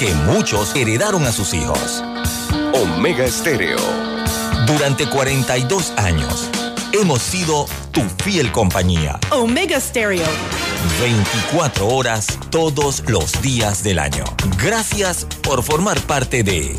[0.00, 2.02] que muchos heredaron a sus hijos.
[2.72, 3.76] Omega Estéreo.
[4.66, 6.48] Durante 42 años
[6.94, 9.20] hemos sido tu fiel compañía.
[9.30, 10.24] Omega Stereo.
[11.02, 14.24] 24 horas todos los días del año.
[14.64, 16.74] Gracias por formar parte de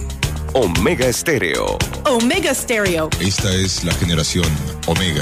[0.53, 1.77] Omega Estéreo.
[2.09, 3.07] Omega Stereo.
[3.19, 4.47] Esta es la generación
[4.87, 5.21] Omega.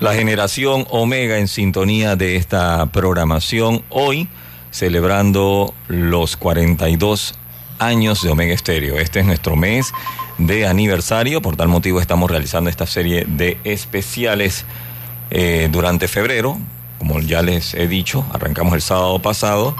[0.00, 3.84] la generación Omega en sintonía de esta programación.
[3.90, 4.30] Hoy
[4.72, 7.34] celebrando los 42
[7.78, 8.98] años de Omega Estéreo.
[8.98, 9.92] Este es nuestro mes
[10.38, 14.64] de aniversario, por tal motivo estamos realizando esta serie de especiales
[15.30, 16.58] eh, durante febrero.
[16.98, 19.76] Como ya les he dicho, arrancamos el sábado pasado.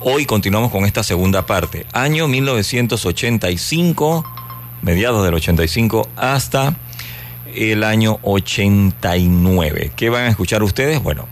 [0.00, 1.86] Hoy continuamos con esta segunda parte.
[1.92, 4.24] Año 1985,
[4.80, 6.74] mediados del 85 hasta
[7.54, 9.92] el año 89.
[9.94, 11.02] ¿Qué van a escuchar ustedes?
[11.02, 11.26] Bueno,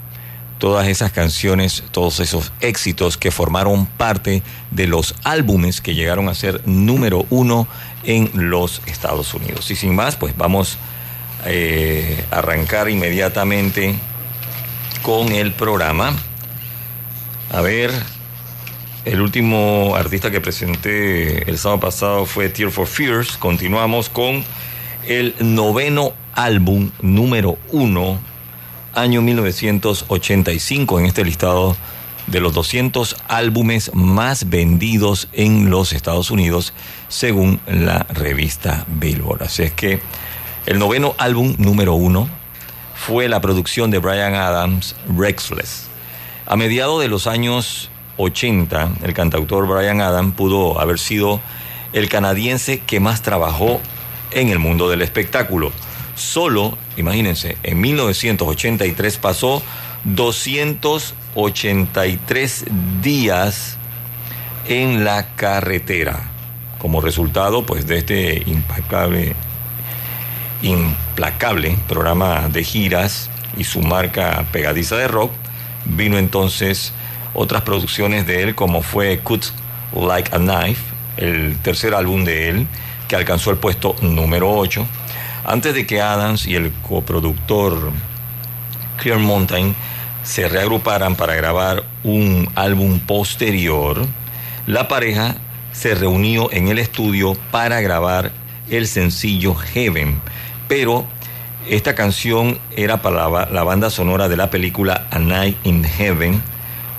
[0.61, 6.35] todas esas canciones, todos esos éxitos que formaron parte de los álbumes que llegaron a
[6.35, 7.67] ser número uno
[8.05, 9.71] en los Estados Unidos.
[9.71, 10.77] Y sin más, pues vamos
[11.47, 13.95] eh, a arrancar inmediatamente
[15.01, 16.13] con el programa.
[17.51, 17.91] A ver,
[19.07, 23.39] el último artista que presenté el sábado pasado fue Tear for Fears.
[23.39, 24.45] Continuamos con
[25.09, 28.30] el noveno álbum número uno
[28.95, 31.77] año 1985 en este listado
[32.27, 36.73] de los 200 álbumes más vendidos en los Estados Unidos
[37.09, 39.43] según la revista Billboard.
[39.43, 40.01] Así es que
[40.67, 42.29] el noveno álbum número uno
[42.95, 45.89] fue la producción de Brian Adams, Rexless.
[46.47, 51.41] A mediados de los años 80, el cantautor Brian Adams pudo haber sido
[51.93, 53.81] el canadiense que más trabajó
[54.31, 55.73] en el mundo del espectáculo.
[56.15, 59.63] Solo, imagínense, en 1983 pasó
[60.05, 62.65] 283
[63.01, 63.77] días
[64.69, 66.31] en la carretera.
[66.79, 69.35] Como resultado, pues, de este impecable,
[70.63, 75.33] implacable programa de giras y su marca pegadiza de rock,
[75.85, 76.93] vino entonces
[77.35, 79.47] otras producciones de él, como fue Cut
[79.95, 80.83] Like a Knife,
[81.17, 82.67] el tercer álbum de él,
[83.09, 84.87] que alcanzó el puesto número 8
[85.45, 87.93] antes de que Adams y el coproductor
[88.99, 89.75] Clear Mountain
[90.23, 94.07] se reagruparan para grabar un álbum posterior,
[94.67, 95.37] la pareja
[95.73, 98.33] se reunió en el estudio para grabar
[98.69, 100.21] el sencillo Heaven,
[100.69, 101.07] pero
[101.69, 106.43] esta canción era para la, la, banda sonora de la película A Night in Heaven,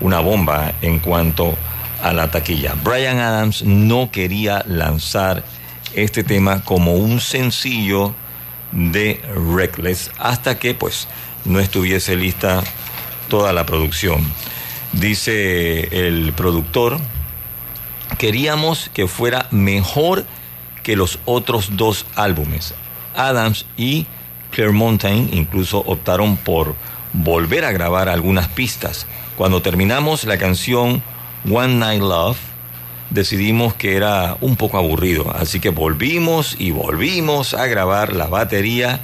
[0.00, 1.56] una bomba en cuanto
[2.02, 2.74] a la taquilla.
[2.82, 5.44] Brian Adams no quería lanzar
[5.94, 8.14] este tema como un sencillo
[8.72, 9.20] de
[9.56, 11.08] Reckless hasta que pues
[11.44, 12.62] no estuviese lista
[13.28, 14.20] toda la producción.
[14.92, 16.98] Dice el productor,
[18.18, 20.24] queríamos que fuera mejor
[20.82, 22.74] que los otros dos álbumes.
[23.14, 24.06] Adams y
[24.50, 26.74] Claire Mountain incluso optaron por
[27.12, 29.06] volver a grabar algunas pistas.
[29.36, 31.02] Cuando terminamos la canción
[31.50, 32.38] One Night Love,
[33.12, 39.00] decidimos que era un poco aburrido, así que volvimos y volvimos a grabar la batería,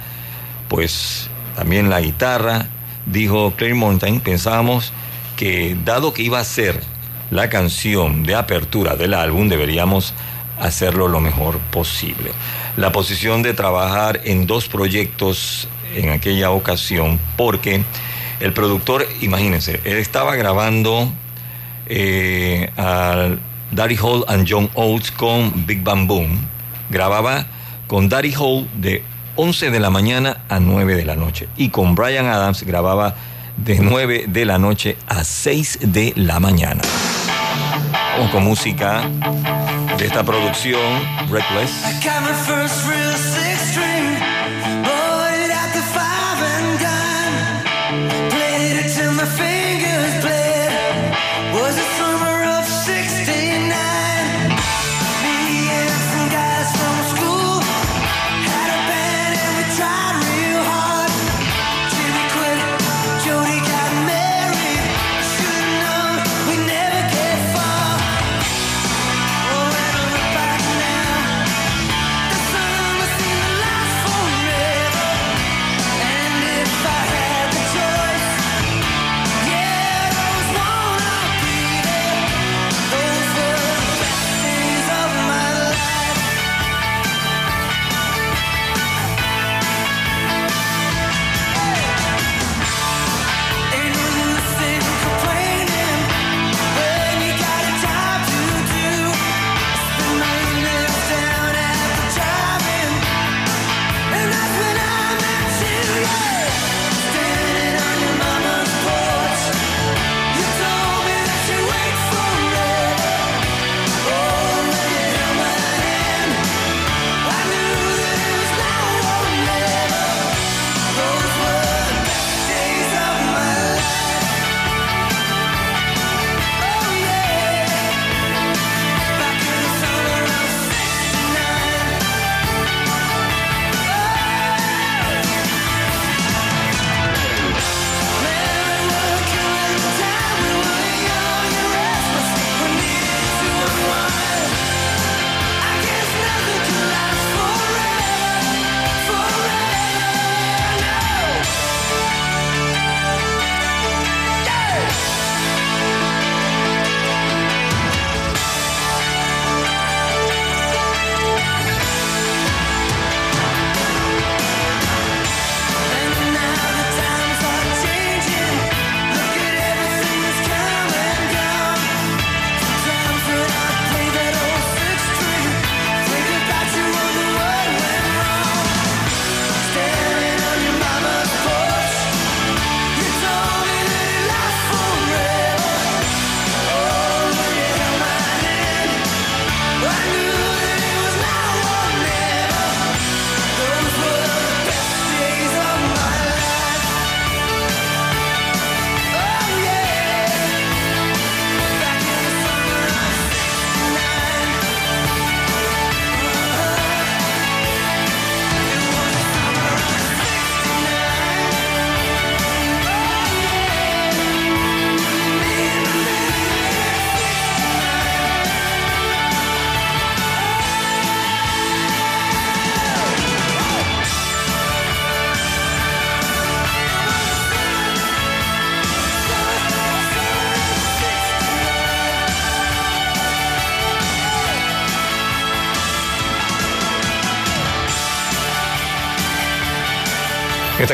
[0.67, 2.67] pues también la guitarra.
[3.05, 4.93] Dijo Claire Mountain, pensábamos
[5.35, 6.81] que dado que iba a ser
[7.31, 10.13] la canción de apertura del álbum, deberíamos
[10.59, 12.31] hacerlo lo mejor posible.
[12.75, 17.83] La posición de trabajar en dos proyectos en aquella ocasión, porque
[18.39, 21.11] el productor, imagínense, él estaba grabando
[21.87, 23.39] eh, al
[23.71, 26.39] Daddy Hall and John Oates con Big Bang Boom.
[26.89, 27.45] Grababa
[27.87, 29.03] con Daddy Hall de
[29.35, 31.47] 11 de la mañana a 9 de la noche.
[31.57, 33.15] Y con Brian Adams grababa
[33.57, 36.81] de 9 de la noche a 6 de la mañana.
[38.17, 39.03] Vamos con música
[39.97, 40.81] de esta producción,
[41.29, 41.71] Reckless.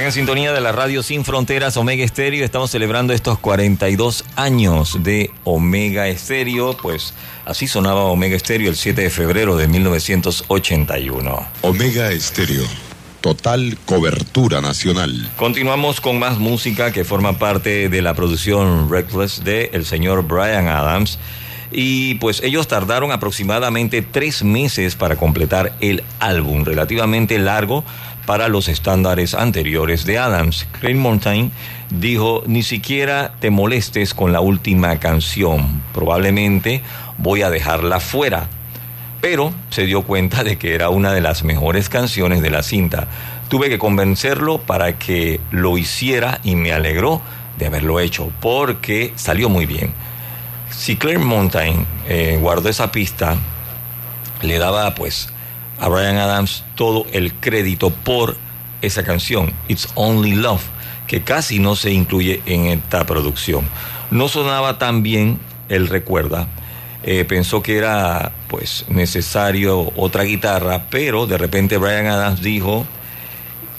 [0.06, 2.46] En sintonía de la radio Sin Fronteras Omega Estéreo.
[2.46, 6.78] Estamos celebrando estos 42 años de Omega Estéreo.
[6.78, 11.48] Pues así sonaba Omega Estéreo el 7 de febrero de 1981.
[11.62, 12.64] Omega Estéreo.
[13.19, 15.28] Total cobertura nacional.
[15.38, 20.68] Continuamos con más música que forma parte de la producción Reckless de el señor Brian
[20.68, 21.18] Adams.
[21.71, 27.83] Y pues ellos tardaron aproximadamente tres meses para completar el álbum, relativamente largo
[28.25, 30.67] para los estándares anteriores de Adams.
[30.79, 31.51] Craig Montaigne
[31.89, 36.81] dijo, ni siquiera te molestes con la última canción, probablemente
[37.17, 38.47] voy a dejarla fuera.
[39.21, 43.07] Pero se dio cuenta de que era una de las mejores canciones de la cinta.
[43.49, 47.21] Tuve que convencerlo para que lo hiciera y me alegró
[47.57, 49.94] de haberlo hecho, porque salió muy bien.
[50.69, 53.35] Si Claire Montaigne eh, guardó esa pista,
[54.41, 55.29] le daba pues
[55.79, 58.37] a Brian Adams todo el crédito por
[58.81, 60.63] esa canción, It's Only Love,
[61.07, 63.67] que casi no se incluye en esta producción.
[64.11, 65.39] No sonaba tan bien,
[65.69, 66.47] él recuerda,
[67.03, 72.85] eh, pensó que era pues necesario otra guitarra, pero de repente Brian Adams dijo,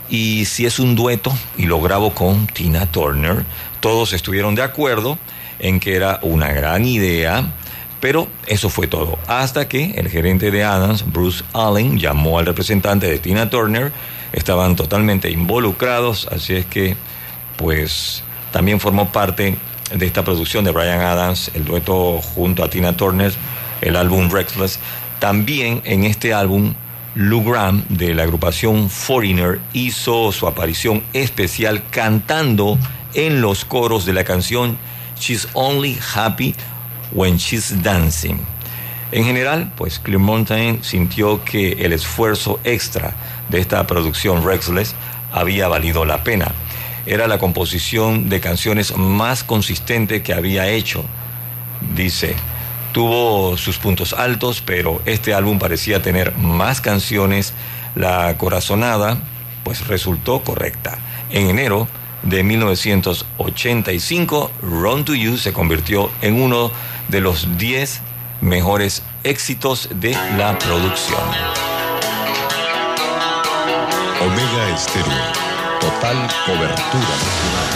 [0.09, 3.45] y si es un dueto, y lo grabo con Tina Turner,
[3.81, 5.19] todos estuvieron de acuerdo
[5.59, 7.53] en que era una gran idea,
[8.07, 9.19] pero eso fue todo.
[9.27, 13.91] Hasta que el gerente de Adams, Bruce Allen, llamó al representante de Tina Turner.
[14.33, 16.95] Estaban totalmente involucrados, así es que,
[17.57, 18.23] pues,
[18.53, 19.59] también formó parte
[19.93, 23.33] de esta producción de Brian Adams, el dueto junto a Tina Turner,
[23.81, 24.79] el álbum Reckless.
[25.19, 26.75] También en este álbum,
[27.17, 32.79] Lou Graham de la agrupación Foreigner hizo su aparición especial cantando
[33.15, 34.79] en los coros de la canción
[35.19, 36.55] She's Only Happy
[37.13, 38.39] When She's Dancing.
[39.13, 43.15] En general, pues Clearmountain sintió que el esfuerzo extra
[43.49, 44.97] de esta producción Rexless
[45.33, 46.53] había valido la pena.
[47.07, 51.05] Era la composición de canciones más consistente que había hecho.
[51.95, 52.35] Dice,
[52.93, 57.55] tuvo sus puntos altos, pero este álbum parecía tener más canciones.
[57.95, 59.19] La corazonada,
[59.63, 60.99] pues resultó correcta.
[61.31, 61.87] En enero
[62.25, 66.75] de 1985, Run to You se convirtió en uno de
[67.21, 68.01] los 10
[68.41, 71.21] mejores éxitos de la producción.
[74.21, 75.07] Omega Estéreo.
[75.81, 77.76] Total cobertura nacional.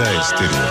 [0.00, 0.69] Omega Estéreo.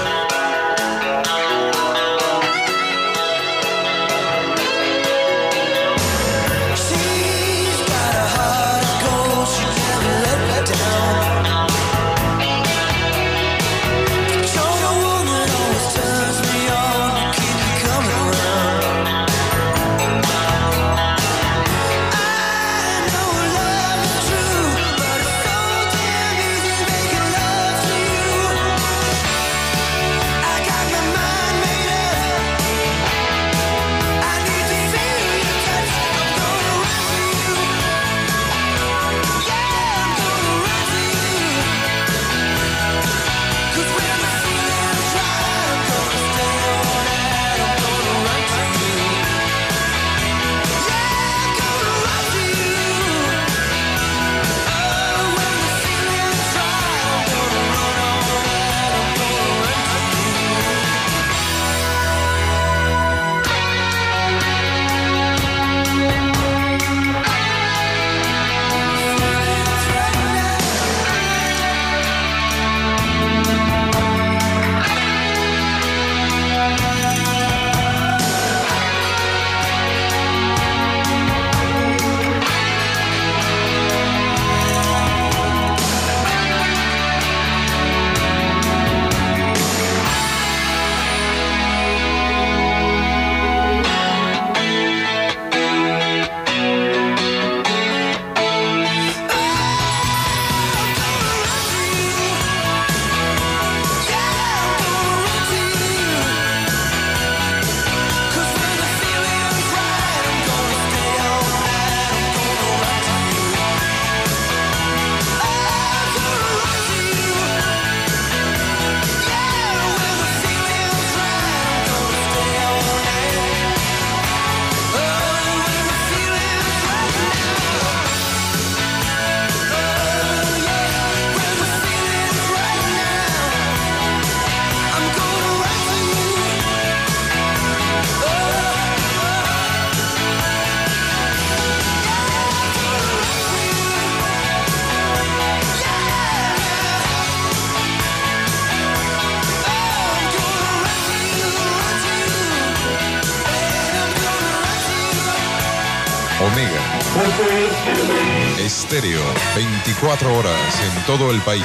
[161.17, 161.63] Todo el país.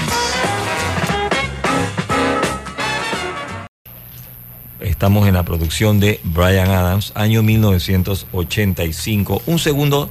[4.81, 9.43] Estamos en la producción de Brian Adams, año 1985.
[9.45, 10.09] Un segundo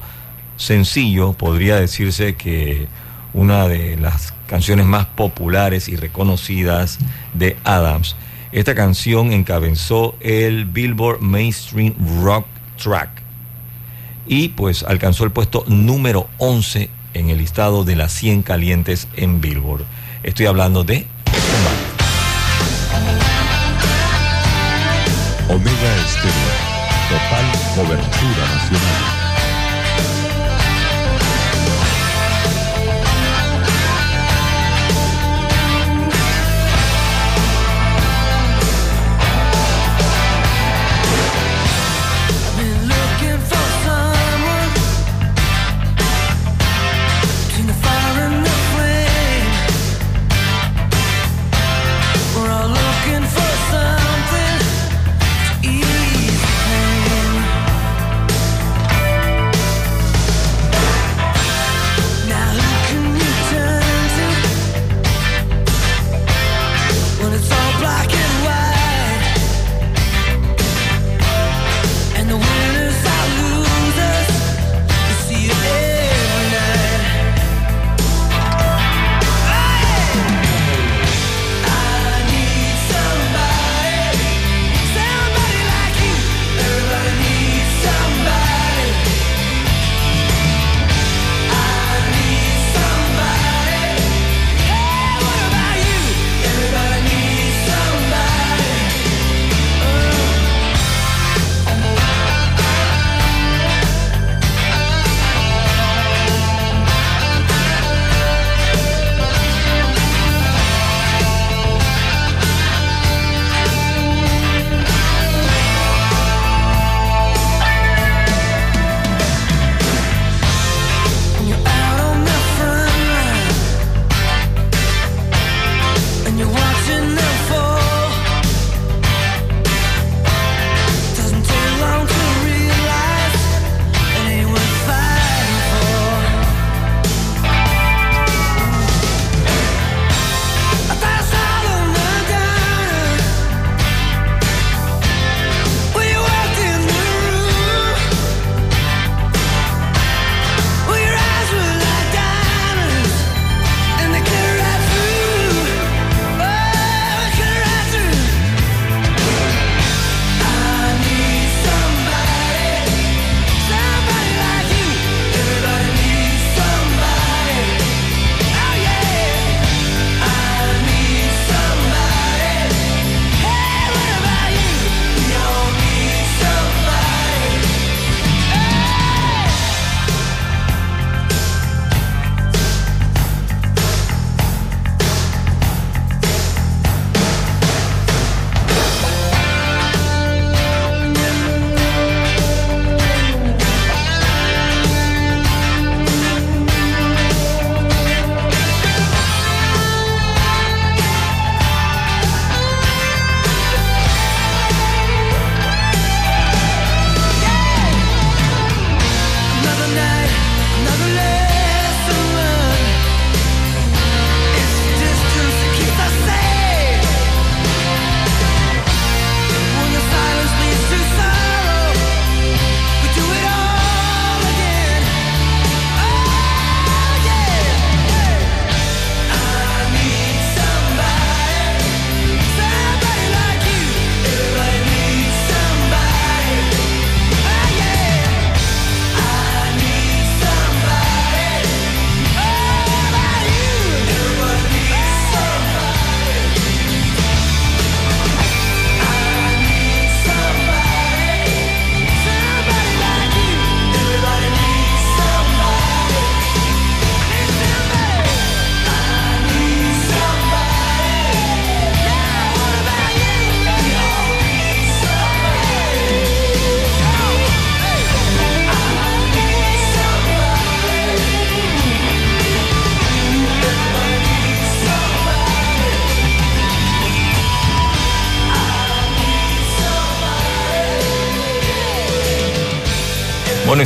[0.56, 2.88] sencillo, podría decirse que
[3.34, 7.00] una de las canciones más populares y reconocidas
[7.34, 8.16] de Adams.
[8.52, 12.46] Esta canción encabezó el Billboard Mainstream Rock
[12.78, 13.10] Track
[14.28, 19.42] y pues alcanzó el puesto número 11 en el listado de las 100 calientes en
[19.42, 19.86] Billboard.
[20.24, 21.06] Estoy hablando de
[25.50, 26.54] Omega Estéreo,
[27.10, 29.23] total cobertura nacional.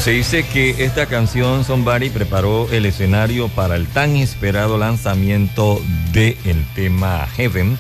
[0.08, 5.82] Se dice que esta canción Somebody preparó el escenario para el tan esperado lanzamiento
[6.14, 7.78] del tema Heaven.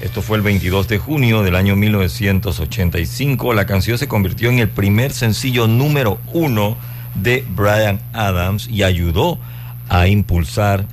[0.00, 3.54] Esto fue el 22 de junio del año 1985.
[3.54, 6.76] La canción se convirtió en el primer sencillo número uno
[7.14, 9.38] de Brian Adams y ayudó
[9.88, 10.86] a impulsar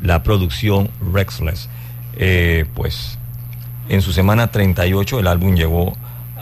[0.00, 1.68] la producción Rexless.
[2.16, 3.18] Eh, pues
[3.90, 5.92] en su semana 38 el álbum llegó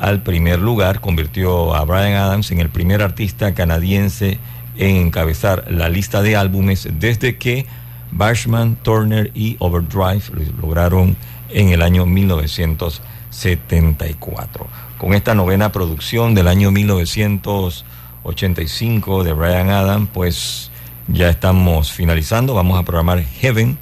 [0.03, 4.41] al primer lugar, convirtió a Brian Adams en el primer artista canadiense
[4.77, 7.67] en encabezar la lista de álbumes desde que
[8.11, 10.25] Bashman, Turner y Overdrive
[10.61, 11.17] lograron
[11.51, 14.67] en el año 1974.
[14.99, 20.73] Con esta novena producción del año 1985 de Brian Adams, pues
[21.07, 22.55] ya estamos finalizando.
[22.55, 23.79] Vamos a programar Heaven,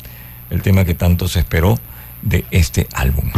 [0.51, 1.79] el tema que tanto se esperó
[2.21, 3.33] de este álbum.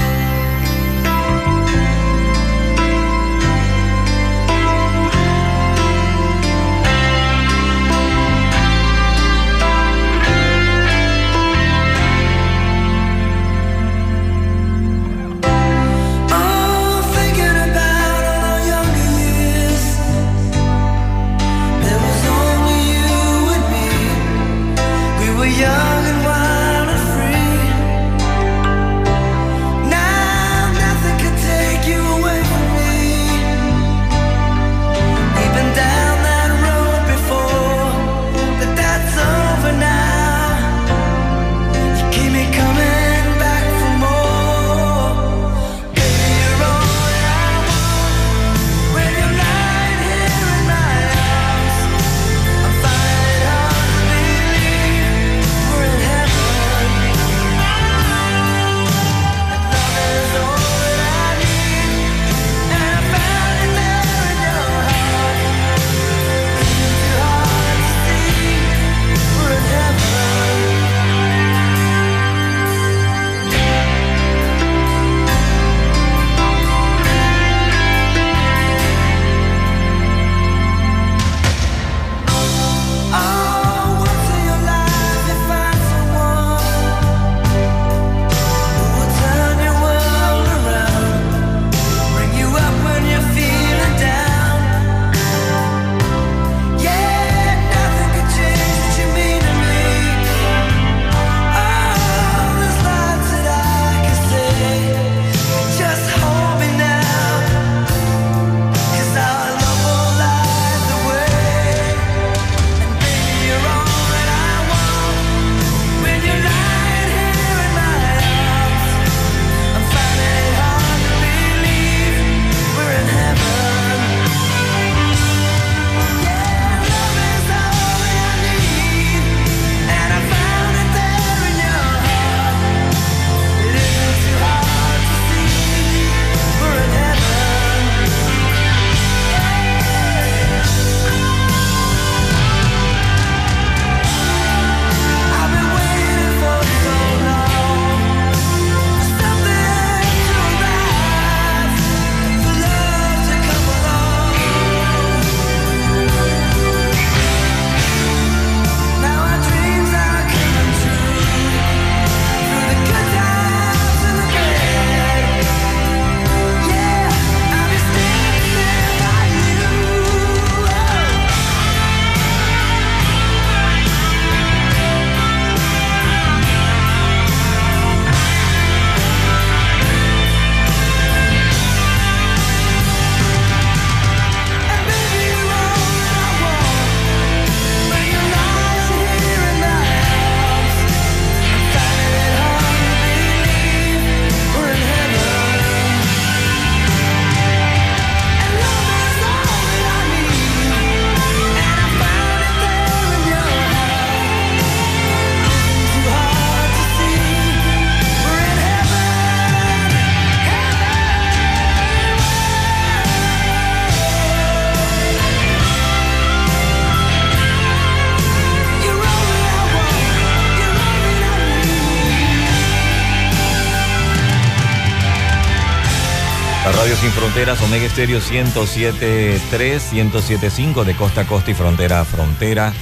[227.33, 229.41] Fronteras, Omega Estéreo 107.3,
[229.81, 232.75] 107.5 de costa a costa y frontera a frontera.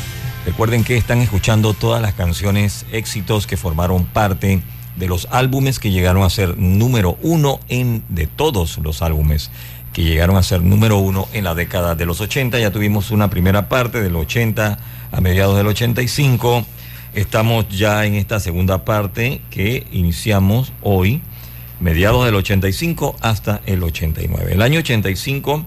[0.44, 4.60] Recuerden que están escuchando todas las canciones éxitos que formaron parte
[4.96, 9.52] de los álbumes que llegaron a ser número uno en de todos los álbumes
[9.92, 12.58] que llegaron a ser número uno en la década de los 80.
[12.58, 14.78] Ya tuvimos una primera parte del 80
[15.12, 16.66] a mediados del 85.
[17.14, 21.22] Estamos ya en esta segunda parte que iniciamos hoy,
[21.80, 24.52] mediados del 85 hasta el 89.
[24.52, 25.64] El año 85,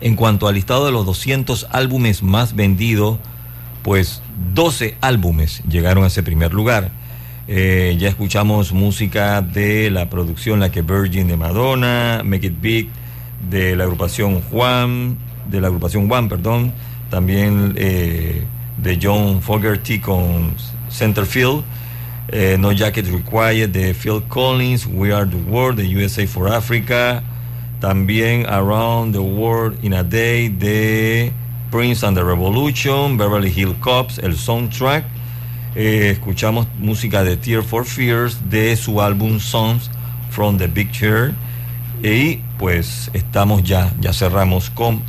[0.00, 3.18] en cuanto al listado de los 200 álbumes más vendidos,
[3.82, 4.22] pues
[4.54, 6.92] 12 álbumes llegaron a ese primer lugar.
[7.48, 12.88] Eh, ya escuchamos música de la producción La que Virgin de Madonna, Make It Big
[13.50, 15.16] de la agrupación Juan,
[15.50, 16.72] de la agrupación Juan, perdón,
[17.10, 18.44] también eh,
[18.76, 20.54] de John Fogerty con
[20.90, 21.64] Centerfield,
[22.32, 27.22] eh, No Jacket Required de Phil Collins, We Are the World de USA for Africa,
[27.80, 31.32] también Around the World in a Day de
[31.70, 35.04] Prince and the Revolution, Beverly Hill Cops, el soundtrack.
[35.74, 39.90] Eh, escuchamos música de Tear for Fears de su álbum Songs
[40.30, 41.34] from the Big Chair.
[42.02, 45.02] Y pues estamos ya, ya cerramos con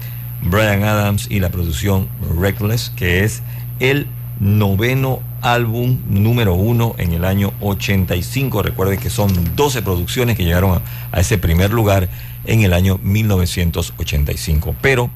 [0.43, 3.41] Brian Adams y la producción Reckless, que es
[3.79, 4.07] el
[4.41, 8.63] noveno álbum número uno en el año 85.
[8.63, 12.09] Recuerden que son 12 producciones que llegaron a, a ese primer lugar
[12.45, 14.75] en el año 1985.
[14.81, 15.11] Pero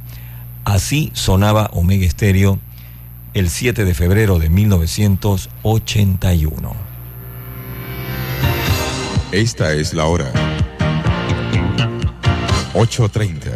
[0.63, 2.59] así sonaba Omega Stereo
[3.33, 6.73] el 7 de febrero de 1981.
[9.31, 10.31] Esta es la hora.
[12.73, 13.51] 8.30.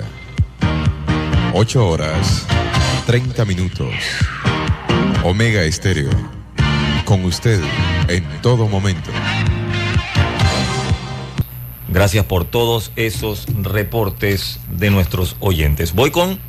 [1.53, 2.45] 8 horas,
[3.05, 3.93] 30 minutos.
[5.23, 6.10] Omega Estéreo.
[7.03, 7.62] Con usted
[8.08, 9.12] en todo momento.
[11.89, 15.93] Gracias por todos esos reportes de nuestros oyentes.
[15.93, 16.39] Voy con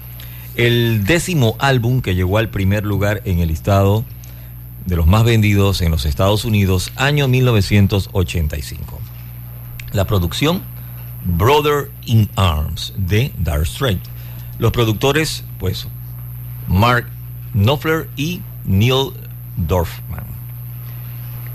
[0.55, 4.05] el décimo álbum que llegó al primer lugar en el listado
[4.87, 9.01] de los más vendidos en los Estados Unidos, año 1985.
[9.93, 10.63] La producción
[11.25, 14.01] Brother in Arms de Dark Strait.
[14.59, 15.89] Los productores, pues,
[16.69, 17.09] Mark
[17.53, 19.13] Knopfler y Neil
[19.57, 20.25] Dorfman.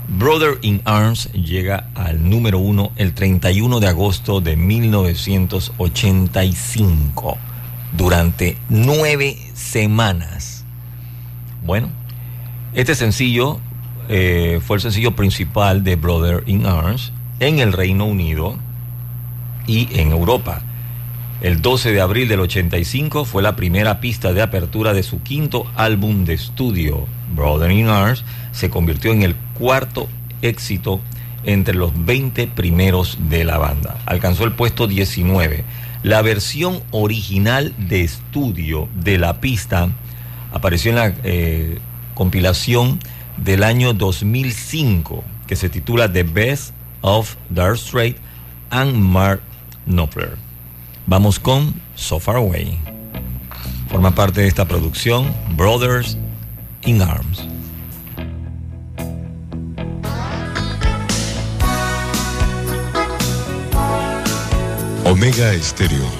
[0.08, 7.38] Brother in Arms llega al número uno el 31 de agosto de 1985,
[7.96, 10.66] durante nueve semanas.
[11.64, 11.88] Bueno,
[12.74, 13.60] este sencillo
[14.08, 18.56] eh, fue el sencillo principal de Brother in Arms en el Reino Unido
[19.66, 20.60] y en Europa.
[21.42, 25.66] El 12 de abril del 85 fue la primera pista de apertura de su quinto
[25.74, 27.06] álbum de estudio.
[27.34, 30.08] Brother in Arms se convirtió en el cuarto
[30.40, 31.00] éxito
[31.44, 33.98] entre los 20 primeros de la banda.
[34.06, 35.64] Alcanzó el puesto 19.
[36.02, 39.90] La versión original de estudio de la pista
[40.52, 41.78] apareció en la eh,
[42.14, 42.98] compilación
[43.36, 46.72] del año 2005 que se titula The Best
[47.02, 48.16] of Dark Strait
[48.70, 49.42] and Mark
[49.84, 50.45] Knopfler.
[51.06, 52.78] Vamos con So Far Away.
[53.88, 56.18] Forma parte de esta producción Brothers
[56.82, 57.44] in Arms.
[65.04, 66.10] Omega Estéreo.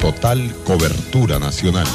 [0.00, 1.86] Total cobertura nacional.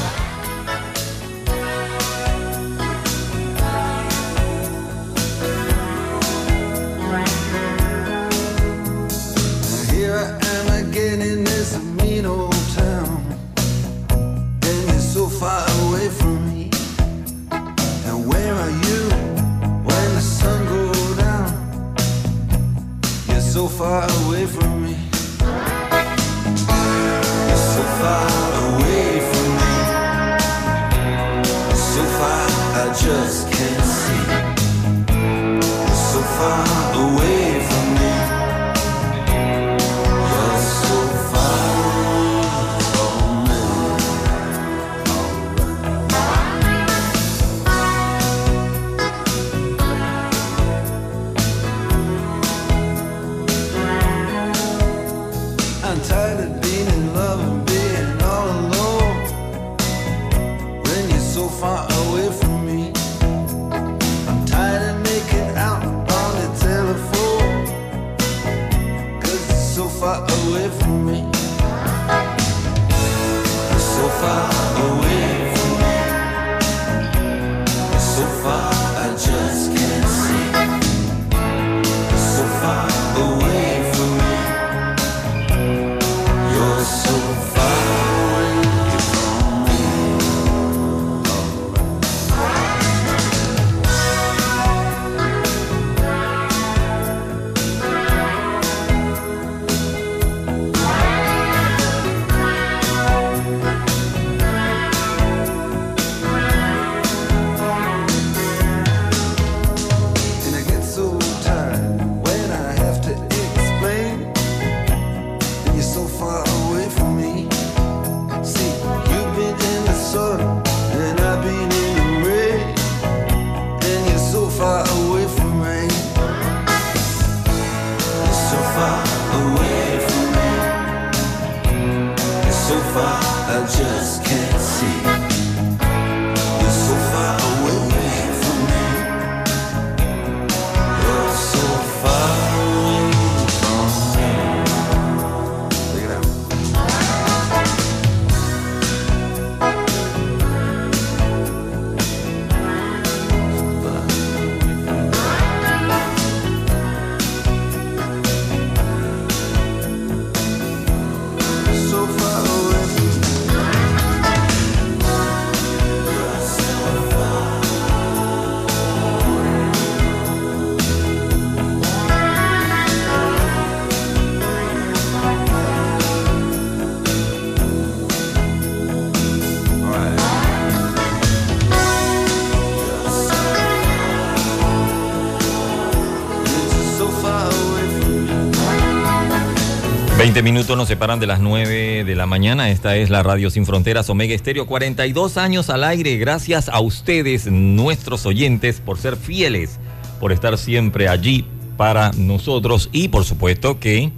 [190.38, 192.70] 20 minutos nos separan de las 9 de la mañana.
[192.70, 194.66] Esta es la Radio Sin Fronteras Omega Estéreo.
[194.66, 196.16] 42 años al aire.
[196.16, 199.80] Gracias a ustedes, nuestros oyentes, por ser fieles,
[200.20, 201.44] por estar siempre allí
[201.76, 204.12] para nosotros y por supuesto que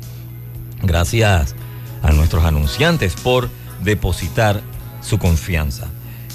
[0.82, 1.54] gracias
[2.02, 3.48] a nuestros anunciantes por
[3.82, 4.60] depositar
[5.00, 5.88] su confianza.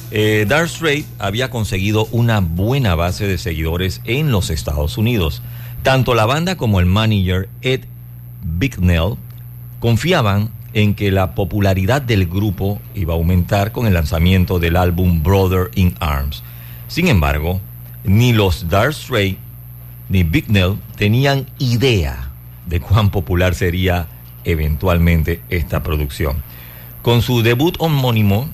[0.10, 5.44] Eh, Dark Strait había conseguido una buena base de seguidores en los Estados Unidos.
[5.84, 7.82] Tanto la banda como el manager Ed
[8.42, 9.18] Bicknell
[9.86, 15.22] confiaban en que la popularidad del grupo iba a aumentar con el lanzamiento del álbum
[15.22, 16.42] Brother in Arms.
[16.88, 17.62] Sin embargo,
[18.04, 19.38] ni los Dark Strait
[20.10, 22.32] ni Bicknell tenían idea
[22.66, 24.08] de cuán popular sería
[24.44, 26.38] eventualmente esta producción.
[27.04, 28.50] Con su debut homónimo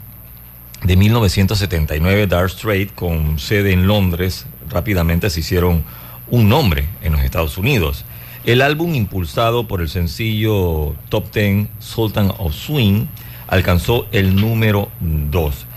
[0.84, 5.86] de 1979, Dark Strait, con sede en Londres, rápidamente se hicieron
[6.30, 8.04] un nombre en los Estados Unidos.
[8.44, 13.06] El álbum, impulsado por el sencillo Top 10 Sultan of Swing,
[13.48, 15.68] alcanzó el número 2.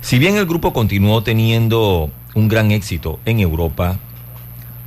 [0.00, 3.98] Si bien el grupo continuó teniendo un gran éxito en Europa,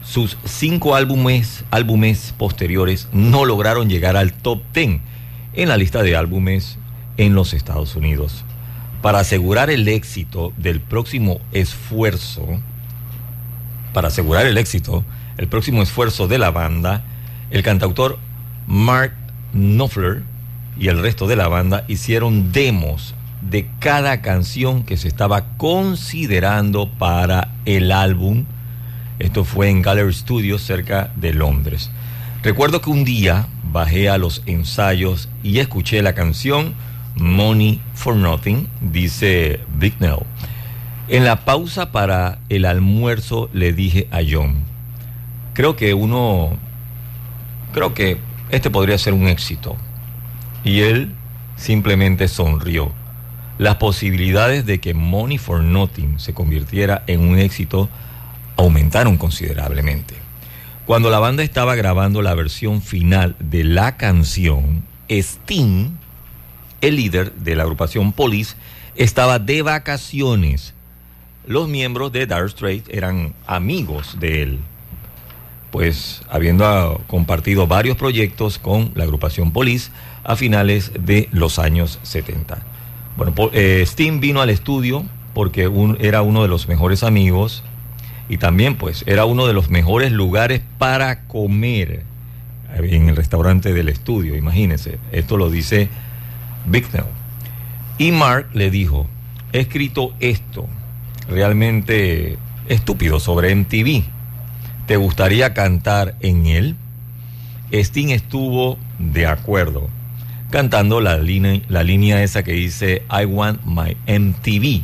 [0.03, 4.99] sus cinco álbumes, álbumes posteriores no lograron llegar al top 10
[5.53, 6.79] en la lista de álbumes
[7.15, 8.43] en los Estados Unidos.
[9.01, 12.45] Para asegurar el éxito del próximo esfuerzo,
[13.93, 15.05] para asegurar el éxito,
[15.37, 17.05] el próximo esfuerzo de la banda,
[17.51, 18.17] el cantautor
[18.65, 19.13] Mark
[19.53, 20.23] Knopfler
[20.79, 26.89] y el resto de la banda hicieron demos de cada canción que se estaba considerando
[26.89, 28.45] para el álbum.
[29.19, 31.91] Esto fue en Gallery Studios cerca de Londres.
[32.43, 36.73] Recuerdo que un día bajé a los ensayos y escuché la canción
[37.15, 40.23] Money for Nothing, dice Bicknell.
[41.07, 44.63] En la pausa para el almuerzo le dije a John,
[45.53, 46.57] creo que uno
[47.71, 48.17] creo que
[48.49, 49.77] este podría ser un éxito.
[50.63, 51.13] Y él
[51.55, 52.91] simplemente sonrió.
[53.57, 57.89] Las posibilidades de que Money for Nothing se convirtiera en un éxito
[58.57, 60.15] aumentaron considerablemente.
[60.85, 65.91] Cuando la banda estaba grabando la versión final de la canción, Sting,
[66.81, 68.55] el líder de la agrupación Police,
[68.95, 70.73] estaba de vacaciones.
[71.45, 74.59] Los miembros de Dark Strait eran amigos de él
[75.71, 79.89] pues habiendo compartido varios proyectos con la agrupación Police
[80.23, 82.61] a finales de los años 70.
[83.17, 87.63] Bueno, eh, Steam vino al estudio porque era uno de los mejores amigos
[88.27, 92.03] y también pues era uno de los mejores lugares para comer
[92.75, 95.89] en el restaurante del estudio, imagínense, esto lo dice
[96.65, 97.05] Bicknell.
[97.97, 99.07] Y Mark le dijo,
[99.51, 100.67] he escrito esto
[101.27, 104.03] realmente estúpido sobre MTV
[104.91, 106.75] ¿Te gustaría cantar en él?
[107.71, 109.87] Sting estuvo de acuerdo,
[110.49, 114.83] cantando la línea, la línea esa que dice I want my MTV,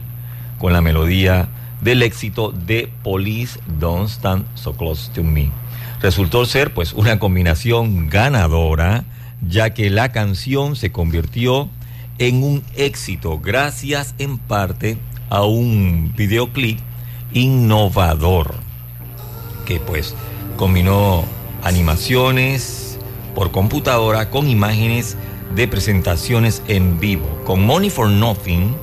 [0.60, 1.50] con la melodía
[1.82, 5.52] del éxito de Police Don't Stand So Close to Me.
[6.02, 9.04] Resultó ser pues una combinación ganadora,
[9.46, 11.70] ya que la canción se convirtió
[12.18, 14.98] en un éxito gracias en parte
[15.30, 16.80] a un videoclip
[17.34, 18.67] innovador
[19.68, 20.16] que pues
[20.56, 21.26] combinó
[21.62, 22.98] animaciones
[23.36, 25.18] por computadora con imágenes
[25.54, 27.28] de presentaciones en vivo.
[27.46, 28.74] Con Money for Nothing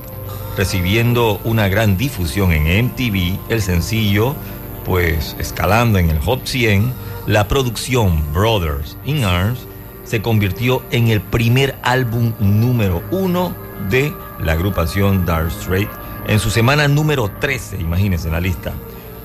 [0.56, 4.36] recibiendo una gran difusión en MTV, el sencillo
[4.84, 6.92] pues escalando en el Hot 100,
[7.26, 9.60] la producción Brothers in Arms
[10.04, 13.54] se convirtió en el primer álbum número uno
[13.88, 15.88] de la agrupación Dark Strait
[16.28, 18.72] en su semana número 13, imagínense en la lista.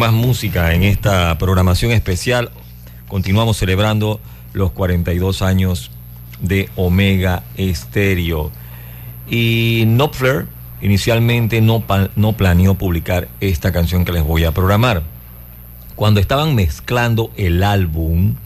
[0.00, 2.50] más música en esta programación especial.
[3.06, 4.18] Continuamos celebrando
[4.54, 5.90] los 42 años
[6.40, 8.50] de Omega Estéreo.
[9.28, 10.46] Y Knopfler
[10.80, 11.84] inicialmente no,
[12.16, 15.02] no planeó publicar esta canción que les voy a programar.
[15.96, 18.36] Cuando estaban mezclando el álbum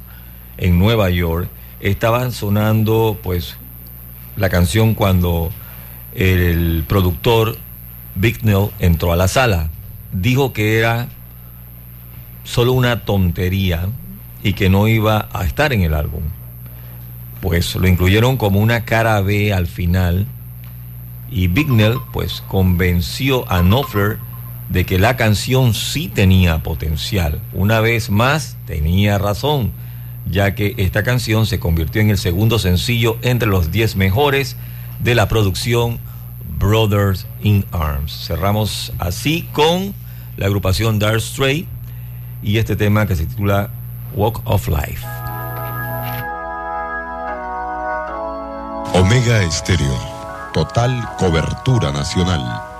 [0.56, 1.48] en Nueva York,
[1.78, 3.54] estaban sonando pues
[4.34, 5.52] la canción cuando
[6.16, 7.56] el productor
[8.16, 9.70] Bicknell entró a la sala.
[10.10, 11.06] Dijo que era
[12.54, 13.88] solo una tontería
[14.44, 16.22] y que no iba a estar en el álbum.
[17.40, 20.26] Pues lo incluyeron como una cara B al final
[21.32, 24.18] y Bignell pues convenció a Knopfler
[24.68, 27.40] de que la canción sí tenía potencial.
[27.52, 29.72] Una vez más tenía razón,
[30.30, 34.56] ya que esta canción se convirtió en el segundo sencillo entre los 10 mejores
[35.00, 35.98] de la producción
[36.56, 38.12] Brothers in Arms.
[38.28, 39.92] Cerramos así con
[40.36, 41.66] la agrupación Dark Strait
[42.44, 43.70] y este tema que se titula
[44.14, 45.04] Walk of Life.
[48.92, 49.98] Omega Estéreo.
[50.52, 52.73] Total cobertura nacional.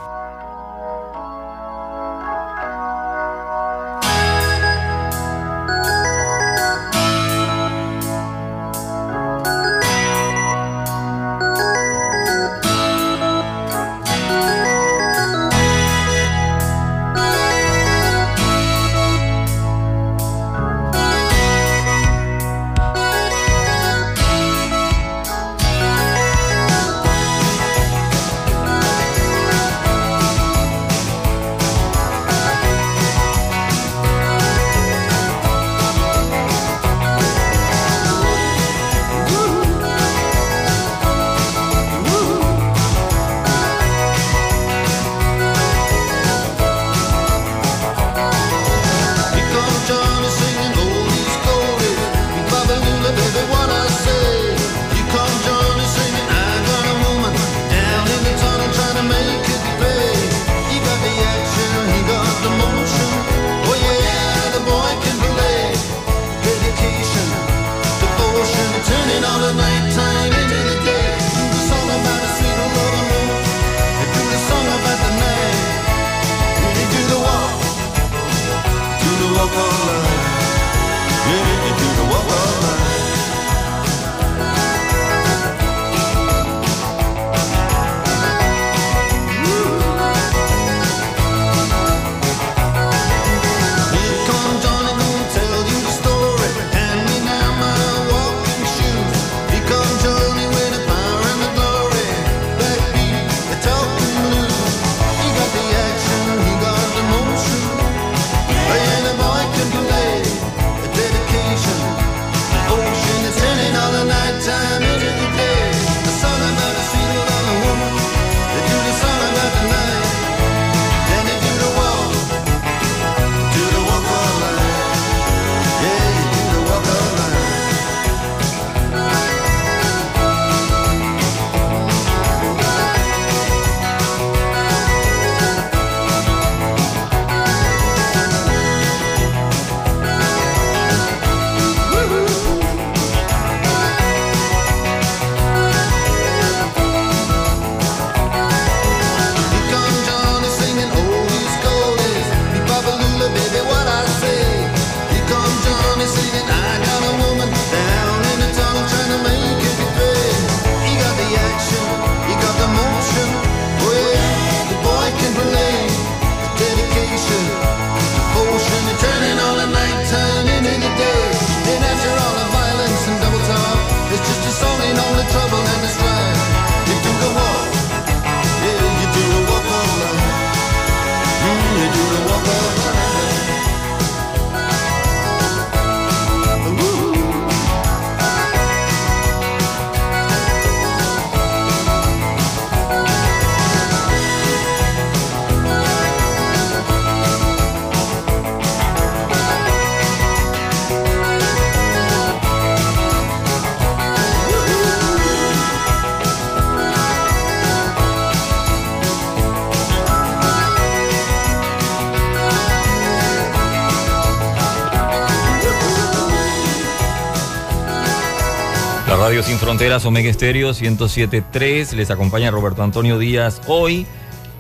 [219.85, 221.93] fronteras, Omega Estéreo 107.3.
[221.93, 223.61] Les acompaña Roberto Antonio Díaz.
[223.67, 224.07] Hoy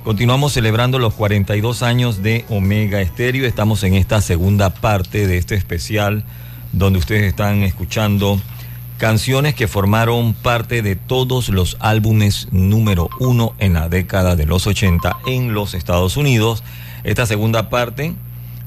[0.04, 3.46] continuamos celebrando los 42 años de Omega Estéreo.
[3.46, 6.24] Estamos en esta segunda parte de este especial
[6.74, 8.38] donde ustedes están escuchando
[8.98, 14.66] canciones que formaron parte de todos los álbumes número uno en la década de los
[14.66, 16.62] 80 en los Estados Unidos.
[17.02, 18.12] Esta segunda parte,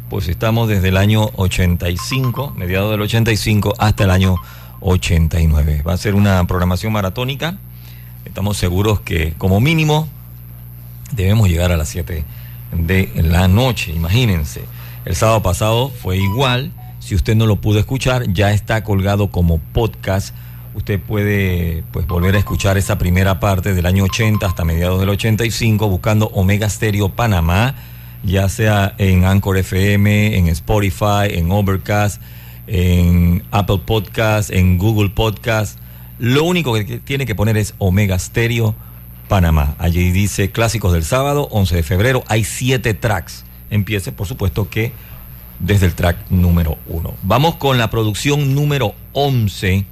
[0.09, 4.37] pues estamos desde el año 85, mediados del 85, hasta el año
[4.87, 5.83] 89.
[5.87, 7.57] Va a ser una programación maratónica.
[8.25, 10.07] Estamos seguros que como mínimo
[11.11, 12.23] debemos llegar a las 7
[12.71, 14.61] de la noche, imagínense.
[15.05, 16.71] El sábado pasado fue igual.
[16.99, 20.35] Si usted no lo pudo escuchar, ya está colgado como podcast.
[20.75, 25.09] Usted puede pues volver a escuchar esa primera parte del año 80 hasta mediados del
[25.09, 27.75] 85 buscando Omega Stereo Panamá,
[28.23, 32.21] ya sea en Anchor FM, en Spotify, en Overcast,
[32.67, 33.26] en
[33.57, 35.79] Apple Podcast, en Google Podcast.
[36.19, 38.75] Lo único que tiene que poner es Omega Stereo
[39.27, 39.75] Panamá.
[39.79, 42.23] Allí dice Clásicos del Sábado, 11 de febrero.
[42.27, 43.45] Hay siete tracks.
[43.69, 44.91] Empiece, por supuesto, que
[45.59, 47.15] desde el track número uno.
[47.23, 49.85] Vamos con la producción número 11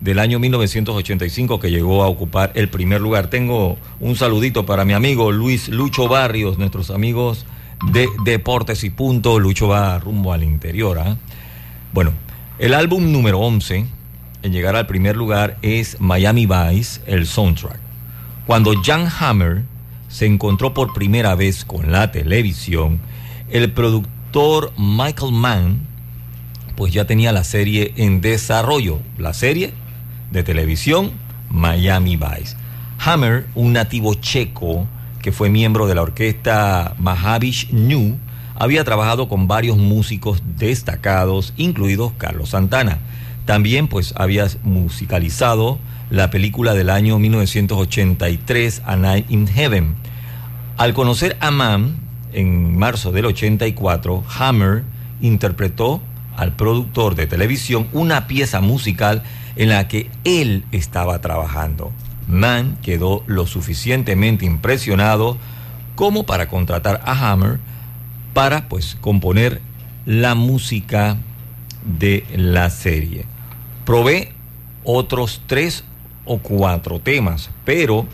[0.00, 3.28] del año 1985 que llegó a ocupar el primer lugar.
[3.28, 7.44] Tengo un saludito para mi amigo Luis Lucho Barrios, nuestros amigos
[7.92, 9.38] de Deportes y Punto.
[9.38, 10.98] Lucho va rumbo al interior.
[10.98, 11.16] ¿ah?
[11.92, 12.12] Bueno,
[12.60, 13.86] el álbum número 11
[14.42, 17.80] en llegar al primer lugar es Miami Vice, el soundtrack.
[18.46, 19.62] Cuando Jan Hammer
[20.08, 23.00] se encontró por primera vez con la televisión,
[23.48, 25.80] el productor Michael Mann
[26.76, 29.72] pues ya tenía la serie en desarrollo, la serie
[30.30, 31.12] de televisión
[31.48, 32.56] Miami Vice.
[32.98, 34.86] Hammer, un nativo checo
[35.22, 38.18] que fue miembro de la orquesta Mahavishnu, New,
[38.60, 42.98] había trabajado con varios músicos destacados, incluidos Carlos Santana.
[43.46, 45.78] También pues había musicalizado
[46.10, 49.94] la película del año 1983, A Night in Heaven.
[50.76, 51.96] Al conocer a Mann
[52.34, 54.84] en marzo del 84, Hammer
[55.22, 56.02] interpretó
[56.36, 59.22] al productor de televisión una pieza musical
[59.56, 61.92] en la que él estaba trabajando.
[62.28, 65.38] Mann quedó lo suficientemente impresionado
[65.94, 67.58] como para contratar a Hammer
[68.32, 69.60] para pues componer
[70.06, 71.16] la música
[71.84, 73.24] de la serie.
[73.84, 74.32] Probé
[74.84, 75.84] otros tres
[76.24, 78.06] o cuatro temas, pero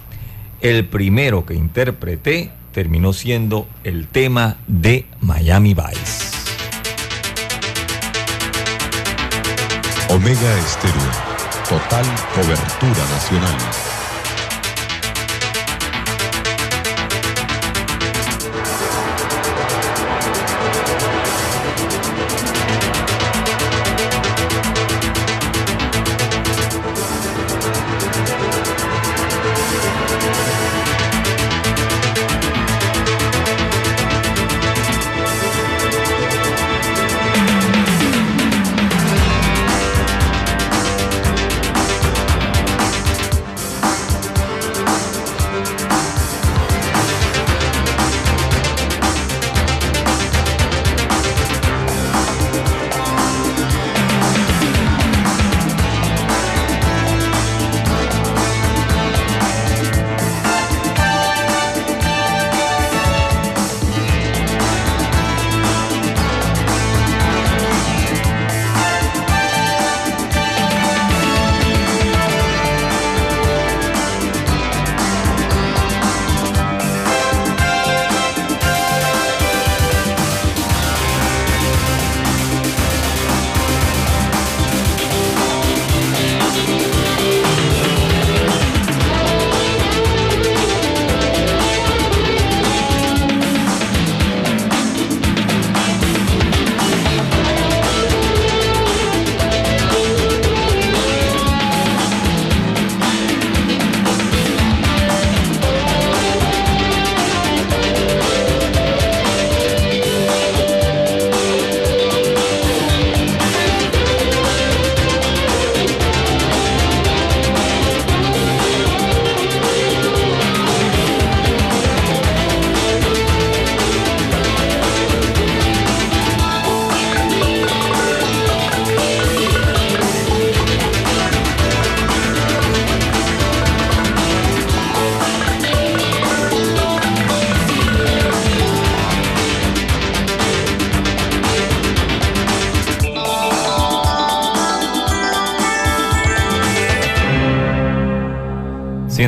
[0.60, 6.36] el primero que interpreté terminó siendo el tema de Miami Vice.
[10.08, 11.36] Omega Estéreo.
[11.68, 12.04] Total
[12.34, 13.95] cobertura nacional.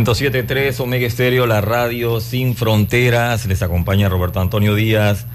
[0.09, 3.44] 107.3 Omega Estéreo, la radio sin fronteras.
[3.44, 5.26] Les acompaña Roberto Antonio Díaz.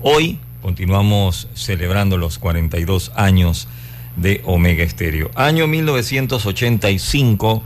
[0.00, 3.68] Hoy continuamos celebrando los 42 años
[4.16, 5.30] de Omega Estéreo.
[5.34, 7.62] Año 1985,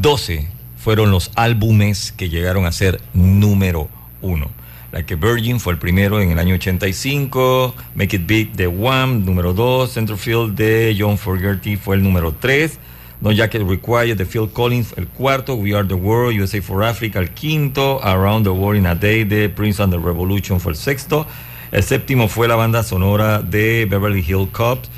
[0.00, 3.88] 12 fueron los álbumes que llegaron a ser número
[4.22, 4.50] uno.
[4.90, 9.24] Like a Virgin fue el primero en el año 85, Make It Big de Wham,
[9.24, 12.80] número 2, Centerfield de John Fogerty fue el número 3,
[13.22, 17.20] No Jacket Required de Phil Collins el cuarto, We Are the World, USA for Africa
[17.20, 20.76] el quinto, Around the World in a Day de Prince and the Revolution fue el
[20.76, 21.24] sexto,
[21.70, 24.90] el séptimo fue la banda sonora de Beverly Hill Cops,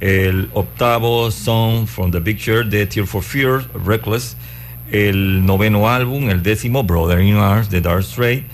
[0.00, 4.36] el octavo Song from the Picture de Tear for Fear, Reckless,
[4.92, 8.44] el noveno álbum, el décimo Brother in Arms de Dark Strait,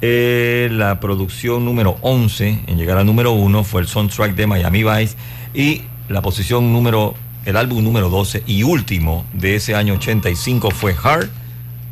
[0.00, 4.84] eh, la producción número 11 en llegar al número 1 fue el soundtrack de Miami
[4.84, 5.16] Vice
[5.52, 7.14] y la posición número,
[7.44, 11.28] el álbum número 12 y último de ese año 85 fue Hard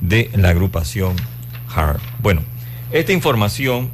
[0.01, 1.16] de la agrupación
[1.74, 2.01] Hard.
[2.20, 2.42] Bueno,
[2.90, 3.90] esta información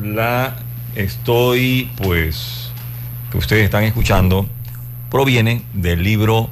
[0.00, 0.56] la
[0.94, 2.70] estoy pues
[3.30, 4.48] que ustedes están escuchando
[5.10, 6.50] proviene del libro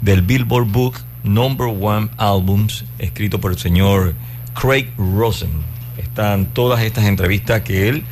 [0.00, 4.14] del Billboard Book Number One Albums escrito por el señor
[4.54, 8.04] Craig Rosen están todas estas entrevistas que él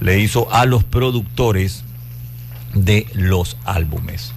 [0.00, 1.84] le hizo a los productores
[2.74, 4.32] de los álbumes.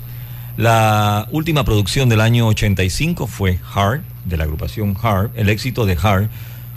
[0.56, 5.32] La última producción del año 85 fue Hard, de la agrupación Hard.
[5.34, 6.30] El éxito de Hard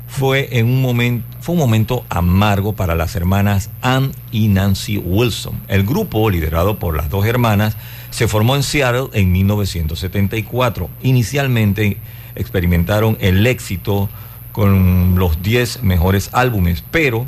[0.08, 5.60] fue, en un momento, fue un momento amargo para las hermanas Ann y Nancy Wilson.
[5.68, 7.76] El grupo, liderado por las dos hermanas,
[8.08, 10.88] se formó en Seattle en 1974.
[11.02, 11.98] Inicialmente
[12.34, 14.08] experimentaron el éxito
[14.52, 17.26] con los 10 mejores álbumes, pero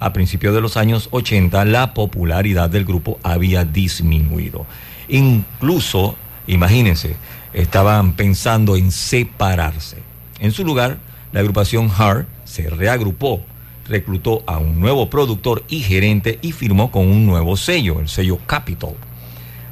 [0.00, 4.66] a principios de los años 80 la popularidad del grupo había disminuido.
[5.08, 7.16] Incluso, imagínense,
[7.52, 9.98] estaban pensando en separarse.
[10.40, 10.98] En su lugar,
[11.32, 13.42] la agrupación Hard se reagrupó,
[13.88, 18.38] reclutó a un nuevo productor y gerente y firmó con un nuevo sello, el sello
[18.46, 18.96] Capitol.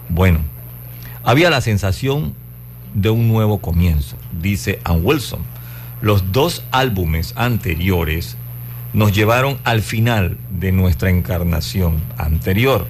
[0.09, 0.41] Bueno,
[1.23, 2.35] había la sensación
[2.95, 5.41] de un nuevo comienzo, dice Ann Wilson
[6.01, 8.37] los dos álbumes anteriores
[8.93, 12.87] nos llevaron al final de nuestra encarnación anterior.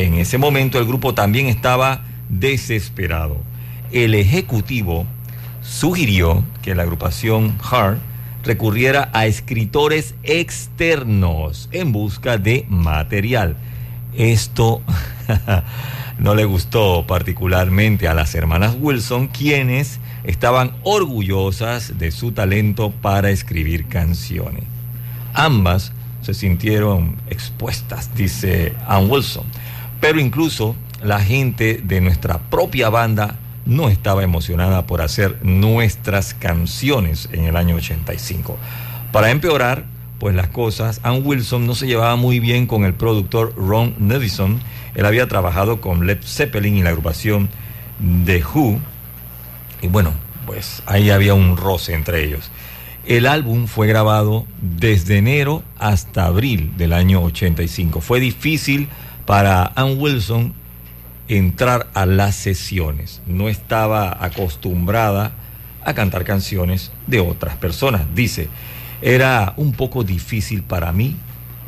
[0.00, 3.36] En ese momento el grupo también estaba desesperado.
[3.92, 5.04] El ejecutivo
[5.60, 7.98] sugirió que la agrupación Hard
[8.42, 13.56] recurriera a escritores externos en busca de material.
[14.16, 14.80] Esto
[16.18, 23.28] no le gustó particularmente a las hermanas Wilson, quienes estaban orgullosas de su talento para
[23.28, 24.64] escribir canciones.
[25.34, 25.92] Ambas
[26.22, 29.44] se sintieron expuestas, dice Ann Wilson,
[30.00, 37.28] pero incluso la gente de nuestra propia banda no estaba emocionada por hacer nuestras canciones
[37.32, 38.58] en el año 85.
[39.12, 39.84] Para empeorar,
[40.18, 44.60] pues las cosas, Ann Wilson no se llevaba muy bien con el productor Ron Nevison.
[44.94, 47.48] Él había trabajado con Led Zeppelin y la agrupación
[48.24, 48.80] The Who
[49.82, 50.12] y bueno,
[50.46, 52.50] pues ahí había un roce entre ellos.
[53.06, 58.00] El álbum fue grabado desde enero hasta abril del año 85.
[58.00, 58.88] Fue difícil
[59.30, 60.54] para Ann Wilson
[61.28, 63.22] entrar a las sesiones.
[63.26, 65.30] No estaba acostumbrada
[65.84, 68.12] a cantar canciones de otras personas.
[68.12, 68.48] Dice,
[69.00, 71.14] era un poco difícil para mí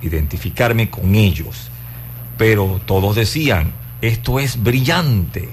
[0.02, 1.70] identificarme con ellos,
[2.36, 5.48] pero todos decían, esto es brillante.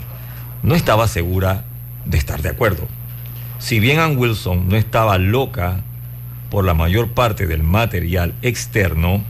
[0.64, 1.64] No estaba segura
[2.05, 2.88] de estar de acuerdo.
[3.60, 5.84] Si bien Ann Wilson no estaba loca
[6.49, 9.24] por la mayor parte del material externo,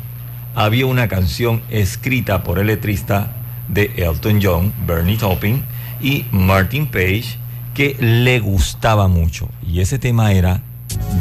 [0.55, 3.35] había una canción escrita por el letrista
[3.67, 5.63] de Elton John, Bernie Taupin
[6.01, 7.37] y Martin Page
[7.73, 10.61] que le gustaba mucho y ese tema era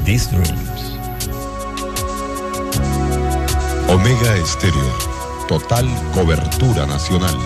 [0.05, 0.99] These Dreams.
[3.89, 4.93] Omega Estéreo,
[5.49, 7.37] total cobertura nacional.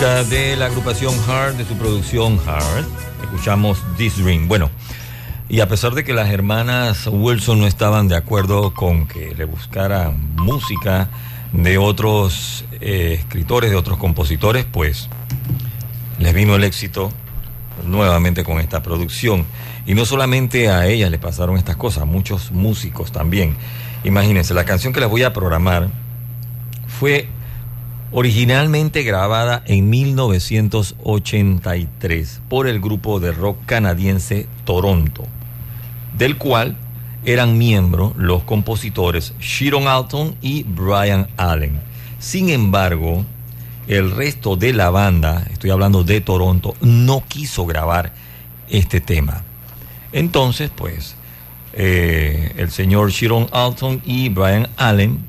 [0.00, 2.86] De la agrupación Hard, de su producción Hard.
[3.22, 4.48] Escuchamos This Ring.
[4.48, 4.70] Bueno,
[5.46, 9.44] y a pesar de que las hermanas Wilson no estaban de acuerdo con que le
[9.44, 11.10] buscaran música
[11.52, 15.10] de otros eh, escritores, de otros compositores, pues
[16.18, 17.12] les vino el éxito
[17.84, 19.44] nuevamente con esta producción.
[19.84, 23.54] Y no solamente a ellas le pasaron estas cosas, muchos músicos también.
[24.04, 25.90] Imagínense, la canción que les voy a programar
[26.86, 27.28] fue
[28.12, 35.26] originalmente grabada en 1983 por el grupo de rock canadiense Toronto,
[36.16, 36.76] del cual
[37.24, 41.80] eran miembros los compositores Sharon Alton y Brian Allen.
[42.18, 43.24] Sin embargo,
[43.86, 48.12] el resto de la banda, estoy hablando de Toronto, no quiso grabar
[48.68, 49.44] este tema.
[50.12, 51.16] Entonces, pues,
[51.72, 55.20] eh, el señor Sharon Alton y Brian Allen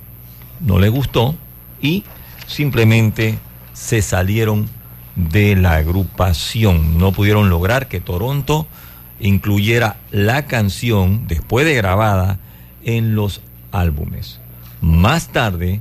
[0.60, 1.36] no le gustó
[1.82, 2.04] y
[2.62, 3.40] simplemente
[3.74, 4.70] se salieron
[5.16, 7.00] de la agrupación.
[7.00, 8.68] No pudieron lograr que Toronto
[9.20, 12.38] incluyera la canción después de grabada
[12.84, 13.42] en los
[13.72, 14.40] álbumes.
[14.80, 15.80] Más tarde,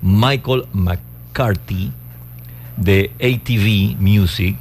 [0.00, 1.92] Michael McCarthy
[2.78, 4.56] de ATV Music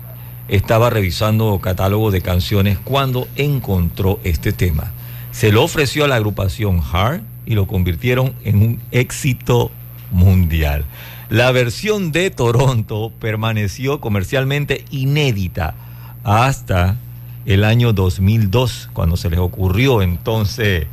[0.50, 4.92] estaba revisando catálogo de canciones cuando encontró este tema.
[5.32, 9.72] Se lo ofreció a la agrupación Hard y lo convirtieron en un éxito
[10.12, 10.86] mundial.
[11.30, 15.76] La versión de Toronto permaneció comercialmente inédita
[16.24, 16.98] hasta
[17.46, 20.88] el año 2002, cuando se les ocurrió entonces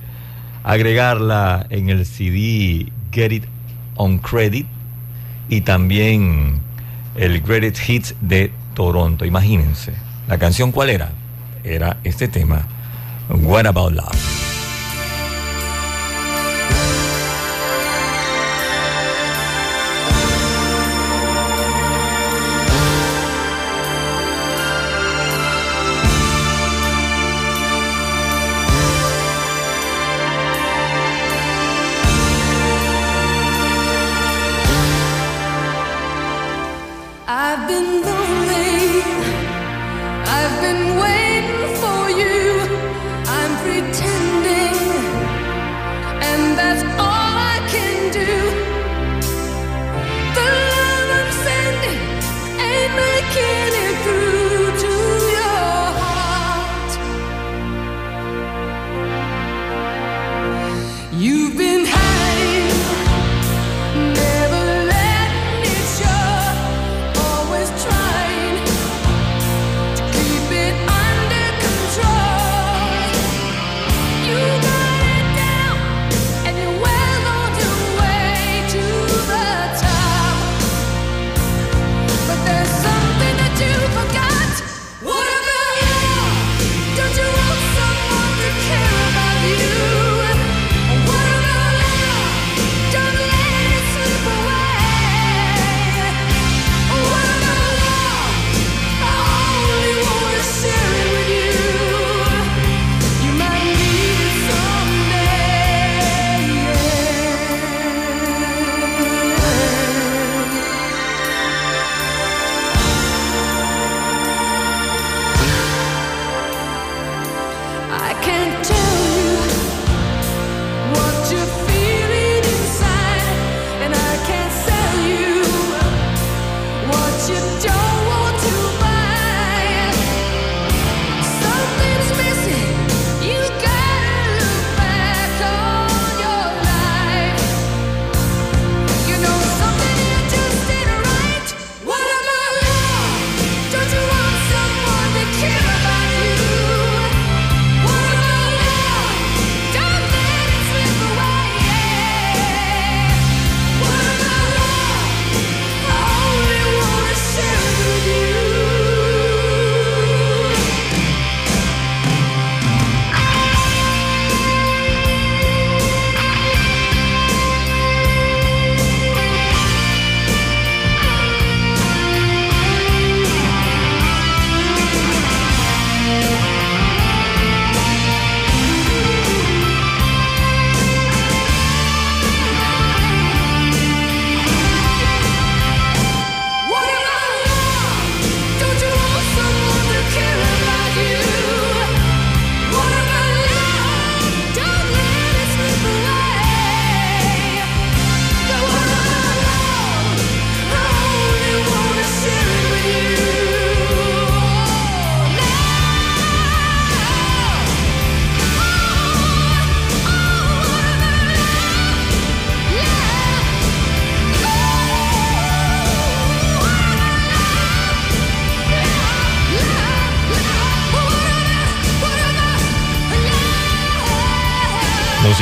[0.62, 3.44] agregarla en el CD Get It
[3.96, 4.66] on Credit
[5.48, 6.60] y también
[7.16, 9.24] el Greatest Hits de Toronto.
[9.24, 9.92] Imagínense,
[10.28, 11.10] ¿la canción cuál era?
[11.64, 12.66] Era este tema,
[13.28, 14.47] What About Love.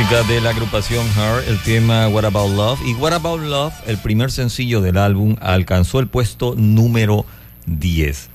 [0.07, 2.81] De la agrupación Heart, el tema What About Love.
[2.87, 7.27] Y What About Love, el primer sencillo del álbum, alcanzó el puesto número
[7.67, 8.29] 10.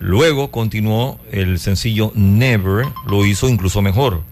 [0.00, 4.22] Luego continuó el sencillo Never, lo hizo incluso mejor.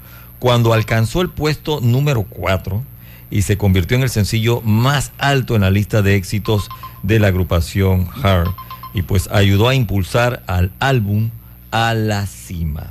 [0.41, 2.83] Cuando alcanzó el puesto número 4
[3.31, 6.69] y se convirtió en el sencillo más alto en la lista de éxitos
[7.05, 8.51] de la agrupación Heart.
[8.95, 11.31] Y pues ayudó a impulsar al álbum
[11.71, 12.91] a la cima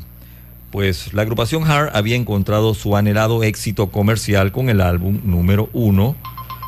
[0.73, 6.15] pues la agrupación Heart había encontrado su anhelado éxito comercial con el álbum número uno,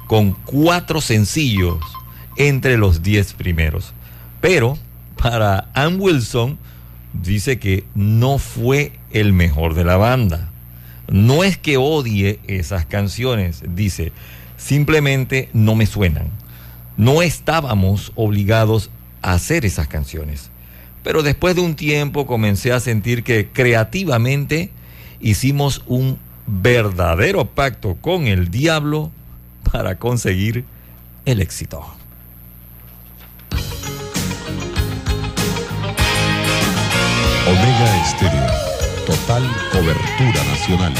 [0.06, 1.80] con cuatro sencillos
[2.38, 3.93] entre los diez primeros.
[4.41, 4.78] Pero
[5.18, 6.60] para Ann Wilson
[7.14, 10.51] dice que no fue el mejor de la banda.
[11.08, 14.12] No es que odie esas canciones, dice,
[14.56, 16.28] simplemente no me suenan.
[16.95, 18.91] No estábamos obligados
[19.24, 20.51] a hacer esas canciones.
[21.06, 24.72] Pero después de un tiempo comencé a sentir que creativamente
[25.22, 29.12] hicimos un verdadero pacto con el diablo
[29.72, 30.66] para conseguir
[31.26, 31.86] el éxito.
[37.47, 38.47] Omega Estéreo.
[39.06, 40.93] Total cobertura nacional.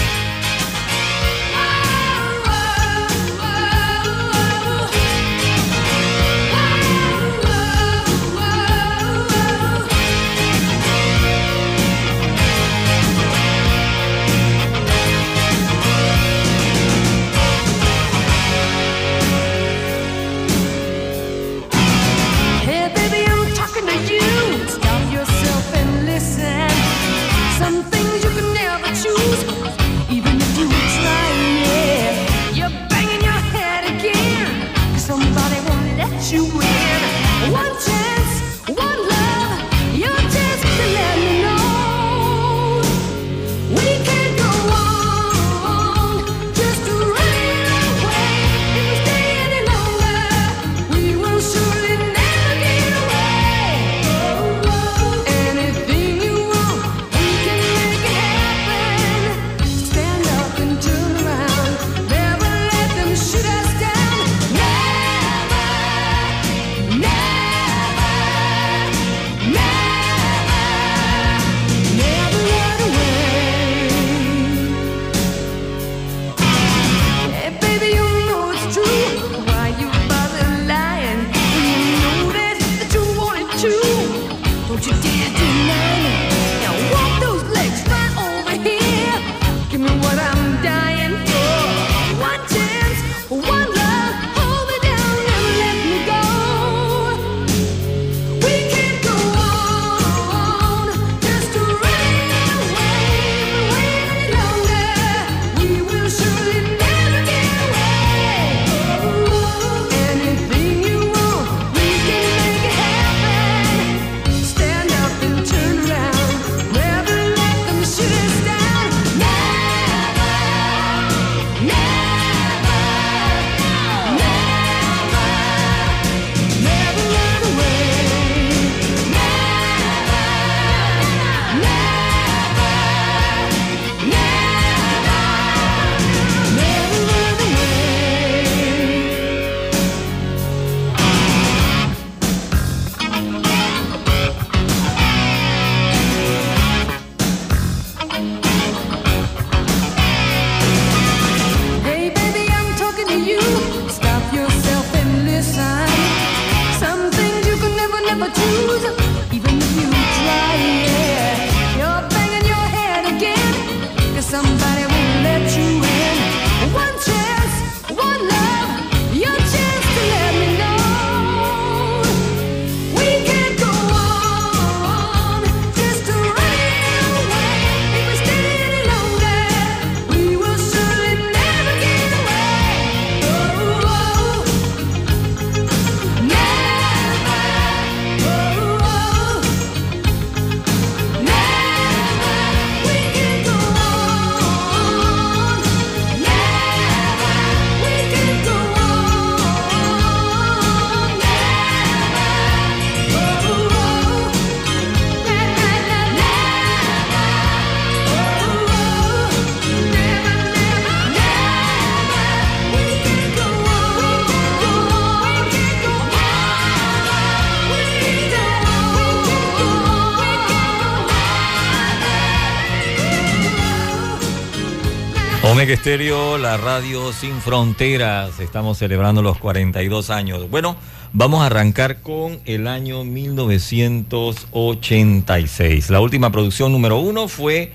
[225.66, 228.40] Omega Estéreo, la radio sin fronteras.
[228.40, 230.48] Estamos celebrando los 42 años.
[230.52, 230.76] Bueno,
[231.12, 235.90] vamos a arrancar con el año 1986.
[235.90, 237.72] La última producción número uno fue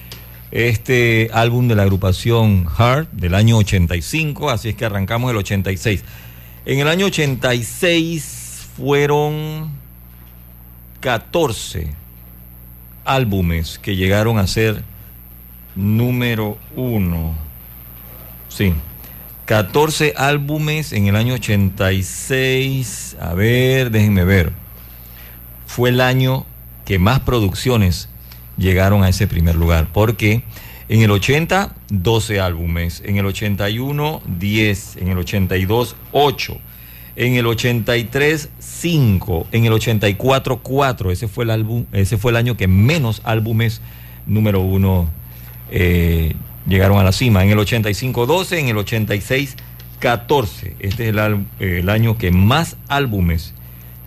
[0.52, 6.04] este álbum de la agrupación Heart del año 85, así es que arrancamos el 86.
[6.66, 9.68] En el año 86 fueron
[11.00, 11.92] 14
[13.04, 14.84] álbumes que llegaron a ser
[15.74, 17.49] número uno.
[18.51, 18.74] Sí.
[19.47, 23.16] 14 álbumes en el año 86.
[23.20, 24.52] A ver, déjenme ver.
[25.66, 26.47] Fue el año
[26.85, 28.09] que más producciones
[28.56, 29.89] llegaron a ese primer lugar.
[29.93, 30.44] Porque
[30.89, 33.02] en el 80, 12 álbumes.
[33.05, 34.97] En el 81, 10.
[34.97, 36.59] En el 82, 8.
[37.16, 39.47] En el 83, 5.
[39.52, 41.10] En el 84, 4.
[41.10, 43.81] Ese fue el álbum, ese fue el año que menos álbumes
[44.27, 45.09] número uno
[45.70, 46.35] eh,
[46.66, 47.45] llegaron a la cima.
[47.45, 49.57] En el 85, 12, en el 86,
[49.99, 50.77] 14.
[50.81, 53.55] Este es el, al- el año que más álbumes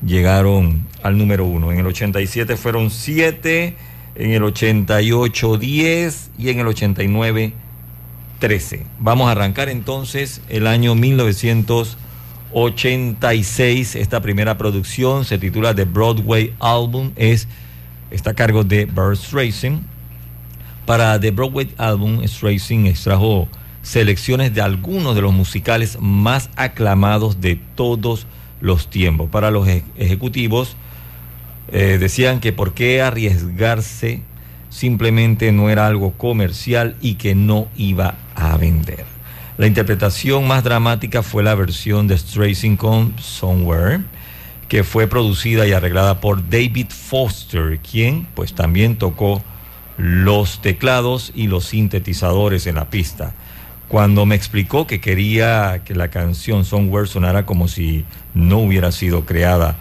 [0.05, 1.71] llegaron al número uno.
[1.71, 3.75] En el 87 fueron 7,
[4.15, 7.53] en el 88, 10 y en el 89,
[8.39, 8.83] 13.
[8.99, 13.95] Vamos a arrancar entonces el año 1986.
[13.95, 17.11] Esta primera producción se titula The Broadway Album.
[17.15, 17.47] Es,
[18.11, 19.79] está a cargo de Burst Racing.
[20.85, 23.47] Para The Broadway Album, Racing extrajo
[23.81, 28.27] selecciones de algunos de los musicales más aclamados de todos
[28.61, 29.29] los tiempos.
[29.29, 30.75] Para los ej- ejecutivos,
[31.71, 34.21] eh, decían que por qué arriesgarse
[34.69, 39.05] simplemente no era algo comercial y que no iba a vender.
[39.57, 43.99] La interpretación más dramática fue la versión de Stracing con Somewhere,
[44.67, 49.43] que fue producida y arreglada por David Foster, quien pues también tocó
[49.97, 53.33] los teclados y los sintetizadores en la pista.
[53.87, 59.25] Cuando me explicó que quería que la canción Somewhere sonara como si no hubiera sido
[59.25, 59.75] creada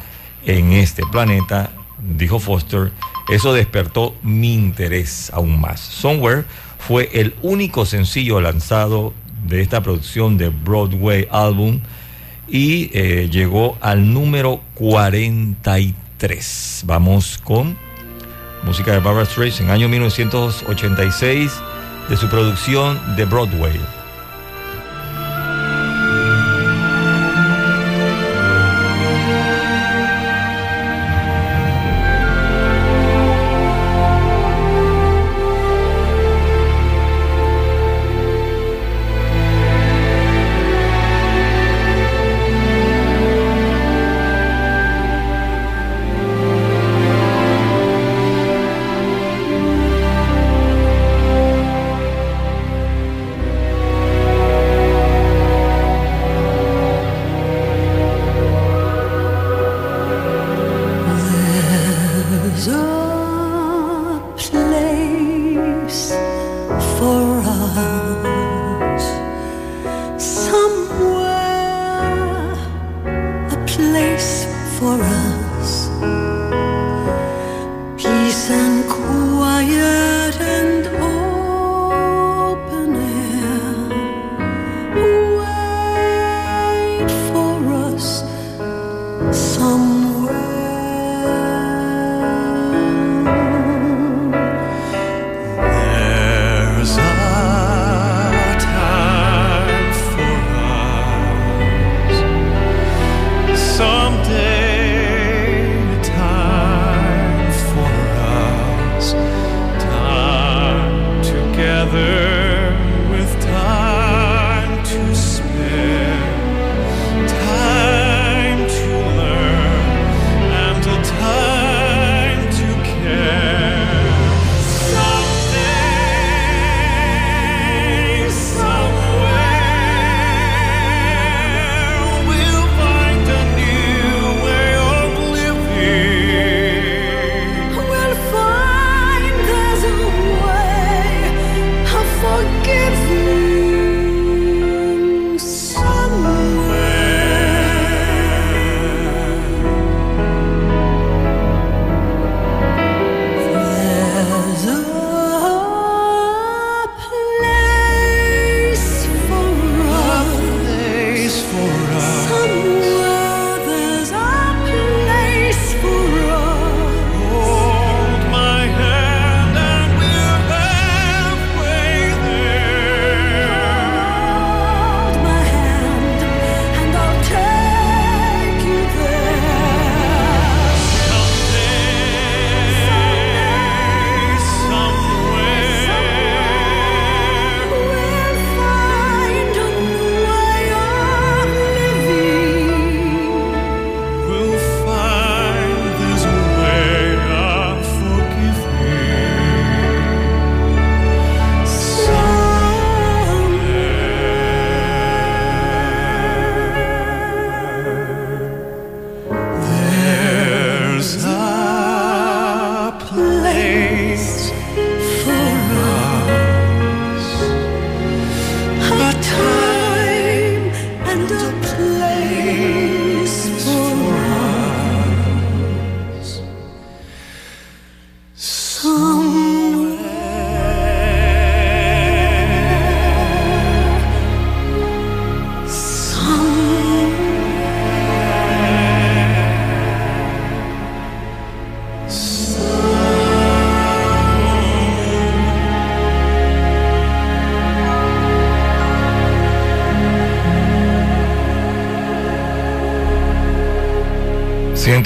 [0.44, 1.70] en este planeta,
[2.16, 2.92] dijo Foster,
[3.30, 5.80] eso despertó mi interés aún más.
[5.80, 6.44] Somewhere
[6.78, 9.14] fue el único sencillo lanzado
[9.46, 11.80] de esta producción de Broadway Album
[12.48, 16.82] y eh, llegó al número 43.
[16.86, 17.78] Vamos con
[18.62, 21.52] música de Barbara Streisand, año 1986,
[22.08, 24.01] de su producción de Broadway.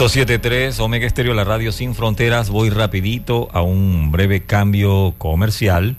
[0.07, 2.49] 107.3 Omega Estéreo, la radio sin fronteras.
[2.49, 5.97] Voy rapidito a un breve cambio comercial.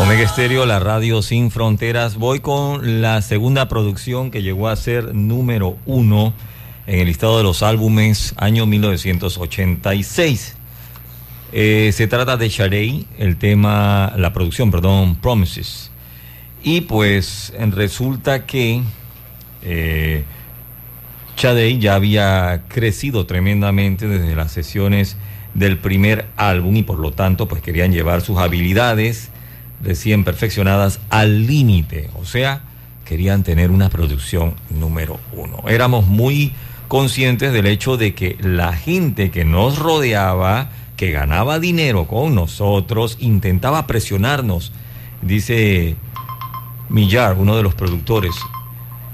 [0.00, 2.18] Omega Estéreo, la radio sin fronteras.
[2.18, 6.34] Voy con la segunda producción que llegó a ser número uno
[6.86, 10.54] en el listado de los álbumes año 1986.
[11.50, 15.90] Eh, se trata de Sharey, el tema, la producción, perdón, Promises.
[16.62, 18.82] Y pues resulta que
[19.62, 20.24] eh,
[21.36, 25.16] Sade ya había crecido tremendamente desde las sesiones
[25.54, 29.30] del primer álbum y por lo tanto pues querían llevar sus habilidades
[29.82, 32.62] recién perfeccionadas al límite, o sea,
[33.04, 35.62] querían tener una producción número uno.
[35.68, 36.52] Éramos muy
[36.88, 43.16] conscientes del hecho de que la gente que nos rodeaba, que ganaba dinero con nosotros,
[43.20, 44.72] intentaba presionarnos,
[45.22, 45.96] dice
[46.88, 48.34] Millar, uno de los productores.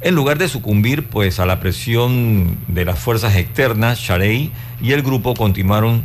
[0.05, 4.51] En lugar de sucumbir pues a la presión de las fuerzas externas, Sharey
[4.83, 6.03] y el grupo continuaron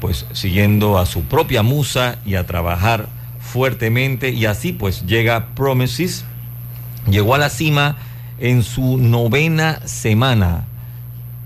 [0.00, 3.08] pues siguiendo a su propia musa y a trabajar
[3.38, 4.30] fuertemente.
[4.30, 6.24] Y así pues llega Promises,
[7.08, 7.96] llegó a la cima
[8.40, 10.66] en su novena semana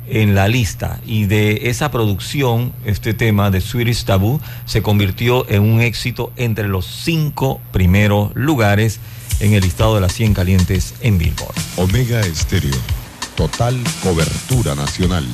[0.09, 1.01] en la lista.
[1.05, 6.67] Y de esa producción, este tema de Swedish Taboo se convirtió en un éxito entre
[6.67, 9.01] los cinco primeros lugares
[9.41, 11.60] en el listado de las 100 calientes en Billboard.
[11.81, 12.77] Omega Estéreo.
[13.37, 15.25] Total cobertura nacional.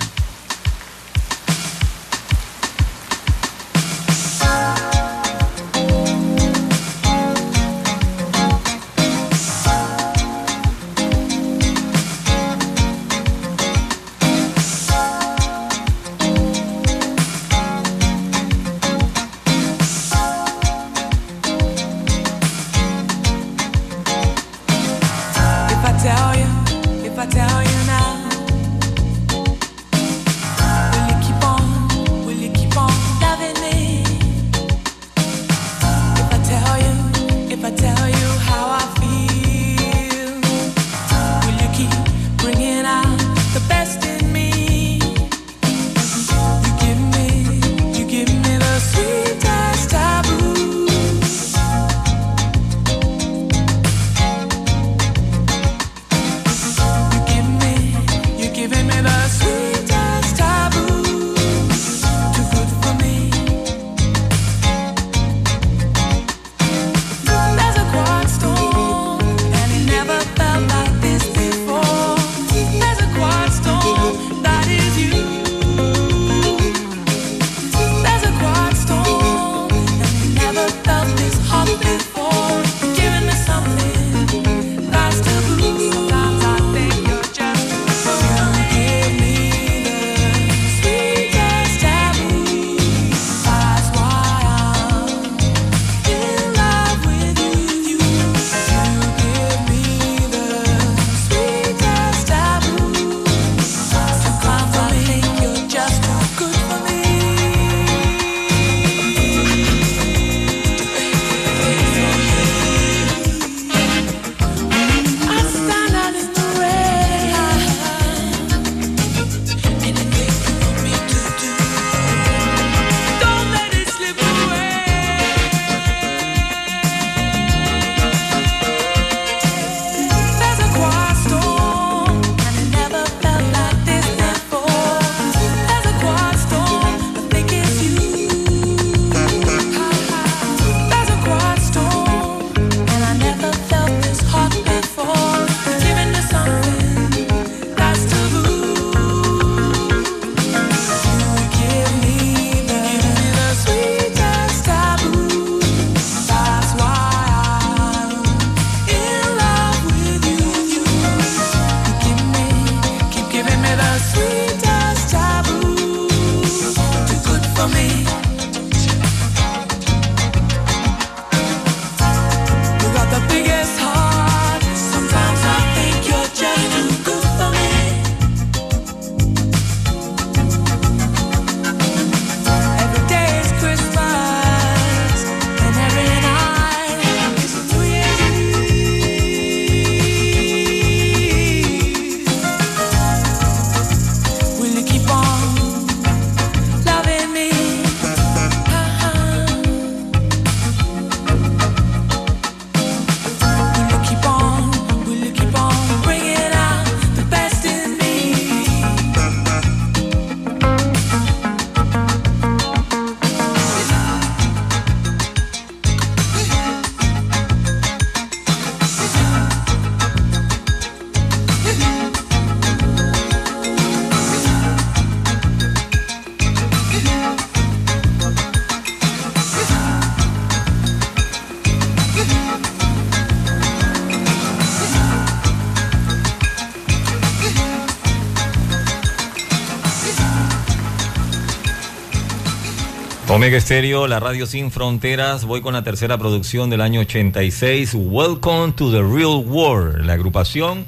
[243.46, 245.44] Omega Estéreo, la radio sin fronteras.
[245.44, 247.94] Voy con la tercera producción del año 86.
[247.94, 250.04] Welcome to the Real World.
[250.04, 250.84] La agrupación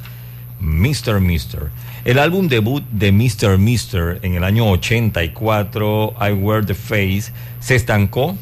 [0.59, 1.21] Mr.
[1.21, 1.69] Mister.
[2.05, 3.59] El álbum debut de Mr.
[3.59, 8.37] Mister en el año 84, I Wear the Face, se estancó,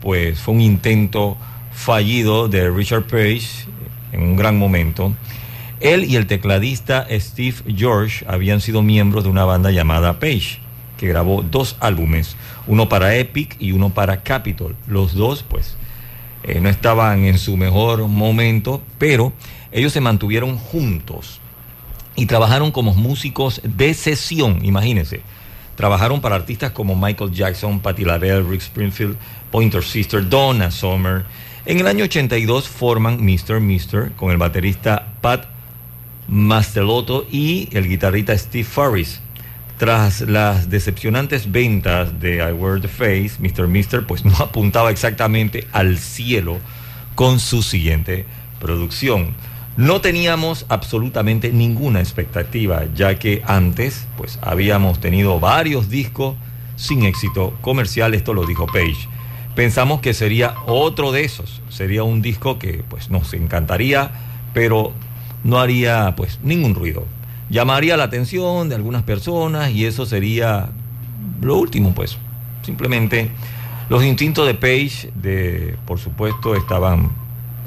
[0.00, 1.36] pues fue un intento
[1.70, 3.66] fallido de Richard Page
[4.12, 5.14] en un gran momento.
[5.80, 10.60] Él y el tecladista Steve George habían sido miembros de una banda llamada Page,
[10.96, 12.38] que grabó dos álbumes,
[12.70, 14.76] uno para Epic y uno para Capitol.
[14.86, 15.76] Los dos, pues,
[16.44, 19.32] eh, no estaban en su mejor momento, pero
[19.72, 21.40] ellos se mantuvieron juntos
[22.14, 25.20] y trabajaron como músicos de sesión, imagínense.
[25.74, 29.16] Trabajaron para artistas como Michael Jackson, Patti LaBelle, Rick Springfield,
[29.50, 31.24] Pointer Sister, Donna Summer.
[31.66, 33.58] En el año 82 forman Mr.
[33.58, 35.46] Mister con el baterista Pat
[36.28, 39.20] Mastelotto y el guitarrista Steve Farris.
[39.80, 43.66] Tras las decepcionantes ventas de I Wear the Face, Mr.
[43.66, 46.58] Mister pues no apuntaba exactamente al cielo
[47.14, 48.26] con su siguiente
[48.58, 49.32] producción.
[49.78, 56.36] No teníamos absolutamente ninguna expectativa, ya que antes pues habíamos tenido varios discos
[56.76, 59.08] sin éxito comercial, esto lo dijo Page.
[59.54, 64.10] Pensamos que sería otro de esos, sería un disco que pues nos encantaría,
[64.52, 64.92] pero
[65.42, 67.06] no haría pues ningún ruido.
[67.50, 70.68] Llamaría la atención de algunas personas y eso sería
[71.40, 72.16] lo último pues.
[72.62, 73.30] Simplemente
[73.88, 77.10] los instintos de Page de por supuesto estaban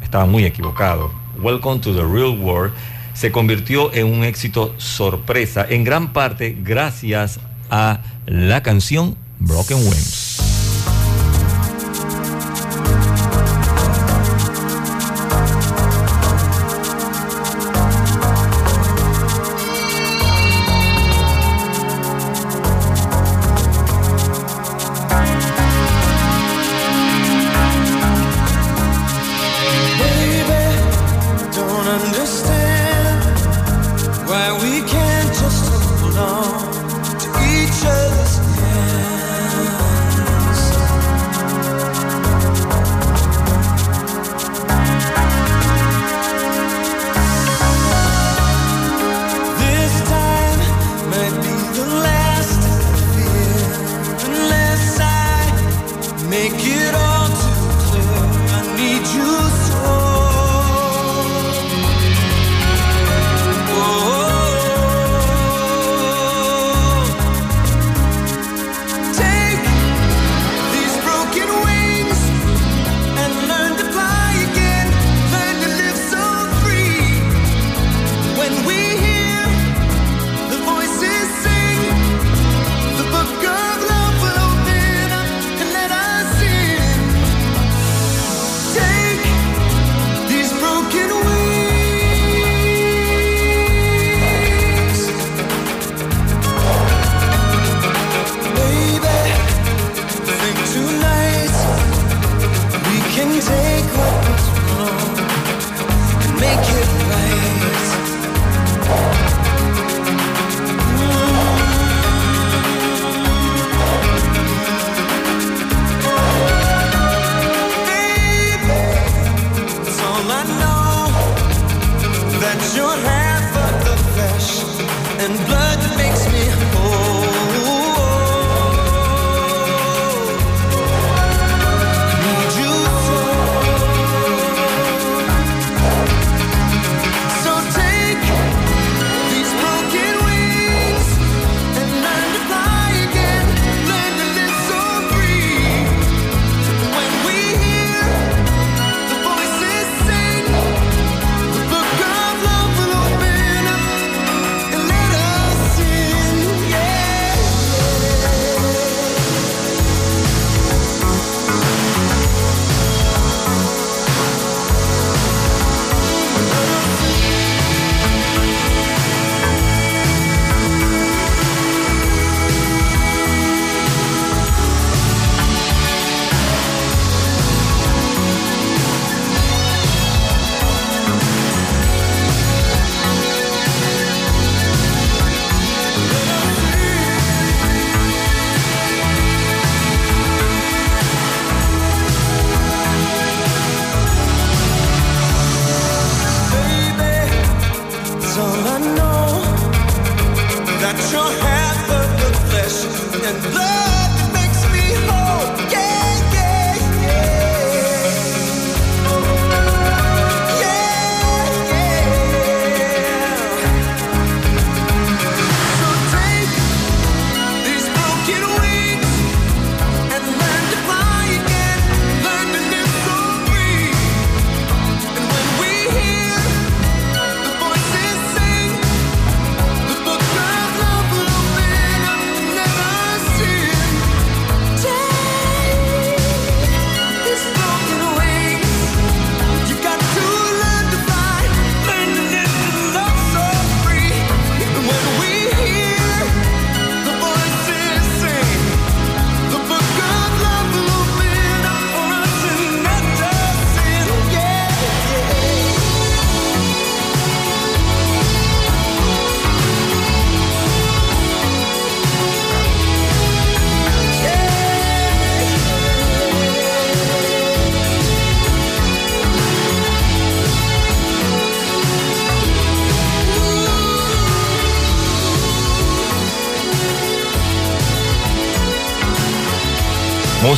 [0.01, 1.11] estaban muy equivocados.
[1.37, 2.71] Welcome to the Real World
[3.13, 10.32] se convirtió en un éxito sorpresa en gran parte gracias a la canción Broken Wings.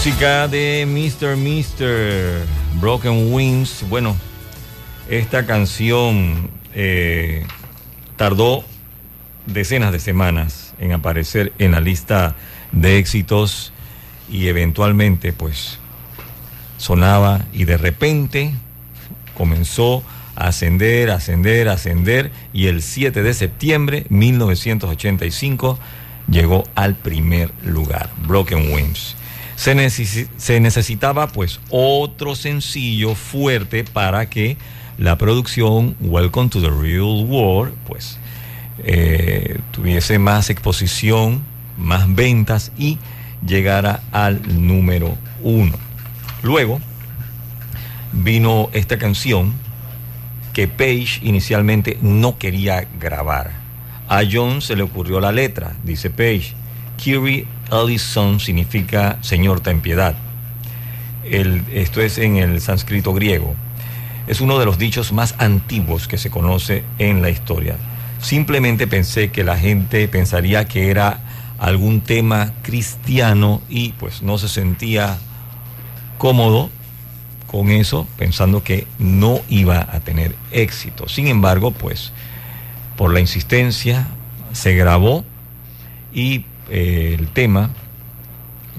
[0.06, 1.36] Música de Mr.
[1.36, 2.46] Mr.
[2.80, 3.84] Broken Wings.
[3.90, 4.16] Bueno,
[5.10, 7.44] esta canción eh,
[8.16, 8.64] tardó
[9.48, 12.36] decenas de semanas en aparecer en la lista
[12.72, 13.74] de éxitos
[14.30, 15.80] y eventualmente pues
[16.78, 18.52] sonaba y de repente
[19.36, 20.04] comenzó
[20.36, 25.80] a ascender, ascender, ascender y el 7 de septiembre 1985
[26.30, 29.16] llegó al primer lugar, Broken Wings.
[29.56, 34.58] Se, se necesitaba pues otro sencillo fuerte para que
[34.98, 38.18] la producción Welcome to the Real World pues
[38.84, 41.44] eh, tuviese más exposición,
[41.78, 42.98] más ventas y
[43.46, 45.74] llegara al número uno.
[46.44, 46.80] Luego
[48.12, 49.54] vino esta canción
[50.54, 53.52] que Page inicialmente no quería grabar.
[54.08, 56.54] A John se le ocurrió la letra, dice Page.
[56.98, 60.16] Kiri Ellison significa Señor ten piedad.
[61.24, 63.56] El- esto es en el sánscrito griego.
[64.28, 67.78] Es uno de los dichos más antiguos que se conoce en la historia.
[68.20, 71.20] Simplemente pensé que la gente pensaría que era
[71.60, 75.18] algún tema cristiano y pues no se sentía
[76.18, 76.70] cómodo
[77.48, 81.08] con eso, pensando que no iba a tener éxito.
[81.08, 82.12] Sin embargo, pues
[82.98, 84.08] por la insistencia
[84.54, 85.24] se grabó
[86.14, 87.70] y eh, el tema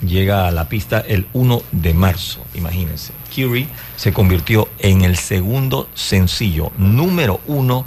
[0.05, 3.13] llega a la pista el 1 de marzo, imagínense.
[3.35, 7.87] Curie se convirtió en el segundo sencillo número uno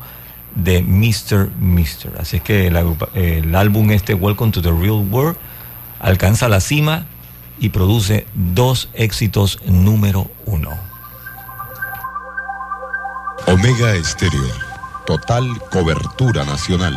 [0.56, 1.52] de Mr.
[1.60, 2.12] Mister.
[2.20, 2.78] Así es que el,
[3.14, 5.38] el álbum este, Welcome to the Real World,
[6.00, 7.06] alcanza la cima
[7.60, 10.72] y produce dos éxitos número uno.
[13.48, 14.70] Omega Estéreo.
[15.06, 16.96] Total cobertura nacional.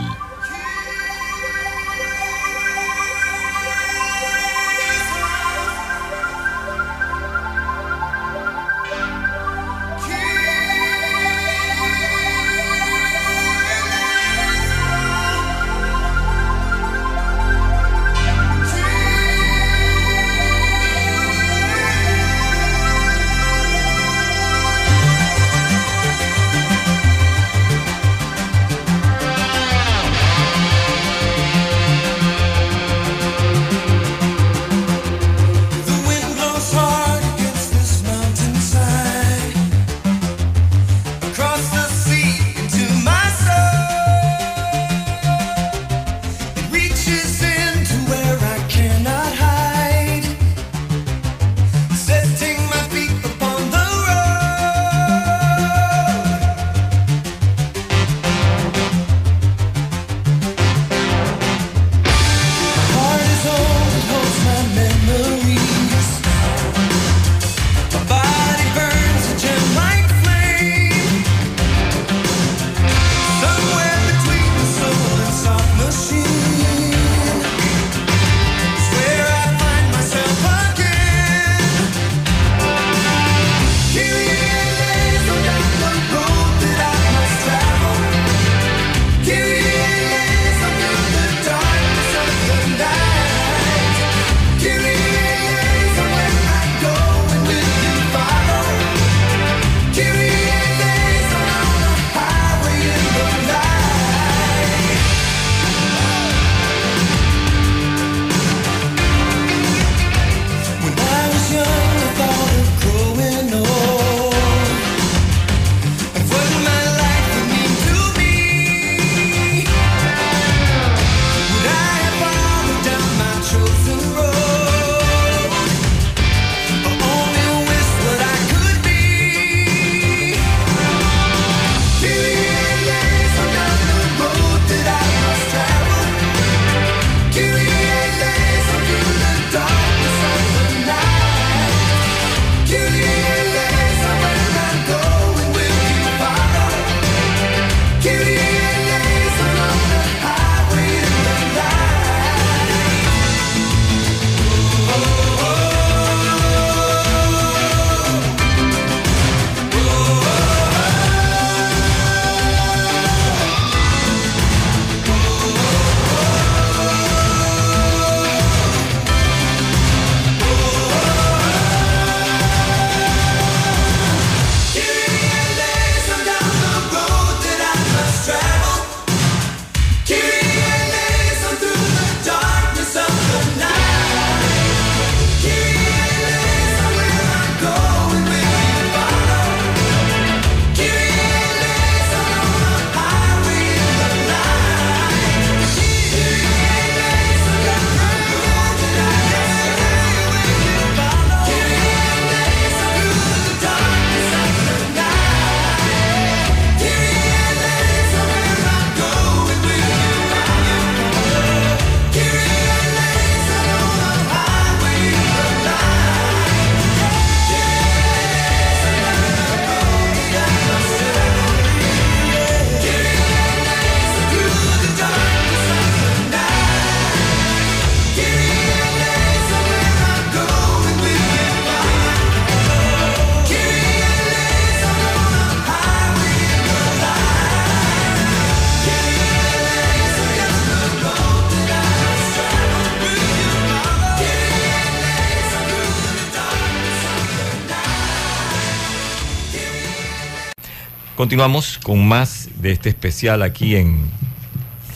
[251.23, 254.11] Continuamos con más de este especial aquí en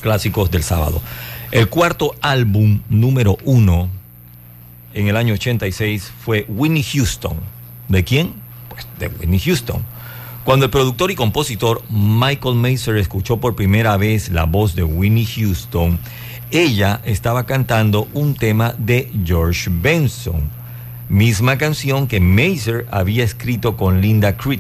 [0.00, 1.00] Clásicos del Sábado.
[1.52, 3.88] El cuarto álbum número uno
[4.92, 7.36] en el año 86 fue Whitney Houston.
[7.86, 8.32] ¿De quién?
[8.68, 9.84] Pues de Whitney Houston.
[10.42, 15.26] Cuando el productor y compositor Michael Mazer escuchó por primera vez la voz de Whitney
[15.26, 15.96] Houston,
[16.50, 20.50] ella estaba cantando un tema de George Benson,
[21.08, 24.58] misma canción que Mazer había escrito con Linda Creed.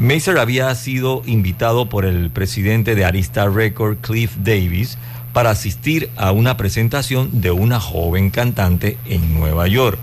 [0.00, 4.96] Mazer había sido invitado por el presidente de Arista Record, Cliff Davis,
[5.34, 9.98] para asistir a una presentación de una joven cantante en Nueva York.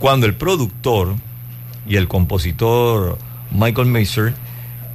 [0.00, 1.14] Cuando el productor
[1.86, 3.18] y el compositor
[3.52, 4.34] Michael Mazer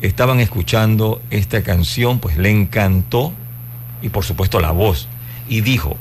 [0.01, 3.31] estaban escuchando esta canción, pues le encantó
[4.01, 5.07] y por supuesto la voz.
[5.47, 5.95] Y dijo,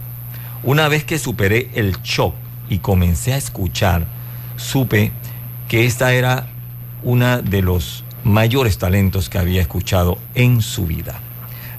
[0.65, 2.35] una vez que superé el shock
[2.69, 4.09] y comencé a escuchar,
[4.57, 5.13] supe
[5.69, 6.49] que esta era
[7.05, 11.21] una de los mayores talentos que había escuchado en su vida.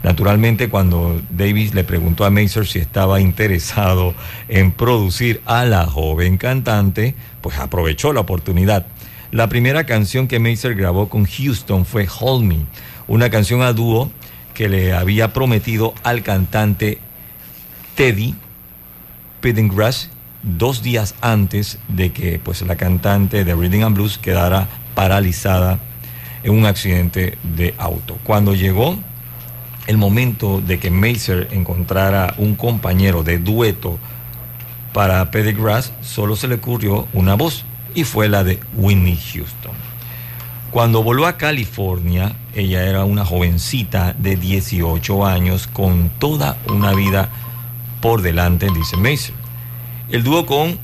[0.03, 4.15] Naturalmente, cuando Davis le preguntó a Mazer si estaba interesado
[4.47, 8.87] en producir a la joven cantante, pues aprovechó la oportunidad.
[9.31, 12.57] La primera canción que Mazer grabó con Houston fue Hold Me,
[13.07, 14.11] una canción a dúo
[14.55, 16.97] que le había prometido al cantante
[17.95, 18.35] Teddy
[19.39, 20.09] Pendergrass
[20.43, 25.79] dos días antes de que pues, la cantante de Reading and Blues quedara paralizada
[26.43, 28.17] en un accidente de auto.
[28.23, 28.97] Cuando llegó
[29.87, 33.99] el momento de que Mazer encontrara un compañero de dueto
[34.93, 39.71] para Pendergrass, solo se le ocurrió una voz y fue la de Whitney Houston.
[40.71, 47.29] Cuando volvió a California, ella era una jovencita de 18 años con toda una vida
[48.01, 49.35] por delante, dice Mason.
[50.09, 50.79] El dúo con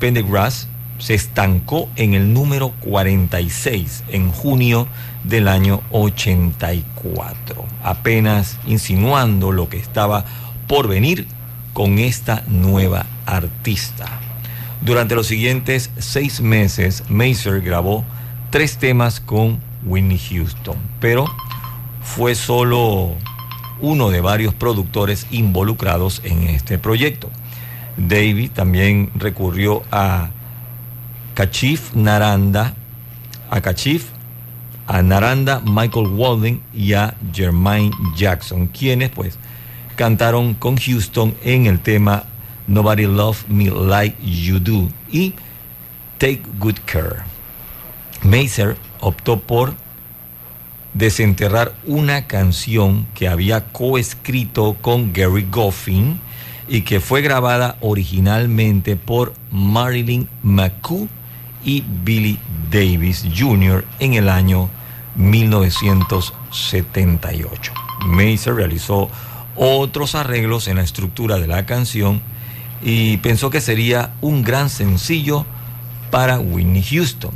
[0.00, 0.68] Pendergrass
[1.00, 4.86] se estancó en el número 46 en junio
[5.24, 10.24] del año 84, apenas insinuando lo que estaba
[10.68, 11.26] por venir
[11.72, 14.06] con esta nueva artista.
[14.82, 18.04] Durante los siguientes seis meses, Mazer grabó
[18.50, 21.24] tres temas con Whitney Houston, pero
[22.02, 23.14] fue solo
[23.80, 27.30] uno de varios productores involucrados en este proyecto.
[27.96, 30.30] David también recurrió a
[31.40, 32.74] Kachif Naranda,
[33.50, 33.62] a
[34.86, 39.38] a Naranda, Michael Walden y a Jermaine Jackson, quienes pues
[39.96, 42.24] cantaron con Houston en el tema
[42.66, 45.32] Nobody Love Me Like You Do y
[46.18, 47.22] Take Good Care.
[48.22, 49.72] Mazer optó por
[50.92, 56.20] desenterrar una canción que había coescrito con Gary Goffin
[56.68, 61.08] y que fue grabada originalmente por Marilyn McCoo
[61.64, 62.38] y Billy
[62.70, 63.84] Davis Jr.
[63.98, 64.70] en el año
[65.16, 67.72] 1978.
[68.06, 69.10] Mazer realizó
[69.56, 72.22] otros arreglos en la estructura de la canción
[72.82, 75.44] y pensó que sería un gran sencillo
[76.10, 77.32] para Whitney Houston.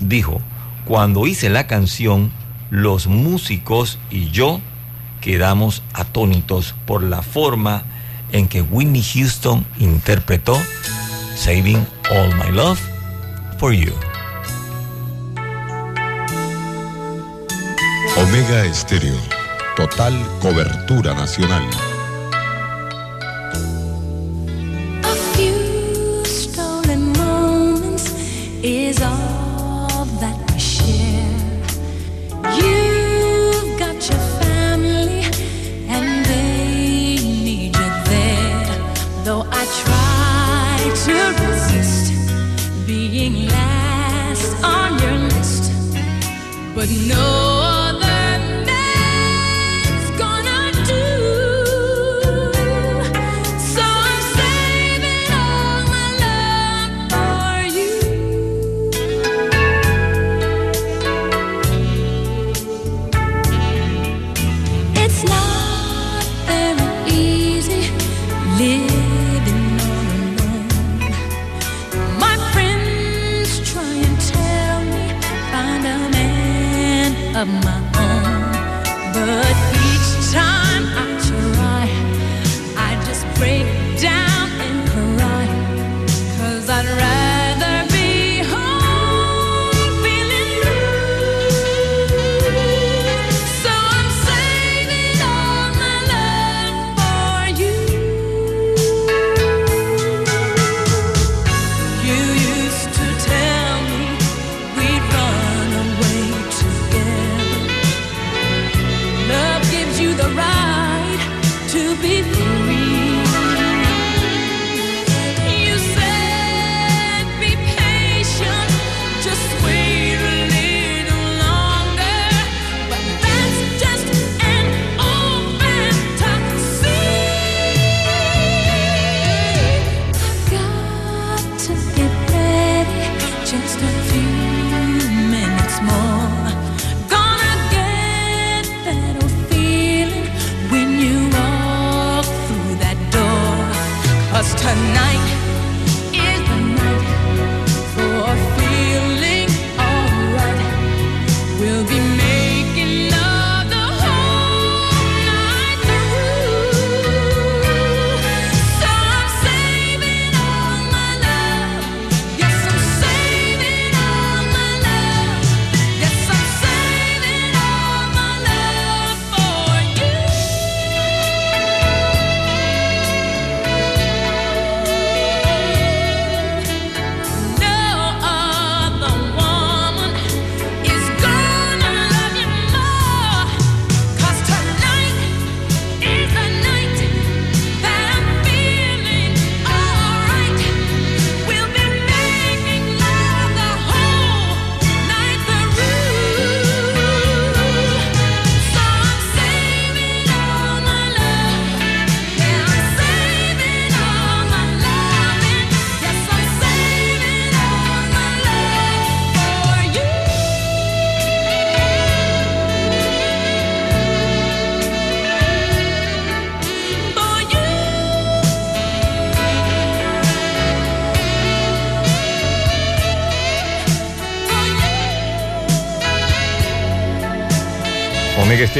[0.00, 0.40] Dijo,
[0.84, 2.32] cuando hice la canción,
[2.70, 4.60] los músicos y yo
[5.20, 7.84] quedamos atónitos por la forma
[8.32, 10.60] en que Whitney Houston interpretó
[11.36, 12.91] Saving All My Love
[13.62, 13.92] for You.
[18.16, 19.14] Omega Estéreo.
[19.76, 21.91] Total cobertura nacional.
[46.92, 47.51] know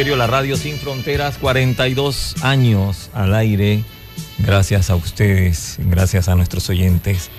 [0.04, 3.84] La radio sin fronteras, 42 años al aire.
[4.38, 7.30] Gracias a ustedes, gracias a nuestros oyentes,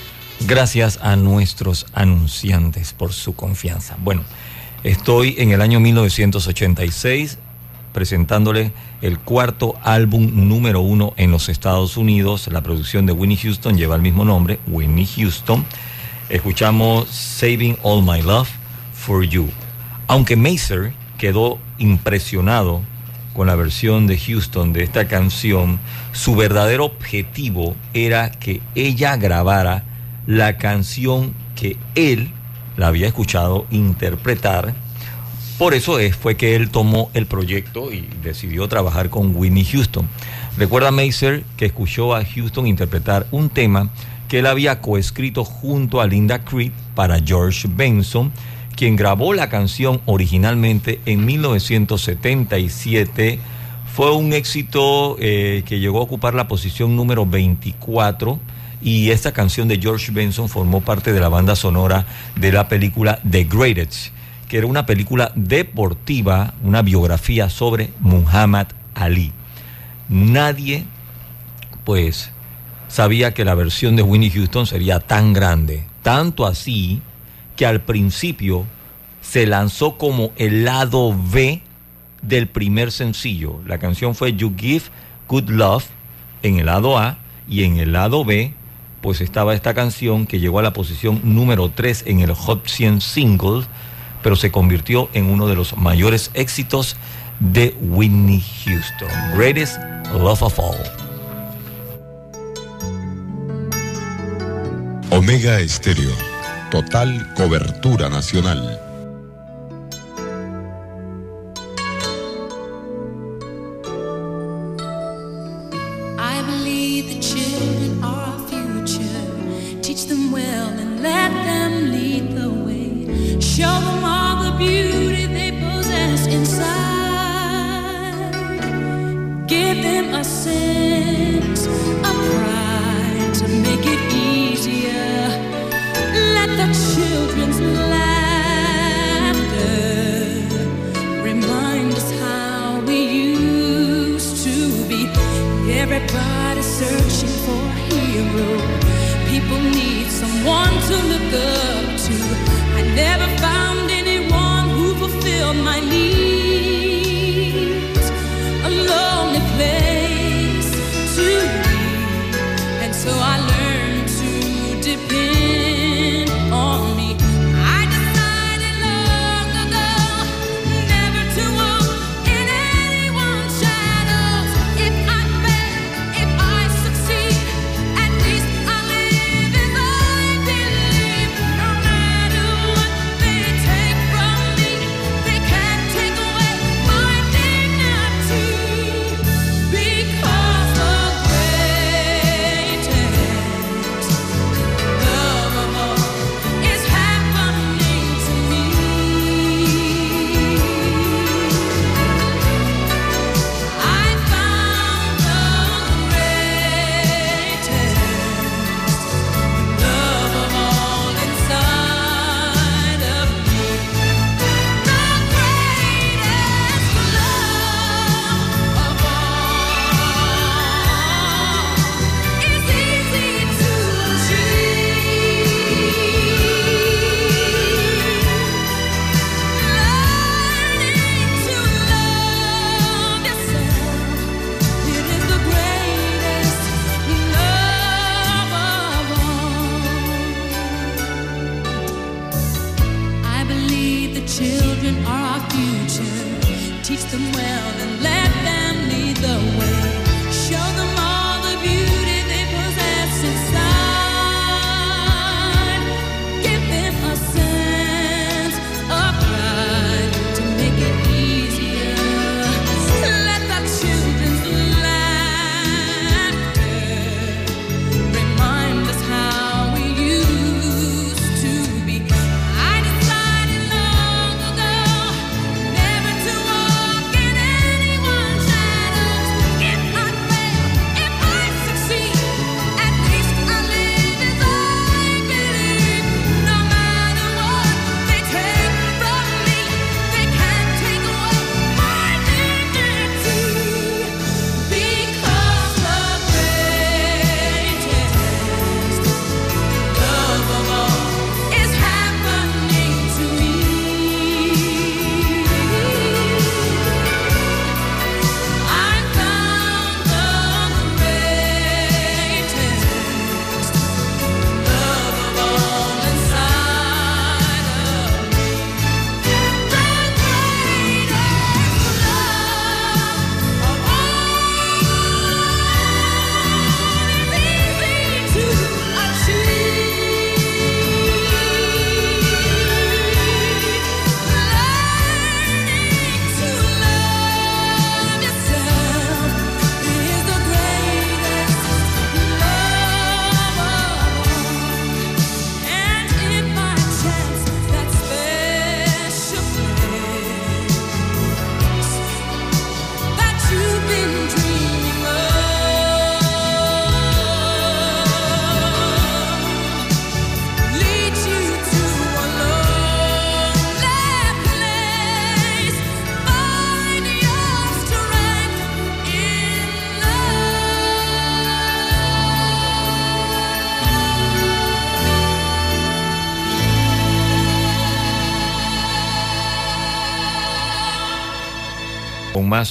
[0.47, 3.97] gracias a nuestros anunciantes por su confianza.
[3.99, 4.23] Bueno,
[4.85, 7.37] estoy en el año 1986
[7.91, 8.71] presentándole
[9.01, 12.47] el cuarto álbum número uno en los Estados Unidos.
[12.47, 15.65] La producción de Winnie Houston lleva el mismo nombre, Winnie Houston.
[16.29, 18.49] Escuchamos Saving All My Love
[18.93, 19.49] for You.
[20.07, 22.81] Aunque Mazer quedó impresionado
[23.33, 25.79] con la versión de Houston de esta canción,
[26.11, 29.83] su verdadero objetivo era que ella grabara
[30.25, 32.31] la canción que él
[32.77, 34.73] la había escuchado interpretar.
[35.57, 40.07] Por eso es, fue que él tomó el proyecto y decidió trabajar con Whitney Houston.
[40.57, 43.89] Recuerda Mazer que escuchó a Houston interpretar un tema
[44.27, 48.31] que él había coescrito junto a Linda Creed para George Benson,
[48.75, 53.39] quien grabó la canción originalmente en 1977.
[53.93, 58.39] Fue un éxito eh, que llegó a ocupar la posición número 24
[58.81, 62.05] y esta canción de George Benson formó parte de la banda sonora
[62.35, 64.11] de la película The Greatest,
[64.49, 69.31] que era una película deportiva, una biografía sobre Muhammad Ali.
[70.09, 70.85] Nadie,
[71.85, 72.31] pues,
[72.89, 77.01] sabía que la versión de Winnie Houston sería tan grande, tanto así
[77.55, 78.65] que al principio
[79.21, 81.61] se lanzó como el lado B
[82.21, 83.59] del primer sencillo.
[83.65, 84.83] La canción fue You Give
[85.27, 85.85] Good Love
[86.41, 87.17] en el lado A
[87.47, 88.53] y en el lado B
[89.01, 93.01] pues estaba esta canción que llegó a la posición número 3 en el Hot 100
[93.01, 93.65] Singles,
[94.21, 96.95] pero se convirtió en uno de los mayores éxitos
[97.41, 99.09] de Whitney Houston.
[99.35, 99.77] Greatest
[100.13, 100.77] Love of All.
[105.11, 106.32] Omega Estéreo.
[106.73, 108.92] Total cobertura nacional.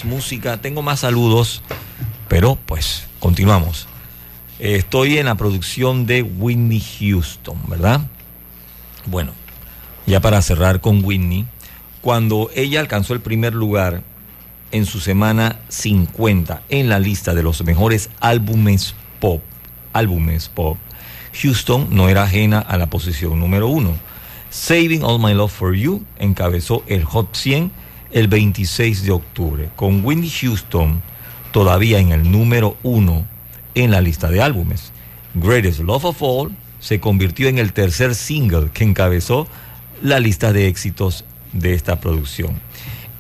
[0.04, 0.60] Música.
[0.60, 1.62] Tengo más saludos,
[2.28, 3.86] pero pues continuamos.
[4.58, 8.00] Eh, Estoy en la producción de Whitney Houston, ¿verdad?
[9.06, 9.32] Bueno,
[10.06, 11.46] ya para cerrar con Whitney,
[12.00, 14.02] cuando ella alcanzó el primer lugar
[14.72, 19.42] en su semana 50 en la lista de los mejores álbumes pop,
[19.92, 20.78] álbumes pop,
[21.40, 23.94] Houston no era ajena a la posición número uno.
[24.50, 27.70] Saving All My Love for You encabezó el Hot 100
[28.12, 31.02] el 26 de octubre, con Whitney Houston
[31.52, 33.26] todavía en el número uno
[33.74, 34.92] en la lista de álbumes.
[35.34, 39.48] Greatest Love of All se convirtió en el tercer single que encabezó
[40.02, 42.60] la lista de éxitos de esta producción.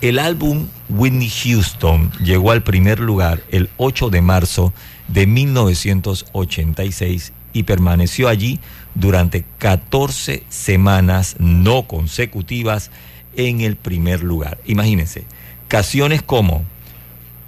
[0.00, 4.72] El álbum Whitney Houston llegó al primer lugar el 8 de marzo
[5.06, 8.58] de 1986 y permaneció allí
[8.94, 12.90] durante 14 semanas no consecutivas
[13.36, 14.58] en el primer lugar.
[14.66, 15.24] Imagínense,
[15.68, 16.64] canciones como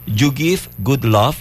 [0.07, 1.37] You Give Good Love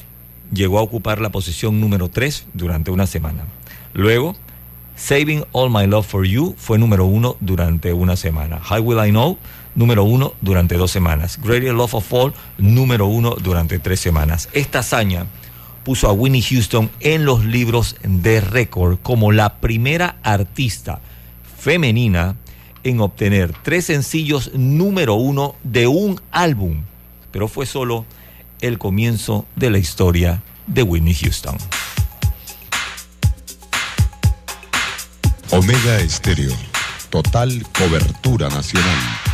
[0.53, 3.45] llegó a ocupar la posición número 3 durante una semana.
[3.93, 4.35] Luego,
[4.95, 8.61] Saving All My Love for You fue número 1 durante una semana.
[8.69, 9.37] How Will I Know,
[9.75, 11.39] número 1 durante dos semanas.
[11.41, 14.49] Greater Love of All, número 1 durante tres semanas.
[14.53, 15.25] Esta hazaña
[15.83, 21.01] puso a Winnie Houston en los libros de récord como la primera artista
[21.57, 22.35] femenina
[22.83, 26.81] en obtener tres sencillos número uno de un álbum,
[27.31, 28.05] pero fue solo
[28.61, 31.57] el comienzo de la historia de Whitney Houston.
[35.51, 36.51] Omega Estéreo.
[37.09, 39.32] Total cobertura nacional.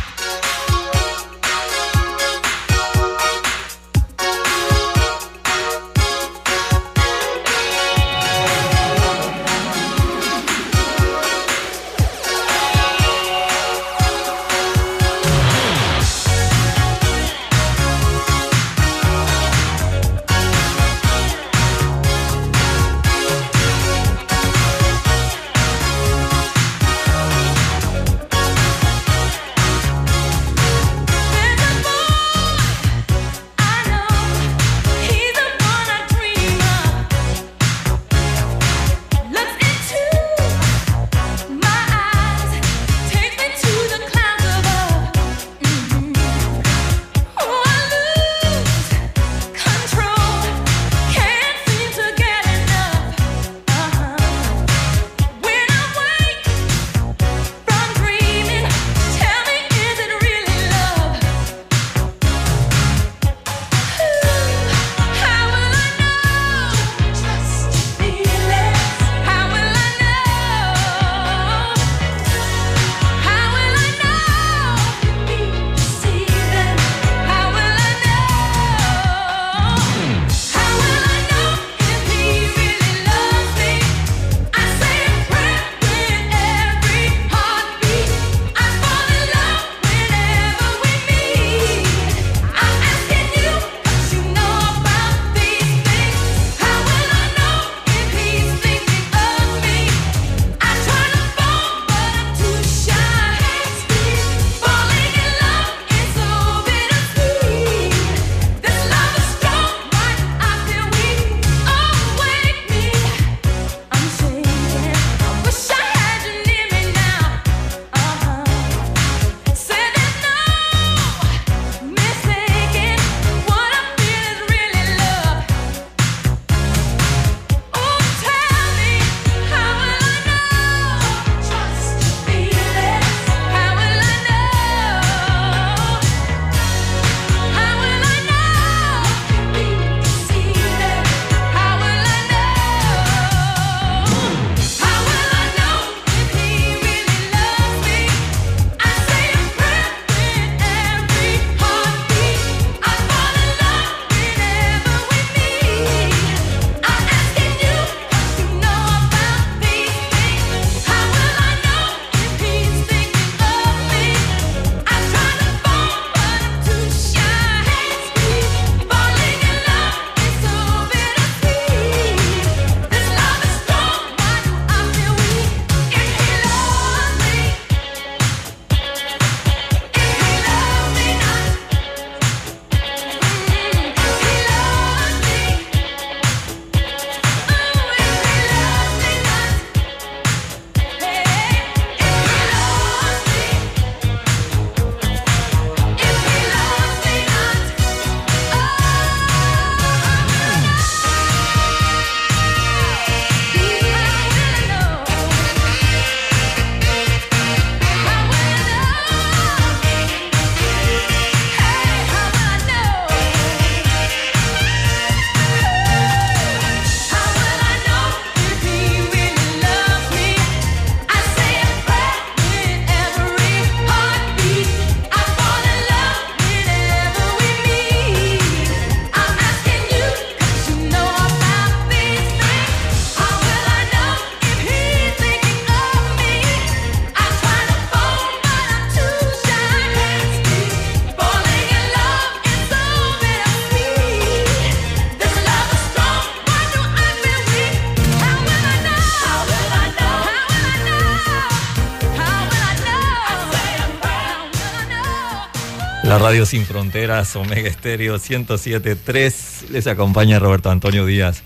[256.30, 259.70] Radio Sin Fronteras, Omega Estéreo 107.3.
[259.70, 261.42] Les acompaña Roberto Antonio Díaz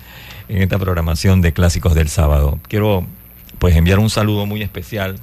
[0.51, 2.61] en esta programación de Clásicos del Sábado.
[2.69, 3.07] Quiero
[3.59, 5.21] pues enviar un saludo muy especial.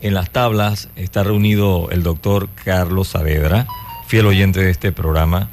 [0.00, 3.66] En las tablas está reunido el doctor Carlos Saavedra,
[4.06, 5.48] fiel oyente de este programa,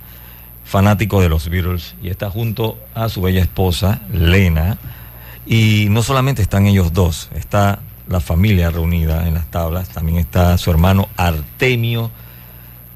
[0.63, 4.77] fanático de los Beatles, y está junto a su bella esposa, Lena.
[5.47, 10.55] Y no solamente están ellos dos, está la familia reunida en las tablas, también está
[10.59, 12.11] su hermano Artemio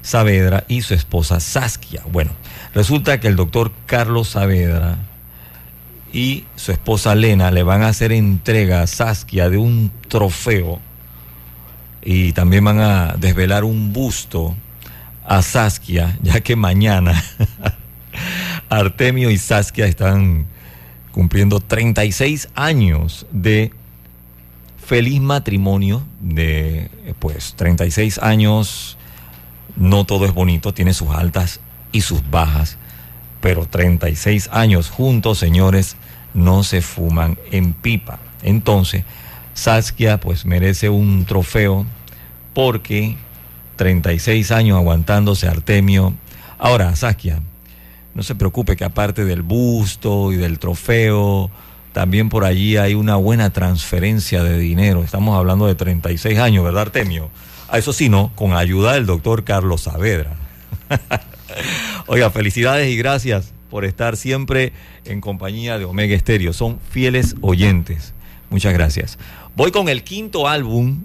[0.08, 2.02] Saavedra y su esposa Saskia.
[2.10, 2.30] Bueno,
[2.72, 4.96] resulta que el doctor Carlos Saavedra
[6.14, 10.80] y su esposa Lena le van a hacer entrega a Saskia de un trofeo
[12.02, 14.56] y también van a desvelar un busto
[15.26, 17.22] a Saskia, ya que mañana
[18.70, 20.46] Artemio y Saskia están
[21.12, 23.72] cumpliendo 36 años de
[24.82, 28.97] feliz matrimonio de pues 36 años.
[29.78, 31.60] No todo es bonito, tiene sus altas
[31.92, 32.76] y sus bajas,
[33.40, 35.96] pero 36 años juntos, señores,
[36.34, 38.18] no se fuman en pipa.
[38.42, 39.04] Entonces,
[39.54, 41.86] Saskia pues merece un trofeo
[42.54, 43.16] porque
[43.76, 46.12] 36 años aguantándose Artemio.
[46.58, 47.40] Ahora, Saskia,
[48.14, 51.52] no se preocupe que aparte del busto y del trofeo,
[51.92, 55.04] también por allí hay una buena transferencia de dinero.
[55.04, 57.30] Estamos hablando de 36 años, ¿verdad, Artemio?
[57.68, 60.36] A eso sí, no, con ayuda del doctor Carlos Saavedra.
[62.06, 64.72] Oiga, felicidades y gracias por estar siempre
[65.04, 66.54] en compañía de Omega Estéreo.
[66.54, 68.14] Son fieles oyentes.
[68.48, 69.18] Muchas gracias.
[69.54, 71.04] Voy con el quinto álbum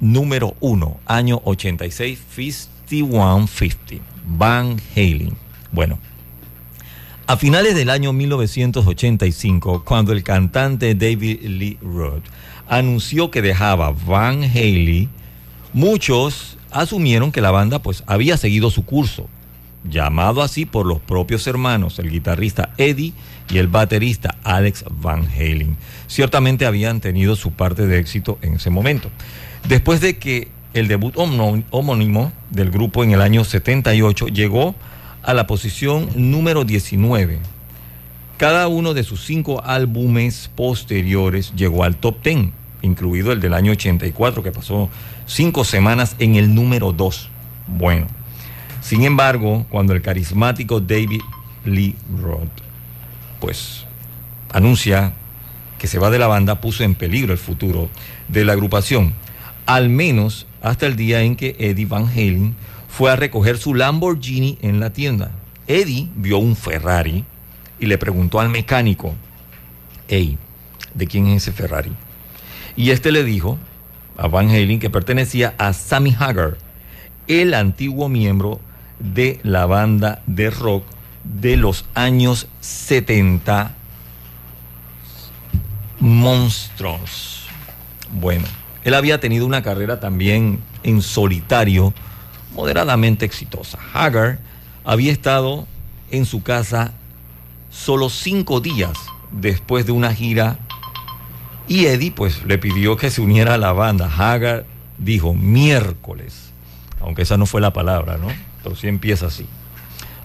[0.00, 5.36] número uno, año 86, 5150, Van Halen.
[5.72, 5.98] Bueno,
[7.26, 12.24] a finales del año 1985, cuando el cantante David Lee Roth
[12.68, 15.08] anunció que dejaba Van Halen,
[15.74, 19.28] muchos asumieron que la banda pues había seguido su curso,
[19.88, 23.12] llamado así por los propios hermanos, el guitarrista Eddie
[23.50, 25.76] y el baterista Alex Van Halen.
[26.06, 29.10] Ciertamente habían tenido su parte de éxito en ese momento.
[29.68, 34.74] Después de que el debut homó- homónimo del grupo en el año 78 llegó
[35.22, 37.38] a la posición número 19.
[38.38, 42.48] Cada uno de sus cinco álbumes posteriores llegó al top 10,
[42.84, 44.90] incluido el del año 84, que pasó
[45.26, 47.30] cinco semanas en el número 2.
[47.66, 48.06] Bueno,
[48.80, 51.22] sin embargo, cuando el carismático David
[51.64, 52.48] Lee Roth,
[53.40, 53.86] pues,
[54.52, 55.12] anuncia
[55.78, 57.88] que se va de la banda, puso en peligro el futuro
[58.28, 59.14] de la agrupación,
[59.66, 62.54] al menos hasta el día en que Eddie Van Halen
[62.88, 65.32] fue a recoger su Lamborghini en la tienda.
[65.66, 67.24] Eddie vio un Ferrari
[67.80, 69.14] y le preguntó al mecánico,
[70.08, 70.38] hey,
[70.94, 71.92] ¿de quién es ese Ferrari?
[72.76, 73.58] Y este le dijo
[74.16, 76.56] a Van Halen que pertenecía a Sammy Hagar,
[77.26, 78.60] el antiguo miembro
[78.98, 80.84] de la banda de rock
[81.24, 83.74] de los años 70,
[86.00, 87.46] Monstros.
[88.12, 88.44] Bueno,
[88.84, 91.94] él había tenido una carrera también en solitario
[92.54, 93.78] moderadamente exitosa.
[93.92, 94.38] Hagar
[94.84, 95.66] había estado
[96.10, 96.92] en su casa
[97.70, 98.92] solo cinco días
[99.32, 100.58] después de una gira
[101.66, 104.10] y Eddie pues le pidió que se uniera a la banda.
[104.16, 104.66] Hagar
[104.98, 106.52] dijo miércoles,
[107.00, 108.28] aunque esa no fue la palabra, ¿no?
[108.62, 109.46] Pero sí empieza así.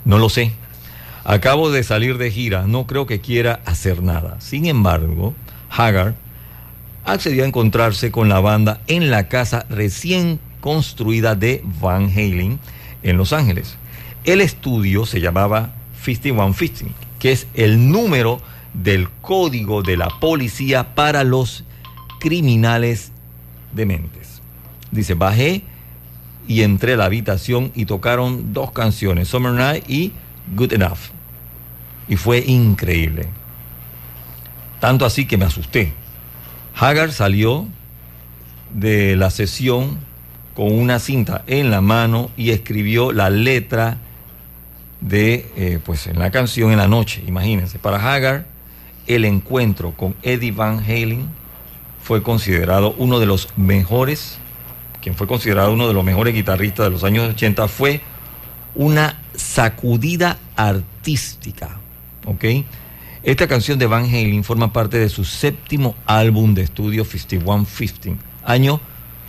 [0.05, 0.53] No lo sé.
[1.23, 4.39] Acabo de salir de gira, no creo que quiera hacer nada.
[4.39, 5.33] Sin embargo,
[5.69, 6.15] Hagar
[7.05, 12.59] accedió a encontrarse con la banda en la casa recién construida de Van Halen
[13.03, 13.77] en Los Ángeles.
[14.23, 15.71] El estudio se llamaba
[16.03, 18.41] 5150, que es el número
[18.73, 21.63] del código de la policía para los
[22.19, 23.11] criminales
[23.73, 24.41] dementes.
[24.91, 25.63] Dice, bajé
[26.47, 30.13] y entré a la habitación y tocaron dos canciones, Summer Night y
[30.55, 30.99] Good Enough.
[32.07, 33.27] Y fue increíble.
[34.79, 35.93] Tanto así que me asusté.
[36.75, 37.67] Hagar salió
[38.73, 39.99] de la sesión
[40.55, 43.97] con una cinta en la mano y escribió la letra
[45.01, 47.23] de, eh, pues en la canción en la noche.
[47.27, 48.45] Imagínense, para Hagar,
[49.09, 51.27] el encuentro con Eddie Van Halen
[52.01, 54.37] fue considerado uno de los mejores,
[55.01, 58.01] quien fue considerado uno de los mejores guitarristas de los años 80, fue
[58.75, 61.79] una sacudida artística.
[62.25, 62.45] ¿Ok?
[63.23, 68.79] Esta canción de Van Halen forma parte de su séptimo álbum de estudio 5150, año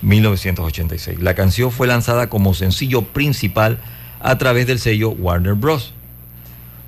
[0.03, 1.21] 1986.
[1.21, 3.79] La canción fue lanzada como sencillo principal
[4.21, 5.95] a través del sello Warner Bros.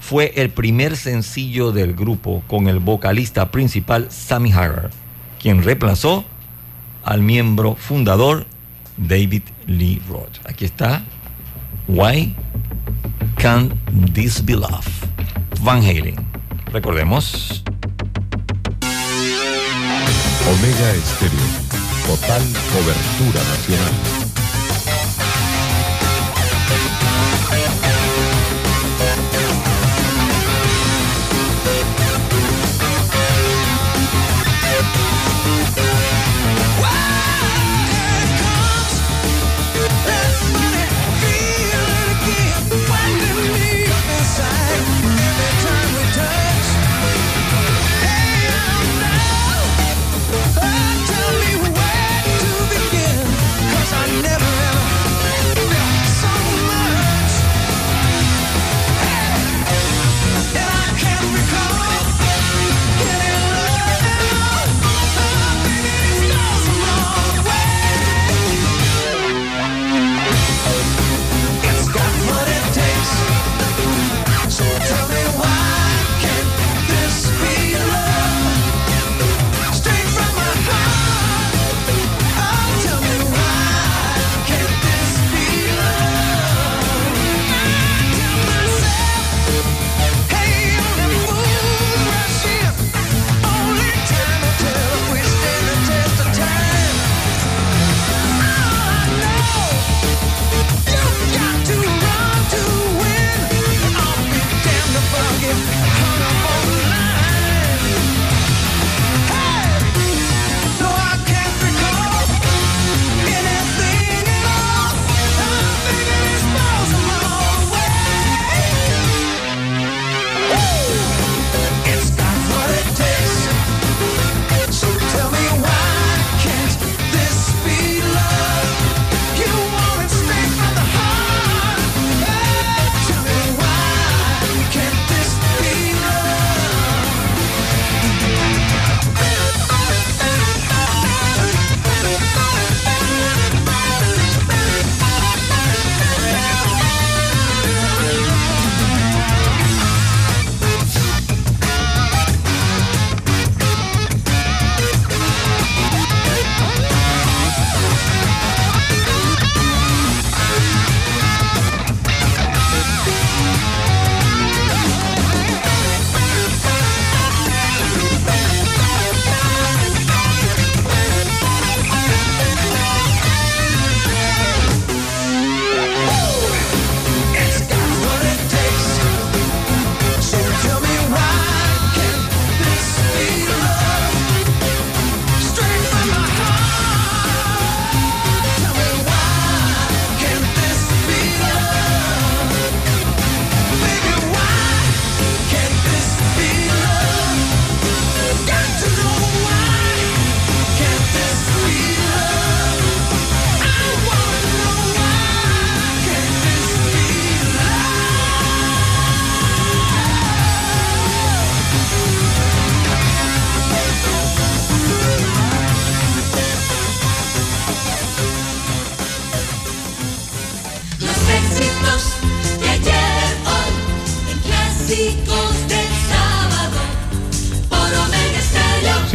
[0.02, 4.90] Fue el primer sencillo del grupo con el vocalista principal Sammy Hagar,
[5.40, 6.24] quien reemplazó
[7.04, 8.44] al miembro fundador
[8.96, 10.44] David Lee Roth.
[10.44, 11.04] Aquí está
[11.86, 12.34] Why
[13.36, 13.72] Can't
[14.12, 14.86] This Be Love?
[15.60, 16.16] Van Halen.
[16.72, 17.62] Recordemos.
[20.50, 21.38] Omega Estéreo.
[22.08, 22.42] Total
[22.72, 24.31] cobertura nacional.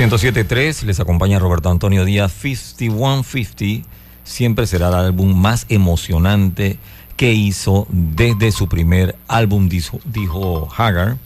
[0.09, 2.31] 107.3 les acompaña Roberto Antonio Díaz.
[2.31, 3.85] 5150
[4.23, 6.79] siempre será el álbum más emocionante
[7.17, 11.17] que hizo desde su primer álbum, dijo, dijo Hagar.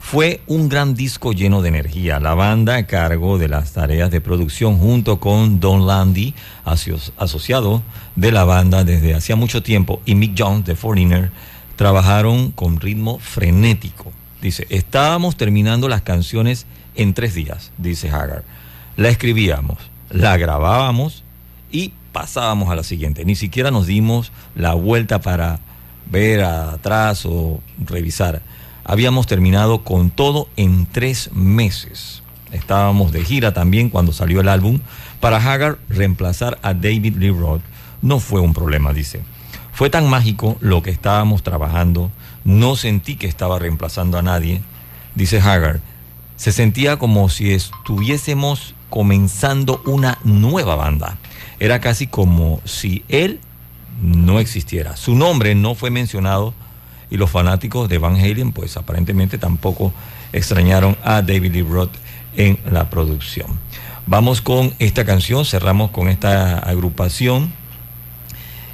[0.00, 2.20] Fue un gran disco lleno de energía.
[2.20, 6.34] La banda a cargo de las tareas de producción junto con Don Landy,
[6.66, 7.82] aso- asociado
[8.16, 11.30] de la banda desde hacía mucho tiempo, y Mick Jones de Foreigner,
[11.76, 14.12] trabajaron con ritmo frenético.
[14.42, 16.66] Dice, estábamos terminando las canciones
[17.02, 18.44] en tres días, dice Hagar.
[18.96, 19.78] La escribíamos,
[20.10, 21.24] la grabábamos
[21.70, 23.24] y pasábamos a la siguiente.
[23.24, 25.60] Ni siquiera nos dimos la vuelta para
[26.10, 28.42] ver atrás o revisar.
[28.84, 32.22] Habíamos terminado con todo en tres meses.
[32.52, 34.80] Estábamos de gira también cuando salió el álbum.
[35.20, 37.62] Para Hagar, reemplazar a David Lee Roth
[38.02, 39.20] no fue un problema, dice.
[39.72, 42.10] Fue tan mágico lo que estábamos trabajando,
[42.44, 44.60] no sentí que estaba reemplazando a nadie,
[45.14, 45.80] dice Hagar.
[46.40, 51.18] Se sentía como si estuviésemos comenzando una nueva banda.
[51.58, 53.40] Era casi como si él
[54.00, 54.96] no existiera.
[54.96, 56.54] Su nombre no fue mencionado
[57.10, 59.92] y los fanáticos de Van Halen pues aparentemente tampoco
[60.32, 61.92] extrañaron a David Lee Roth
[62.34, 63.60] en la producción.
[64.06, 67.52] Vamos con esta canción, cerramos con esta agrupación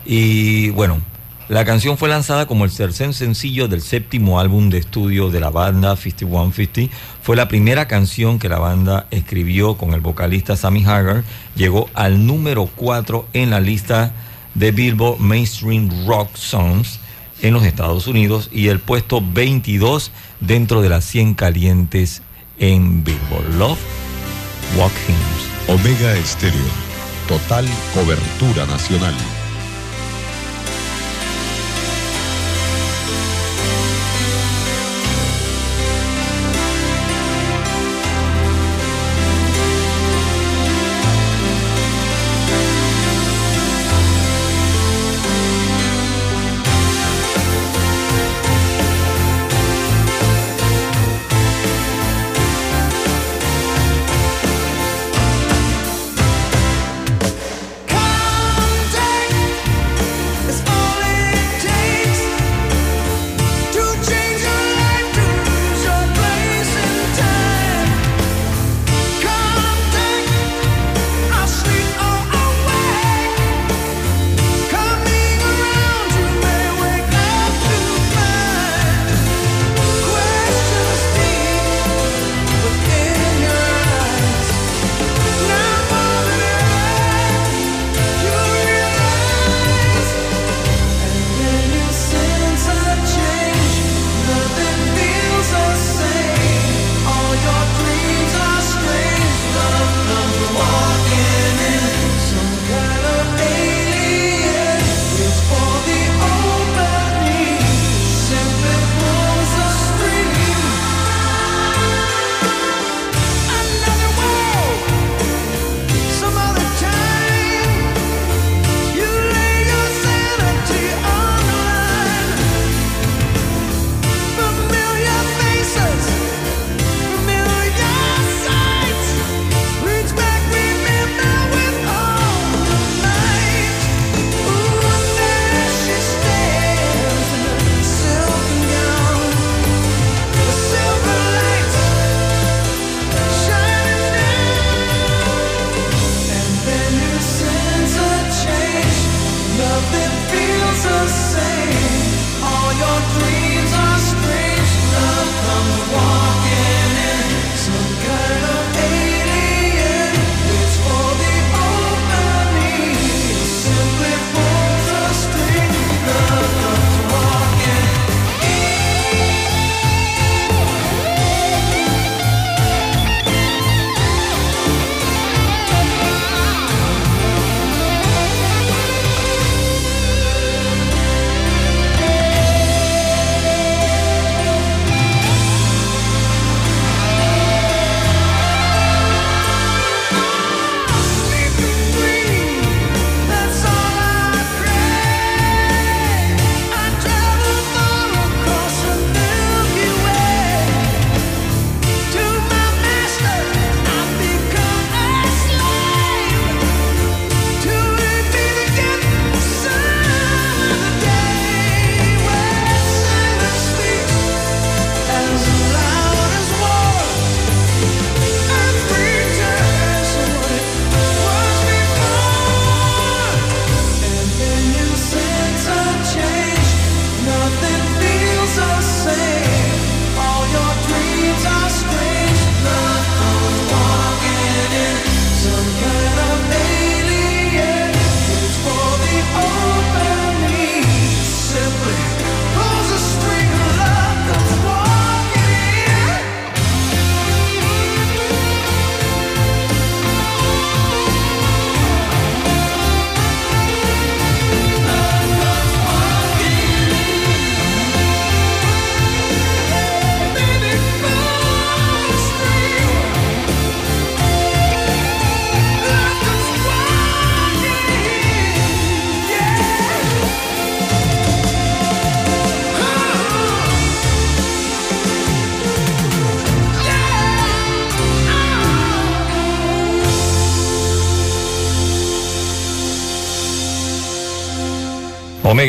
[0.05, 1.01] y bueno,
[1.49, 5.51] La canción fue lanzada como el tercer sencillo del séptimo álbum de estudio de la
[5.51, 6.93] banda 5150.
[7.23, 11.23] Fue la primera canción que la banda escribió con el vocalista Sammy Hagar.
[11.55, 14.13] Llegó al número 4 en la lista
[14.55, 16.99] de Billboard Mainstream Rock Songs
[17.43, 20.11] en los Estados Unidos y el puesto 22
[20.41, 22.23] dentro de las 100 calientes
[22.59, 23.55] en Billboard.
[23.57, 23.79] Love
[24.77, 25.81] Walk Hymns.
[25.81, 26.61] Omega Estéreo.
[27.29, 27.65] Total
[27.95, 29.15] cobertura nacional.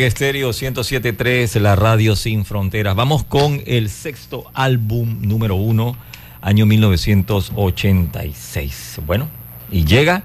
[0.08, 2.96] Estéreo 107.3, la radio sin fronteras.
[2.96, 5.98] Vamos con el sexto álbum número uno,
[6.40, 9.00] año 1986.
[9.04, 9.28] Bueno,
[9.70, 10.22] y llega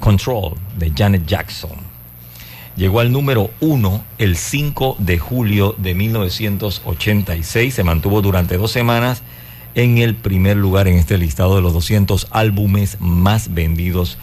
[0.00, 1.70] Control de Janet Jackson.
[2.76, 7.72] llegó al número uno el 5 de julio de 1986.
[7.72, 9.22] Se mantuvo durante dos semanas
[9.76, 14.18] en el primer lugar en este listado de los 200 álbumes más vendidos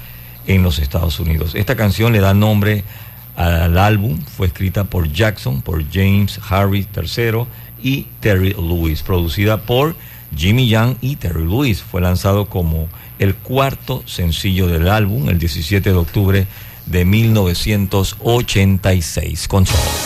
[0.45, 1.55] en los Estados Unidos.
[1.55, 2.83] Esta canción le da nombre
[3.35, 7.45] al álbum, fue escrita por Jackson, por James Harris III
[7.81, 9.95] y Terry Lewis, producida por
[10.35, 11.81] Jimmy Young y Terry Lewis.
[11.81, 12.87] Fue lanzado como
[13.19, 16.47] el cuarto sencillo del álbum el 17 de octubre
[16.85, 19.47] de 1986.
[19.47, 20.04] Control.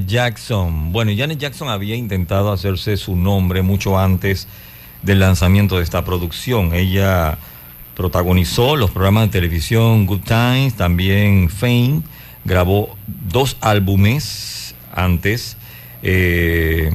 [0.00, 0.92] Jackson.
[0.92, 4.48] Bueno, Janet Jackson había intentado hacerse su nombre mucho antes
[5.02, 6.74] del lanzamiento de esta producción.
[6.74, 7.38] Ella
[7.94, 12.02] protagonizó los programas de televisión Good Times, también Fame,
[12.44, 15.56] grabó dos álbumes antes.
[16.02, 16.90] Eh,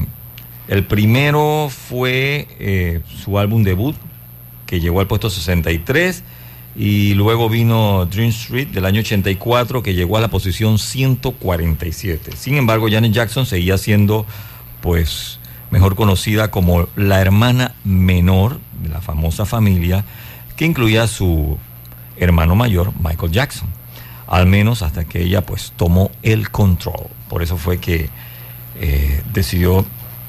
[0.68, 3.96] el primero fue eh, su álbum debut,
[4.66, 6.24] que llegó al puesto 63
[6.78, 12.34] y luego vino Dream Street del año 84 que llegó a la posición 147.
[12.38, 14.28] Sin embargo, Janet Jackson seguía siendo
[14.82, 15.40] pues
[15.72, 20.06] mejor conocida como la hermana menor de la famosa familia
[20.56, 21.58] que incluía a su
[22.16, 23.70] hermano mayor Michael Jackson.
[24.28, 27.08] Al menos hasta que ella pues tomó el control.
[27.28, 28.10] Por eso fue que
[28.80, 29.84] eh, decidió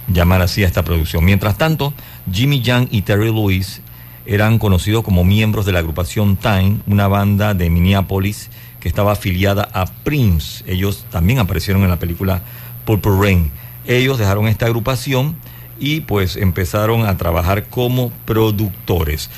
[0.06, 1.26] llamar así a esta producción.
[1.26, 1.92] Mientras tanto,
[2.32, 3.82] Jimmy Young y Terry Lewis
[4.28, 9.68] eran conocidos como miembros de la agrupación Time, una banda de Minneapolis que estaba afiliada
[9.72, 10.62] a Prince.
[10.66, 12.42] Ellos también aparecieron en la película
[12.84, 13.50] Purple Rain
[13.88, 15.34] ellos dejaron esta agrupación
[15.80, 19.30] y pues empezaron a trabajar como productores.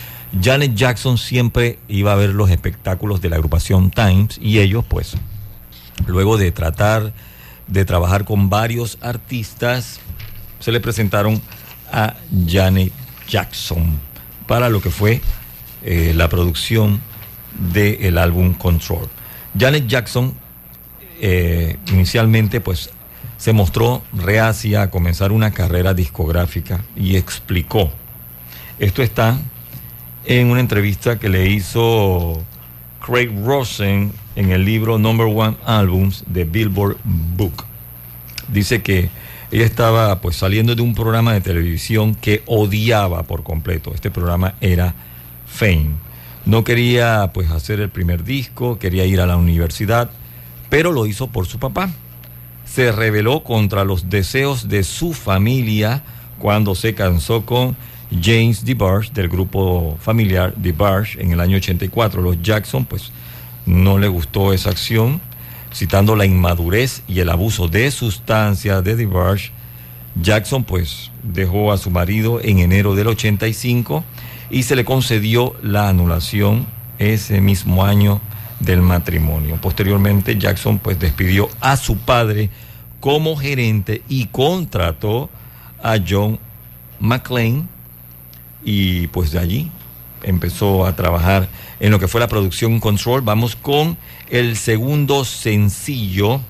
[0.42, 5.16] Janet Jackson siempre iba a ver los espectáculos de la agrupación Times y ellos pues
[6.06, 7.12] luego de tratar
[7.68, 10.00] de trabajar con varios artistas
[10.58, 11.40] se le presentaron
[11.92, 12.14] a
[12.48, 12.92] Janet
[13.28, 14.00] Jackson
[14.50, 15.20] para lo que fue
[15.84, 17.00] eh, la producción
[17.72, 19.06] del álbum Control.
[19.56, 20.34] Janet Jackson
[21.20, 22.90] eh, inicialmente pues
[23.36, 27.92] se mostró reacia a comenzar una carrera discográfica y explicó.
[28.80, 29.38] Esto está
[30.24, 32.42] en una entrevista que le hizo
[33.06, 37.66] Craig Rosen en el libro Number One Albums de Billboard Book.
[38.48, 39.10] Dice que
[39.52, 43.92] ella estaba pues saliendo de un programa de televisión que odiaba por completo.
[43.94, 44.94] Este programa era
[45.46, 45.90] Fame.
[46.46, 50.10] No quería pues hacer el primer disco, quería ir a la universidad,
[50.68, 51.90] pero lo hizo por su papá.
[52.64, 56.02] Se rebeló contra los deseos de su familia
[56.38, 57.76] cuando se cansó con
[58.22, 62.22] James DeBarge del grupo familiar DeBarge en el año 84.
[62.22, 63.10] Los Jackson pues
[63.66, 65.20] no le gustó esa acción,
[65.72, 69.52] citando la inmadurez y el abuso de sustancias de DeBarge.
[70.20, 74.04] Jackson pues dejó a su marido en enero del 85
[74.50, 76.66] y se le concedió la anulación
[76.98, 78.20] ese mismo año
[78.58, 79.56] del matrimonio.
[79.60, 82.50] Posteriormente Jackson pues despidió a su padre
[83.00, 85.30] como gerente y contrató
[85.82, 86.38] a John
[86.98, 87.64] McClane
[88.62, 89.70] y pues de allí
[90.22, 91.48] empezó a trabajar
[91.80, 93.22] en lo que fue la producción Control.
[93.22, 93.96] Vamos con
[94.28, 96.40] el segundo sencillo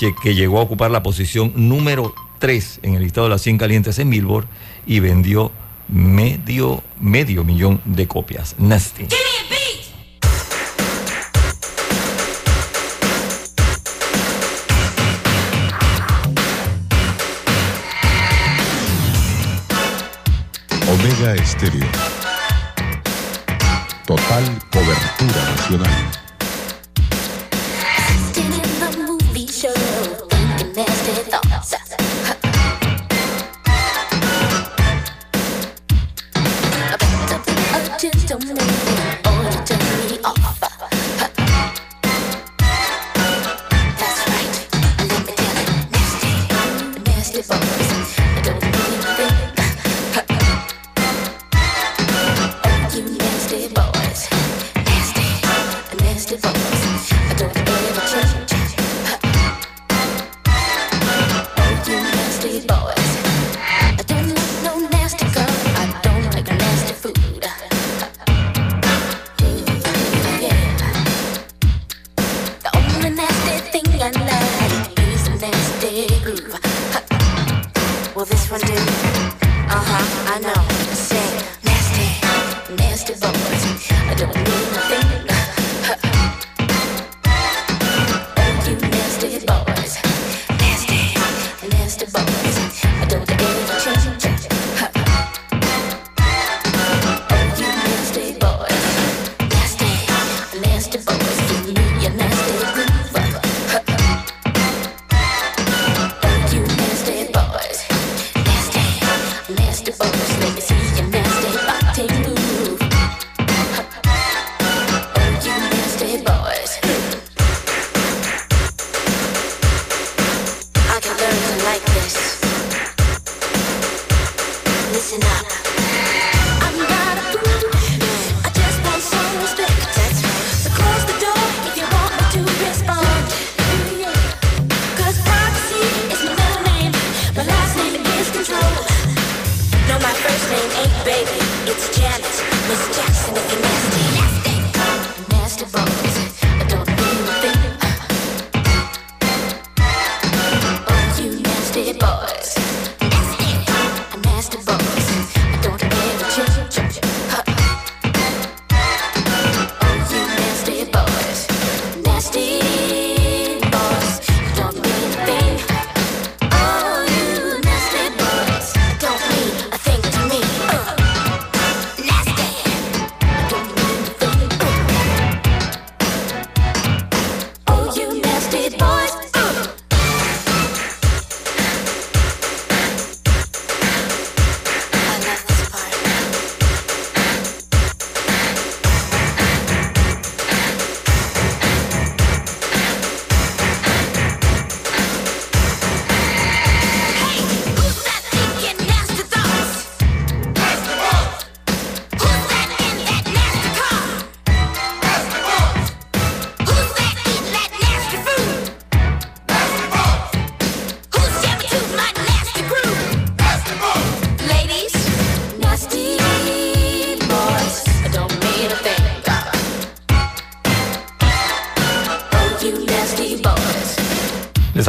[0.00, 3.58] que, que llegó a ocupar la posición número 3 en el listado de las 100
[3.58, 4.46] calientes en Billboard
[4.86, 5.52] y vendió
[5.88, 8.54] medio, medio millón de copias.
[8.58, 9.06] Nasty.
[20.90, 22.17] Omega Estéreo.
[24.08, 26.18] Total cobertura nacional.
[47.50, 47.77] That's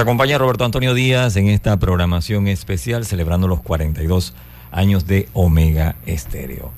[0.09, 4.33] acompaña Roberto Antonio Díaz en esta programación especial celebrando los 42
[4.71, 6.71] años de Omega Estéreo.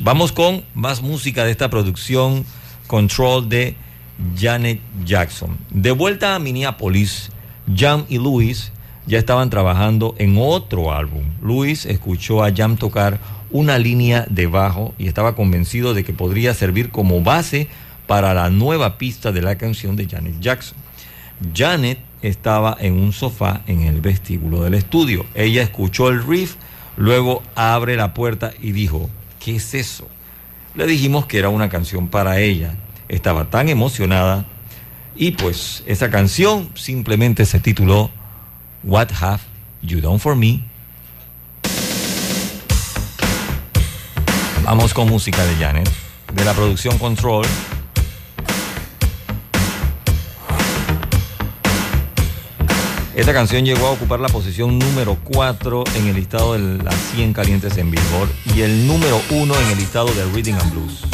[0.00, 2.44] Vamos con más música de esta producción
[2.88, 3.76] Control de
[4.36, 5.56] Janet Jackson.
[5.70, 7.30] De vuelta a Minneapolis,
[7.72, 8.72] Jam y Luis
[9.06, 11.26] ya estaban trabajando en otro álbum.
[11.40, 13.20] Luis escuchó a Jam tocar
[13.52, 17.68] una línea de bajo y estaba convencido de que podría servir como base
[18.08, 20.76] para la nueva pista de la canción de Janet Jackson.
[21.54, 25.26] Janet estaba en un sofá en el vestíbulo del estudio.
[25.34, 26.54] Ella escuchó el riff,
[26.96, 30.08] luego abre la puerta y dijo, ¿qué es eso?
[30.74, 32.76] Le dijimos que era una canción para ella.
[33.08, 34.46] Estaba tan emocionada
[35.14, 38.10] y pues esa canción simplemente se tituló
[38.82, 39.42] What Have
[39.82, 40.62] You Done For Me.
[44.64, 45.90] Vamos con música de Janet,
[46.32, 47.44] de la producción Control.
[53.14, 57.32] Esta canción llegó a ocupar la posición número 4 en el listado de las 100
[57.32, 61.13] calientes en Billboard y el número 1 en el listado de Reading and Blues.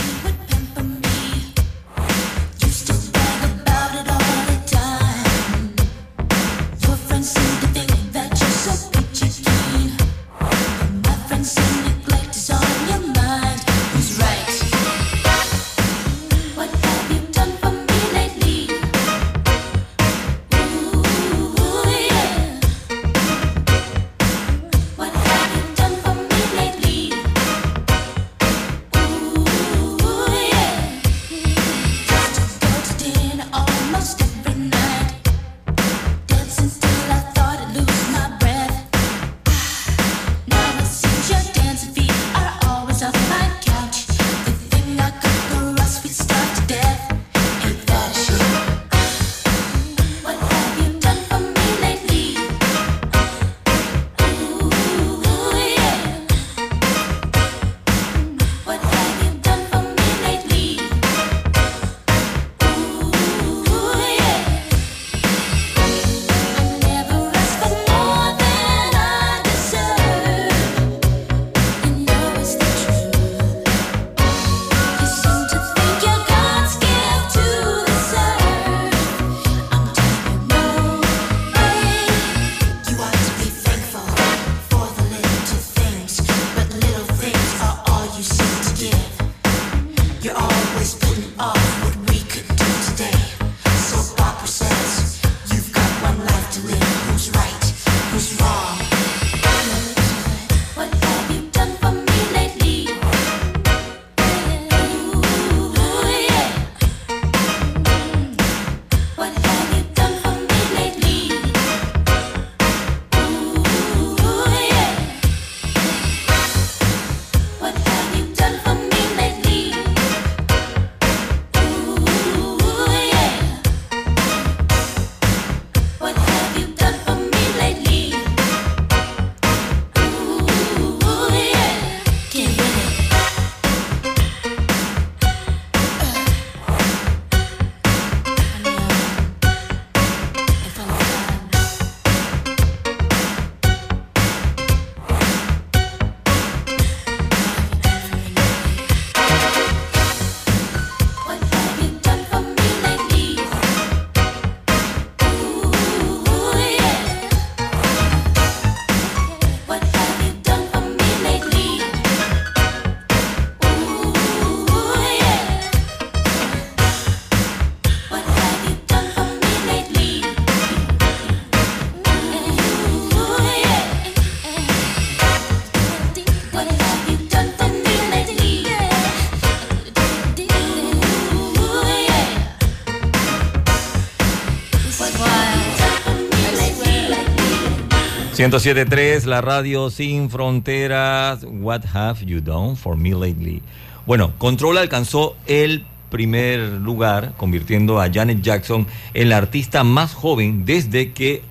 [188.41, 191.45] 107.3, la radio sin fronteras.
[191.45, 193.61] What have you done for me lately?
[194.07, 200.65] Bueno, Control alcanzó el primer lugar, convirtiendo a Janet Jackson en la artista más joven
[200.65, 201.43] desde que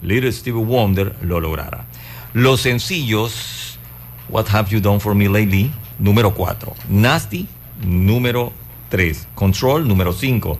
[0.00, 1.86] Little Stevie Wonder lo lograra.
[2.34, 3.76] Los sencillos
[4.28, 6.72] What Have You Done For Me Lately, número 4.
[6.88, 7.48] Nasty,
[7.84, 8.52] número
[8.90, 9.26] 3.
[9.34, 10.56] Control, número 5.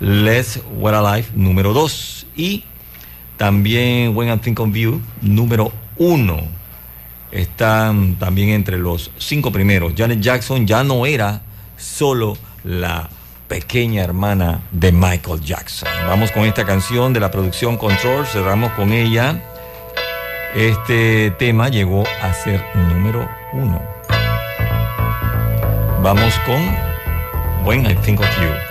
[0.00, 2.28] Let's What Alive, número 2.
[2.34, 2.64] Y
[3.38, 6.36] también When I Think of You, número 1.
[7.30, 9.94] Están también entre los cinco primeros.
[9.96, 11.40] Janet Jackson ya no era
[11.76, 13.08] solo la
[13.46, 15.88] pequeña hermana de Michael Jackson.
[16.06, 19.42] Vamos con esta canción de la producción Control, cerramos con ella.
[20.54, 23.80] Este tema llegó a ser número uno.
[26.02, 26.60] Vamos con
[27.64, 28.67] When I Think of You.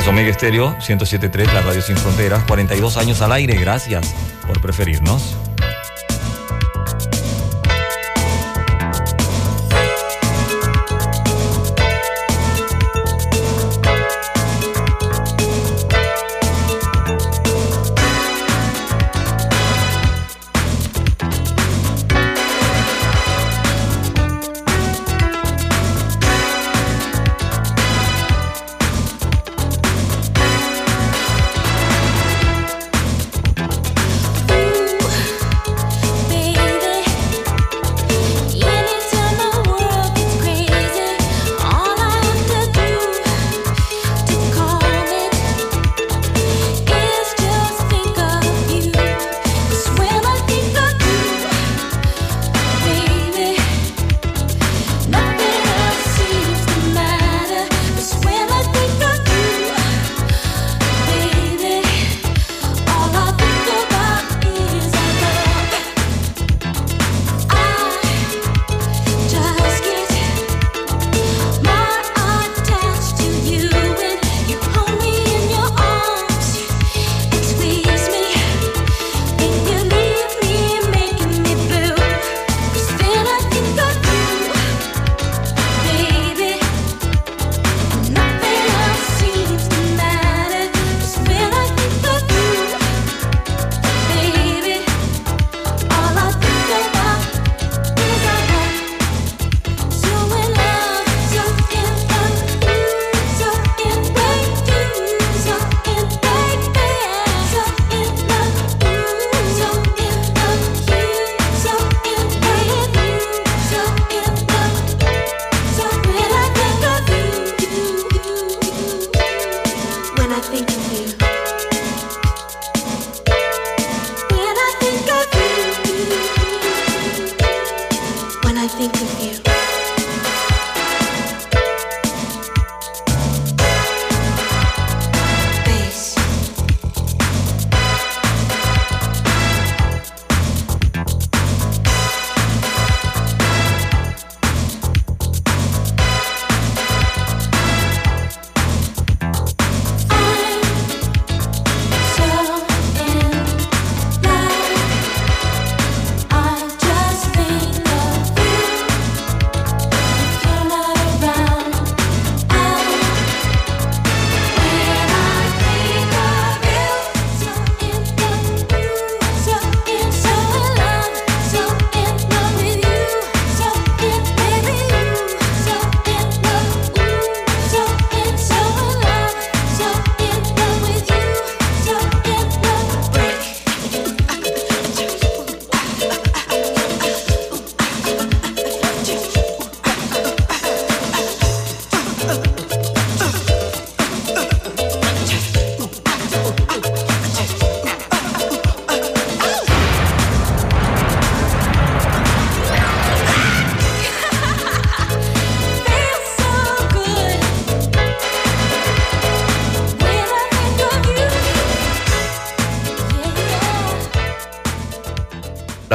[0.00, 3.54] Es Omega Estéreo 107.3, la radio sin fronteras, 42 años al aire.
[3.56, 4.14] Gracias
[4.46, 5.36] por preferirnos.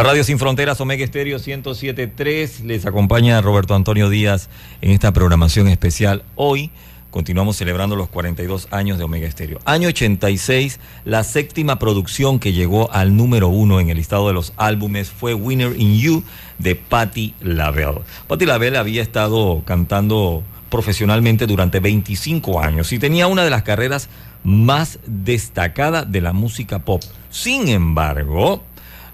[0.05, 4.49] Radio sin fronteras, Omega Estéreo 107.3, les acompaña Roberto Antonio Díaz
[4.81, 6.23] en esta programación especial.
[6.35, 6.69] Hoy
[7.09, 9.57] continuamos celebrando los 42 años de Omega Estéreo.
[9.65, 14.53] Año 86, la séptima producción que llegó al número uno en el listado de los
[14.57, 16.23] álbumes fue Winner in You
[16.59, 18.01] de Patti LaBelle.
[18.27, 24.09] Patti LaBelle había estado cantando profesionalmente durante 25 años y tenía una de las carreras
[24.43, 27.01] más destacadas de la música pop.
[27.31, 28.63] Sin embargo,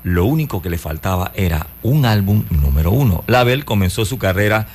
[0.03, 3.23] lo único que le faltaba era un álbum número uno.
[3.27, 4.67] Label comenzó su carrera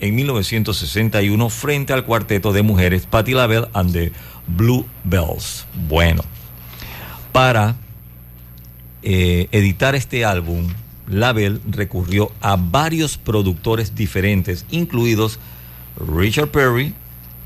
[0.00, 4.12] en 1961 frente al cuarteto de mujeres Patti LaBelle and the
[4.46, 5.66] Blue Bells.
[5.88, 6.22] Bueno,
[7.32, 7.76] para
[9.02, 10.68] eh, editar este álbum,
[11.06, 15.38] Label recurrió a varios productores diferentes, incluidos
[15.96, 16.94] Richard Perry,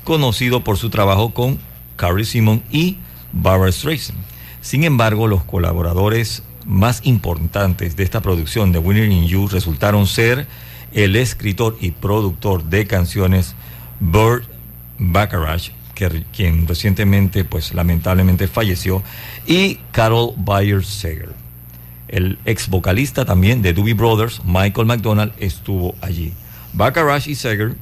[0.03, 1.59] conocido por su trabajo con
[1.95, 2.97] Carrie Simon y
[3.31, 4.19] Barbara Streisand.
[4.61, 10.47] Sin embargo, los colaboradores más importantes de esta producción de Winner in You resultaron ser
[10.93, 13.55] el escritor y productor de canciones
[13.99, 14.45] Burt
[14.97, 15.71] Bacharach,
[16.33, 19.03] quien recientemente, pues lamentablemente falleció,
[19.45, 21.33] y Carol Bayer Sager.
[22.07, 26.33] El ex vocalista también de Doobie Brothers, Michael McDonald, estuvo allí.
[26.73, 27.75] Bacharach y Sager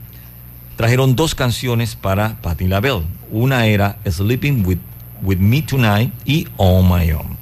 [0.76, 3.04] trajeron dos canciones para Patti LaBelle.
[3.32, 4.80] Una era Sleeping with,
[5.22, 7.38] with Me Tonight y On My Own.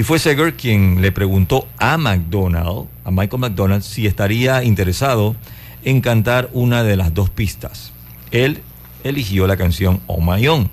[0.00, 5.36] Y fue Seger quien le preguntó a McDonald, a Michael McDonald, si estaría interesado
[5.84, 7.92] en cantar una de las dos pistas.
[8.30, 8.62] Él
[9.04, 10.70] eligió la canción On My Own.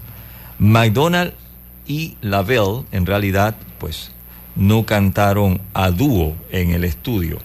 [0.59, 1.33] McDonald
[1.85, 4.14] y LaBelle, en realidad, pues
[4.56, 7.39] no cantaron a dúo en el estudio.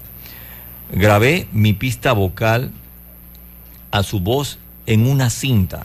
[0.92, 2.70] Grabé mi pista vocal
[3.90, 5.84] a su voz en una cinta,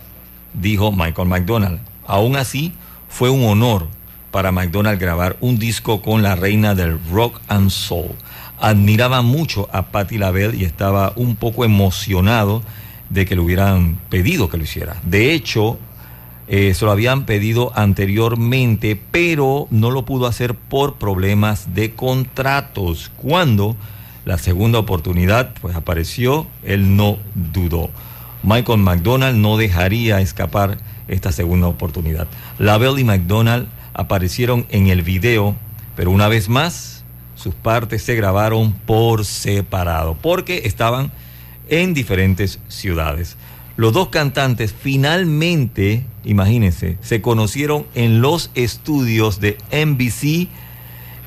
[0.53, 1.80] dijo Michael McDonald.
[2.06, 2.72] Aún así,
[3.09, 3.97] fue un honor
[4.38, 8.11] para McDonald grabar un disco con la reina del rock and soul.
[8.59, 12.61] Admiraba mucho a Patti LaBelle y estaba un poco emocionado
[13.09, 14.98] de que le hubieran pedido que lo hiciera.
[15.01, 15.80] De hecho,
[16.48, 23.11] eh, se lo habían pedido anteriormente, pero no lo pudo hacer por problemas de contratos.
[23.17, 23.75] Cuando
[24.24, 27.90] la segunda oportunidad pues apareció, él no dudó.
[28.43, 32.27] Michael McDonald no dejaría escapar esta segunda oportunidad.
[32.59, 33.67] LaBelle y McDonald
[33.98, 35.56] aparecieron en el video,
[35.98, 37.03] pero una vez más
[37.35, 41.11] sus partes se grabaron por separado, porque estaban
[41.67, 43.35] en diferentes ciudades.
[43.76, 50.48] Los dos cantantes finalmente, imagínense, se conocieron en los estudios de NBC.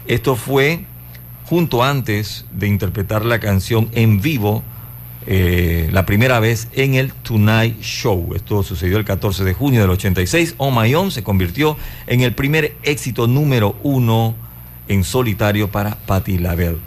[0.06, 0.84] Esto fue
[1.44, 4.62] junto antes de interpretar la canción en vivo
[5.26, 8.34] eh, la primera vez en el Tonight Show.
[8.34, 10.54] Esto sucedió el 14 de junio del 86.
[10.58, 11.76] Oh My se convirtió
[12.06, 14.34] en el primer éxito número uno
[14.88, 16.78] en solitario para Patti LaBelle.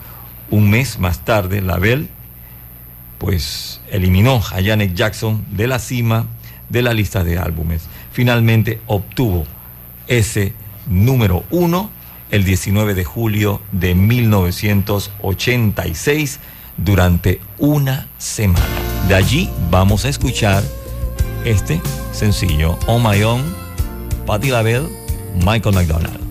[0.50, 2.08] Un mes más tarde, LaBelle
[3.24, 6.26] pues eliminó a Janet Jackson de la cima
[6.68, 7.88] de la lista de álbumes.
[8.12, 9.46] Finalmente obtuvo
[10.08, 10.52] ese
[10.86, 11.88] número uno
[12.30, 16.38] el 19 de julio de 1986
[16.76, 18.66] durante una semana.
[19.08, 20.62] De allí vamos a escuchar
[21.44, 21.80] este
[22.12, 23.42] sencillo, On My Own,
[24.26, 24.88] Patti LaBelle,
[25.44, 26.23] Michael McDonald.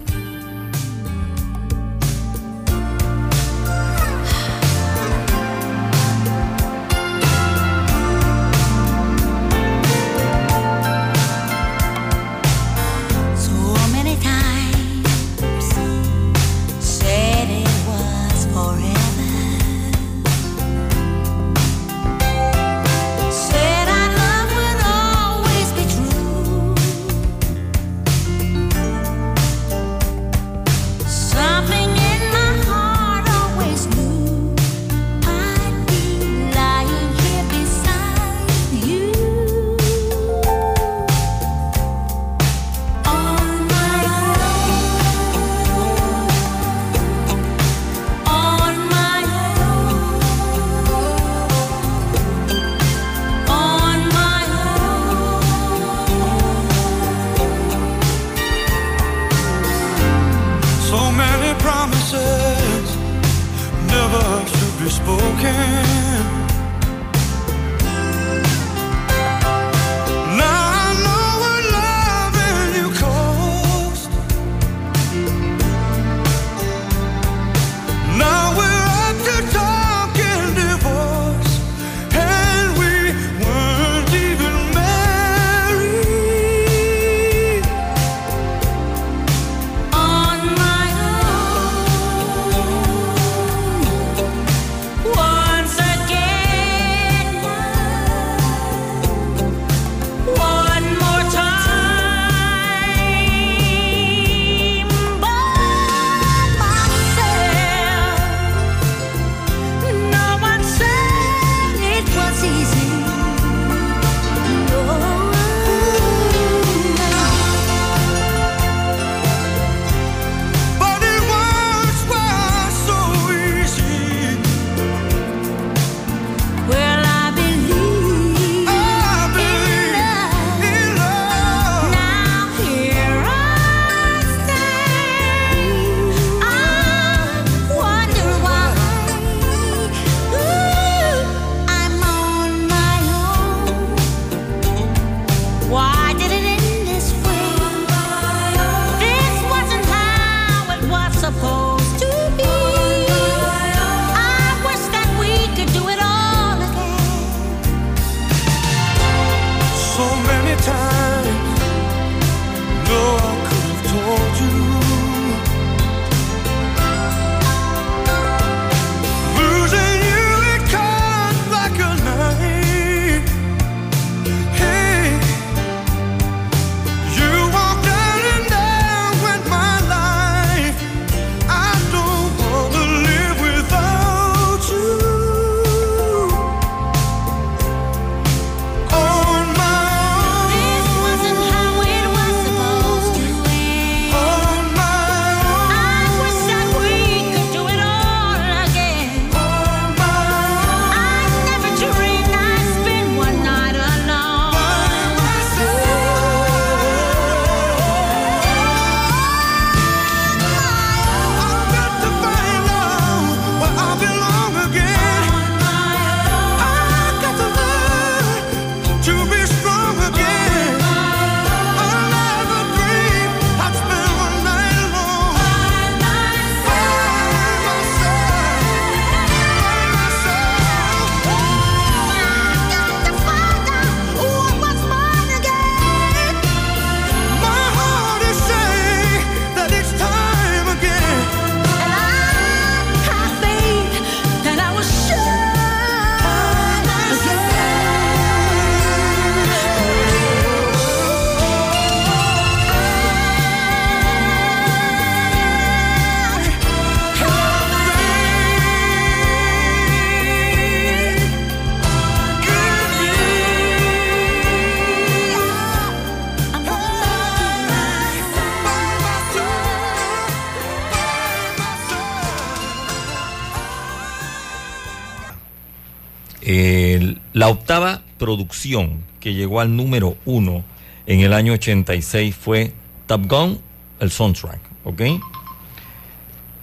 [278.33, 280.63] Producción que llegó al número uno
[281.05, 282.73] en el año 86 fue
[283.05, 283.59] Top Gun,
[283.99, 285.01] el soundtrack, ¿ok?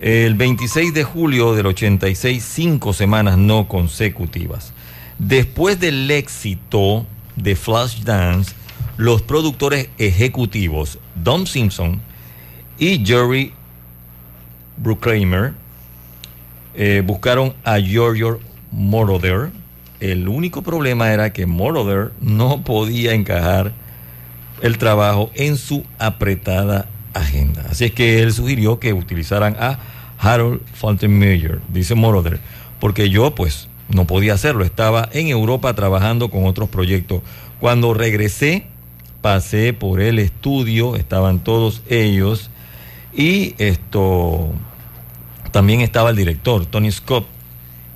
[0.01, 4.73] El 26 de julio del 86, cinco semanas no consecutivas.
[5.19, 8.53] Después del éxito de Flashdance,
[8.97, 12.01] los productores ejecutivos Don Simpson
[12.81, 13.53] y Jerry
[14.77, 15.53] Bruckheimer
[16.75, 18.41] eh, buscaron a Giorgio
[18.73, 19.60] Moroder.
[20.01, 23.73] El único problema era que Moroder no podía encajar
[24.63, 27.67] el trabajo en su apretada agenda.
[27.71, 29.79] Así es que él sugirió que utilizaran a
[30.19, 32.41] Harold Faltermeyer, dice Moroder,
[32.79, 37.23] porque yo pues no podía hacerlo, estaba en Europa trabajando con otros proyectos.
[37.59, 38.67] Cuando regresé,
[39.21, 42.51] pasé por el estudio, estaban todos ellos
[43.13, 44.51] y esto
[45.51, 47.27] también estaba el director, Tony Scott,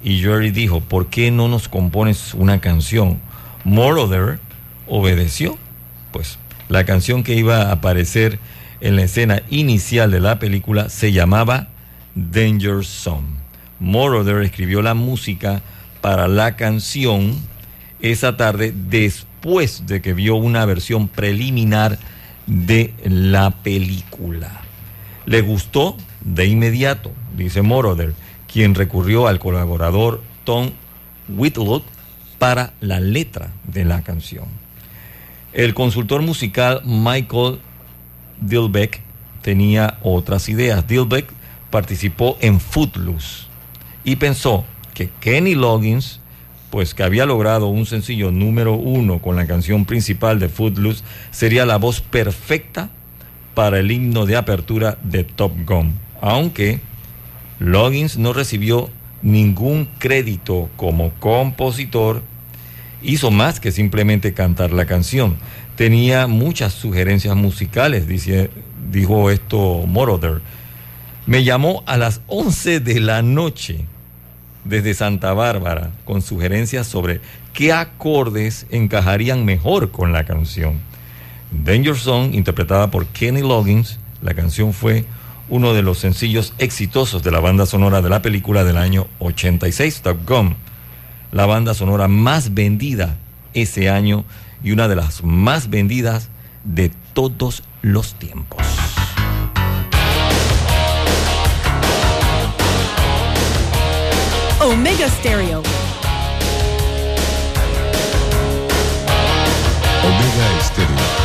[0.05, 3.19] y Jerry dijo, ¿por qué no nos compones una canción?
[3.65, 4.39] Moroder
[4.87, 5.57] obedeció,
[6.13, 8.39] pues la canción que iba a aparecer
[8.83, 11.69] en la escena inicial de la película se llamaba
[12.15, 13.29] Danger Zone.
[13.81, 15.63] Moroder escribió la música
[16.03, 17.35] para la canción
[18.03, 21.99] esa tarde después de que vio una versión preliminar
[22.47, 24.61] de la película.
[25.25, 28.13] Le gustó de inmediato, dice Moroder,
[28.55, 30.71] quien recurrió al colaborador Tom
[31.29, 31.85] Whitlock
[32.39, 34.45] para la letra de la canción.
[35.53, 37.59] El consultor musical Michael
[38.41, 39.01] Dilbeck
[39.43, 40.87] tenía otras ideas.
[40.87, 41.27] Dilbeck
[41.71, 43.47] participó en Footloose
[44.05, 46.21] y pensó que Kenny Loggins,
[46.71, 51.03] pues que había logrado un sencillo número uno con la canción principal de Footloose,
[51.33, 52.89] sería la voz perfecta
[53.55, 55.95] para el himno de apertura de Top Gun.
[56.21, 56.94] Aunque
[57.65, 58.91] Loggins no recibió
[59.23, 62.23] ningún crédito como compositor,
[63.03, 65.37] hizo más que simplemente cantar la canción.
[65.75, 68.51] Tenía muchas sugerencias musicales, dice,
[68.93, 70.43] dijo esto Moroder.
[71.27, 73.87] Me llamó a las 11 de la noche
[74.65, 77.23] desde Santa Bárbara con sugerencias sobre
[77.55, 80.81] qué acordes encajarían mejor con la canción.
[81.51, 85.07] Danger Zone, interpretada por Kenny Loggins, la canción fue
[85.49, 90.03] uno de los sencillos exitosos de la banda sonora de la película del año 86,
[90.03, 90.57] Top Gun,
[91.33, 93.17] la banda sonora más vendida
[93.53, 94.25] ese año
[94.63, 96.29] y una de las más vendidas
[96.65, 98.63] de todos los tiempos.
[104.61, 105.63] Omega Stereo.
[110.03, 111.24] Omega Estéreo.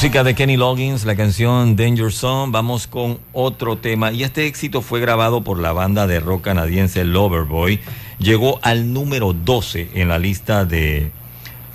[0.00, 2.52] Música de Kenny Loggins, la canción Danger Zone.
[2.52, 4.10] Vamos con otro tema.
[4.12, 7.80] Y este éxito fue grabado por la banda de rock canadiense Loverboy.
[8.18, 11.12] Llegó al número 12 en la lista de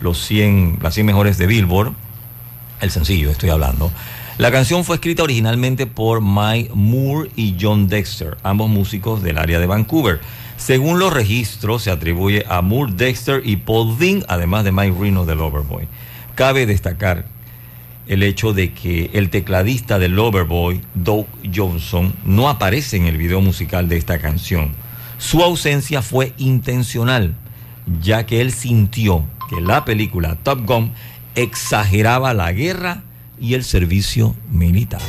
[0.01, 1.93] los 100, las 100 mejores de Billboard.
[2.81, 3.91] El sencillo, estoy hablando.
[4.39, 9.59] La canción fue escrita originalmente por Mike Moore y John Dexter, ambos músicos del área
[9.59, 10.19] de Vancouver.
[10.57, 15.27] Según los registros, se atribuye a Moore, Dexter y Paul Dean, además de Mike Reno
[15.27, 15.87] del Loverboy.
[16.33, 17.34] Cabe destacar
[18.07, 23.41] el hecho de que el tecladista del Loverboy, Doug Johnson, no aparece en el video
[23.41, 24.71] musical de esta canción.
[25.17, 27.35] Su ausencia fue intencional,
[28.01, 30.91] ya que él sintió que la película Top Gun
[31.35, 33.03] exageraba la guerra
[33.39, 35.01] y el servicio militar.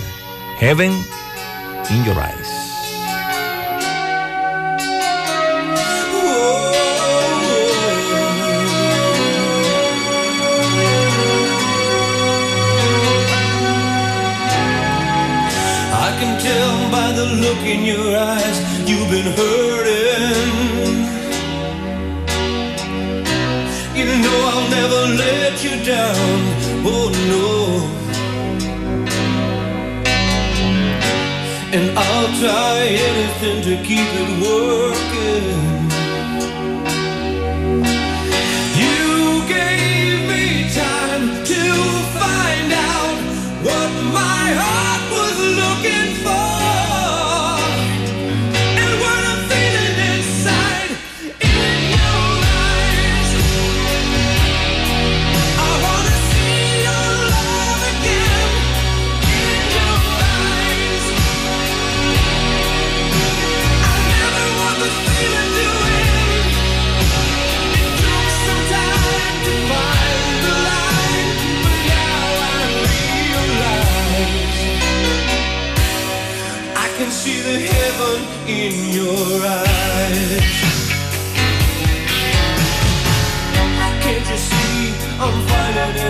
[0.58, 0.92] Heaven
[1.90, 2.55] in Your Eyes.
[17.66, 20.50] In your eyes you've been hurting.
[23.98, 26.38] You know I'll never let you down.
[26.92, 27.46] Oh no.
[31.76, 32.78] And I'll try
[33.08, 35.65] anything to keep it working.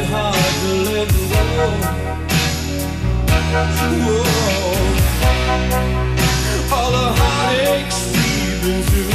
[0.05, 1.47] Hard to let go?
[4.07, 4.21] Whoa.
[6.75, 9.11] All the heartaches we've been through.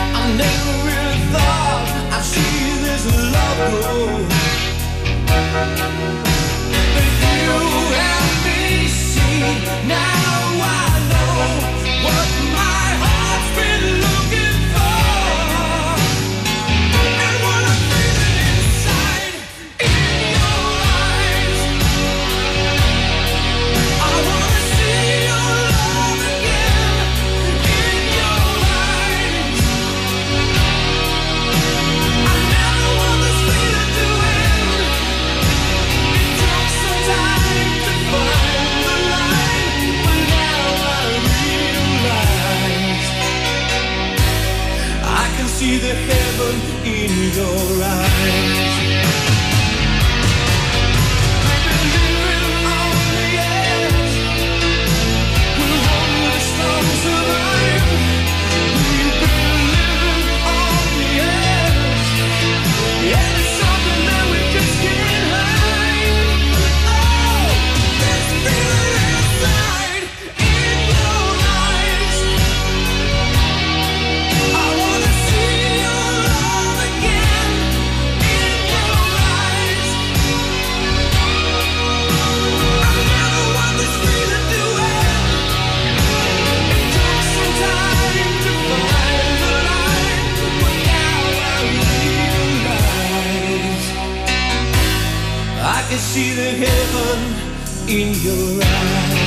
[0.00, 1.86] I never really thought
[2.16, 3.04] I'd see this
[3.34, 4.04] love grow.
[6.94, 7.56] But you
[8.44, 9.40] me see.
[9.88, 10.09] Now
[47.36, 48.69] your eyes.
[96.10, 99.19] See the heaven in your eyes.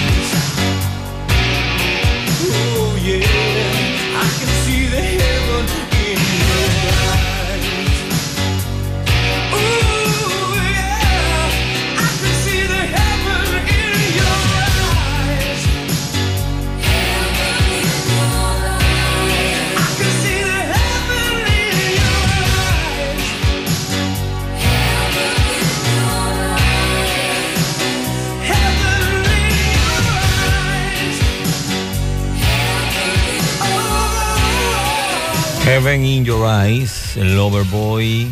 [35.83, 38.29] Heaven in Your Eyes, el Loverboy.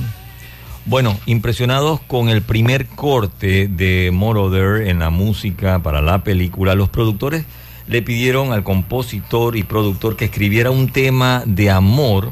[0.85, 6.87] Bueno, impresionados con el primer corte de Moroder en la música para la película, los
[6.87, 7.43] productores
[7.87, 12.31] le pidieron al compositor y productor que escribiera un tema de amor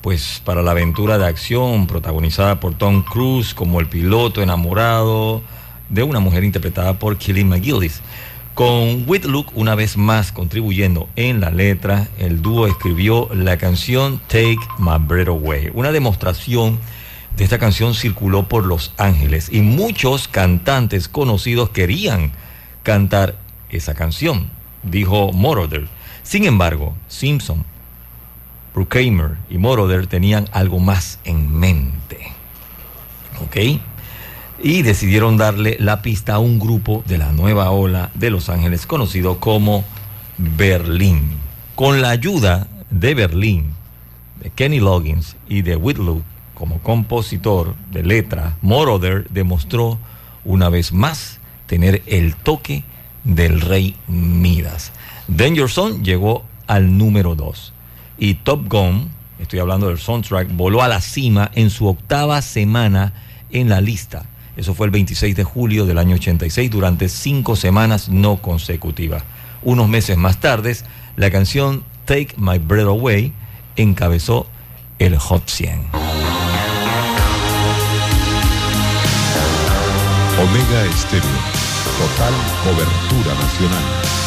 [0.00, 5.42] pues para la aventura de acción protagonizada por Tom Cruise como el piloto enamorado
[5.90, 8.00] de una mujer interpretada por Kelly McGillis.
[8.56, 14.56] Con Whitlock una vez más contribuyendo en la letra, el dúo escribió la canción Take
[14.78, 15.72] My Breath Away.
[15.74, 16.78] Una demostración
[17.36, 22.32] de esta canción circuló por Los Ángeles y muchos cantantes conocidos querían
[22.82, 23.36] cantar
[23.68, 24.48] esa canción,
[24.82, 25.86] dijo Moroder.
[26.22, 27.62] Sin embargo, Simpson,
[28.74, 32.32] Bruckheimer y Moroder tenían algo más en mente.
[33.42, 33.82] ¿Ok?
[34.62, 38.86] Y decidieron darle la pista a un grupo de la nueva ola de Los Ángeles
[38.86, 39.84] conocido como
[40.38, 41.38] Berlín.
[41.74, 43.74] Con la ayuda de Berlín,
[44.40, 46.22] de Kenny Loggins y de Whitlow
[46.54, 49.98] como compositor de letra, Moroder demostró
[50.44, 52.84] una vez más tener el toque
[53.24, 54.92] del rey Midas.
[55.28, 57.72] Danger Zone llegó al número 2
[58.18, 63.12] y Top Gun, estoy hablando del soundtrack, voló a la cima en su octava semana
[63.50, 64.24] en la lista.
[64.56, 69.22] Eso fue el 26 de julio del año 86 durante cinco semanas no consecutivas.
[69.62, 70.76] Unos meses más tarde,
[71.16, 73.32] la canción Take My Breath Away
[73.76, 74.46] encabezó
[74.98, 75.80] el Hot 100.
[80.38, 81.30] Omega Estéreo.
[81.98, 84.25] Total cobertura nacional.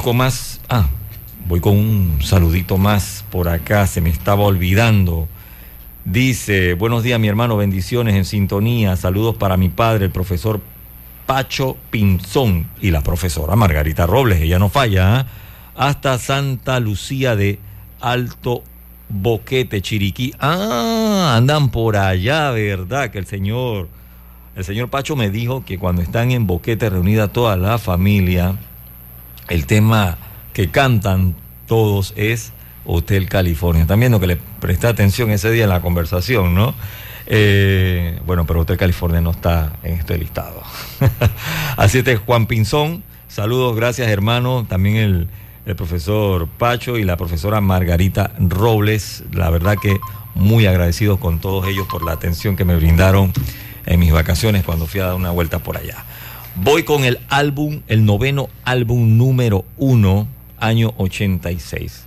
[0.00, 0.58] Con más.
[0.70, 0.86] Ah,
[1.46, 5.28] voy con un saludito más por acá, se me estaba olvidando.
[6.06, 10.62] Dice, buenos días mi hermano, bendiciones en sintonía, saludos para mi padre, el profesor
[11.26, 15.26] Pacho Pinzón y la profesora Margarita Robles, ella no falla, ¿ah?
[15.76, 17.58] hasta Santa Lucía de
[18.00, 18.64] Alto
[19.10, 20.32] Boquete, Chiriquí.
[20.40, 23.10] Ah, andan por allá, ¿verdad?
[23.10, 23.88] Que el señor,
[24.56, 28.56] el señor Pacho me dijo que cuando están en Boquete reunida toda la familia,
[29.52, 30.16] el tema
[30.54, 31.34] que cantan
[31.66, 32.52] todos es
[32.86, 33.86] Hotel California.
[33.86, 36.74] También lo que le presté atención ese día en la conversación, ¿no?
[37.26, 40.62] Eh, bueno, pero Hotel California no está en este listado.
[41.76, 43.04] Así es, Juan Pinzón.
[43.28, 44.64] Saludos, gracias hermano.
[44.66, 45.28] También el,
[45.66, 49.22] el profesor Pacho y la profesora Margarita Robles.
[49.32, 49.98] La verdad que
[50.34, 53.34] muy agradecidos con todos ellos por la atención que me brindaron
[53.84, 56.04] en mis vacaciones cuando fui a dar una vuelta por allá.
[56.54, 62.04] Voy con el álbum, el noveno álbum número uno, año 86.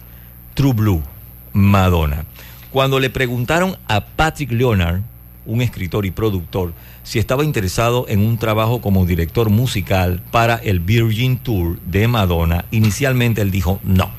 [0.54, 1.04] True Blue,
[1.52, 2.26] Madonna.
[2.70, 5.02] Cuando le preguntaron a Patrick Leonard,
[5.48, 10.80] un escritor y productor, si estaba interesado en un trabajo como director musical para el
[10.80, 14.12] Virgin Tour de Madonna, inicialmente él dijo no.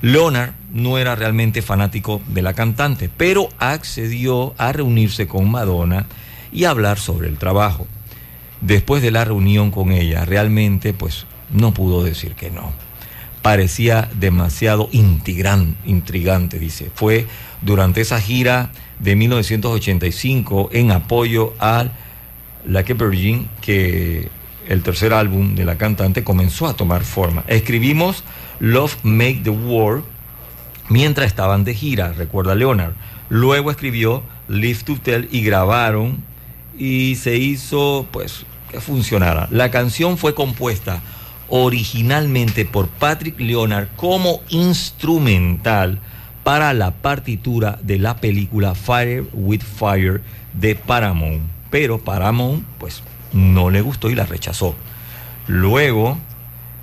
[0.00, 6.06] Leonard no era realmente fanático de la cantante, pero accedió a reunirse con Madonna
[6.52, 7.86] y hablar sobre el trabajo.
[8.60, 12.72] Después de la reunión con ella, realmente pues no pudo decir que no.
[13.42, 16.90] Parecía demasiado intrigante, intrigante, dice.
[16.94, 17.26] Fue
[17.62, 21.86] durante esa gira de 1985 en apoyo a
[22.66, 24.28] Like a Virgin que
[24.68, 27.44] el tercer álbum de la cantante comenzó a tomar forma.
[27.46, 28.24] Escribimos
[28.58, 30.02] Love Make the War
[30.88, 32.94] mientras estaban de gira, recuerda Leonard.
[33.28, 36.24] Luego escribió Live to Tell y grabaron
[36.78, 39.48] y se hizo pues que funcionara.
[39.50, 41.00] La canción fue compuesta
[41.48, 46.00] originalmente por Patrick Leonard como instrumental
[46.42, 50.22] para la partitura de la película Fire with Fire
[50.52, 51.42] de Paramount.
[51.70, 54.74] Pero Paramount pues no le gustó y la rechazó.
[55.46, 56.18] Luego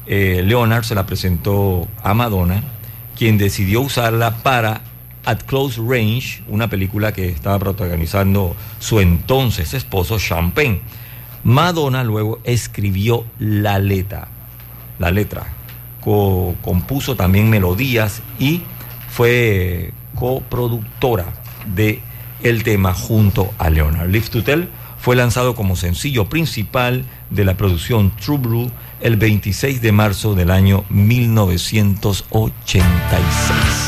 [0.06, 2.64] eh, Leonard se la presentó a Madonna,
[3.18, 4.82] quien decidió usarla para
[5.26, 10.82] At Close Range, una película que estaba protagonizando su entonces esposo Champagne.
[11.44, 14.28] Madonna luego escribió la letra,
[15.00, 15.46] la letra,
[16.02, 18.62] co- compuso también melodías y
[19.10, 21.26] fue coproductora
[21.74, 22.02] de
[22.44, 24.10] el tema junto a Leonard.
[24.10, 24.68] Live to Tell
[25.00, 28.72] fue lanzado como sencillo principal de la producción True Blue
[29.02, 33.83] el 26 de marzo del año 1986.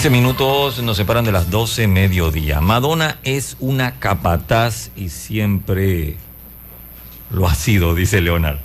[0.00, 2.62] 15 minutos nos separan de las 12 mediodía.
[2.62, 6.16] Madonna es una capataz y siempre
[7.30, 8.60] lo ha sido, dice Leonard.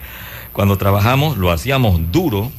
[0.54, 2.54] Cuando trabajamos lo hacíamos duro,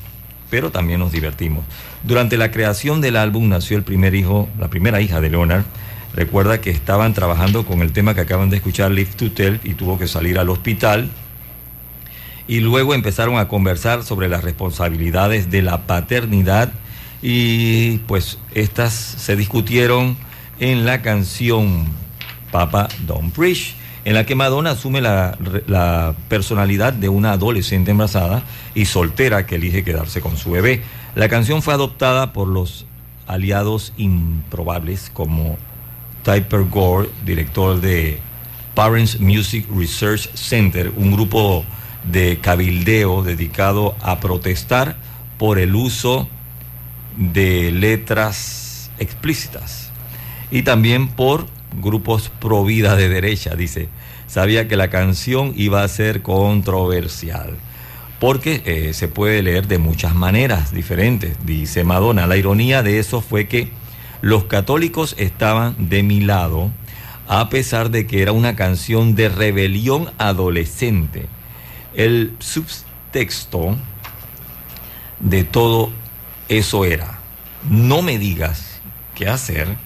[0.50, 1.64] pero también nos divertimos.
[2.02, 5.64] Durante la creación del álbum nació el primer hijo, la primera hija de Leonard.
[6.12, 9.72] Recuerda que estaban trabajando con el tema que acaban de escuchar, Live to Tell, y
[9.72, 11.08] tuvo que salir al hospital.
[12.46, 16.74] Y luego empezaron a conversar sobre las responsabilidades de la paternidad
[17.28, 20.16] y pues estas se discutieron
[20.60, 21.86] en la canción
[22.52, 23.74] Papa Don't Preach,
[24.04, 28.44] en la que Madonna asume la, personalidad de una adolescente embarazada
[28.76, 30.84] y soltera que elige quedarse con su bebé.
[31.16, 32.86] La canción fue adoptada por los
[33.26, 35.58] aliados improbables como
[36.22, 38.20] Typer Gore, director de
[38.76, 41.64] Parents Music Research Center, un grupo
[42.04, 44.94] de cabildeo dedicado a protestar
[45.38, 46.28] por el uso
[47.16, 49.90] de letras explícitas
[50.50, 51.46] y también por
[51.80, 53.88] grupos pro vida de derecha, dice.
[54.26, 57.56] Sabía que la canción iba a ser controversial
[58.18, 62.26] porque eh, se puede leer de muchas maneras diferentes, dice Madonna.
[62.26, 63.68] La ironía de eso fue que
[64.22, 66.70] los católicos estaban de mi lado
[67.28, 71.26] a pesar de que era una canción de rebelión adolescente.
[71.94, 73.76] El subtexto
[75.20, 75.90] de todo
[76.48, 77.18] eso era,
[77.68, 78.80] no me digas
[79.14, 79.76] qué hacer.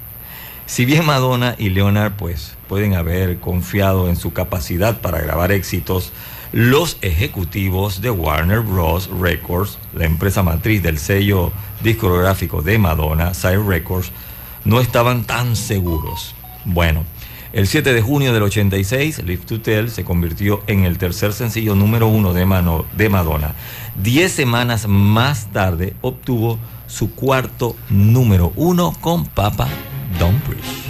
[0.67, 6.13] Si bien Madonna y Leonard pues pueden haber confiado en su capacidad para grabar éxitos,
[6.53, 9.09] los ejecutivos de Warner Bros.
[9.09, 14.11] Records, la empresa matriz del sello discográfico de Madonna, Sire Records,
[14.65, 16.35] no estaban tan seguros.
[16.65, 17.05] Bueno,
[17.53, 21.75] el 7 de junio del 86, Live to Tell se convirtió en el tercer sencillo
[21.75, 23.55] número uno de, Mano- de Madonna.
[24.01, 29.69] Diez semanas más tarde obtuvo su cuarto número uno con Papa
[30.19, 30.90] Don't Preach.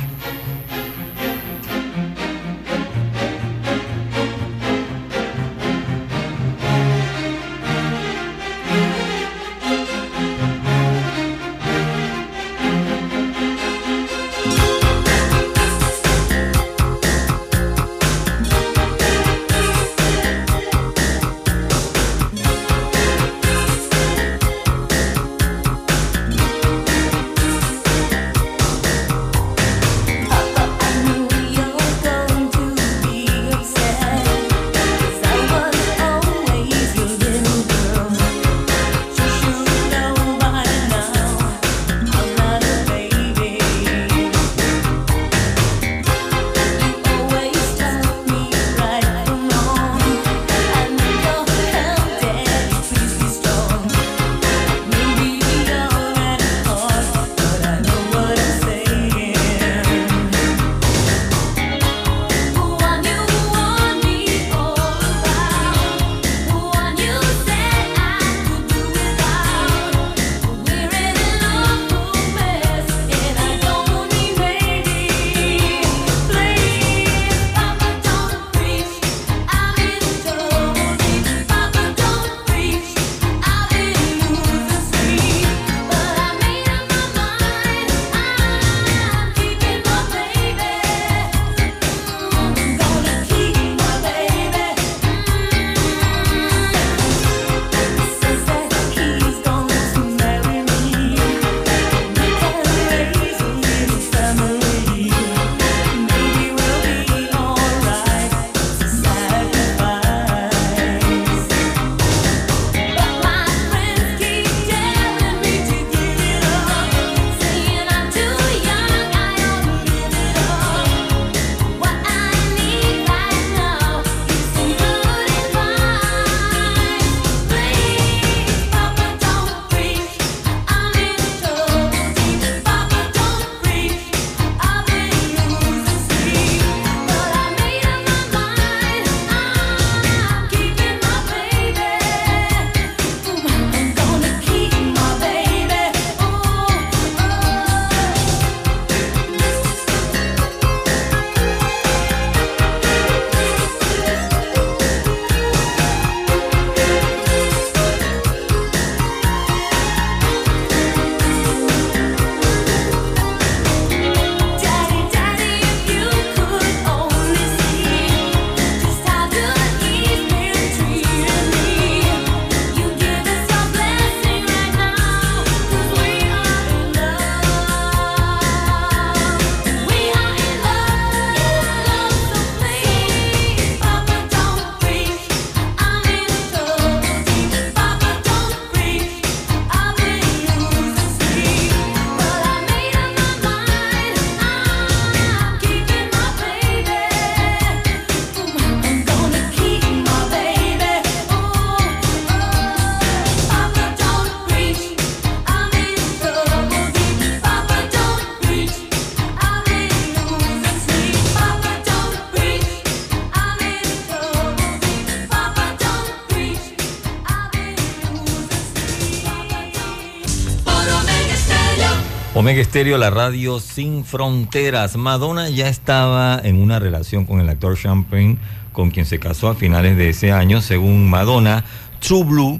[222.41, 224.97] Omega Estéreo, la radio sin fronteras.
[224.97, 228.39] Madonna ya estaba en una relación con el actor Champagne,
[228.73, 230.62] con quien se casó a finales de ese año.
[230.62, 231.67] Según Madonna,
[231.99, 232.59] True Blue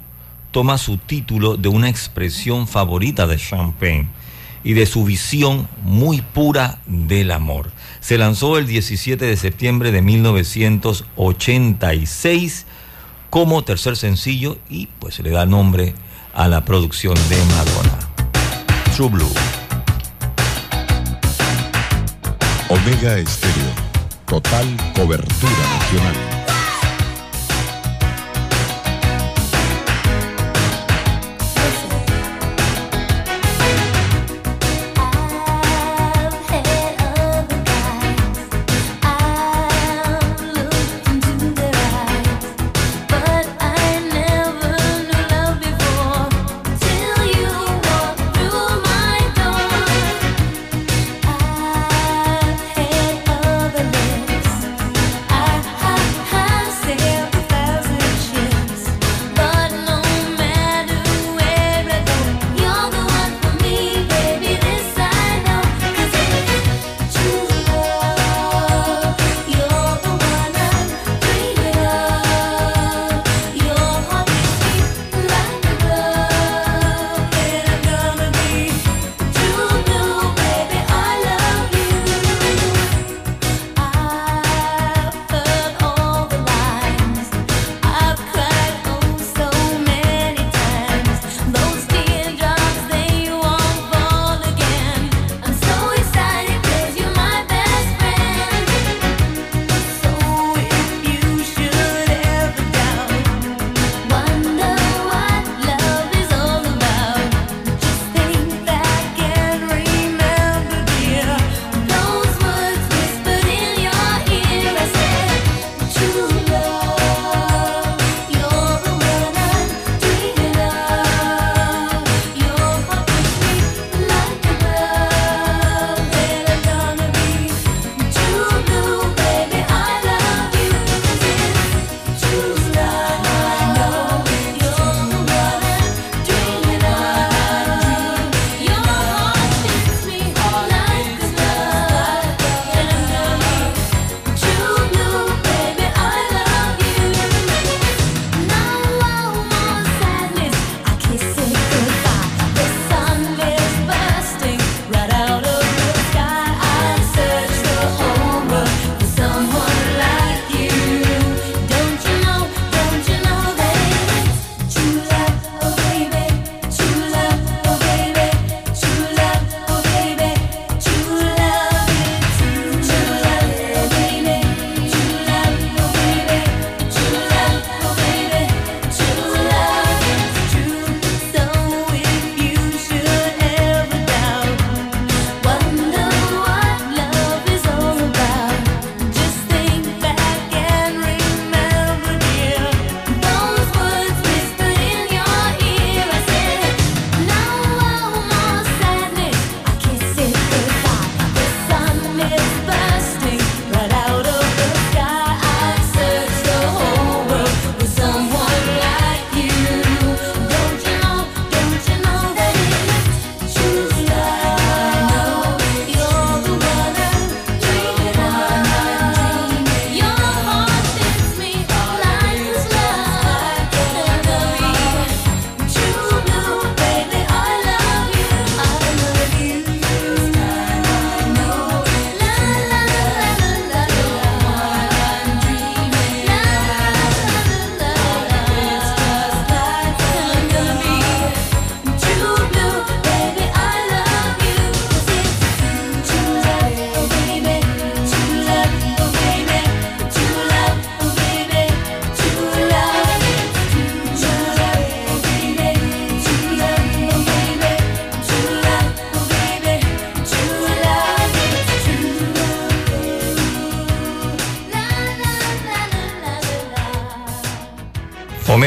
[0.51, 4.07] toma su título de una expresión favorita de Champagne
[4.63, 7.71] y de su visión muy pura del amor.
[8.01, 12.67] Se lanzó el 17 de septiembre de 1986
[13.31, 15.95] como tercer sencillo y pues le da nombre
[16.35, 17.99] a la producción de Madonna.
[18.95, 19.50] True Blue.
[22.83, 23.73] Omega Estéreo.
[24.27, 26.40] Total cobertura nacional.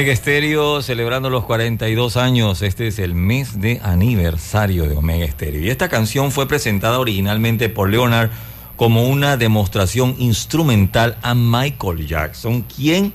[0.04, 2.62] Omega Estéreo celebrando los 42 años.
[2.62, 5.62] Este es el mes de aniversario de Omega Estéreo.
[5.62, 8.30] Y esta canción fue presentada originalmente por Leonard
[8.76, 13.14] como una demostración instrumental a Michael Jackson, quien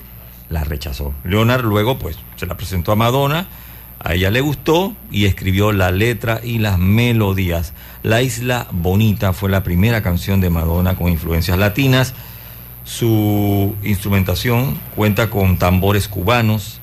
[0.49, 1.13] la rechazó.
[1.23, 3.45] Leonard luego pues se la presentó a Madonna,
[3.99, 7.75] a ella le gustó y escribió la letra y las melodías.
[8.01, 12.15] La Isla Bonita fue la primera canción de Madonna con influencias latinas.
[12.83, 16.78] Su instrumentación cuenta con tambores cubanos,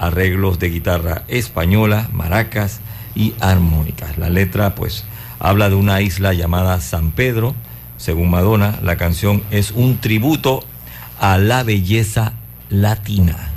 [0.00, 2.80] arreglos de guitarra española, maracas
[3.14, 4.18] y armónicas.
[4.18, 5.04] La letra pues
[5.38, 7.54] habla de una isla llamada San Pedro,
[7.98, 10.64] según Madonna, la canción es un tributo
[11.20, 12.32] a la belleza
[12.70, 13.49] latina.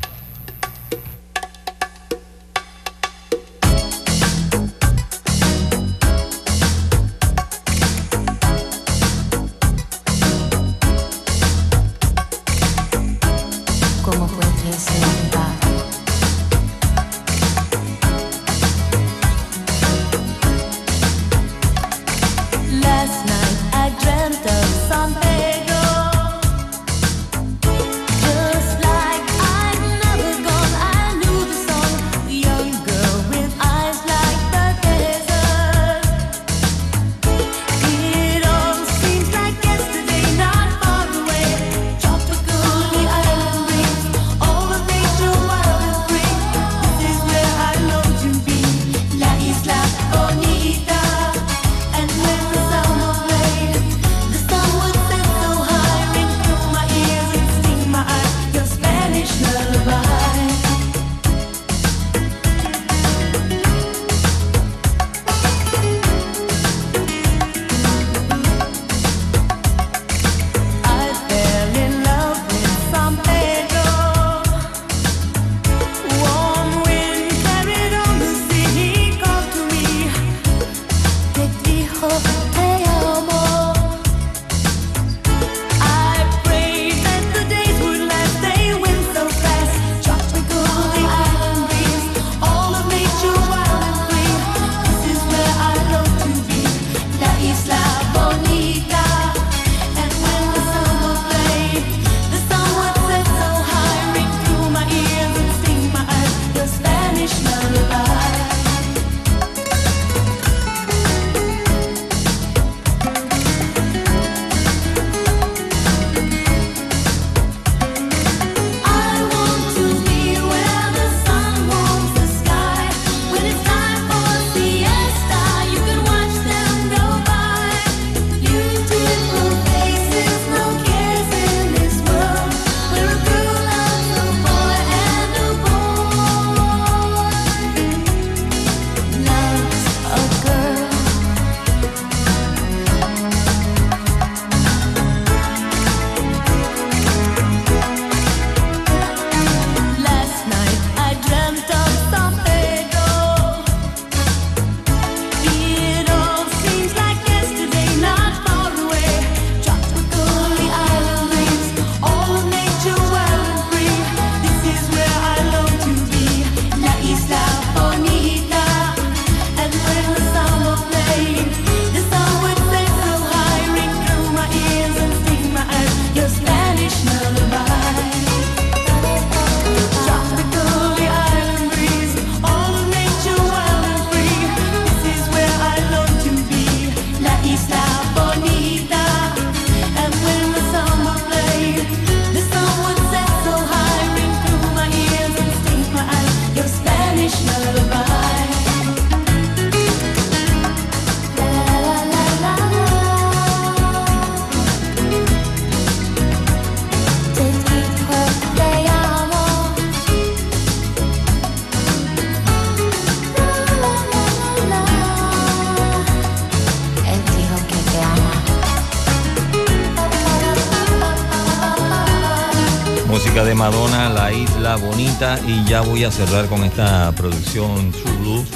[225.48, 228.50] Y ya voy a cerrar con esta producción True Blues.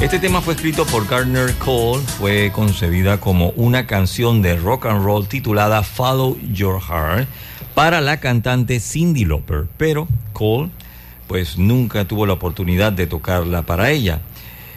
[0.00, 5.04] Este tema fue escrito por Gardner Cole, fue concebida como una canción de rock and
[5.04, 7.28] roll titulada Follow Your Heart
[7.74, 10.70] para la cantante Cindy Lauper, pero Cole
[11.26, 14.22] pues nunca tuvo la oportunidad de tocarla para ella.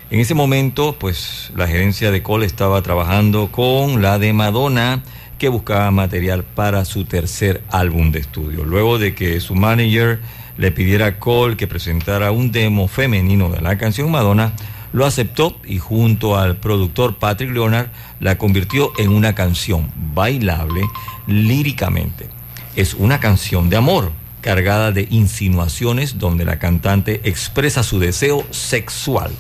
[0.09, 5.01] En ese momento, pues la gerencia de Cole estaba trabajando con la de Madonna,
[5.38, 8.66] que buscaba material para su tercer álbum de estudio.
[8.66, 10.19] Luego de que su manager
[10.58, 14.53] le pidiera a Cole que presentara un demo femenino de la canción Madonna,
[14.94, 17.88] lo aceptó y junto al productor Patrick Leonard
[18.19, 20.82] la convirtió en una canción bailable
[21.27, 22.27] líricamente.
[22.76, 24.11] Es una canción de amor,
[24.42, 29.32] cargada de insinuaciones donde la cantante expresa su deseo sexual.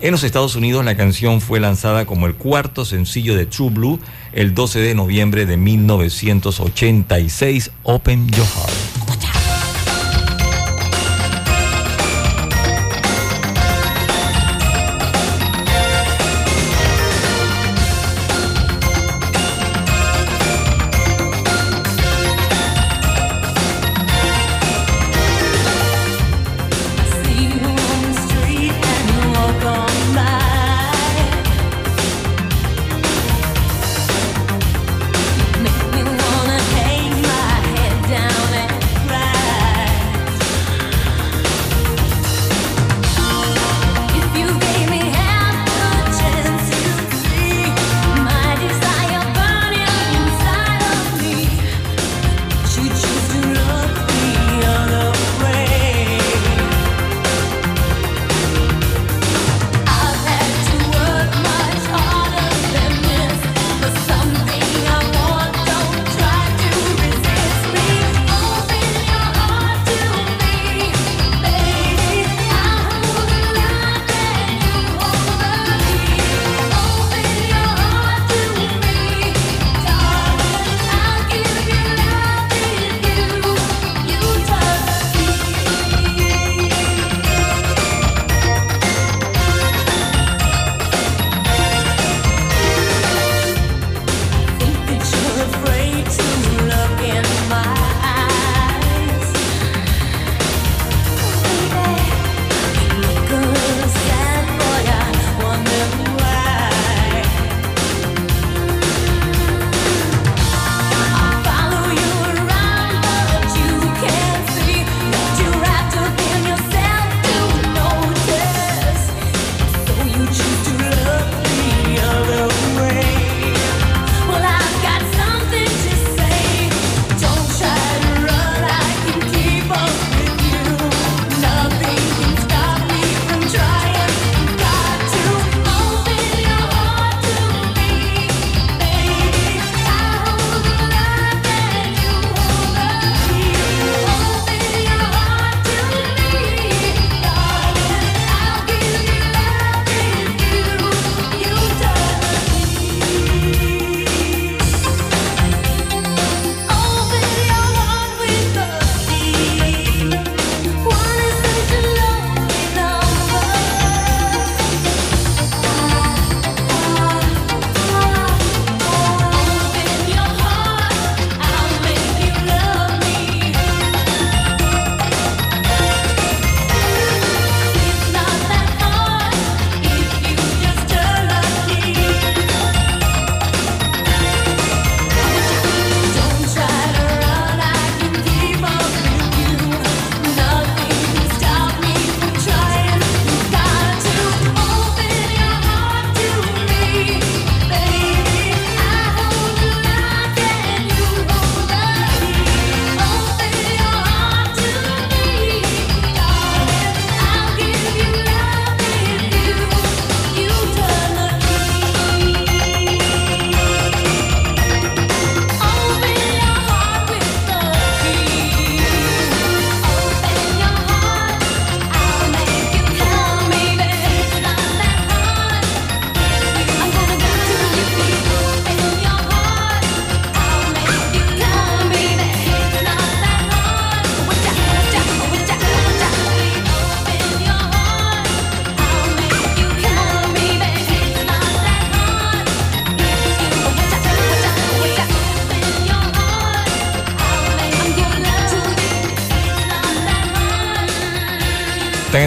[0.00, 3.98] En los Estados Unidos la canción fue lanzada como el cuarto sencillo de True Blue
[4.32, 8.77] el 12 de noviembre de 1986, Open Your Heart.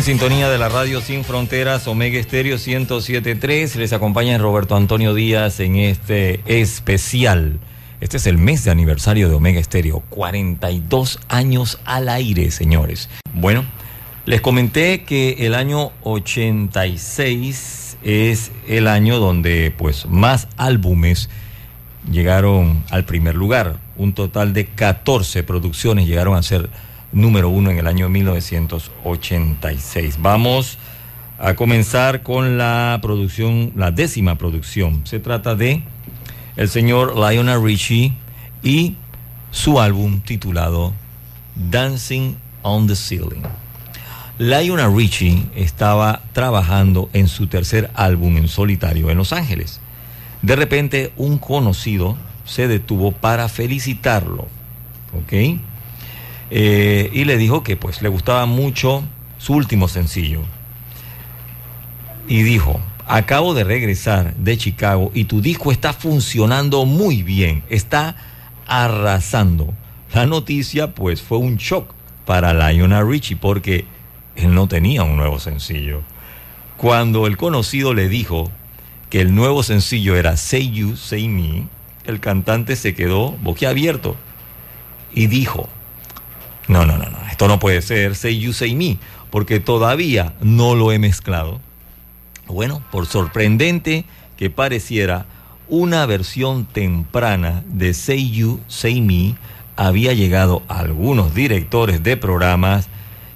[0.02, 3.76] En sintonía de la radio Sin Fronteras, Omega Estéreo 1073.
[3.76, 7.60] Les acompaña Roberto Antonio Díaz en este especial.
[8.00, 10.02] Este es el mes de aniversario de Omega Estéreo.
[10.10, 13.10] 42 años al aire, señores.
[13.36, 13.64] Bueno,
[14.26, 21.30] les comenté que el año 86 es el año donde pues más álbumes
[22.12, 23.78] llegaron al primer lugar.
[23.98, 26.72] Un total de 14 producciones llegaron a ser
[27.12, 30.18] número uno en el año 1986.
[30.22, 30.78] Vamos
[31.40, 35.06] a comenzar con la producción, la décima producción.
[35.06, 35.84] Se trata de
[36.56, 38.14] el señor Lionel Richie
[38.64, 38.96] y
[39.52, 40.94] su álbum titulado
[41.56, 43.44] Dancing on the Ceiling.
[44.38, 49.80] Lionel Richie estaba trabajando en su tercer álbum en solitario en Los Ángeles.
[50.42, 54.48] De repente, un conocido se detuvo para felicitarlo,
[55.14, 55.60] ¿ok?
[56.54, 59.04] Eh, y le dijo que pues le gustaba mucho
[59.38, 60.42] su último sencillo.
[62.28, 68.16] Y dijo, acabo de regresar de Chicago y tu disco está funcionando muy bien, está
[68.68, 69.74] arrasando.
[70.14, 71.94] La noticia pues fue un shock
[72.26, 73.86] para Lionel Richie porque
[74.36, 76.02] él no tenía un nuevo sencillo.
[76.76, 78.52] Cuando el conocido le dijo
[79.10, 81.68] que el nuevo sencillo era Say You, Say Me,
[82.06, 84.18] el cantante se quedó boquiabierto
[85.14, 85.70] y dijo,
[86.72, 88.98] no, no, no, no, esto no puede ser Say You, Say Me,
[89.30, 91.60] porque todavía no lo he mezclado.
[92.48, 94.06] Bueno, por sorprendente
[94.38, 95.26] que pareciera,
[95.68, 99.36] una versión temprana de Say You, Say Me
[99.76, 102.88] había llegado a algunos directores de programas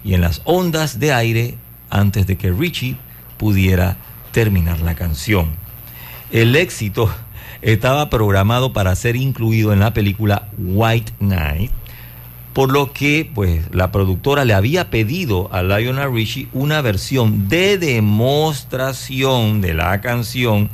[0.04, 1.56] y en las ondas de aire
[1.90, 2.98] antes de que Richie
[3.38, 3.98] pudiera
[4.32, 5.50] terminar la canción.
[6.32, 7.14] El éxito
[7.62, 11.72] estaba programado para ser incluido en la película White Knight,
[12.56, 17.78] por lo que pues la productora le había pedido a Lionel Richie una versión de
[17.78, 20.70] demostración de la canción.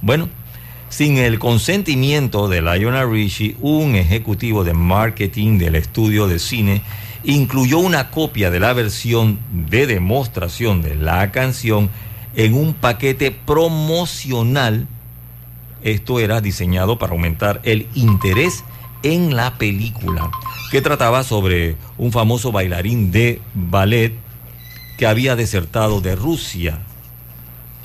[0.00, 0.28] Bueno,
[0.90, 6.82] sin el consentimiento de Lionel Richie, un ejecutivo de marketing del estudio de cine
[7.24, 11.90] incluyó una copia de la versión de demostración de la canción
[12.36, 14.86] en un paquete promocional.
[15.82, 18.62] Esto era diseñado para aumentar el interés
[19.02, 20.30] en la película,
[20.70, 24.14] que trataba sobre un famoso bailarín de ballet
[24.96, 26.78] que había desertado de Rusia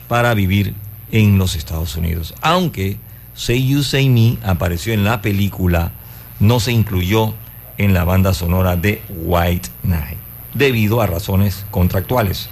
[0.08, 0.74] para vivir
[1.11, 2.33] en los Estados Unidos.
[2.41, 2.98] Aunque
[3.33, 5.91] Say You Say Me apareció en la película,
[6.40, 7.33] no se incluyó
[7.77, 10.17] en la banda sonora de White Knight,
[10.53, 12.49] debido a razones contractuales.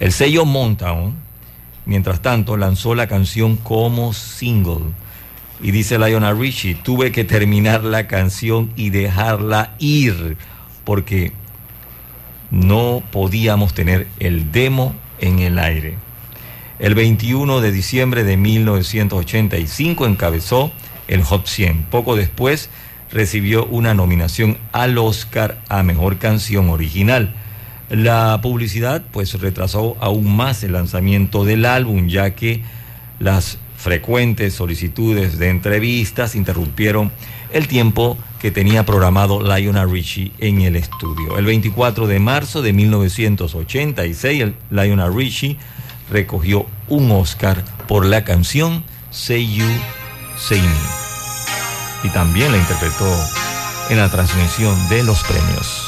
[0.00, 1.14] El sello Mountain,
[1.86, 4.92] mientras tanto, lanzó la canción como single.
[5.60, 10.36] Y dice Lionel Richie, tuve que terminar la canción y dejarla ir,
[10.84, 11.32] porque
[12.50, 15.96] no podíamos tener el demo en el aire.
[16.78, 20.72] El 21 de diciembre de 1985 encabezó
[21.08, 21.86] el Hot 100.
[21.90, 22.70] Poco después
[23.10, 27.34] recibió una nominación al Oscar a Mejor Canción Original.
[27.90, 32.62] La publicidad pues retrasó aún más el lanzamiento del álbum ya que
[33.18, 37.12] las frecuentes solicitudes de entrevistas interrumpieron
[37.52, 41.38] el tiempo que tenía programado Lionel Richie en el estudio.
[41.38, 45.56] El 24 de marzo de 1986, el Lionel Richie
[46.10, 49.66] recogió un Oscar por la canción Say You,
[50.36, 52.08] Say Me.
[52.08, 53.10] Y también la interpretó
[53.90, 55.87] en la transmisión de los premios.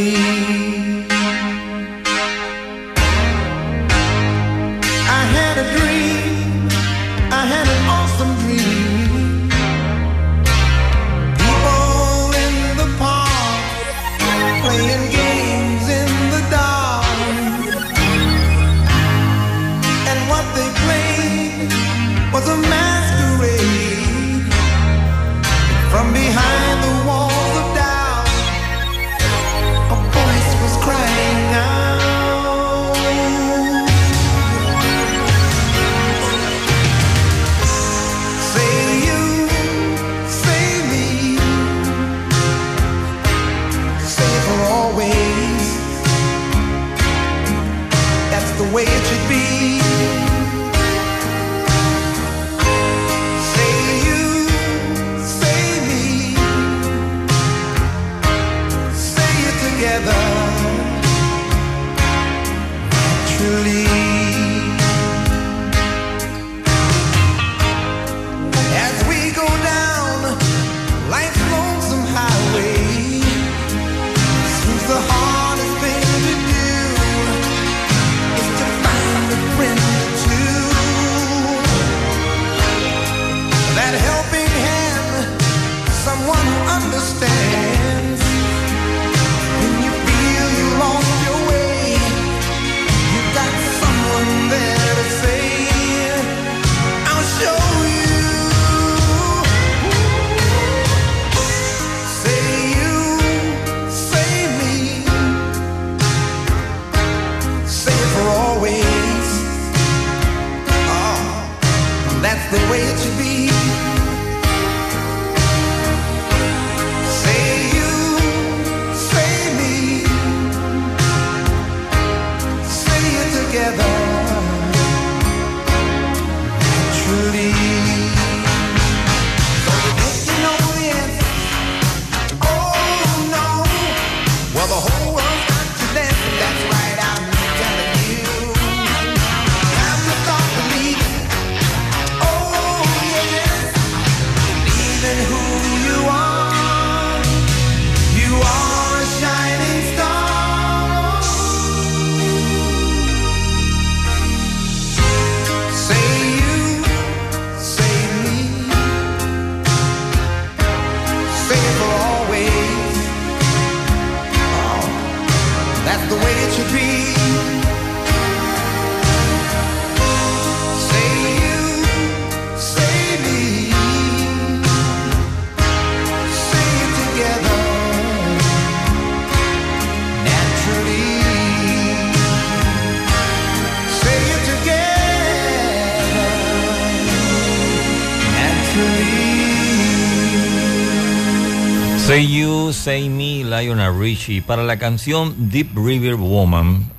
[192.81, 194.41] Say Me, Lionel Richie.
[194.41, 196.89] Para la canción Deep River Woman,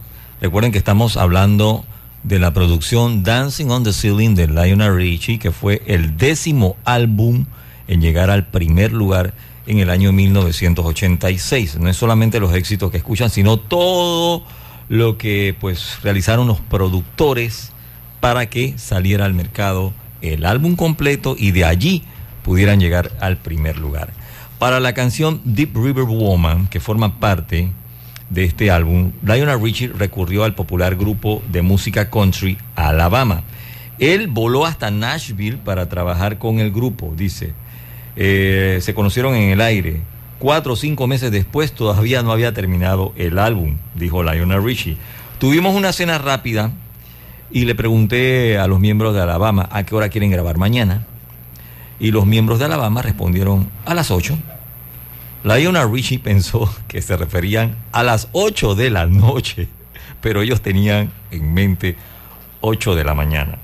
[0.41, 1.85] recuerden que estamos hablando
[2.23, 7.47] de la producción Dancing on the Ceiling de Lionel Richie, que fue el décimo álbum
[7.89, 9.35] en llegar al primer lugar
[9.67, 11.81] en el año 1986.
[11.81, 14.45] No es solamente los éxitos que escuchan, sino todo
[14.89, 17.73] lo que pues realizaron los productores
[18.21, 22.05] para que saliera al mercado el álbum completo y de allí
[22.45, 24.22] pudieran llegar al primer lugar.
[24.63, 27.73] Para la canción Deep River Woman, que forma parte
[28.31, 33.43] de este álbum, Lionel Richie recurrió al popular grupo de música country Alabama.
[33.99, 37.55] Él voló hasta Nashville para trabajar con el grupo, dice.
[38.15, 40.03] Eh, se conocieron en el aire.
[40.39, 44.97] Cuatro o cinco meses después todavía no había terminado el álbum, dijo Lionel Richie.
[45.41, 46.71] Tuvimos una cena rápida
[47.51, 51.05] y le pregunté a los miembros de Alabama a qué hora quieren grabar mañana.
[51.99, 54.39] Y los miembros de Alabama respondieron a las 8.
[55.45, 59.69] Lionel Richie pensó que se referían a las 8 de la noche,
[60.21, 61.97] pero ellos tenían en mente
[62.61, 63.59] 8 de la mañana.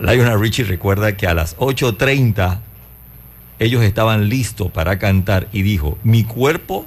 [0.00, 2.58] Lionel Richie recuerda que a las 8.30
[3.60, 6.84] ellos estaban listos para cantar y dijo, mi cuerpo,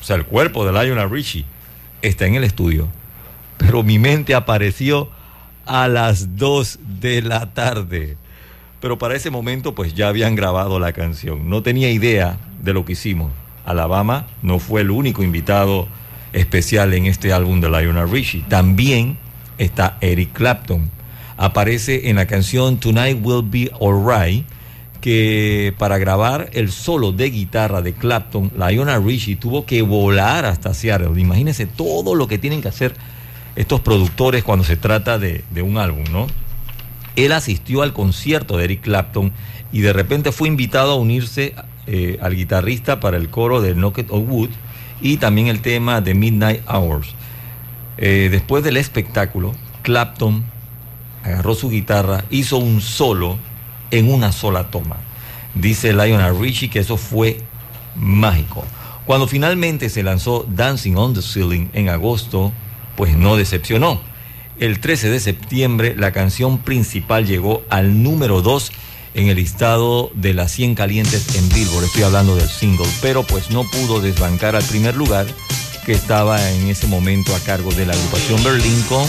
[0.00, 1.44] o sea, el cuerpo de Lionel Richie
[2.02, 2.88] está en el estudio,
[3.58, 5.08] pero mi mente apareció
[5.66, 8.16] a las 2 de la tarde.
[8.80, 11.48] Pero para ese momento pues ya habían grabado la canción.
[11.48, 13.30] No tenía idea de lo que hicimos.
[13.64, 15.88] Alabama no fue el único invitado
[16.32, 18.44] especial en este álbum de Lionel Richie.
[18.48, 19.18] También
[19.58, 20.90] está Eric Clapton.
[21.36, 24.46] Aparece en la canción Tonight Will Be Alright,
[25.00, 30.74] que para grabar el solo de guitarra de Clapton, Lionel Richie tuvo que volar hasta
[30.74, 31.20] Seattle.
[31.20, 32.94] Imagínense todo lo que tienen que hacer
[33.56, 36.26] estos productores cuando se trata de, un álbum, ¿no?
[37.16, 39.32] Él asistió al concierto de Eric Clapton
[39.72, 41.54] y de repente fue invitado a unirse
[41.86, 44.50] eh, al guitarrista para el coro de Knocked on Wood
[45.00, 47.08] y también el tema de Midnight Hours.
[47.98, 49.52] Eh, después del espectáculo,
[49.82, 50.44] Clapton
[51.24, 53.38] agarró su guitarra, hizo un solo
[53.90, 54.96] en una sola toma.
[55.54, 57.38] Dice Lionel Richie que eso fue
[57.94, 58.64] mágico.
[59.04, 62.52] Cuando finalmente se lanzó Dancing on the Ceiling en agosto,
[62.96, 64.00] pues no decepcionó.
[64.60, 68.72] El 13 de septiembre la canción principal llegó al número 2
[69.14, 71.84] en el listado de las 100 calientes en Billboard.
[71.84, 75.26] Estoy hablando del single, pero pues no pudo desbancar al primer lugar
[75.84, 79.04] que estaba en ese momento a cargo de la agrupación Berlin con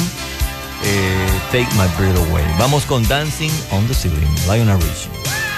[0.84, 2.46] eh, Take My Breath Away.
[2.58, 5.53] Vamos con Dancing on the Ceiling, Lionel Richie.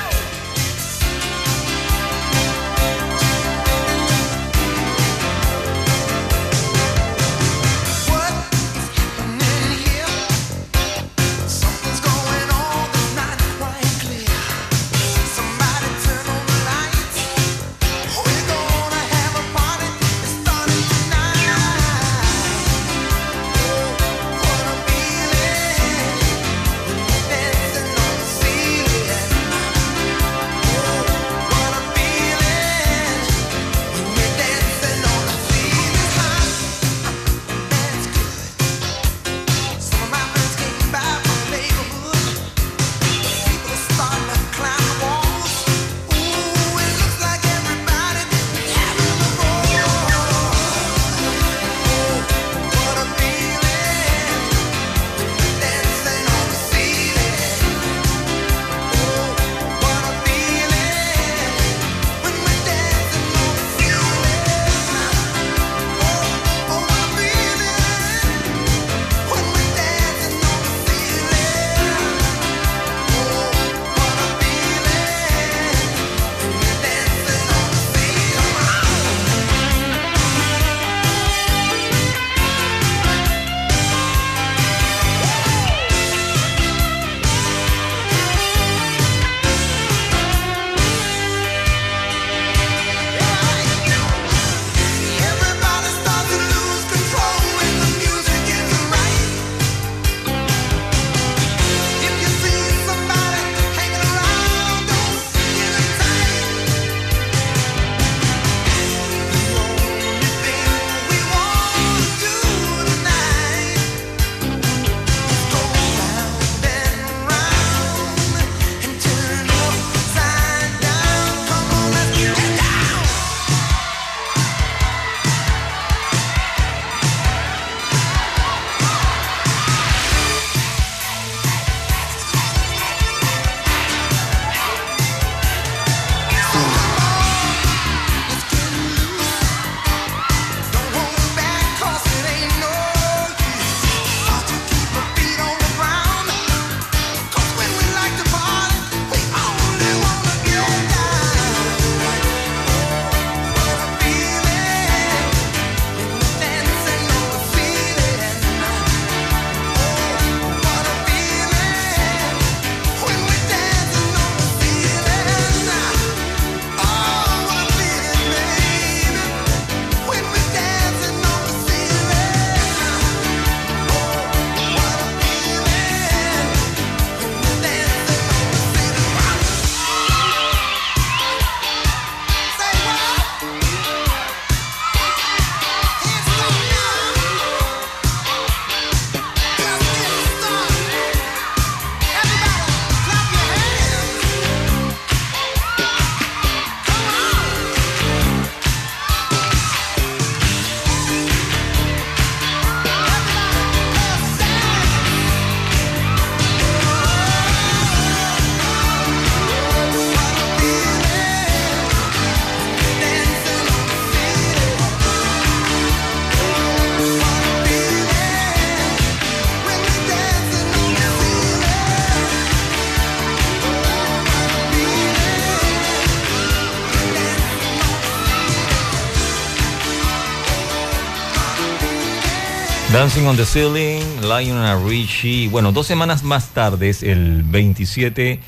[233.16, 235.48] Dancing on the Ceiling, Lionel Richie.
[235.48, 238.42] Bueno, dos semanas más tarde, el 27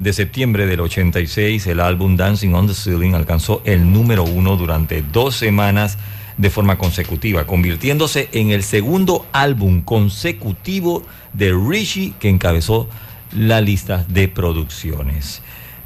[0.00, 5.00] de septiembre del 86, el álbum Dancing on the Ceiling alcanzó el número uno durante
[5.00, 5.96] dos semanas
[6.36, 12.90] de forma consecutiva, convirtiéndose en el segundo álbum consecutivo de Richie que encabezó
[13.34, 15.40] la lista de producciones.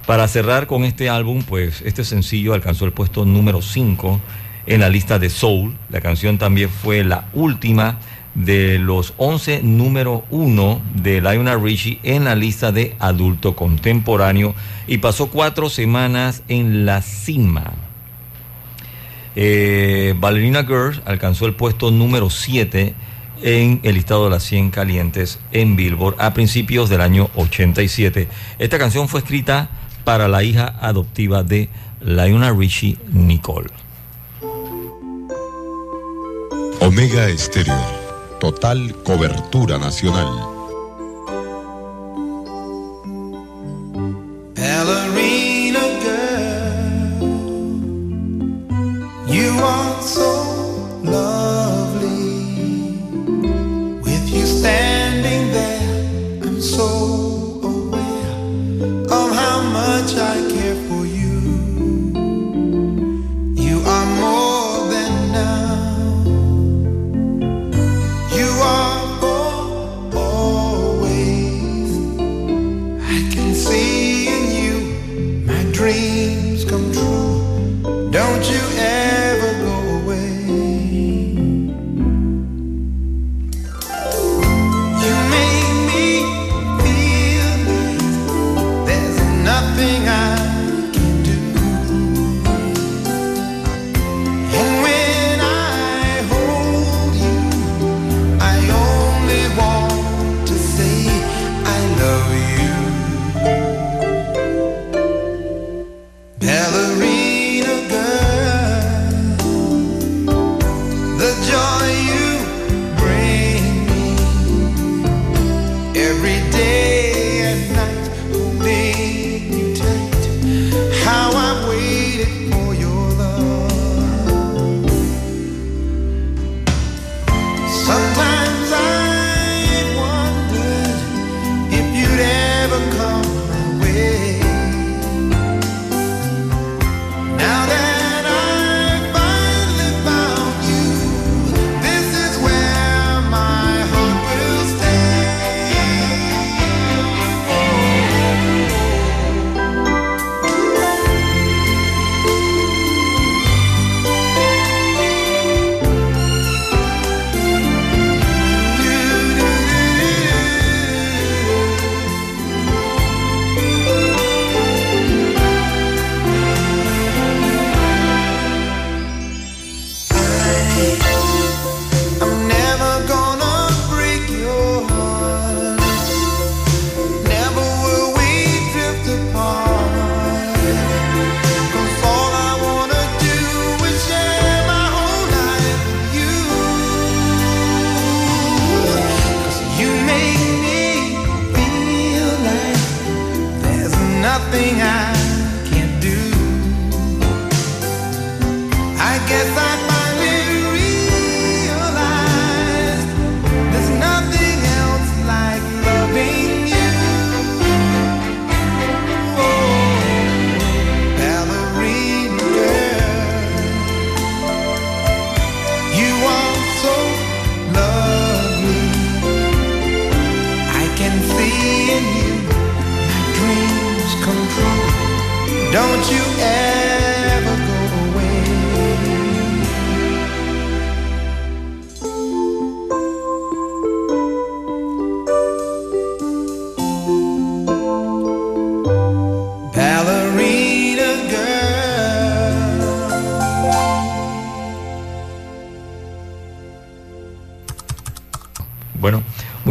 [0.04, 4.20] Para cerrar con este álbum, pues este sencillo alcanzó el puesto número 5
[4.66, 5.74] en la lista de Soul.
[5.90, 7.98] La canción también fue la última
[8.34, 14.54] de los 11 número 1 de Lionel Richie en la lista de adulto contemporáneo
[14.86, 17.72] y pasó cuatro semanas en la cima.
[19.34, 22.94] Eh, Ballerina Girls alcanzó el puesto número 7
[23.42, 28.28] en el listado de las 100 calientes en Billboard a principios del año 87.
[28.58, 29.68] Esta canción fue escrita
[30.04, 31.68] para la hija adoptiva de
[32.00, 33.85] Lionel Richie, Nicole.
[36.86, 37.74] Omega Estéreo.
[38.38, 40.55] Total cobertura nacional.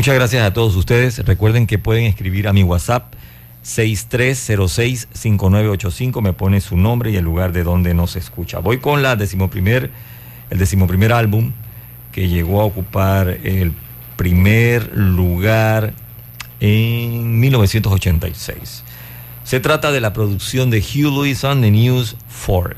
[0.06, 1.26] Muchas gracias a todos ustedes.
[1.26, 3.16] Recuerden que pueden escribir a mi WhatsApp
[3.64, 6.22] 6306-5985.
[6.22, 8.60] Me pone su nombre y el lugar de donde nos escucha.
[8.60, 9.90] Voy con la decimoprimer,
[10.52, 11.54] el decimoprimer álbum
[12.12, 13.74] que llegó a ocupar el
[14.16, 15.96] primer lugar
[16.60, 18.84] en 1986.
[19.44, 22.76] Se trata de la producción de Hugh Lewis on the News 4.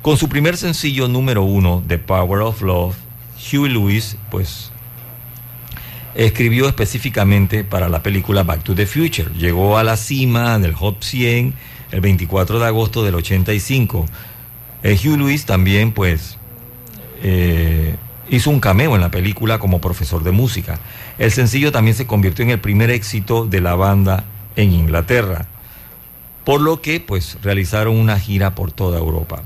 [0.00, 2.96] Con su primer sencillo número uno, The Power of Love,
[3.52, 4.72] Huey Lewis, pues
[6.16, 9.30] escribió específicamente para la película Back to the Future.
[9.36, 11.54] Llegó a la cima del Hot 100
[11.92, 14.06] el 24 de agosto del 85.
[14.82, 16.38] Eh, Hugh Lewis también, pues,
[17.22, 17.96] eh,
[18.30, 20.80] hizo un cameo en la película como profesor de música.
[21.18, 24.24] El sencillo también se convirtió en el primer éxito de la banda
[24.56, 25.46] en Inglaterra,
[26.44, 29.42] por lo que, pues, realizaron una gira por toda Europa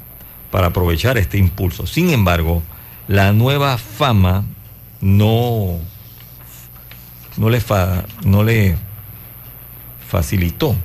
[0.51, 1.87] para aprovechar este impulso.
[1.87, 2.63] Sin embargo,
[3.09, 4.45] la nueva fama
[5.01, 5.79] no,
[7.41, 7.63] no, le,
[8.25, 8.77] no le
[10.07, 10.77] facilitó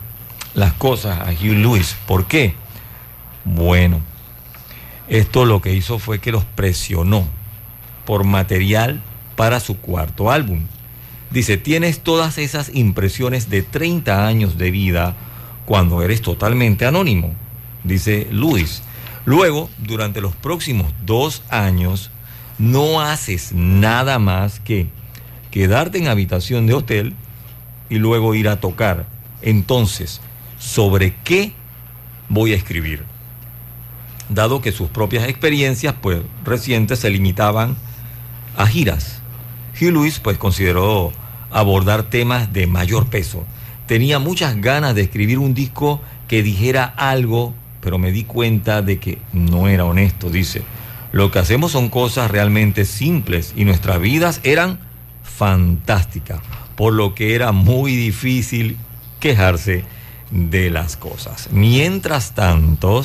[0.54, 1.98] las cosas a Hugh Lewis.
[2.08, 2.56] ¿Por qué?
[3.44, 4.00] Bueno,
[5.10, 7.28] esto lo que hizo fue que los presionó
[8.06, 9.02] por material
[9.36, 10.62] para su cuarto álbum.
[11.30, 15.14] Dice, tienes todas esas impresiones de 30 años de vida
[15.66, 17.34] cuando eres totalmente anónimo,
[17.84, 18.82] dice Luis.
[19.26, 22.12] Luego, durante los próximos dos años,
[22.58, 24.88] no haces nada más que
[25.56, 27.14] quedarte en habitación de hotel
[27.90, 29.06] y luego ir a tocar.
[29.42, 30.20] Entonces,
[30.60, 31.54] ¿sobre qué
[32.28, 33.06] voy a escribir?
[34.28, 37.78] Dado que sus propias experiencias pues, recientes se limitaban
[38.58, 39.22] a giras.
[39.80, 41.14] Hugh Lewis pues consideró
[41.52, 43.46] abordar temas de mayor peso.
[43.88, 49.00] Tenía muchas ganas de escribir un disco que dijera algo, pero me di cuenta de
[49.00, 50.64] que no era honesto, dice.
[51.14, 54.80] Lo que hacemos son cosas realmente simples y nuestras vidas eran
[55.36, 56.40] fantásticas,
[56.76, 58.78] por lo que era muy difícil
[59.20, 59.84] quejarse
[60.32, 61.50] de las cosas.
[61.52, 63.04] Mientras tanto,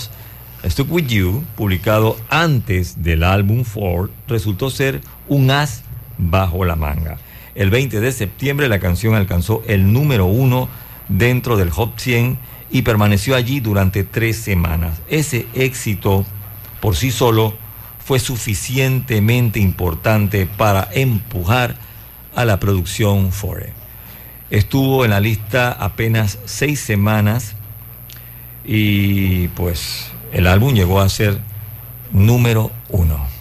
[0.64, 5.82] Stuck With You, publicado antes del álbum Ford, resultó ser un as
[6.18, 7.18] bajo la manga.
[7.54, 10.68] El 20 de septiembre la canción alcanzó el número uno
[11.08, 12.38] dentro del Hot 100
[12.70, 15.00] y permaneció allí durante tres semanas.
[15.08, 16.24] Ese éxito
[16.80, 17.54] por sí solo
[18.04, 21.76] fue suficientemente importante para empujar
[22.40, 23.64] a la producción Ford.
[24.50, 27.54] Estuvo en la lista apenas seis semanas
[28.64, 31.38] y pues el álbum llegó a ser
[32.12, 33.39] número uno.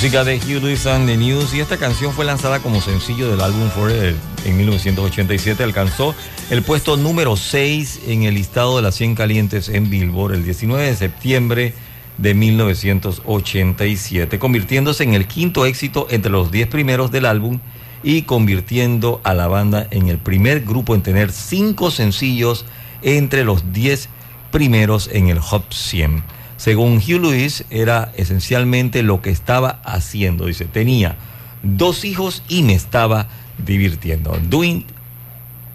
[0.00, 3.40] Música de Hugh Lewis and the News y esta canción fue lanzada como sencillo del
[3.40, 5.64] álbum Forever en 1987.
[5.64, 6.14] Alcanzó
[6.50, 10.84] el puesto número 6 en el listado de las 100 calientes en Billboard el 19
[10.84, 11.74] de septiembre
[12.16, 17.58] de 1987, convirtiéndose en el quinto éxito entre los 10 primeros del álbum
[18.04, 22.66] y convirtiendo a la banda en el primer grupo en tener cinco sencillos
[23.02, 24.10] entre los 10
[24.52, 26.37] primeros en el Hot 100.
[26.58, 30.46] Según Hugh Lewis, era esencialmente lo que estaba haciendo.
[30.46, 31.16] Dice, tenía
[31.62, 33.28] dos hijos y me estaba
[33.64, 34.36] divirtiendo.
[34.48, 34.84] Doing,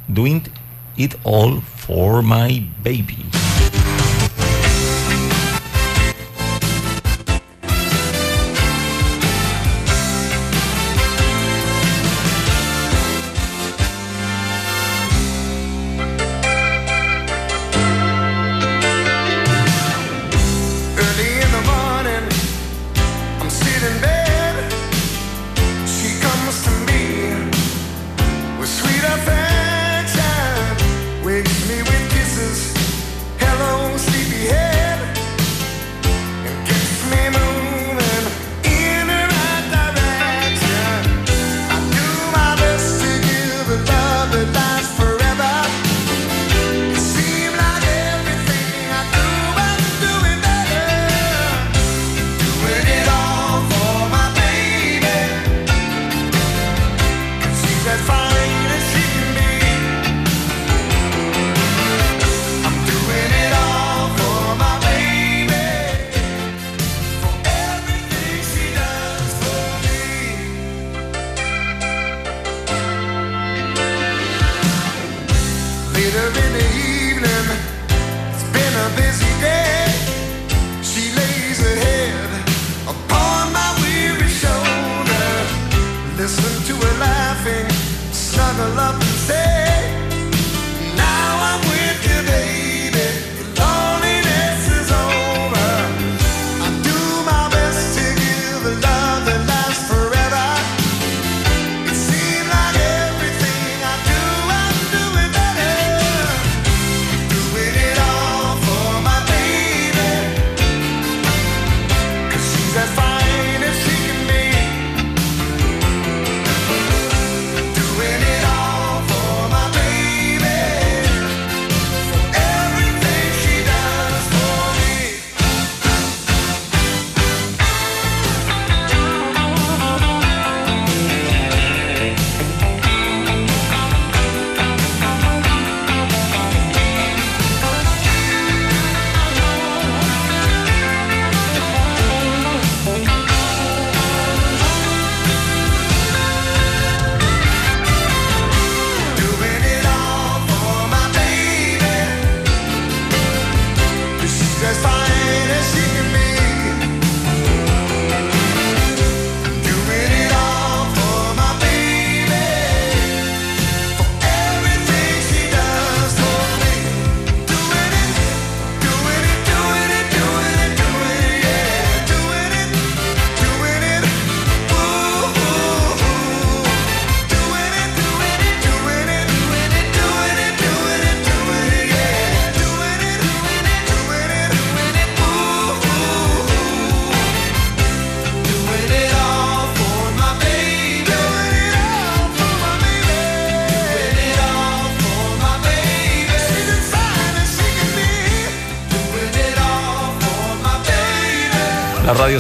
[0.08, 0.44] doing
[0.98, 3.26] it all for my baby.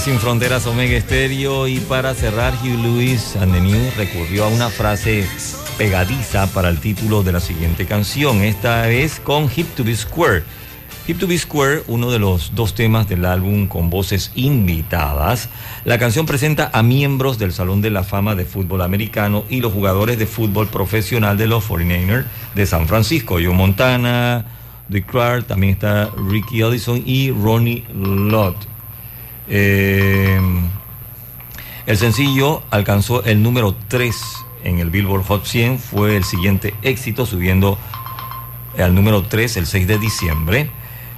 [0.03, 5.25] Sin fronteras Omega Estéreo y para cerrar Hugh Lewis and the recurrió a una frase
[5.77, 10.43] pegadiza para el título de la siguiente canción, esta vez con Hip to be Square.
[11.07, 15.47] Hip to be Square, uno de los dos temas del álbum con voces invitadas.
[15.85, 19.71] La canción presenta a miembros del Salón de la Fama de Fútbol Americano y los
[19.71, 22.25] jugadores de fútbol profesional de los 49ers
[22.55, 24.43] de San Francisco, Joe Montana,
[24.89, 28.72] Dick Clark, también está Ricky Ellison y Ronnie Lott.
[29.47, 30.39] Eh,
[31.85, 34.15] el sencillo alcanzó el número 3
[34.63, 37.77] en el Billboard Hot 100, fue el siguiente éxito, subiendo
[38.77, 40.71] al número 3 el 6 de diciembre.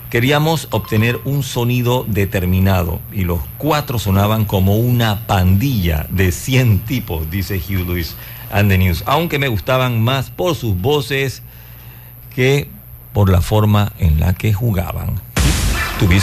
[0.10, 7.30] Queríamos obtener un sonido determinado y los cuatro sonaban como una pandilla de 100 tipos,
[7.30, 8.16] dice Hugh Lewis
[8.52, 11.44] and the News, aunque me gustaban más por sus voces
[12.34, 12.70] que
[13.14, 15.16] por la forma en la que jugaban.
[16.00, 16.20] To be.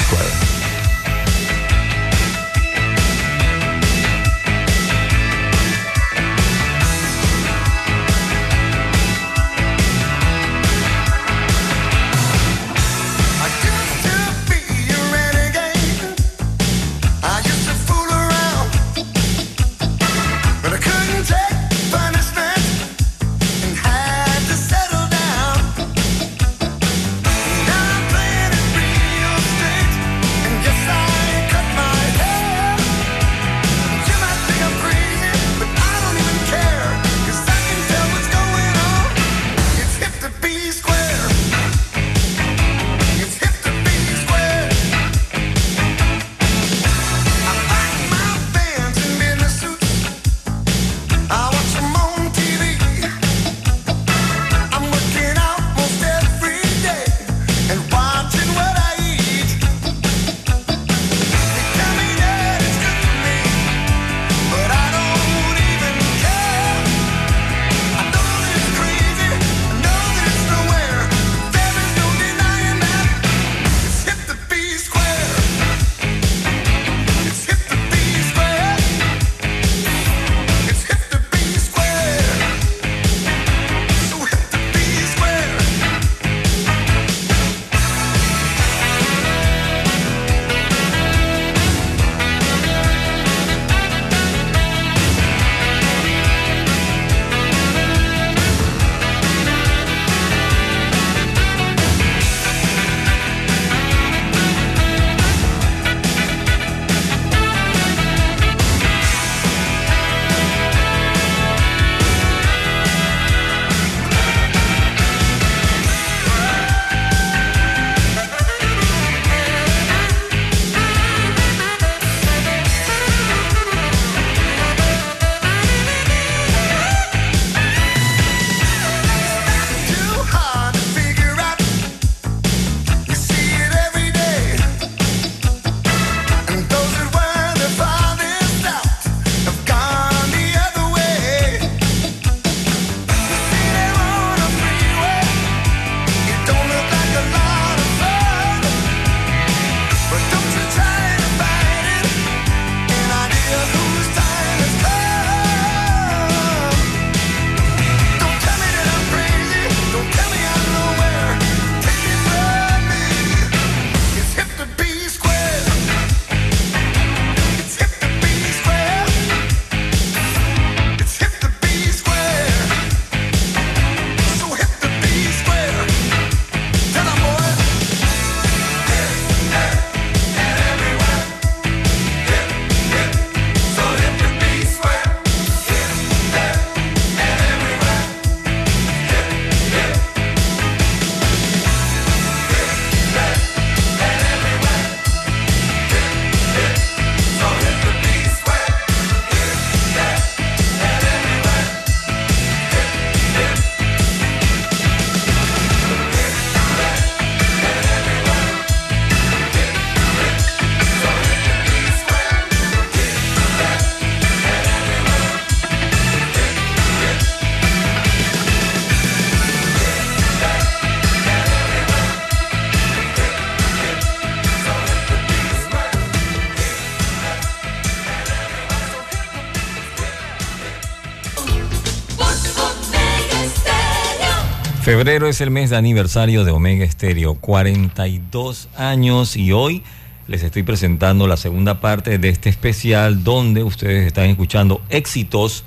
[234.92, 239.82] Febrero es el mes de aniversario de Omega Stereo, 42 años y hoy
[240.26, 245.64] les estoy presentando la segunda parte de este especial donde ustedes están escuchando éxitos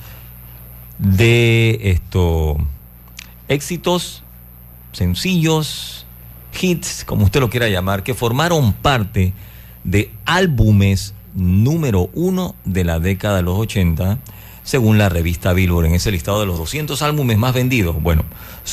[1.00, 2.58] de esto,
[3.48, 4.22] éxitos
[4.92, 6.06] sencillos,
[6.62, 9.34] hits, como usted lo quiera llamar, que formaron parte
[9.84, 14.20] de álbumes número uno de la década de los 80,
[14.62, 18.00] según la revista Billboard, en ese listado de los 200 álbumes más vendidos.
[18.04, 18.24] Bueno,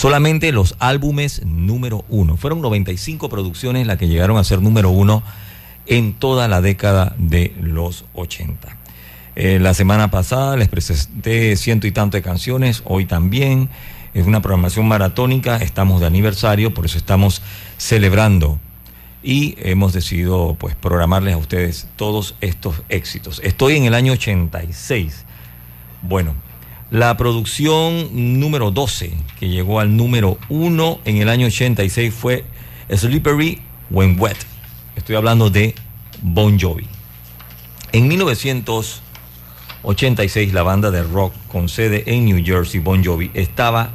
[0.02, 2.36] solamente los álbumes número uno.
[2.36, 5.22] Fueron 95 producciones las que llegaron a ser número uno
[5.86, 8.76] en toda la década de los 80.
[9.36, 13.68] Eh, la semana pasada les presenté ciento y tanto de canciones, hoy también.
[14.12, 17.40] Es una programación maratónica, estamos de aniversario, por eso estamos
[17.76, 18.58] celebrando
[19.22, 23.40] y hemos decidido pues programarles a ustedes todos estos éxitos.
[23.44, 25.26] Estoy en el año 86.
[26.02, 26.34] Bueno,
[26.92, 32.44] la producción número 12 que llegó al número 1 en el año 86 fue
[32.94, 34.36] Slippery When Wet.
[34.94, 35.74] Estoy hablando de
[36.20, 36.86] Bon Jovi.
[37.92, 43.92] En 1986 la banda de rock con sede en New Jersey, Bon Jovi, estaba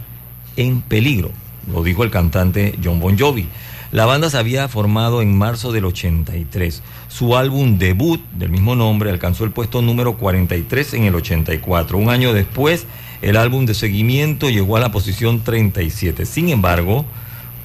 [0.55, 1.29] en peligro,
[1.71, 3.47] lo dijo el cantante John Bon Jovi.
[3.91, 6.83] La banda se había formado en marzo del 83.
[7.07, 11.97] Su álbum debut del mismo nombre alcanzó el puesto número 43 en el 84.
[11.97, 12.85] Un año después,
[13.21, 16.25] el álbum de seguimiento llegó a la posición 37.
[16.25, 17.05] Sin embargo,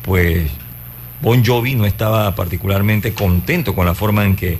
[0.03, 0.49] pues
[1.23, 4.59] Bon Jovi no estaba particularmente contento con la forma en que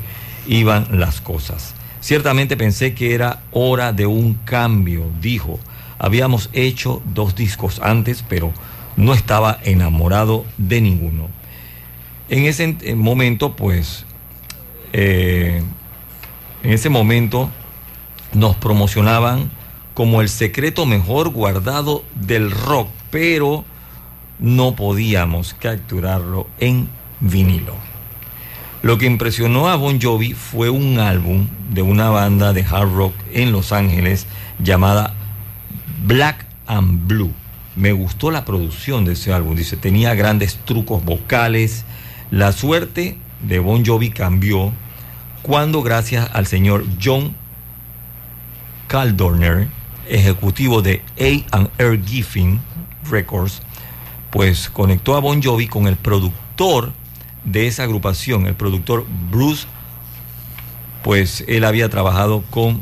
[0.49, 1.75] iban las cosas.
[2.01, 5.61] Ciertamente pensé que era hora de un cambio, dijo.
[6.01, 8.53] Habíamos hecho dos discos antes, pero
[8.97, 11.29] no estaba enamorado de ninguno.
[12.33, 14.07] En ese momento, pues,
[14.95, 15.63] eh,
[16.63, 17.51] en ese momento
[18.33, 19.51] nos promocionaban
[19.93, 23.67] como el secreto mejor guardado del rock, pero
[24.39, 26.89] no podíamos capturarlo en
[27.21, 27.75] vinilo.
[28.81, 33.15] Lo que impresionó a Bon Jovi fue un álbum de una banda de hard rock
[33.35, 34.27] en Los Ángeles
[34.59, 35.13] llamada
[36.07, 37.35] Black and Blue.
[37.77, 41.85] Me gustó la producción de ese álbum, dice, tenía grandes trucos vocales.
[42.33, 44.73] La suerte de Bon Jovi cambió
[45.43, 47.37] cuando gracias al señor John
[48.89, 49.69] Caldorner,
[50.09, 52.63] ejecutivo de A&R Giffin
[53.11, 53.61] Records,
[54.31, 56.95] pues conectó a Bon Jovi con el productor
[57.45, 59.67] de esa agrupación, el productor Bruce,
[61.05, 62.81] pues él había trabajado con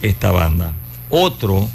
[0.00, 0.72] esta banda.
[1.10, 1.68] Otro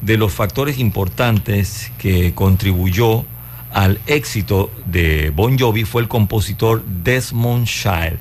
[0.00, 3.26] de los factores importantes que contribuyó
[3.72, 8.18] al éxito de Bon Jovi fue el compositor Desmond Child,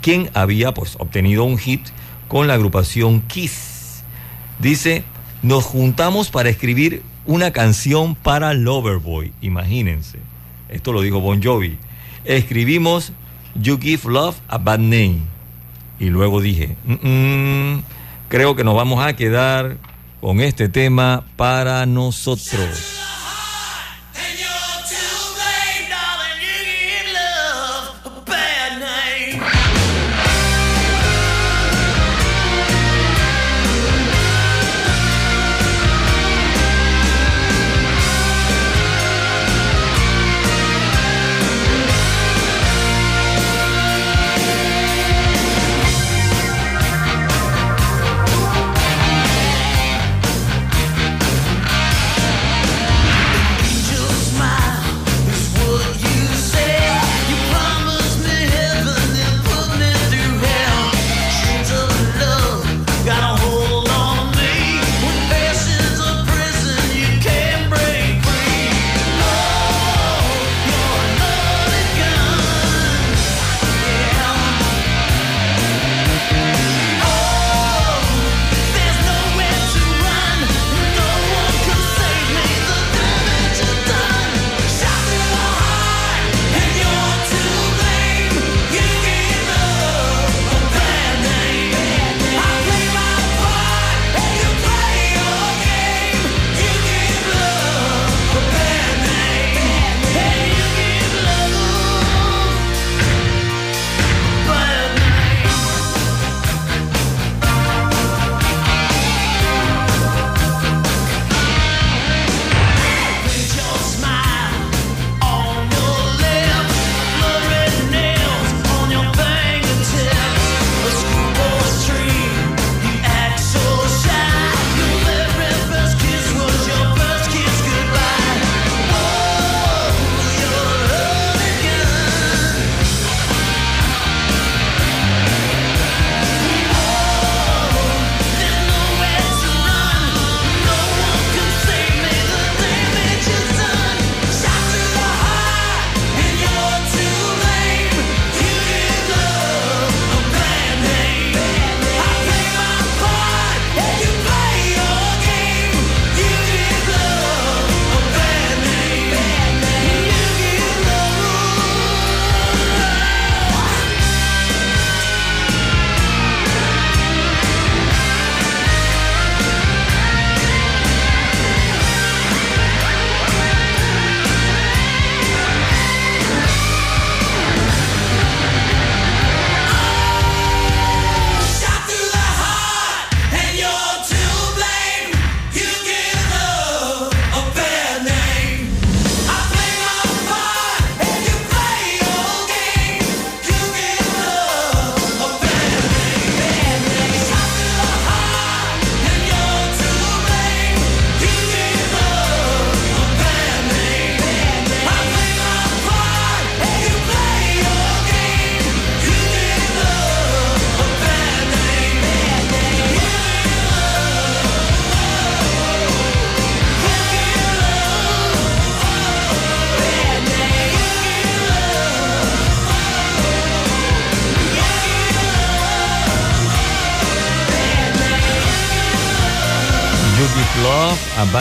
[0.00, 1.82] quien había pues obtenido un hit
[2.28, 4.02] con la agrupación Kiss.
[4.58, 5.04] Dice,
[5.42, 10.18] nos juntamos para escribir una canción para Loverboy, imagínense.
[10.68, 11.78] Esto lo dijo Bon Jovi.
[12.24, 13.12] Escribimos
[13.54, 15.20] You Give Love a Bad Name.
[15.98, 17.82] Y luego dije, "Mm, mm,
[18.28, 19.76] creo que nos vamos a quedar
[20.20, 23.09] con este tema para nosotros.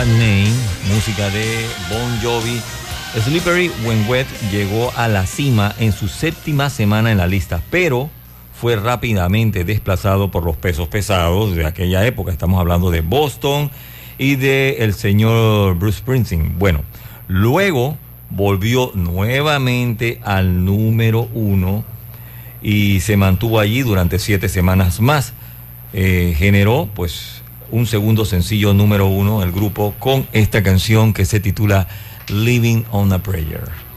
[0.06, 0.54] Name,
[0.94, 2.62] música de Bon Jovi.
[3.22, 8.10] Slippery When Wet llegó a la cima en su séptima semana en la lista, pero
[8.54, 12.32] fue rápidamente desplazado por los pesos pesados de aquella época.
[12.32, 13.72] Estamos hablando de Boston
[14.18, 16.58] y de el señor Bruce Springsteen.
[16.58, 16.84] Bueno,
[17.28, 17.98] luego
[18.30, 21.84] volvió nuevamente al número uno
[22.62, 25.34] y se mantuvo allí durante siete semanas más.
[25.92, 31.40] Eh, generó pues un segundo sencillo número uno el grupo con esta canción que se
[31.40, 31.88] titula
[32.28, 33.89] Living on a Prayer.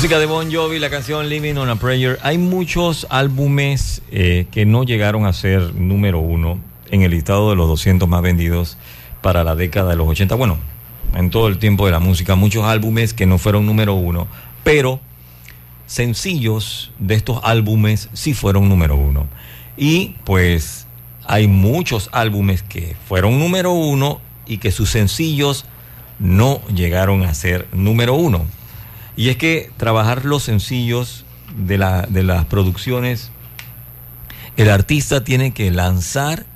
[0.00, 2.18] Música de Bon Jovi, la canción Living on a Prayer.
[2.22, 6.58] Hay muchos álbumes eh, que no llegaron a ser número uno
[6.90, 8.78] en el listado de los 200 más vendidos
[9.20, 10.36] para la década de los 80.
[10.36, 10.56] Bueno,
[11.14, 14.26] en todo el tiempo de la música, muchos álbumes que no fueron número uno,
[14.64, 15.00] pero
[15.84, 19.26] sencillos de estos álbumes sí fueron número uno.
[19.76, 20.86] Y pues
[21.26, 25.66] hay muchos álbumes que fueron número uno y que sus sencillos
[26.18, 28.46] no llegaron a ser número uno.
[29.16, 31.24] Y es que trabajar los sencillos
[31.56, 33.30] de, la- de las producciones,
[34.56, 36.46] el artista tiene que lanzar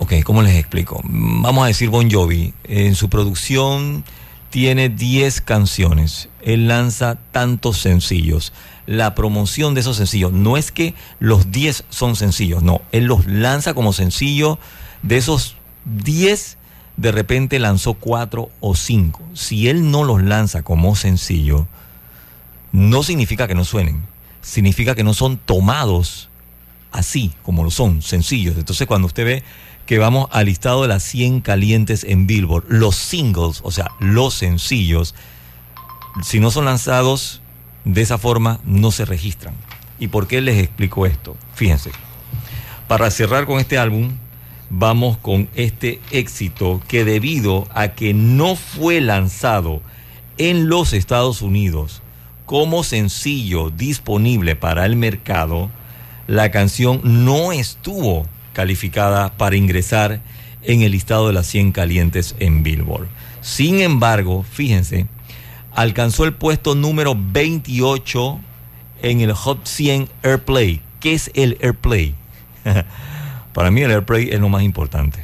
[0.00, 1.00] Ok, ¿cómo les explico?
[1.04, 4.04] Vamos a decir Bon Jovi, en su producción
[4.48, 8.52] tiene 10 canciones, él lanza tantos sencillos.
[8.86, 13.26] La promoción de esos sencillos, no es que los 10 son sencillos, no, él los
[13.26, 14.60] lanza como sencillo,
[15.02, 16.57] de esos 10
[16.98, 19.22] de repente lanzó 4 o 5.
[19.32, 21.66] Si él no los lanza como sencillo,
[22.72, 24.02] no significa que no suenen,
[24.42, 26.28] significa que no son tomados
[26.90, 28.56] así como lo son, sencillos.
[28.58, 29.42] Entonces cuando usted ve
[29.86, 34.34] que vamos al listado de las 100 calientes en Billboard, los singles, o sea, los
[34.34, 35.14] sencillos,
[36.22, 37.42] si no son lanzados
[37.84, 39.54] de esa forma, no se registran.
[40.00, 41.36] ¿Y por qué les explico esto?
[41.54, 41.92] Fíjense,
[42.88, 44.10] para cerrar con este álbum,
[44.70, 49.80] vamos con este éxito que debido a que no fue lanzado
[50.36, 52.02] en los Estados Unidos
[52.46, 55.70] como sencillo disponible para el mercado,
[56.26, 60.20] la canción no estuvo calificada para ingresar
[60.62, 63.08] en el listado de las 100 calientes en Billboard.
[63.42, 65.06] Sin embargo, fíjense,
[65.74, 68.40] alcanzó el puesto número 28
[69.02, 70.80] en el Hot 100 Airplay.
[71.00, 72.14] ¿Qué es el Airplay?
[73.58, 75.18] Para mí el Airplay es lo más importante.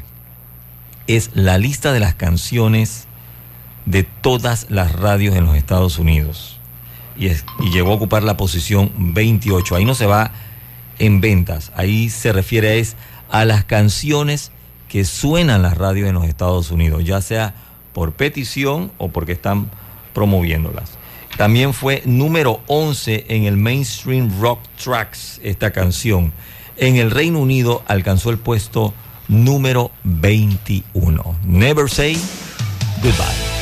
[1.06, 3.06] Es la lista de las canciones
[3.86, 6.58] de todas las radios en los Estados Unidos.
[7.16, 7.28] Y,
[7.70, 9.76] llegó a ocupar la posición 28.
[9.76, 10.32] Ahí no se va
[10.98, 11.70] en ventas.
[11.76, 12.96] Ahí se refiere es
[13.30, 14.50] a las canciones
[14.88, 17.54] que suenan las radios en los Estados Unidos, ya sea
[17.92, 19.70] por petición o porque están
[20.12, 20.98] promoviéndolas.
[21.36, 26.32] También fue número 11 en el Mainstream Rock Tracks esta canción.
[26.76, 28.94] En el Reino Unido alcanzó el puesto
[29.28, 31.36] número 21.
[31.44, 32.16] Never Say
[33.02, 33.53] Goodbye.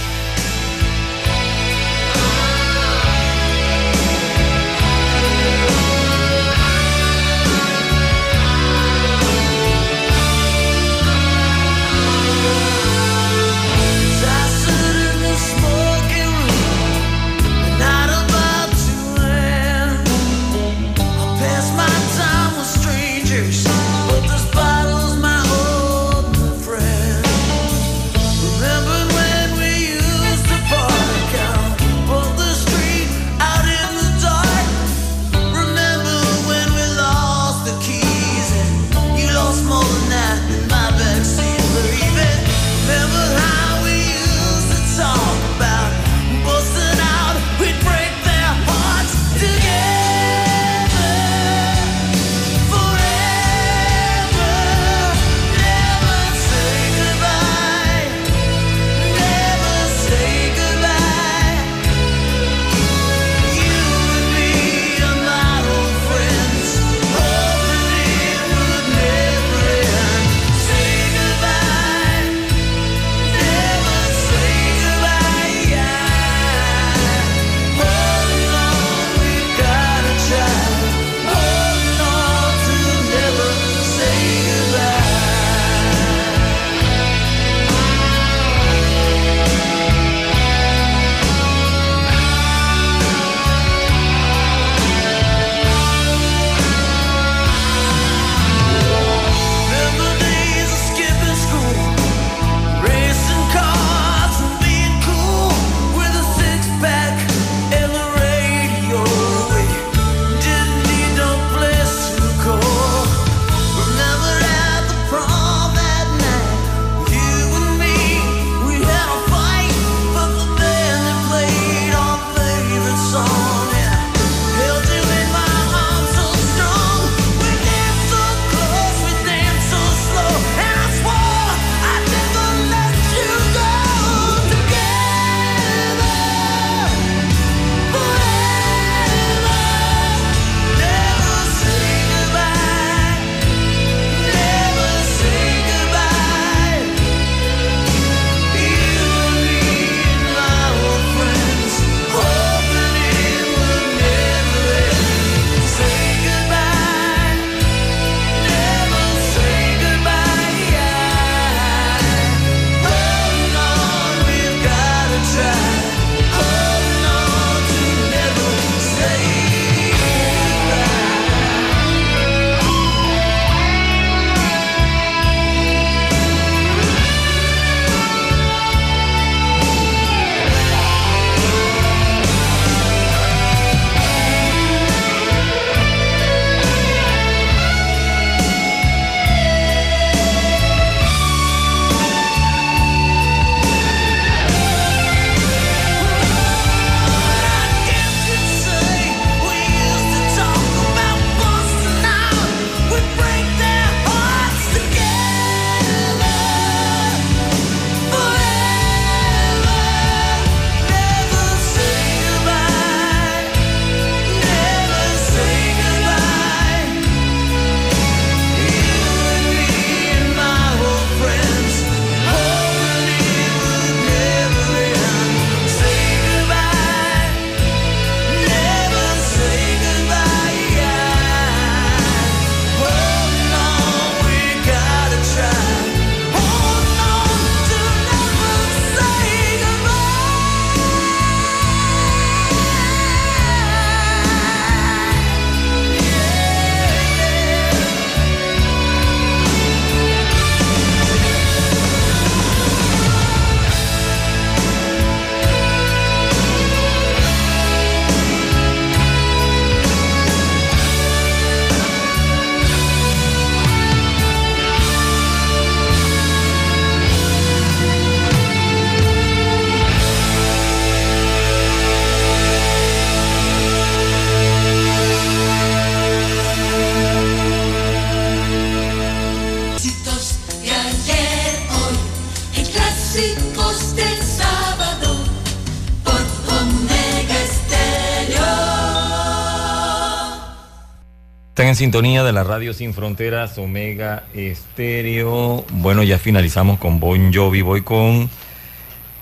[291.73, 295.65] En sintonía de la radio Sin Fronteras, Omega Estéreo.
[295.73, 297.63] Bueno, ya finalizamos con Bon Jovi.
[297.63, 298.29] Voy con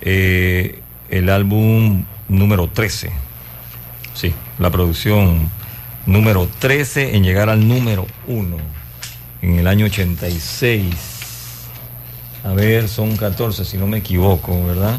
[0.00, 0.80] eh,
[1.10, 3.12] el álbum número 13.
[4.14, 5.48] Sí, la producción
[6.06, 8.56] número 13 en llegar al número 1
[9.42, 10.92] en el año 86.
[12.42, 14.98] A ver, son 14, si no me equivoco, ¿verdad?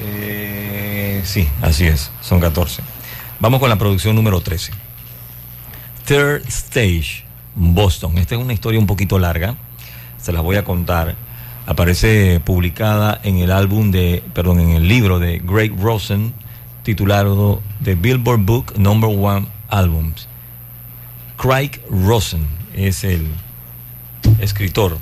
[0.00, 2.80] Eh, sí, así es, son 14.
[3.40, 4.83] Vamos con la producción número 13.
[6.06, 7.24] Third Stage,
[7.54, 8.18] Boston.
[8.18, 9.56] Esta es una historia un poquito larga,
[10.18, 11.14] se las voy a contar.
[11.66, 16.34] Aparece publicada en el álbum de, perdón, en el libro de Greg Rosen,
[16.82, 20.28] titulado The Billboard Book Number One Albums.
[21.38, 23.26] Craig Rosen es el
[24.40, 24.98] escritor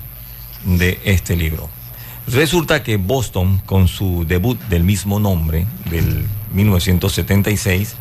[0.65, 1.69] de este libro.
[2.29, 7.97] Resulta que Boston, con su debut del mismo nombre, del 1976,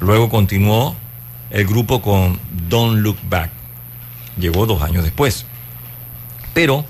[0.00, 0.96] luego continuó
[1.50, 2.38] el grupo con
[2.68, 3.50] Don't Look Back.
[4.38, 5.46] Llegó dos años después.
[6.54, 6.84] Pero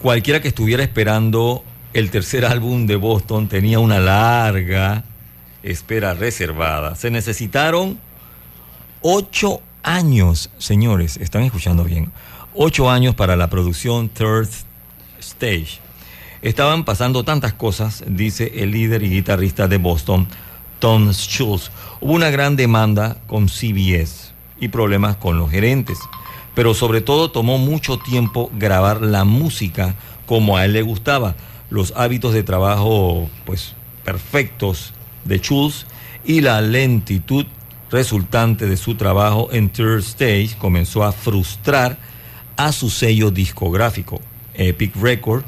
[0.00, 5.04] cualquiera que estuviera esperando el tercer álbum de Boston tenía una larga
[5.62, 6.94] espera reservada.
[6.94, 7.98] Se necesitaron
[9.00, 12.12] ocho años, señores, están escuchando bien,
[12.54, 14.48] ocho años para la producción Third
[15.20, 15.78] Stage.
[16.42, 20.28] Estaban pasando tantas cosas, dice el líder y guitarrista de Boston,
[20.78, 21.70] Tom Schultz.
[22.00, 25.98] Hubo una gran demanda con CBS y problemas con los gerentes,
[26.54, 29.94] pero sobre todo tomó mucho tiempo grabar la música
[30.26, 31.34] como a él le gustaba.
[31.70, 34.92] Los hábitos de trabajo, pues, perfectos
[35.24, 35.86] de Schultz
[36.24, 37.46] y la lentitud
[37.90, 41.98] resultante de su trabajo en Third Stage comenzó a frustrar
[42.56, 44.20] a su sello discográfico,
[44.54, 45.44] Epic Record,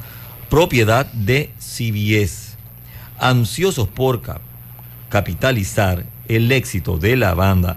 [0.50, 2.56] propiedad de CBS.
[3.18, 4.40] Ansiosos por cap-
[5.08, 7.76] capitalizar el éxito de la banda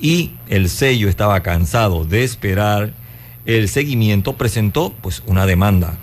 [0.00, 2.92] y el sello estaba cansado de esperar
[3.46, 5.94] el seguimiento, presentó pues una demanda.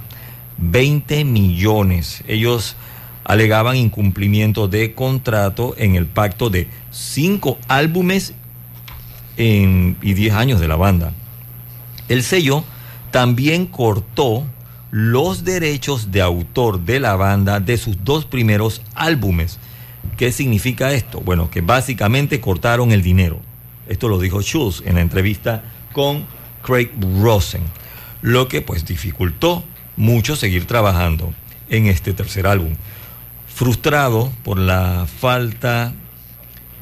[0.58, 2.24] 20 millones.
[2.28, 2.76] Ellos
[3.24, 8.34] alegaban incumplimiento de contrato en el pacto de cinco álbumes
[9.38, 11.14] y 10 años de la banda.
[12.10, 12.64] El sello
[13.12, 14.46] también cortó
[14.92, 19.60] los derechos de autor de la banda de sus dos primeros álbumes.
[20.18, 21.22] ¿Qué significa esto?
[21.22, 23.40] Bueno, que básicamente cortaron el dinero.
[23.88, 25.64] Esto lo dijo Schultz en la entrevista
[25.94, 26.26] con
[26.62, 27.62] Craig Rosen,
[28.22, 29.64] lo que pues dificultó
[29.96, 31.34] mucho seguir trabajando
[31.70, 32.76] en este tercer álbum.
[33.48, 35.94] Frustrado por la falta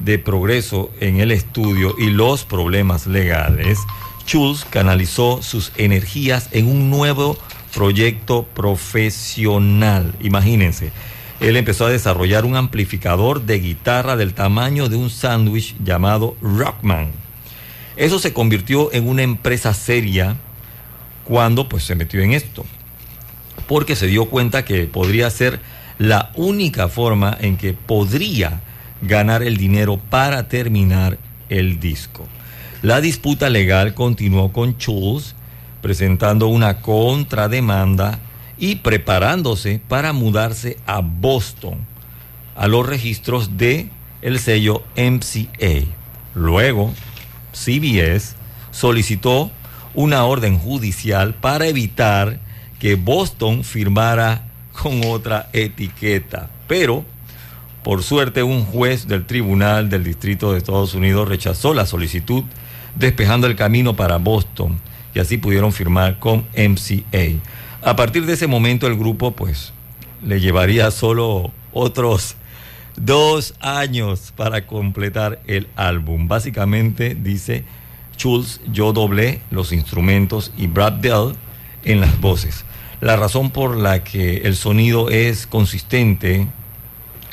[0.00, 3.78] de progreso en el estudio y los problemas legales,
[4.26, 7.36] Schultz canalizó sus energías en un nuevo
[7.74, 10.14] proyecto profesional.
[10.20, 10.92] Imagínense,
[11.40, 17.10] él empezó a desarrollar un amplificador de guitarra del tamaño de un sándwich llamado Rockman.
[17.96, 20.36] Eso se convirtió en una empresa seria
[21.24, 22.64] cuando pues se metió en esto,
[23.66, 25.60] porque se dio cuenta que podría ser
[25.98, 28.60] la única forma en que podría
[29.02, 31.18] ganar el dinero para terminar
[31.48, 32.26] el disco.
[32.82, 35.34] La disputa legal continuó con Schultz
[35.80, 38.18] presentando una contrademanda
[38.58, 41.86] y preparándose para mudarse a Boston
[42.56, 43.88] a los registros de
[44.20, 45.86] el sello MCA.
[46.34, 46.92] Luego,
[47.52, 48.34] CBS
[48.70, 49.50] solicitó
[49.94, 52.40] una orden judicial para evitar
[52.78, 56.50] que Boston firmara con otra etiqueta.
[56.66, 57.04] Pero,
[57.82, 62.44] por suerte, un juez del Tribunal del Distrito de Estados Unidos rechazó la solicitud,
[62.94, 64.78] despejando el camino para Boston,
[65.14, 67.40] y así pudieron firmar con MCA.
[67.88, 69.72] A partir de ese momento, el grupo, pues,
[70.22, 72.36] le llevaría solo otros
[72.96, 76.28] dos años para completar el álbum.
[76.28, 77.64] Básicamente, dice
[78.14, 81.32] Schultz, yo doblé los instrumentos y Brad Dell
[81.82, 82.66] en las voces.
[83.00, 86.46] La razón por la que el sonido es consistente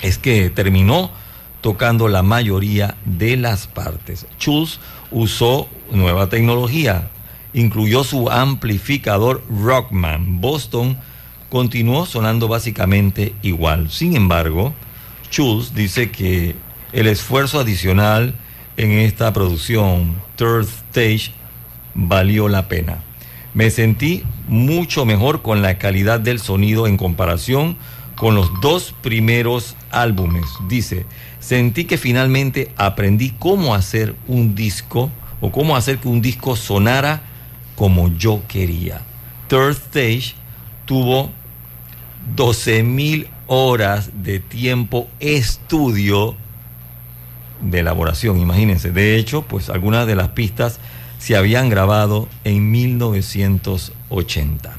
[0.04, 1.12] es que terminó
[1.60, 4.26] tocando la mayoría de las partes.
[4.40, 4.80] Schultz
[5.12, 7.10] usó nueva tecnología,
[7.56, 10.42] incluyó su amplificador Rockman.
[10.42, 10.98] Boston
[11.50, 13.90] continuó sonando básicamente igual.
[13.90, 14.74] Sin embargo,
[15.32, 16.56] Schultz dice que
[16.92, 18.36] el esfuerzo adicional
[18.76, 21.32] en esta producción, Third Stage,
[21.94, 23.02] valió la pena.
[23.54, 27.78] Me sentí mucho mejor con la calidad del sonido en comparación
[28.18, 30.46] con los dos primeros álbumes.
[30.68, 31.06] Dice,
[31.40, 35.10] sentí que finalmente aprendí cómo hacer un disco
[35.40, 37.22] o cómo hacer que un disco sonara
[37.76, 39.02] como yo quería.
[39.48, 40.34] Third Stage
[40.86, 41.32] tuvo
[42.36, 46.36] 12 mil horas de tiempo estudio
[47.62, 48.92] de elaboración, imagínense.
[48.92, 50.80] De hecho, pues algunas de las pistas
[51.20, 54.74] se habían grabado en 1980.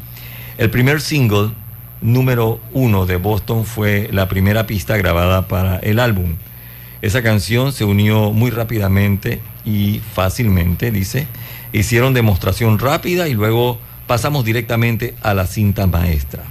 [0.58, 1.50] El primer single
[2.00, 6.36] número uno de Boston fue la primera pista grabada para el álbum.
[7.02, 11.26] Esa canción se unió muy rápidamente y fácilmente, dice.
[11.76, 16.42] Hicieron demostración rápida y luego pasamos directamente a la cinta maestra.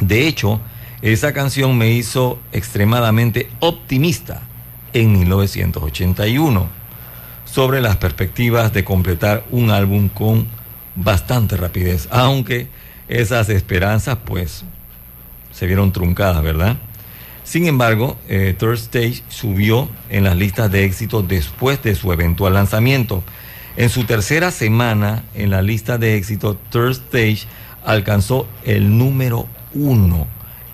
[0.00, 0.62] De hecho,
[1.02, 4.40] esa canción me hizo extremadamente optimista
[4.94, 6.68] en 1981
[7.44, 10.46] sobre las perspectivas de completar un álbum con
[10.96, 12.68] bastante rapidez, aunque
[13.08, 14.64] esas esperanzas pues
[15.52, 16.78] se vieron truncadas, ¿verdad?
[17.44, 22.54] Sin embargo, eh, Third Stage subió en las listas de éxito después de su eventual
[22.54, 23.22] lanzamiento.
[23.76, 27.46] En su tercera semana en la lista de éxito, Third Stage
[27.84, 30.26] alcanzó el número uno,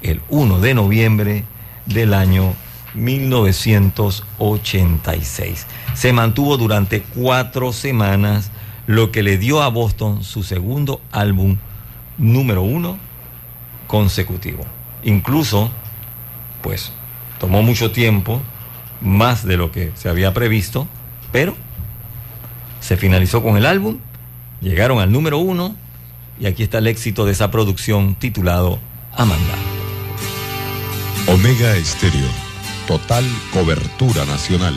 [0.02, 1.44] el 1 de noviembre
[1.84, 2.54] del año
[2.94, 5.66] 1986.
[5.94, 8.50] Se mantuvo durante cuatro semanas,
[8.86, 11.58] lo que le dio a Boston su segundo álbum
[12.18, 12.98] número uno
[13.86, 14.64] consecutivo.
[15.02, 15.70] Incluso,
[16.62, 16.92] pues,
[17.38, 18.40] tomó mucho tiempo,
[19.00, 20.88] más de lo que se había previsto,
[21.32, 21.54] pero
[22.86, 23.98] se finalizó con el álbum,
[24.60, 25.74] llegaron al número uno
[26.38, 28.78] y aquí está el éxito de esa producción titulado
[29.12, 29.54] Amanda.
[31.26, 32.28] Omega Estéreo.
[32.86, 34.76] Total cobertura nacional.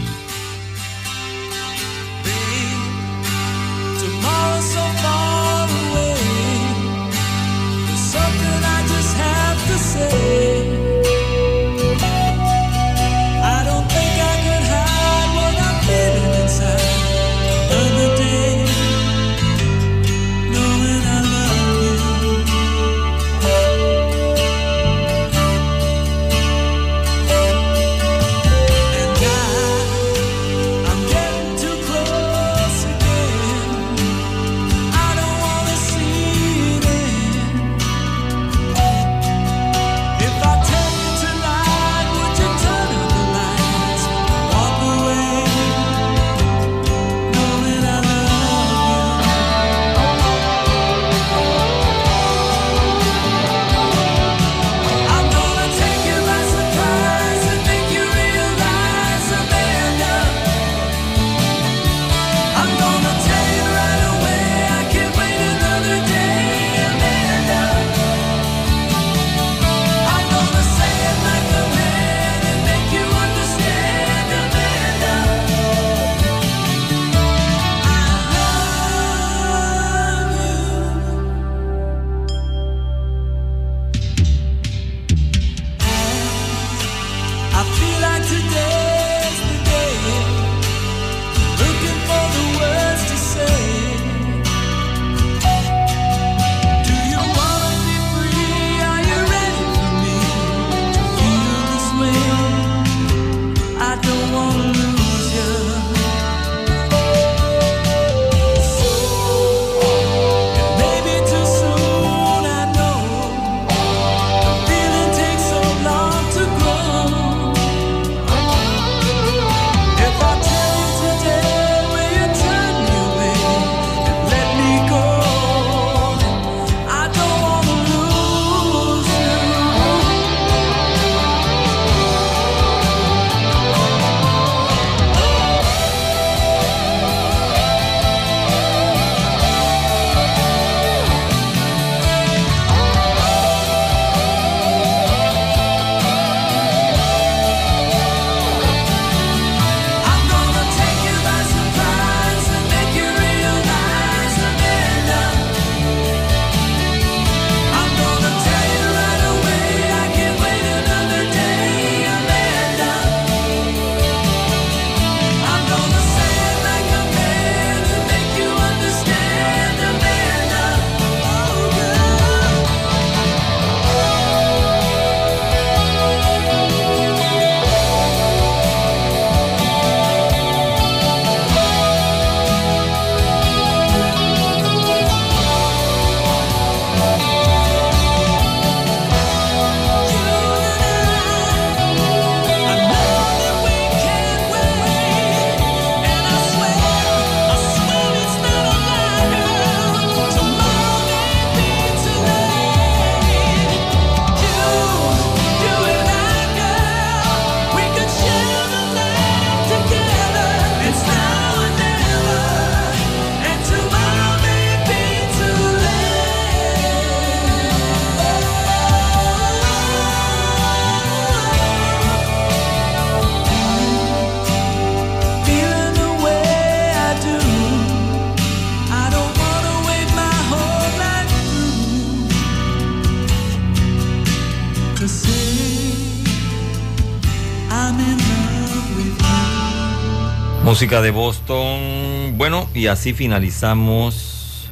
[240.80, 242.38] Música de Boston.
[242.38, 244.72] Bueno, y así finalizamos.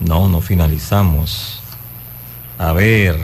[0.00, 1.62] No, no finalizamos.
[2.58, 3.16] A ver.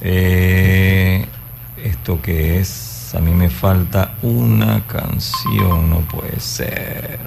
[0.00, 1.26] Eh,
[1.82, 3.16] ¿Esto qué es?
[3.16, 7.18] A mí me falta una canción, no puede ser.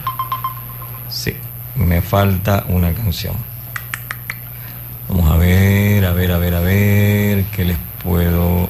[1.10, 1.36] Sí,
[1.76, 3.36] me falta una canción.
[5.10, 8.69] Vamos a ver, a ver, a ver, a ver, ¿qué les puedo...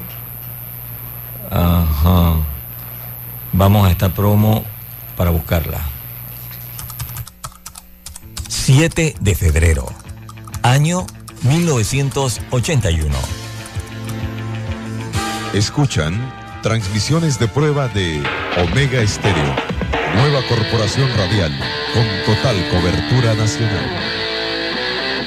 [3.59, 4.63] Vamos a esta promo
[5.17, 5.81] para buscarla.
[8.47, 9.85] 7 de febrero,
[10.63, 11.05] año
[11.41, 13.13] 1981.
[15.53, 16.17] Escuchan
[16.63, 18.23] transmisiones de prueba de
[18.63, 19.53] Omega Estéreo,
[20.15, 21.51] nueva corporación radial
[21.93, 24.18] con total cobertura nacional.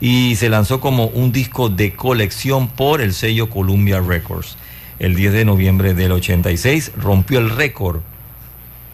[0.00, 4.56] y se lanzó como un disco de colección por el sello Columbia Records.
[4.98, 8.00] El 10 de noviembre del 86 rompió el récord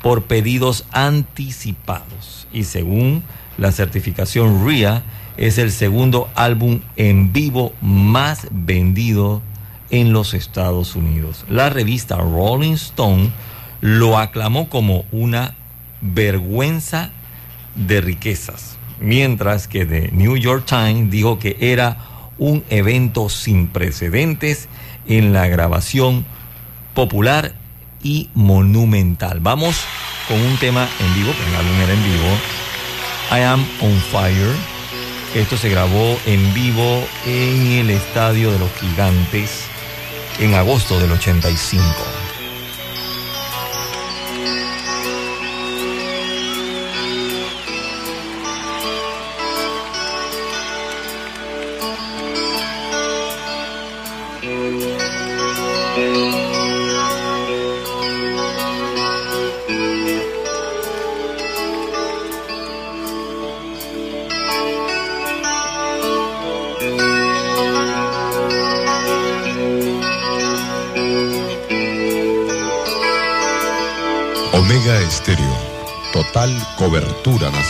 [0.02, 3.22] por pedidos anticipados y según
[3.56, 5.04] la certificación RIA
[5.36, 9.42] es el segundo álbum en vivo más vendido
[9.90, 11.44] en los Estados Unidos.
[11.48, 13.30] La revista Rolling Stone
[13.82, 15.54] lo aclamó como una
[16.00, 17.10] vergüenza
[17.74, 21.98] de riquezas, mientras que The New York Times dijo que era
[22.38, 24.68] un evento sin precedentes
[25.06, 26.24] en la grabación
[26.94, 27.54] popular
[28.04, 29.40] y monumental.
[29.40, 29.80] Vamos
[30.28, 32.28] con un tema en vivo, que el álbum era en vivo,
[33.32, 34.54] I Am on Fire.
[35.34, 39.64] Esto se grabó en vivo en el Estadio de los Gigantes
[40.38, 42.21] en agosto del 85.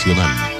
[0.05, 0.52] 割腕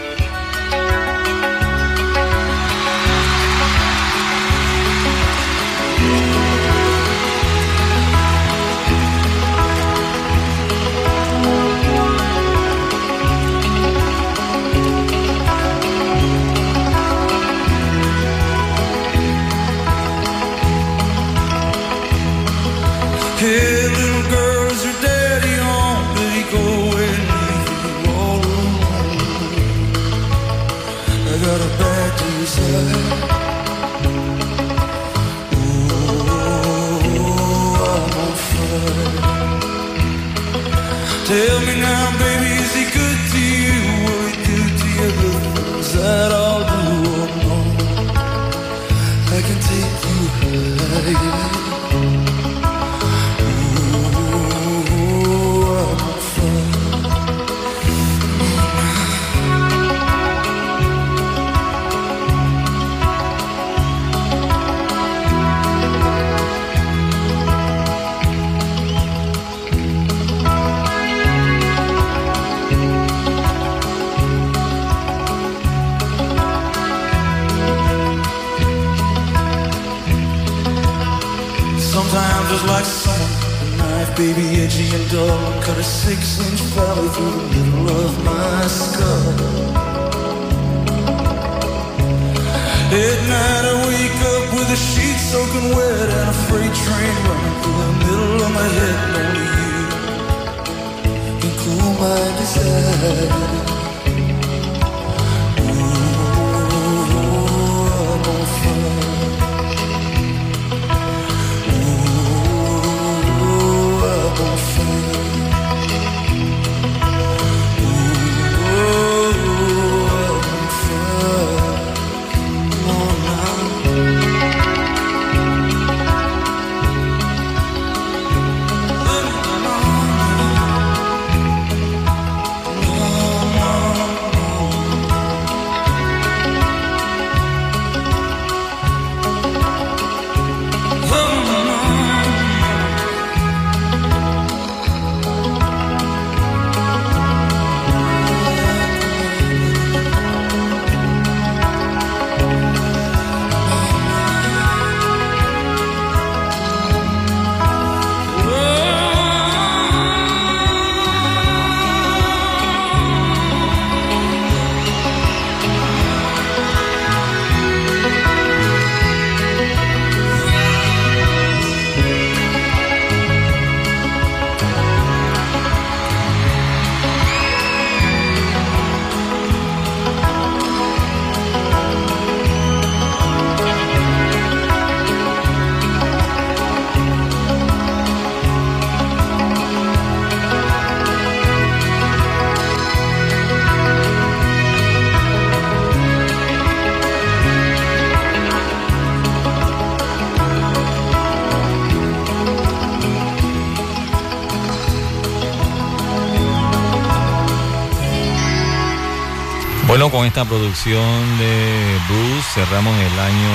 [210.13, 213.49] con esta producción de Bruce cerramos el año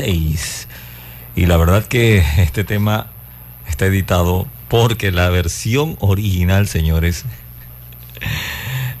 [0.00, 0.66] 86.
[1.36, 3.08] Y la verdad que este tema
[3.68, 7.26] está editado porque la versión original, señores,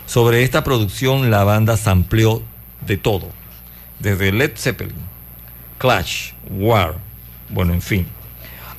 [0.07, 2.43] Sobre esta producción la banda sampleó
[2.87, 3.29] de todo,
[4.01, 4.97] desde Led Zeppelin,
[5.79, 6.97] Clash, War,
[7.51, 8.07] bueno, en fin.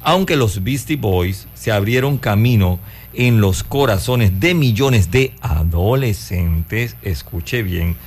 [0.02, 2.80] Aunque los Beastie Boys se abrieron camino
[3.14, 7.98] en los corazones de millones de adolescentes, escuche bien,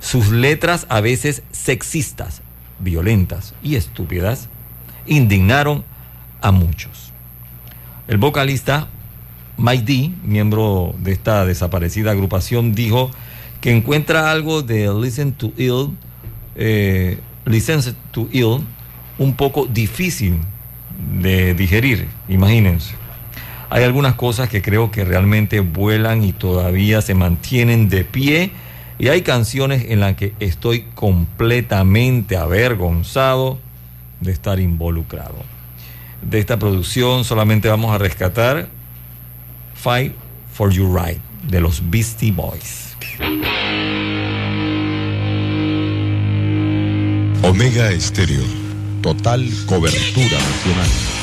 [0.00, 2.42] sus letras a veces sexistas,
[2.78, 4.48] violentas y estúpidas
[5.06, 5.84] indignaron
[6.40, 7.12] a muchos.
[8.08, 8.88] El vocalista
[9.58, 13.10] D, miembro de esta desaparecida agrupación, dijo
[13.60, 15.96] que encuentra algo de Listen to Ill,
[16.56, 17.18] eh,
[18.10, 18.60] to Ill,
[19.18, 20.38] un poco difícil
[21.20, 22.94] de digerir, imagínense.
[23.68, 28.52] Hay algunas cosas que creo que realmente vuelan y todavía se mantienen de pie.
[28.98, 33.58] Y hay canciones en las que estoy completamente avergonzado
[34.20, 35.34] de estar involucrado.
[36.22, 38.68] De esta producción solamente vamos a rescatar
[39.86, 40.12] Fight
[40.52, 42.96] for Your Right de los Beastie Boys.
[47.44, 48.42] Omega Estéreo.
[49.00, 51.15] Total cobertura nacional.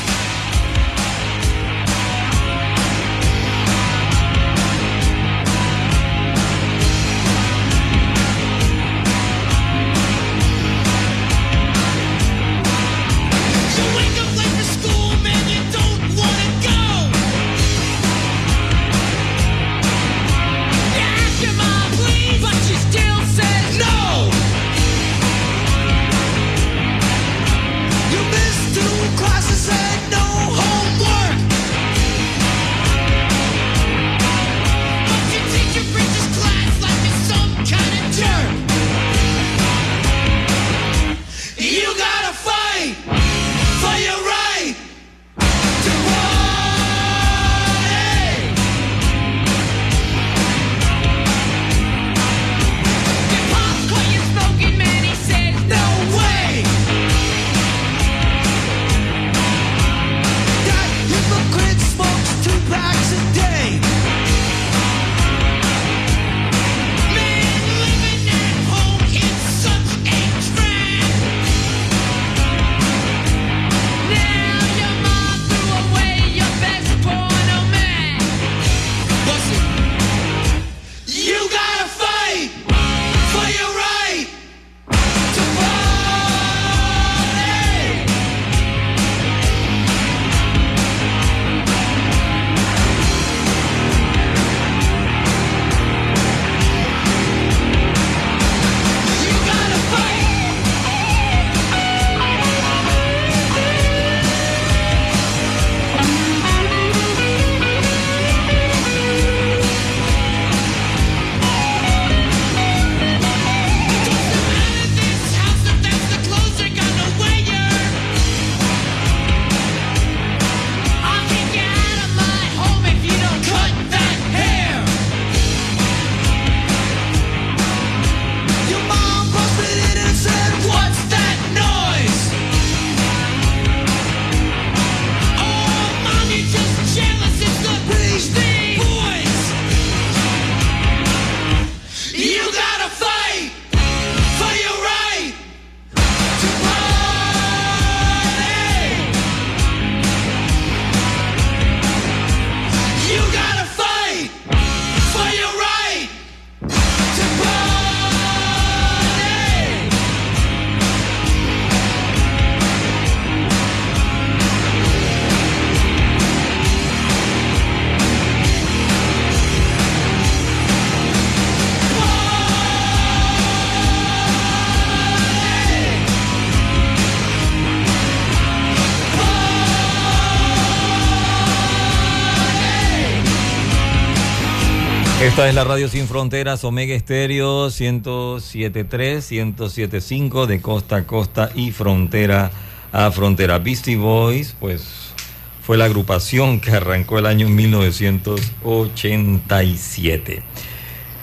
[185.34, 191.72] Esta es la Radio Sin Fronteras, Omega Estéreo 107.3, 107.5 de costa a costa y
[191.72, 192.52] frontera
[192.92, 193.58] a frontera.
[193.58, 195.12] Beastie Boys, pues
[195.60, 200.42] fue la agrupación que arrancó el año 1987.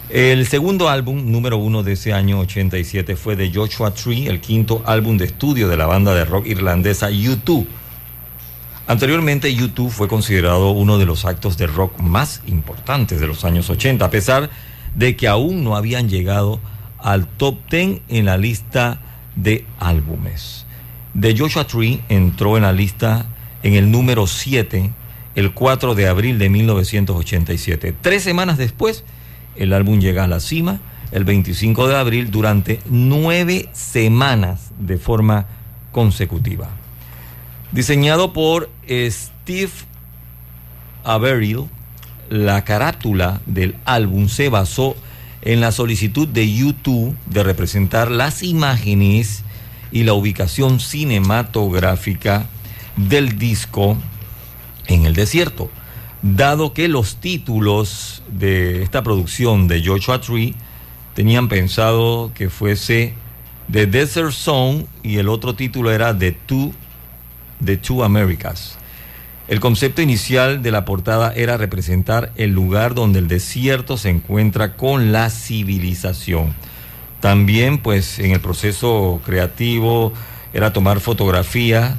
[0.10, 4.84] El segundo álbum, número uno de ese año 87, fue de Joshua Tree, el quinto
[4.86, 7.66] álbum de estudio de la banda de rock irlandesa U2.
[8.92, 13.70] Anteriormente, YouTube fue considerado uno de los actos de rock más importantes de los años
[13.70, 14.50] 80, a pesar
[14.96, 16.60] de que aún no habían llegado
[17.00, 19.00] al top 10 en la lista
[19.38, 20.66] de álbumes.
[21.18, 23.28] The Joshua Tree entró en la lista
[23.64, 24.92] en el número 7
[25.36, 27.96] el 4 de abril de 1987.
[28.02, 29.06] Tres semanas después,
[29.56, 30.82] el álbum llega a la cima
[31.14, 35.46] el 25 de abril durante nueve semanas de forma
[35.94, 36.81] consecutiva.
[37.72, 39.72] Diseñado por Steve
[41.04, 41.70] Averill,
[42.30, 44.96] la carátula del álbum se basó
[45.42, 49.44] en la solicitud de YouTube de representar las imágenes
[49.92, 52.46] y la ubicación cinematográfica
[52.98, 53.98] del disco
[54.88, 55.70] en el desierto.
[56.22, 60.54] dado que los títulos de esta producción de Joshua Tree
[61.16, 63.14] tenían pensado que fuese
[63.72, 66.74] The Desert Song y el otro título era The Two,
[67.64, 68.78] The Two Americas.
[69.48, 74.78] El concepto inicial de la portada era representar el lugar donde el desierto se encuentra
[74.78, 76.56] con la civilización.
[77.20, 80.14] También, pues, en el proceso creativo
[80.54, 81.98] era tomar fotografía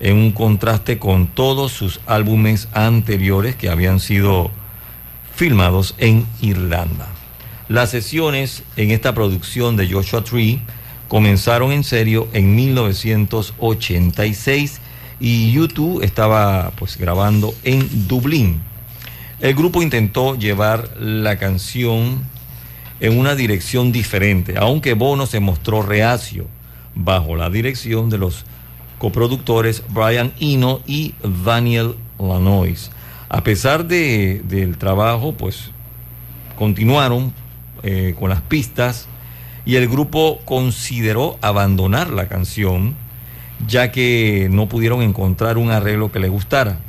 [0.00, 4.50] en un contraste con todos sus álbumes anteriores que habían sido
[5.34, 7.08] filmados en Irlanda.
[7.68, 10.60] Las sesiones en esta producción de Joshua Tree
[11.08, 14.81] comenzaron en serio en 1986
[15.22, 18.60] y YouTube estaba pues grabando en Dublín.
[19.40, 22.24] El grupo intentó llevar la canción
[23.00, 26.46] en una dirección diferente, aunque Bono se mostró reacio
[26.94, 28.44] bajo la dirección de los
[28.98, 32.90] coproductores Brian Eno y Daniel Lanois.
[33.28, 35.70] A pesar de- del trabajo, pues
[36.58, 37.32] continuaron
[37.84, 39.06] eh, con las pistas
[39.64, 42.94] y el grupo consideró abandonar la canción
[43.66, 46.80] ya que no pudieron encontrar un arreglo que les gustara.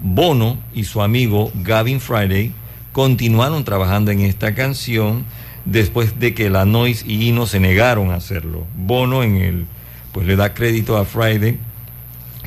[0.00, 2.52] Bono y su amigo Gavin Friday
[2.92, 5.24] continuaron trabajando en esta canción
[5.64, 8.66] después de que la Noise y Ino se negaron a hacerlo.
[8.76, 9.66] Bono en el
[10.12, 11.58] pues le da crédito a Friday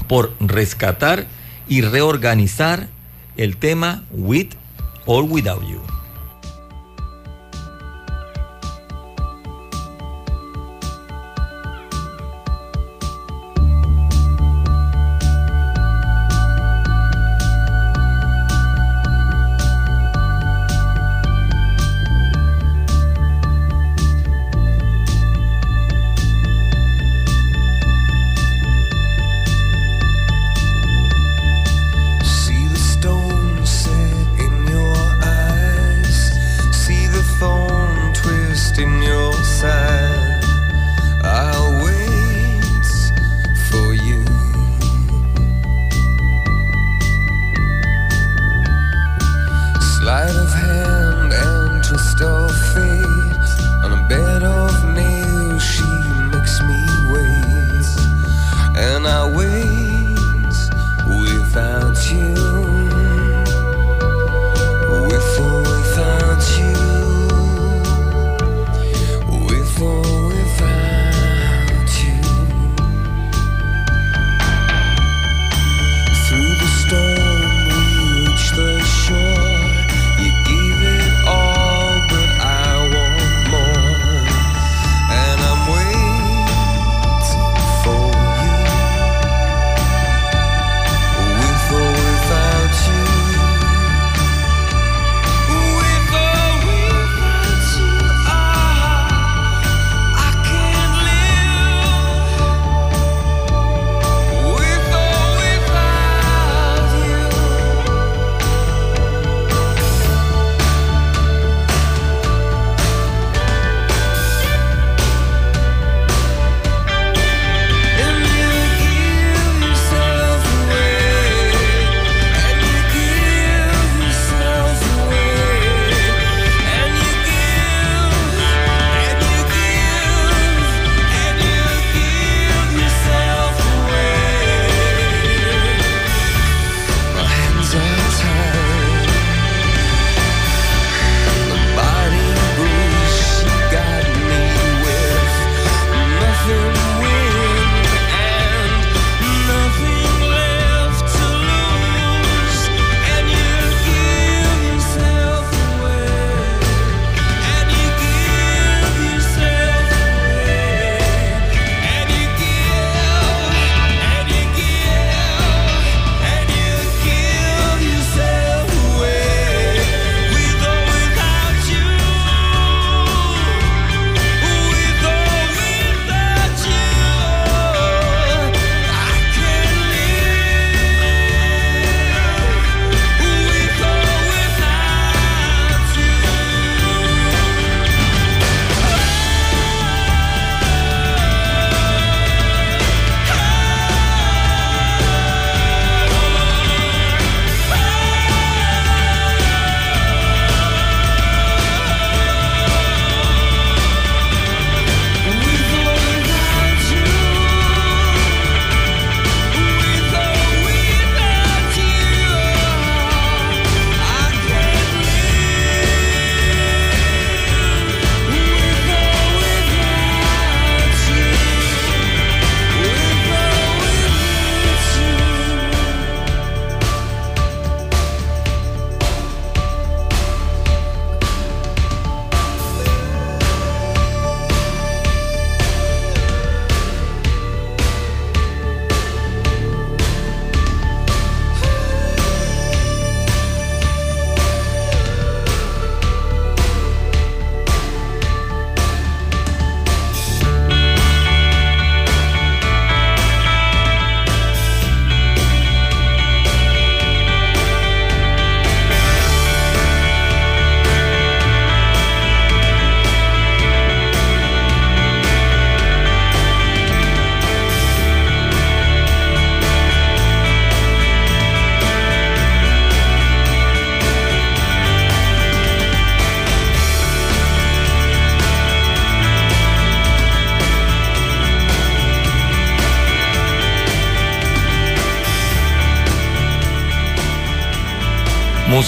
[0.08, 1.28] por rescatar
[1.68, 2.88] y reorganizar
[3.38, 4.50] el tema With
[5.06, 6.01] or Without You.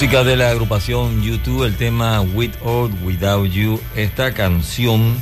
[0.04, 3.80] Música de la agrupación YouTube, el tema With or Without You.
[3.96, 5.16] Esta canción,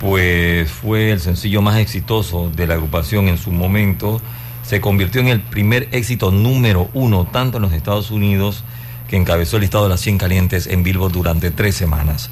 [0.00, 4.20] pues fue el sencillo más exitoso de la agrupación en su momento.
[4.64, 8.64] Se convirtió en el primer éxito número uno, tanto en los Estados Unidos,
[9.06, 12.30] que encabezó el listado de las 100 calientes en Billboard durante tres semanas.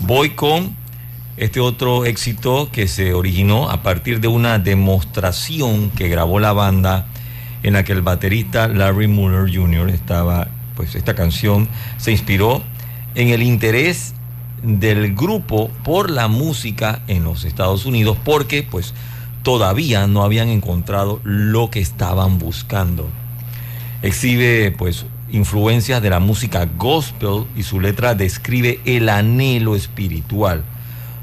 [0.00, 0.74] Voy con
[1.36, 7.06] este otro éxito que se originó a partir de una demostración que grabó la banda
[7.62, 9.90] en la que el baterista Larry Muller Jr.
[9.90, 12.62] estaba, pues esta canción se inspiró
[13.16, 14.14] en el interés
[14.62, 18.94] del grupo por la música en los Estados Unidos porque pues
[19.42, 23.08] todavía no habían encontrado lo que estaban buscando.
[24.02, 30.62] Exhibe pues influencias de la música gospel y su letra describe el anhelo espiritual.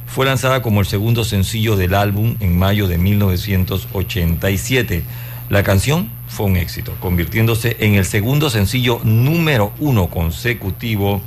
[0.08, 5.04] Fue lanzada como el segundo sencillo del álbum en mayo de 1987.
[5.50, 11.22] La canción fue un éxito, convirtiéndose en el segundo sencillo número uno consecutivo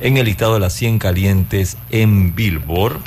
[0.00, 2.98] en el listado de las 100 calientes en Billboard,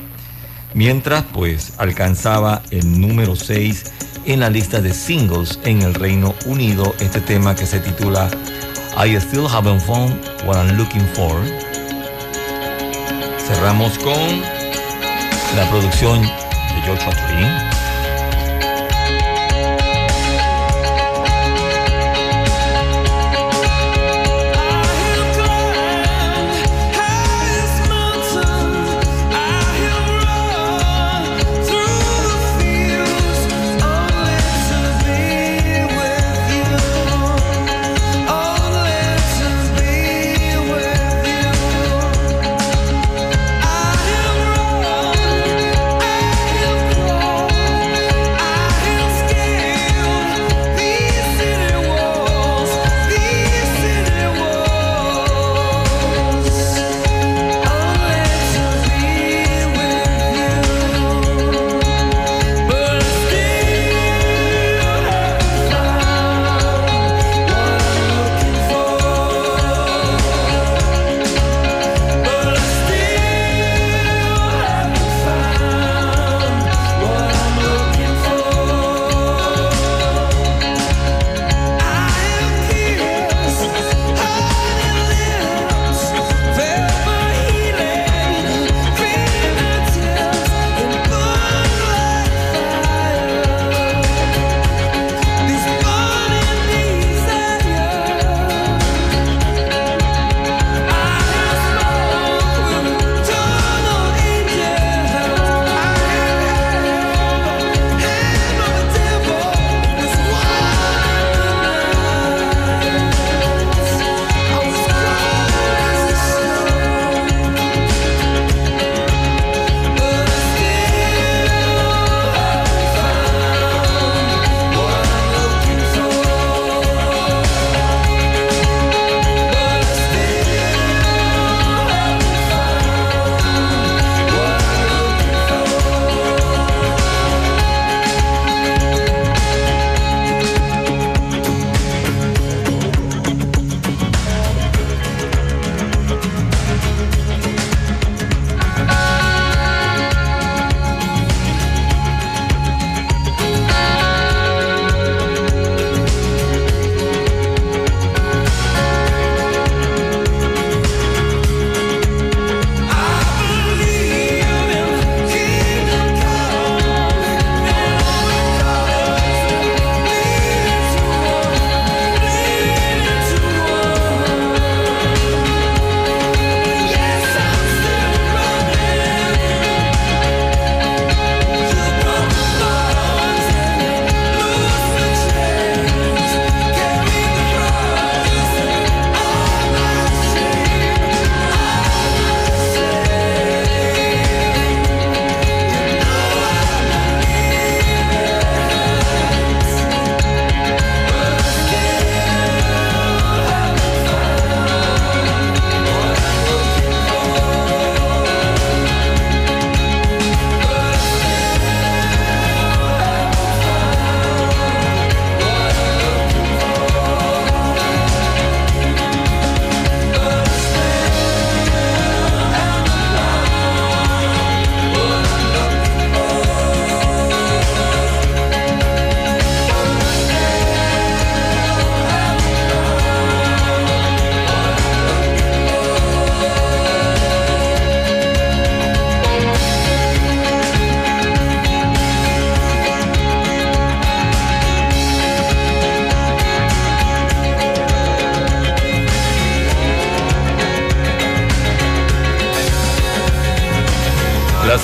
[0.74, 3.84] mientras pues alcanzaba el número 6
[4.26, 8.30] en la lista de singles en el Reino Unido, este tema que se titula
[8.98, 11.40] I Still Haven't Found What I'm Looking For.
[13.38, 14.42] Cerramos con
[15.56, 17.75] la producción de George Tree.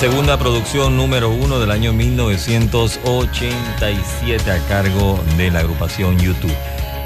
[0.02, 6.52] Segunda producción número uno del año 1987 a cargo de la agrupación YouTube.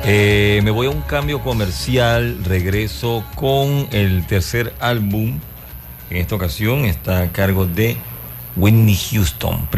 [0.02, 5.38] Eh, me voy a un cambio comercial, regreso con el tercer álbum.
[6.08, 7.98] En esta ocasión está a cargo de
[8.56, 9.68] Whitney Houston.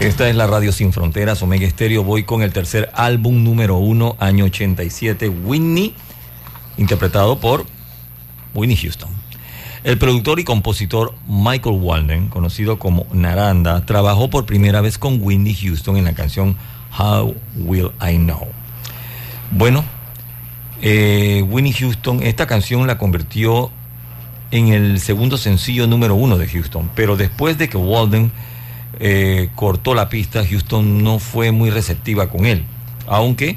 [0.00, 2.02] Esta es la Radio Sin Fronteras, Omega Estéreo.
[2.02, 5.94] Voy con el tercer álbum número uno, año 87, Whitney,
[6.78, 7.64] interpretado por
[8.56, 8.95] Whitney Houston.
[9.86, 15.54] El productor y compositor Michael Walden, conocido como Naranda, trabajó por primera vez con Whitney
[15.54, 16.56] Houston en la canción
[16.98, 18.48] How Will I Know.
[19.52, 19.84] Bueno,
[20.82, 23.70] eh, Whitney Houston, esta canción la convirtió
[24.50, 28.32] en el segundo sencillo número uno de Houston, pero después de que Walden
[28.98, 32.64] eh, cortó la pista, Houston no fue muy receptiva con él,
[33.06, 33.56] aunque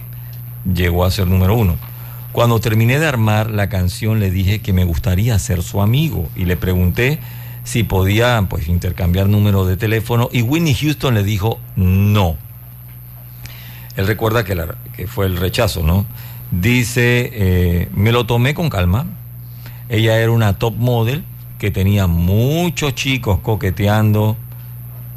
[0.72, 1.89] llegó a ser número uno.
[2.32, 6.46] Cuando terminé de armar la canción le dije que me gustaría ser su amigo y
[6.46, 7.20] le pregunté
[7.64, 12.38] si podía pues intercambiar número de teléfono y Whitney Houston le dijo no.
[13.96, 16.06] Él recuerda que, la- que fue el rechazo, ¿no?
[16.52, 19.06] Dice, eh, me lo tomé con calma.
[19.90, 21.24] Ella era una top model
[21.58, 24.38] que tenía muchos chicos coqueteando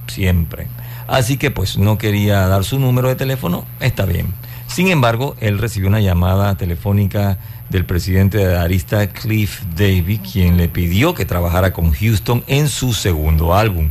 [0.08, 0.66] siempre.
[1.06, 4.26] Así que pues no quería dar su número de teléfono, está bien.
[4.72, 7.36] Sin embargo, él recibió una llamada telefónica
[7.68, 12.94] del presidente de Arista, Cliff Davy, quien le pidió que trabajara con Houston en su
[12.94, 13.90] segundo álbum.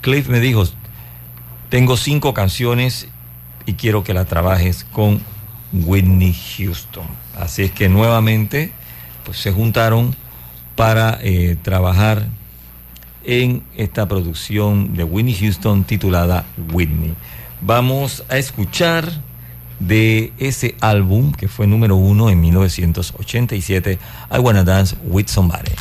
[0.00, 0.64] Cliff me dijo,
[1.68, 3.06] tengo cinco canciones
[3.64, 5.20] y quiero que la trabajes con
[5.72, 7.06] Whitney Houston.
[7.38, 8.72] Así es que nuevamente
[9.24, 10.16] pues, se juntaron
[10.74, 12.26] para eh, trabajar
[13.22, 17.14] en esta producción de Whitney Houston titulada Whitney.
[17.60, 19.27] Vamos a escuchar
[19.78, 23.98] de ese álbum que fue número uno en 1987,
[24.30, 25.72] I Wanna Dance with Somebody.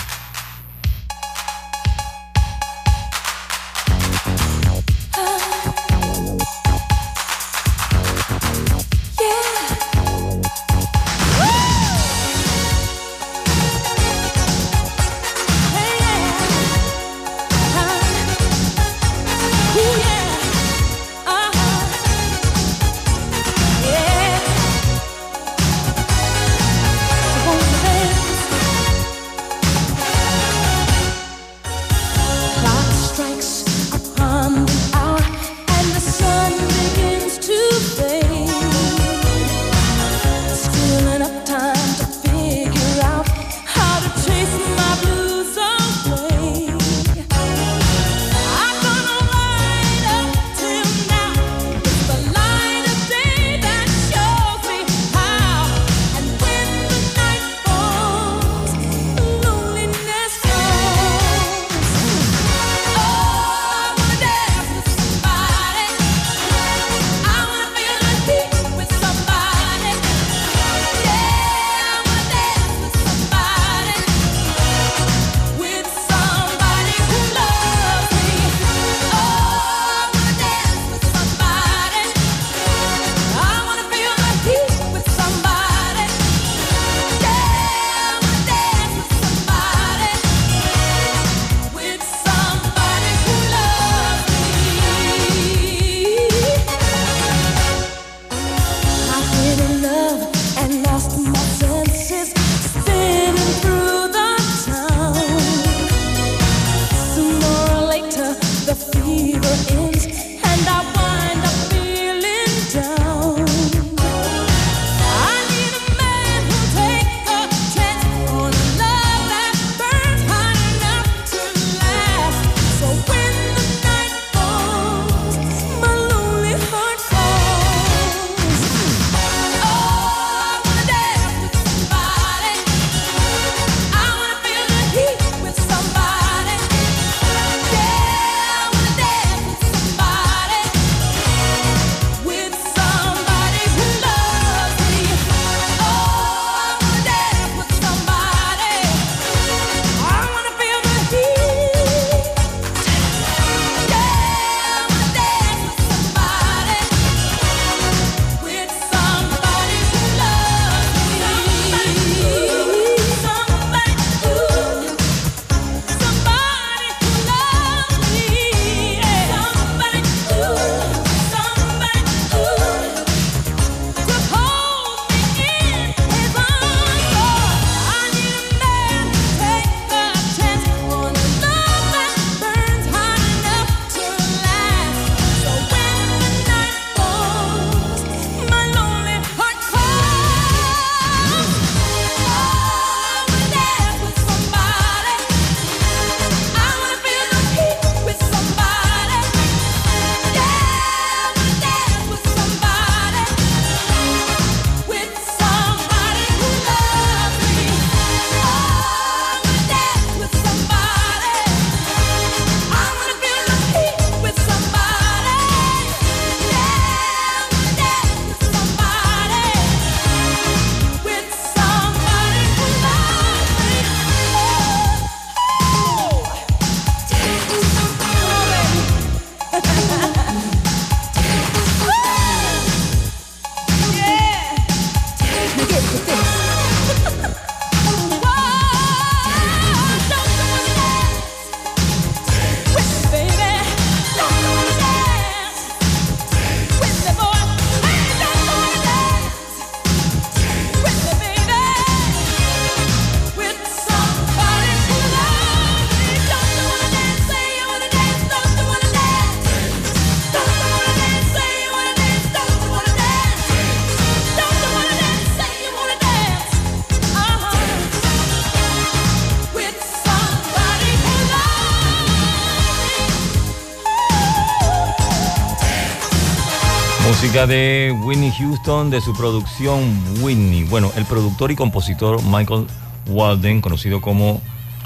[278.68, 279.80] De su producción
[280.20, 280.66] Whitney.
[280.66, 282.68] Bueno, el productor y compositor Michael
[283.08, 284.42] Walden, conocido como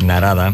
[0.06, 0.53] Narada,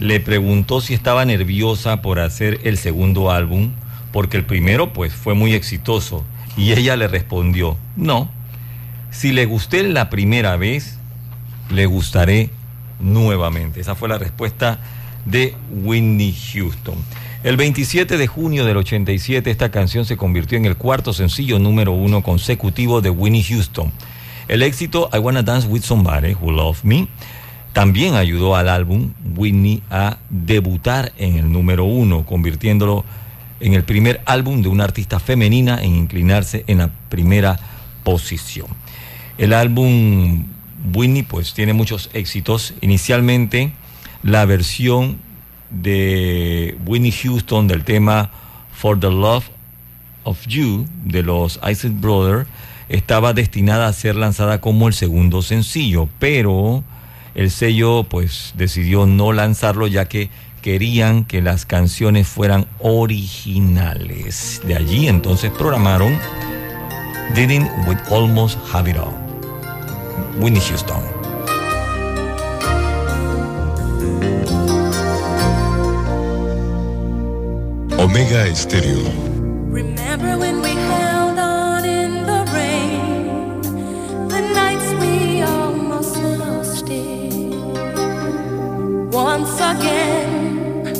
[0.00, 3.70] le preguntó si estaba nerviosa por hacer el segundo álbum,
[4.12, 6.24] porque el primero pues fue muy exitoso.
[6.56, 8.28] Y ella le respondió, no,
[9.12, 10.98] si le gusté la primera vez,
[11.70, 12.50] le gustaré
[12.98, 13.82] nuevamente.
[13.82, 14.80] Esa fue la respuesta
[15.26, 16.96] de Whitney Houston.
[17.44, 21.92] El 27 de junio del 87 esta canción se convirtió en el cuarto sencillo número
[21.92, 23.92] uno consecutivo de Whitney Houston.
[24.48, 27.06] El éxito I Wanna Dance With Somebody Who Love Me
[27.74, 33.04] también ayudó al álbum Whitney a debutar en el número uno, convirtiéndolo
[33.60, 37.60] en el primer álbum de una artista femenina en inclinarse en la primera
[38.04, 38.68] posición.
[39.36, 40.46] El álbum
[40.94, 42.72] Whitney pues tiene muchos éxitos.
[42.80, 43.72] Inicialmente
[44.22, 45.18] la versión
[45.82, 48.30] de Whitney Houston del tema
[48.72, 49.44] For the Love
[50.24, 52.46] of You de los Isaac Brothers
[52.88, 56.84] estaba destinada a ser lanzada como el segundo sencillo, pero
[57.34, 60.30] el sello pues decidió no lanzarlo ya que
[60.62, 64.62] querían que las canciones fueran originales.
[64.66, 66.18] De allí entonces programaron
[67.34, 69.14] Didn't with Almost Have It All.
[70.40, 71.13] Whitney Houston.
[78.04, 79.02] Omega Estéreo.
[79.70, 83.62] Remember when we held on in the rain,
[84.28, 87.32] the nights we almost lost it.
[89.10, 90.92] Once again,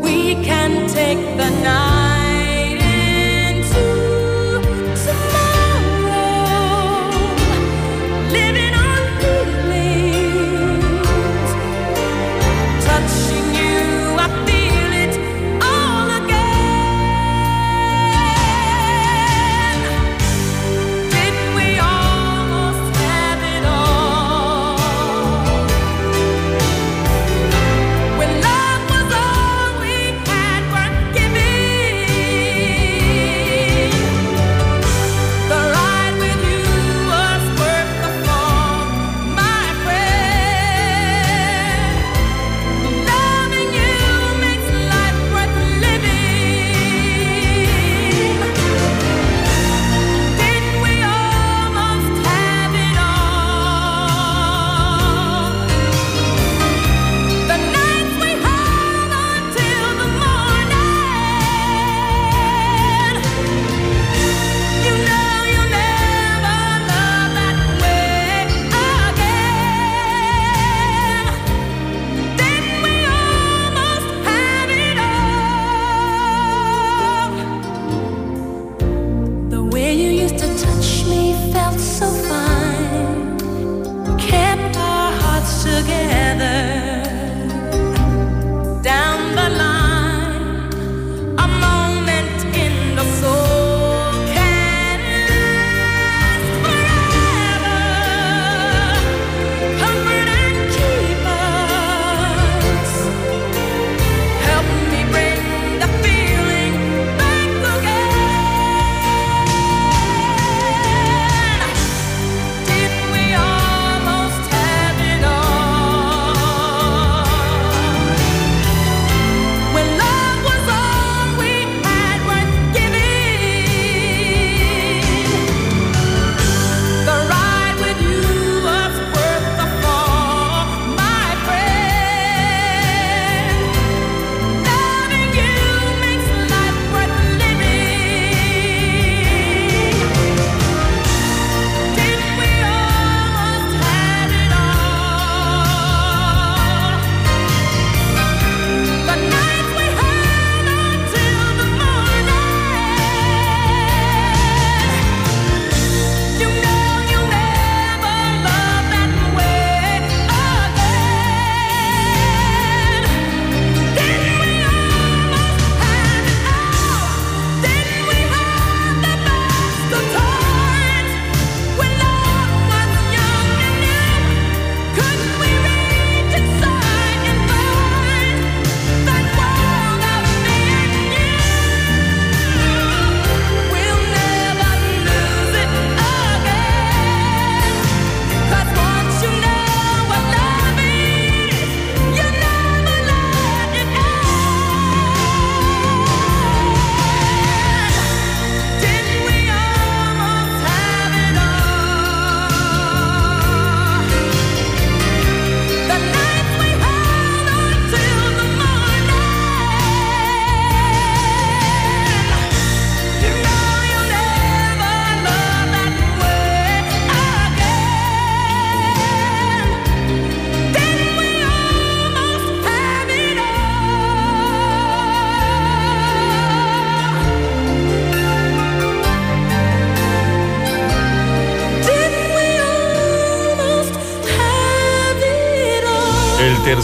[0.00, 2.01] we can take the night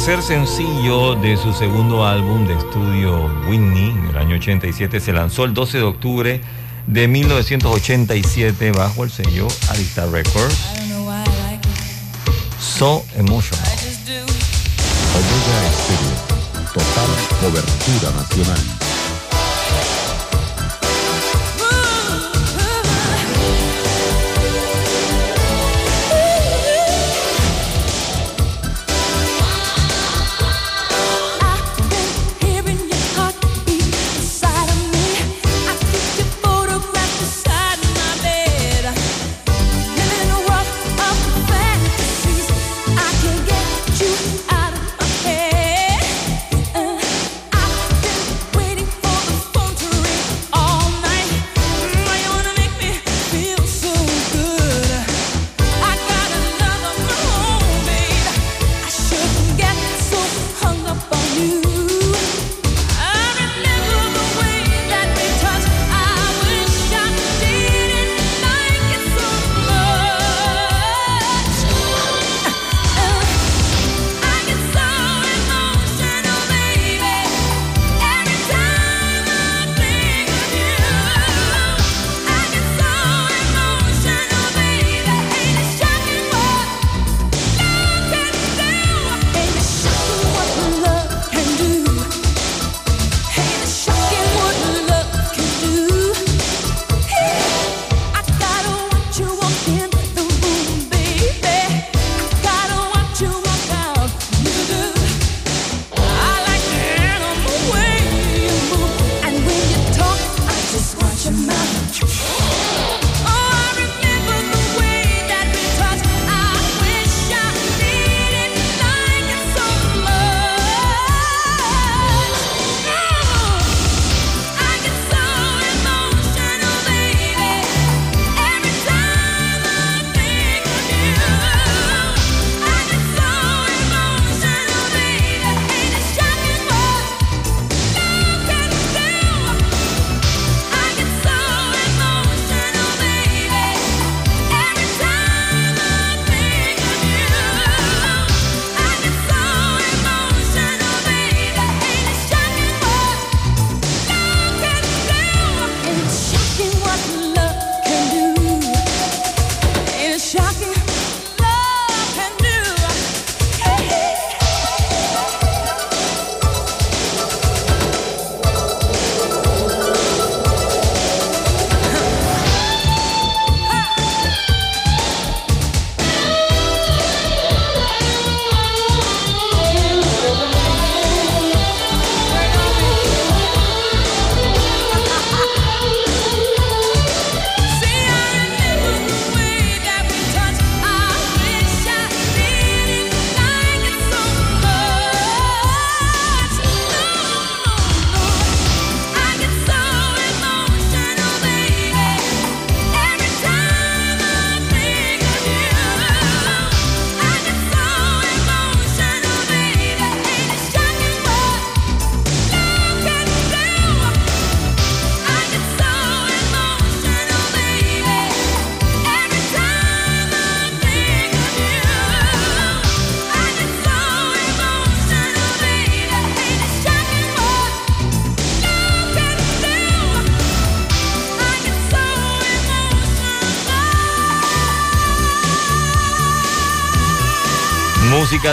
[0.09, 5.45] tercer sencillo de su segundo álbum de estudio Whitney, en el año 87, se lanzó
[5.45, 6.41] el 12 de octubre
[6.87, 10.57] de 1987 bajo el sello Arista Records.
[12.59, 13.69] So Emotional.
[16.73, 17.09] Total
[17.43, 18.78] cobertura nacional.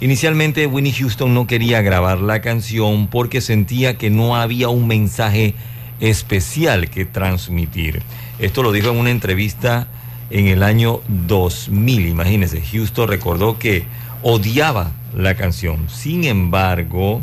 [0.00, 5.54] Inicialmente Winnie Houston no quería grabar la canción porque sentía que no había un mensaje
[6.00, 8.00] especial que transmitir.
[8.38, 9.88] Esto lo dijo en una entrevista
[10.30, 13.84] en el año 2000, imagínense, Houston recordó que
[14.22, 15.90] odiaba la canción.
[15.90, 17.22] Sin embargo,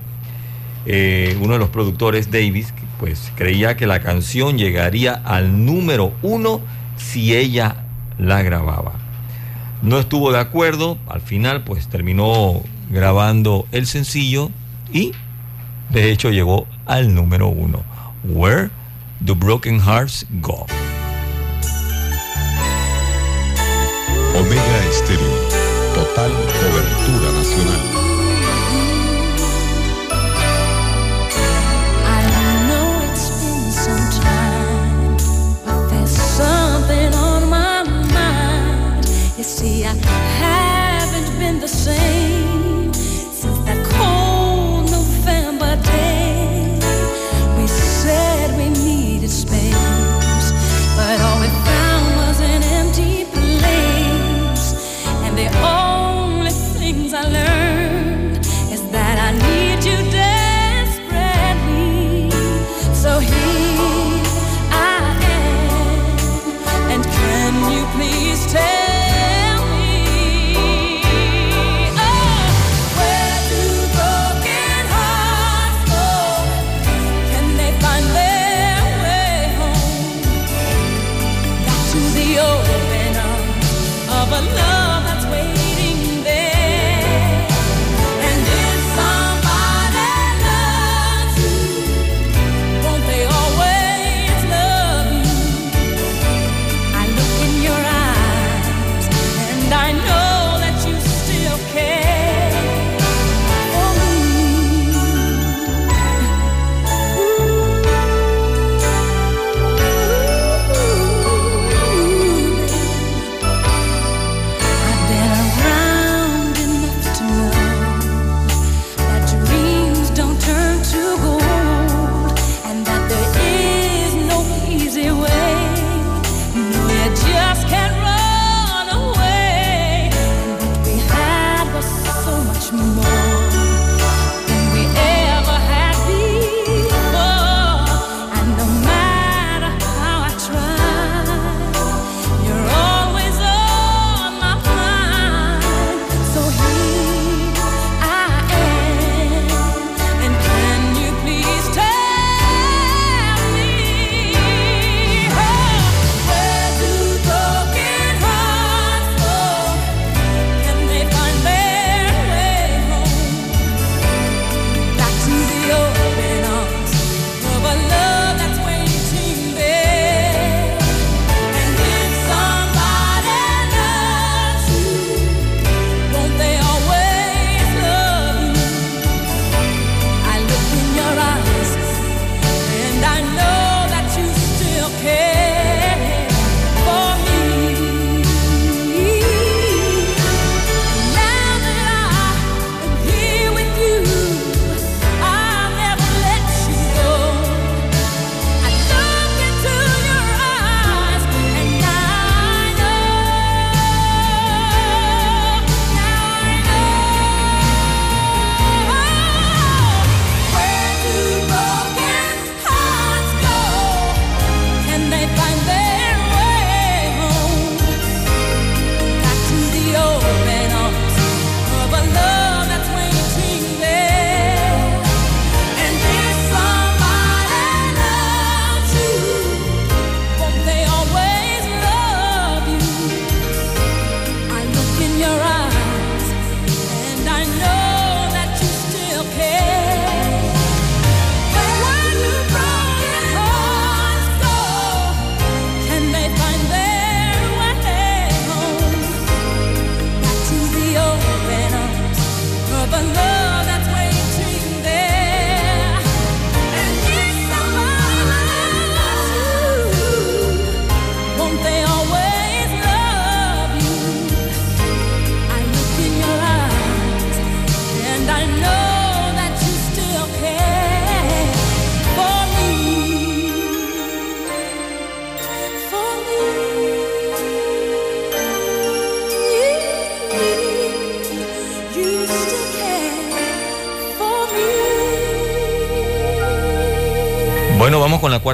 [0.86, 6.62] eh, uno de los productores, Davis, pues creía que la canción llegaría al número uno
[6.98, 7.78] si ella
[8.20, 8.94] la grababa.
[9.82, 14.52] No estuvo de acuerdo, al final pues terminó grabando el sencillo
[14.94, 15.14] y
[15.90, 17.82] de hecho llegó al número uno.
[18.24, 18.70] Where
[19.20, 20.68] do broken hearts go?
[24.36, 25.50] Omega Estéreo,
[25.96, 28.01] total cobertura nacional.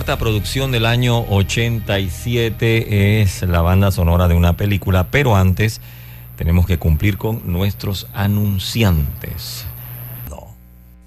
[0.07, 3.21] Cuarta producción del año 87.
[3.21, 5.81] Es la banda sonora de una película, pero antes
[6.37, 9.65] tenemos que cumplir con nuestros anunciantes.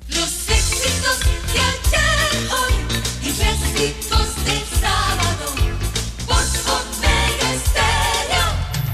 [0.06, 1.18] Los éxitos
[1.50, 2.74] de ayer, hoy
[3.22, 5.46] y éxitos del sábado
[6.26, 8.44] por Omega Estéreo.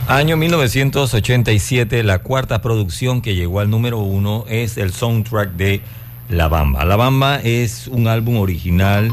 [0.07, 5.81] Año 1987, la cuarta producción que llegó al número uno es el soundtrack de
[6.29, 6.85] La Bamba.
[6.85, 9.11] La Bamba es un álbum original,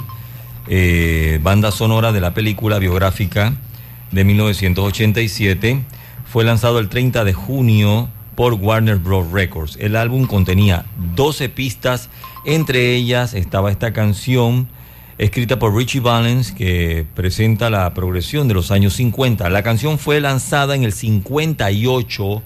[0.67, 3.53] eh, banda sonora de la película biográfica
[4.11, 5.83] de 1987.
[6.25, 9.31] Fue lanzado el 30 de junio por Warner Bros.
[9.31, 9.77] Records.
[9.79, 12.09] El álbum contenía 12 pistas,
[12.45, 14.67] entre ellas estaba esta canción
[15.17, 19.49] escrita por Richie Valens que presenta la progresión de los años 50.
[19.49, 22.41] La canción fue lanzada en el 58,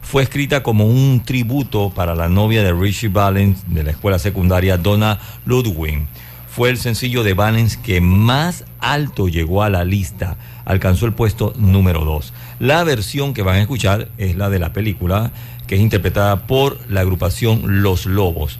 [0.00, 4.78] fue escrita como un tributo para la novia de Richie Valens de la escuela secundaria
[4.78, 6.06] Donna Ludwig.
[6.54, 10.36] Fue el sencillo de Valens que más alto llegó a la lista,
[10.66, 12.34] alcanzó el puesto número 2.
[12.58, 15.32] La versión que van a escuchar es la de la película,
[15.66, 18.58] que es interpretada por la agrupación Los Lobos.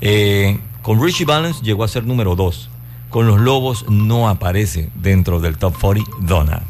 [0.00, 2.70] Eh, con Richie Valens llegó a ser número 2.
[3.10, 6.62] Con los Lobos no aparece dentro del Top 40 Donna.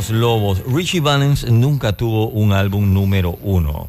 [0.00, 0.62] Los Lobos.
[0.66, 3.88] Richie Valens nunca tuvo un álbum número uno.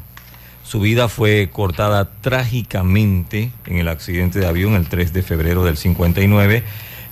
[0.62, 5.78] Su vida fue cortada trágicamente en el accidente de avión el 3 de febrero del
[5.78, 6.64] 59,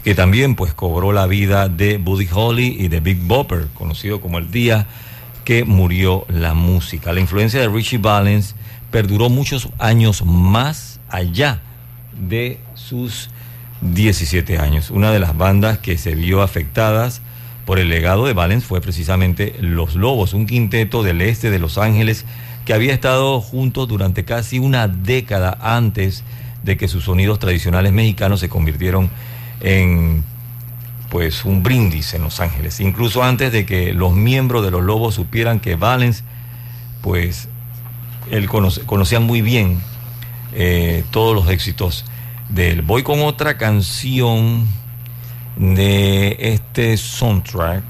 [0.05, 4.37] que también pues cobró la vida de Buddy Holly y de Big Bopper, conocido como
[4.37, 4.87] el día
[5.47, 7.15] que murió la música.
[7.15, 8.55] La influencia de Richie Valens
[8.91, 11.63] perduró muchos años más allá
[12.21, 13.31] de sus
[13.81, 14.91] 17 años.
[14.91, 17.23] Una de las bandas que se vio afectadas
[17.71, 21.79] por el legado de Valens fue precisamente Los Lobos, un quinteto del este de Los
[21.79, 22.25] Ángeles
[22.65, 26.25] que había estado juntos durante casi una década antes
[26.65, 29.09] de que sus sonidos tradicionales mexicanos se convirtieron
[29.61, 30.25] en
[31.11, 35.15] pues un brindis en Los Ángeles, incluso antes de que los miembros de Los Lobos
[35.15, 36.25] supieran que Valens
[37.03, 37.49] pues
[38.33, 39.81] él conocía muy bien
[40.55, 42.05] eh, todos los éxitos
[42.49, 42.83] de él.
[42.83, 44.67] Voy con otra canción
[45.61, 47.85] de este soundtrack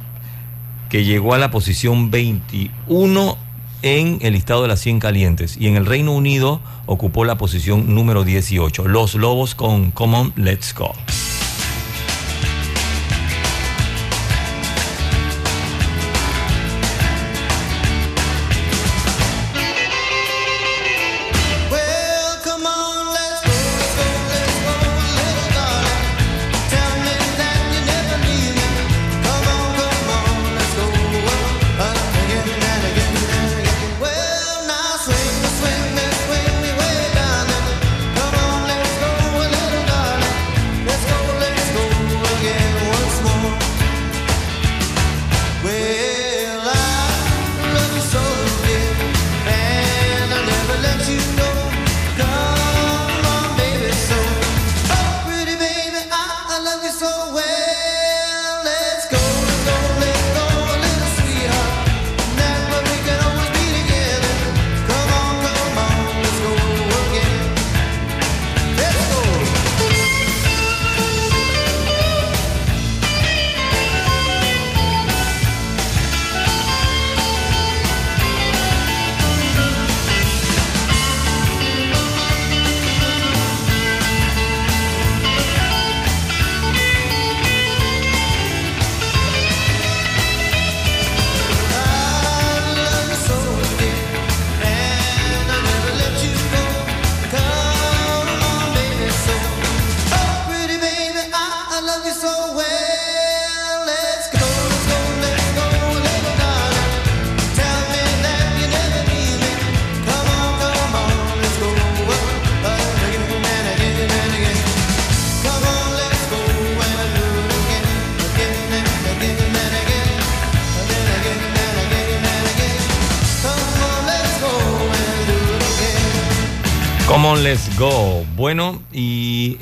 [0.88, 3.38] que llegó a la posición 21
[3.82, 7.94] en el listado de las 100 calientes y en el Reino Unido ocupó la posición
[7.94, 8.88] número 18.
[8.88, 10.92] Los Lobos con Come On, Let's Go.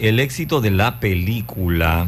[0.09, 2.07] El éxito de la película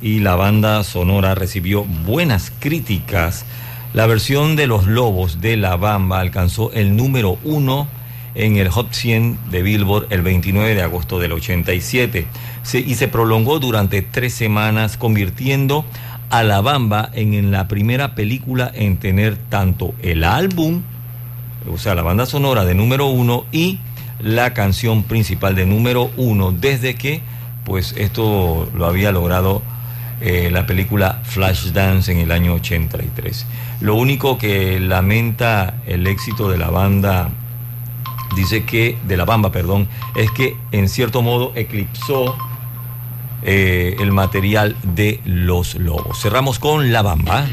[0.00, 3.44] y la banda sonora recibió buenas críticas.
[3.94, 7.88] La versión de Los Lobos de La Bamba alcanzó el número uno
[8.34, 12.26] en el Hot 100 de Billboard el 29 de agosto del 87
[12.62, 15.84] Se- y se prolongó durante tres semanas, convirtiendo
[16.30, 20.82] a La Bamba en, en la primera película en tener tanto el álbum
[21.72, 23.78] o sea, la banda sonora de número uno y
[24.20, 27.20] la canción principal de número uno, desde que,
[27.64, 29.62] pues, esto lo había logrado
[30.20, 33.46] eh, la película Flashdance en el año 83.
[33.80, 37.30] Lo único que lamenta el éxito de la banda,
[38.34, 42.36] dice que, de la bamba, perdón, es que en cierto modo eclipsó
[43.42, 46.20] eh, el material de los lobos.
[46.20, 47.46] Cerramos con la bamba.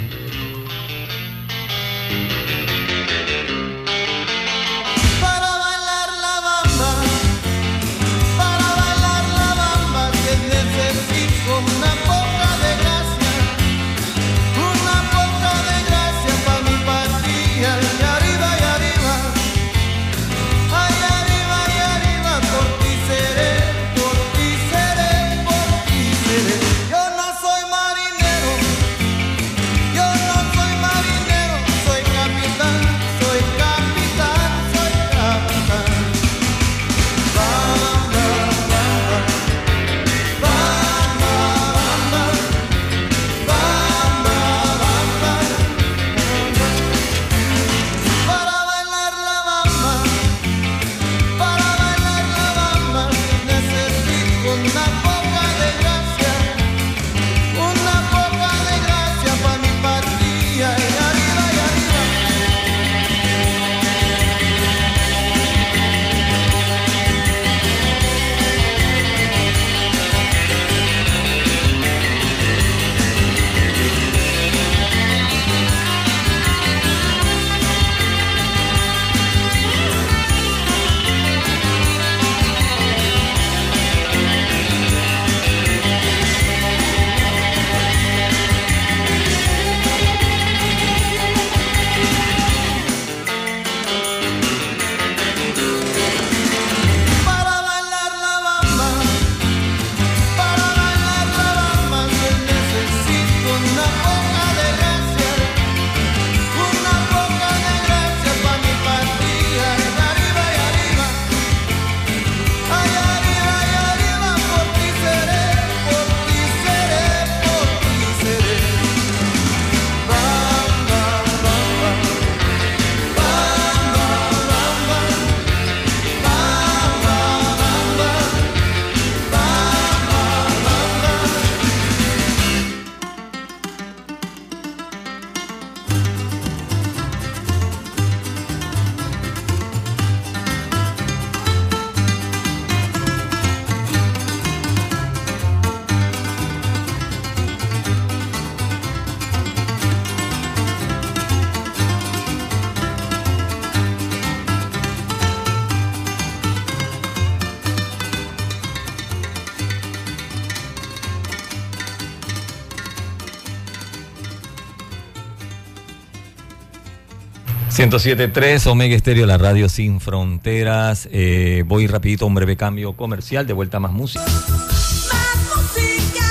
[167.85, 171.07] ...107.3 Omega Estéreo, la radio sin fronteras.
[171.11, 174.25] Eh, voy rapidito a un breve cambio comercial, de vuelta a más música.
[174.25, 176.25] Más música,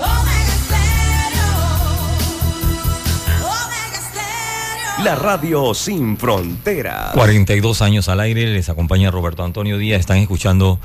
[0.00, 1.60] Omega Stereo,
[3.44, 5.04] Omega Stereo.
[5.04, 7.12] La radio sin fronteras.
[7.12, 10.00] 42 años al aire, les acompaña Roberto Antonio Díaz.
[10.00, 10.80] Están escuchando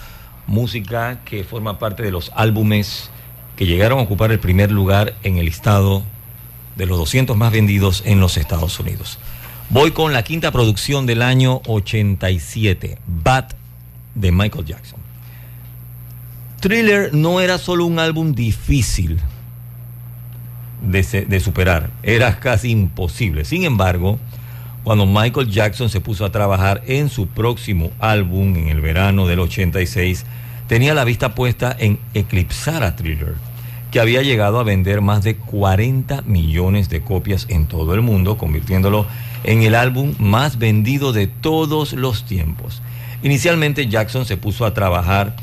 [0.46, 3.10] música que forma parte de los álbumes
[3.56, 6.04] que llegaron a ocupar el primer lugar en el listado
[6.76, 9.20] de los 200 más vendidos en los Estados Unidos.
[9.70, 13.46] Voy con la quinta producción del año 87, Bad
[14.16, 15.00] de Michael Jackson.
[16.60, 19.20] Thriller no era solo un álbum difícil
[20.82, 23.46] de, de superar, era casi imposible.
[23.46, 24.20] Sin embargo,
[24.84, 29.40] cuando Michael Jackson se puso a trabajar en su próximo álbum en el verano del
[29.40, 30.26] 86,
[30.68, 33.36] tenía la vista puesta en eclipsar a Thriller,
[33.94, 38.40] que había llegado a vender más de 40 millones de copias en todo el mundo,
[38.40, 39.06] convirtiéndolo
[39.44, 42.82] en el álbum más vendido de todos los tiempos.
[43.22, 45.36] Inicialmente Jackson se puso a trabajar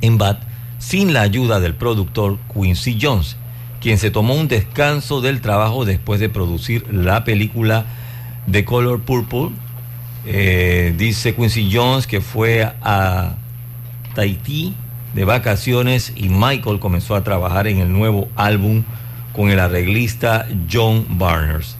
[0.00, 0.42] en Bat
[0.80, 3.36] sin la ayuda del productor Quincy Jones,
[3.80, 7.86] quien se tomó un descanso del trabajo después de producir la película
[8.50, 9.50] The Color Purple.
[10.26, 13.36] Eh, dice Quincy Jones que fue a
[14.16, 14.74] Tahití
[15.14, 18.84] de vacaciones y Michael comenzó a trabajar en el nuevo álbum
[19.32, 21.76] con el arreglista John Barners.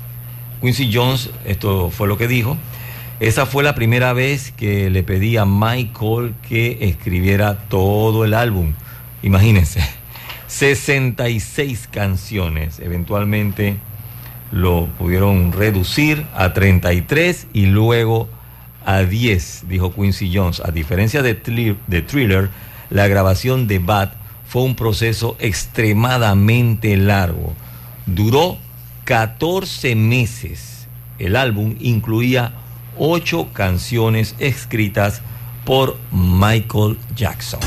[0.61, 2.57] Quincy Jones, esto fue lo que dijo,
[3.21, 8.73] esa fue la primera vez que le pedí a Michael que escribiera todo el álbum.
[9.23, 9.81] Imagínense,
[10.47, 12.81] 66 canciones.
[12.81, 13.77] Eventualmente
[14.53, 18.29] lo pudieron reducir a 33 y luego
[18.87, 20.61] a 10, dijo Quincy Jones.
[20.65, 21.35] A diferencia de,
[21.87, 22.49] de Thriller,
[22.91, 24.13] la grabación de Bat
[24.47, 27.55] fue un proceso extremadamente largo.
[28.07, 28.59] Duró
[29.05, 30.89] 14 meses.
[31.19, 32.53] El álbum incluía
[32.99, 35.23] 8 canciones escritas
[35.65, 37.61] por Michael Jackson.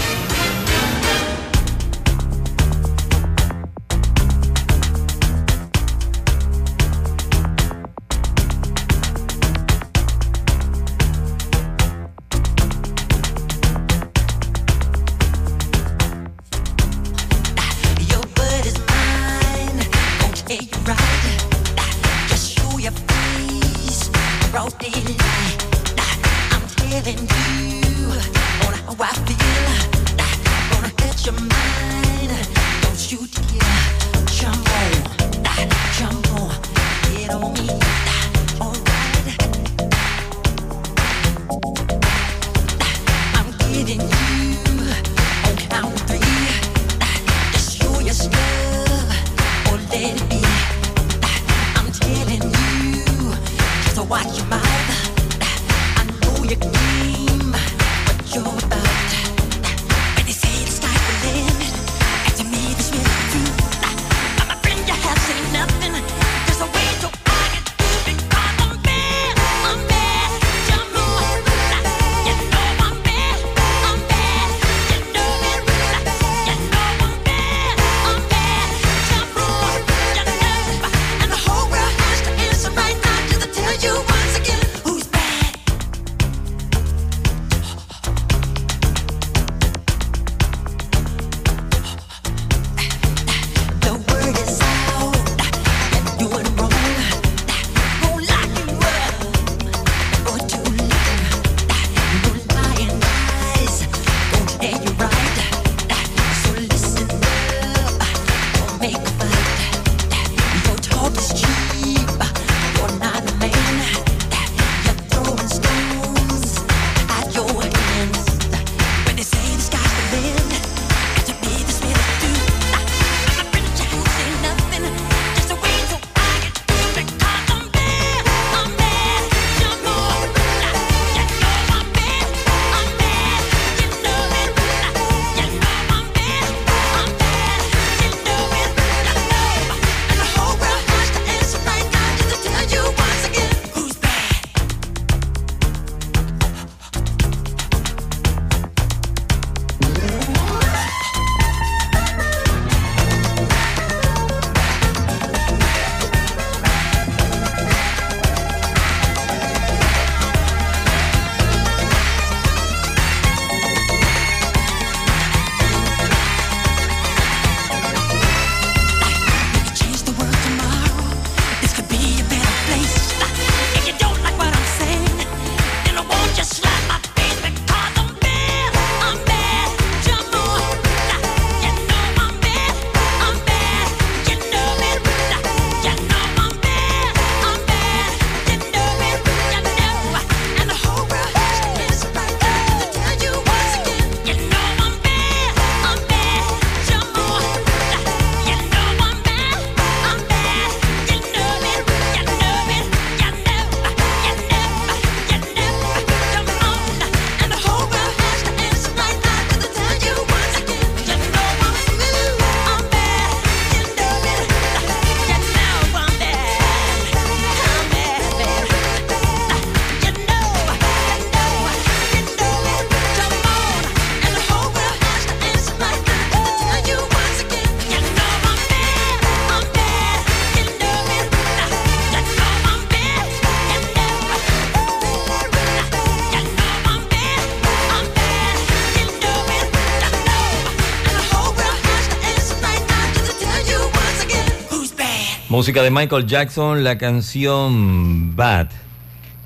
[245.63, 248.67] música de Michael Jackson, la canción Bad.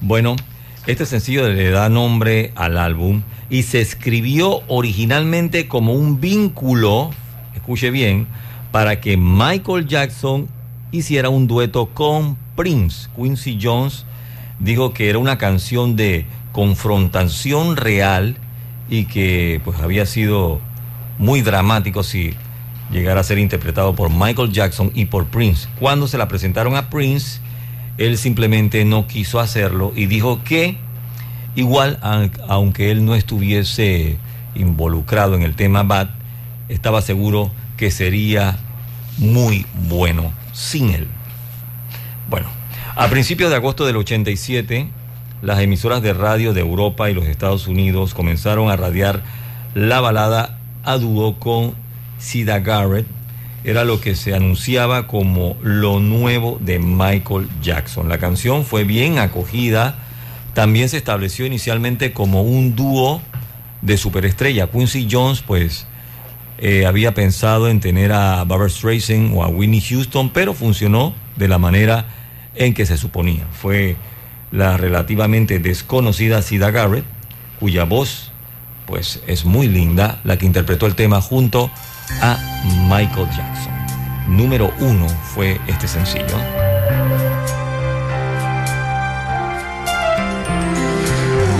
[0.02, 0.36] Bueno,
[0.88, 7.12] este sencillo le da nombre al álbum y se escribió originalmente como un vínculo,
[7.54, 8.26] escuche bien,
[8.72, 10.48] para que Michael Jackson
[10.92, 13.10] hiciera un dueto con Prince.
[13.16, 14.08] Quincy Jones
[14.58, 18.38] dijo que era una canción de confrontación real
[18.90, 20.62] y que pues había sido
[21.20, 22.34] muy dramático si
[22.92, 25.68] llegara a ser interpretado por Michael Jackson y por Prince.
[25.80, 27.40] Cuando se la presentaron a Prince,
[27.98, 30.78] él simplemente no quiso hacerlo y dijo que
[31.56, 32.00] igual
[32.48, 34.18] aunque él no estuviese
[34.56, 36.10] involucrado en el tema Bad,
[36.70, 38.58] estaba seguro que sería
[39.18, 41.08] muy bueno sin él.
[42.30, 42.48] Bueno,
[42.96, 44.90] a principios de agosto del 87,
[45.42, 49.24] las emisoras de radio de Europa y los Estados Unidos comenzaron a radiar
[49.74, 51.76] la balada a dúo con
[52.18, 53.06] Sida Garrett.
[53.64, 58.08] Era lo que se anunciaba como lo nuevo de Michael Jackson.
[58.08, 59.96] La canción fue bien acogida.
[60.54, 63.22] También se estableció inicialmente como un dúo
[63.82, 64.68] de superestrella.
[64.68, 65.86] Quincy Jones, pues,
[66.60, 71.48] eh, había pensado en tener a Barbara Streisand o a Whitney Houston, pero funcionó de
[71.48, 72.06] la manera
[72.56, 73.46] en que se suponía.
[73.52, 73.96] Fue
[74.52, 77.06] la relativamente desconocida Sida Garrett,
[77.60, 78.32] cuya voz
[78.86, 81.72] pues es muy linda, la que interpretó el tema junto a
[82.88, 83.74] Michael Jackson.
[84.28, 86.38] Número uno fue este sencillo.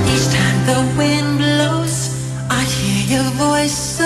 [0.08, 2.12] Each time the wind blows,
[2.50, 3.97] I hear your voice,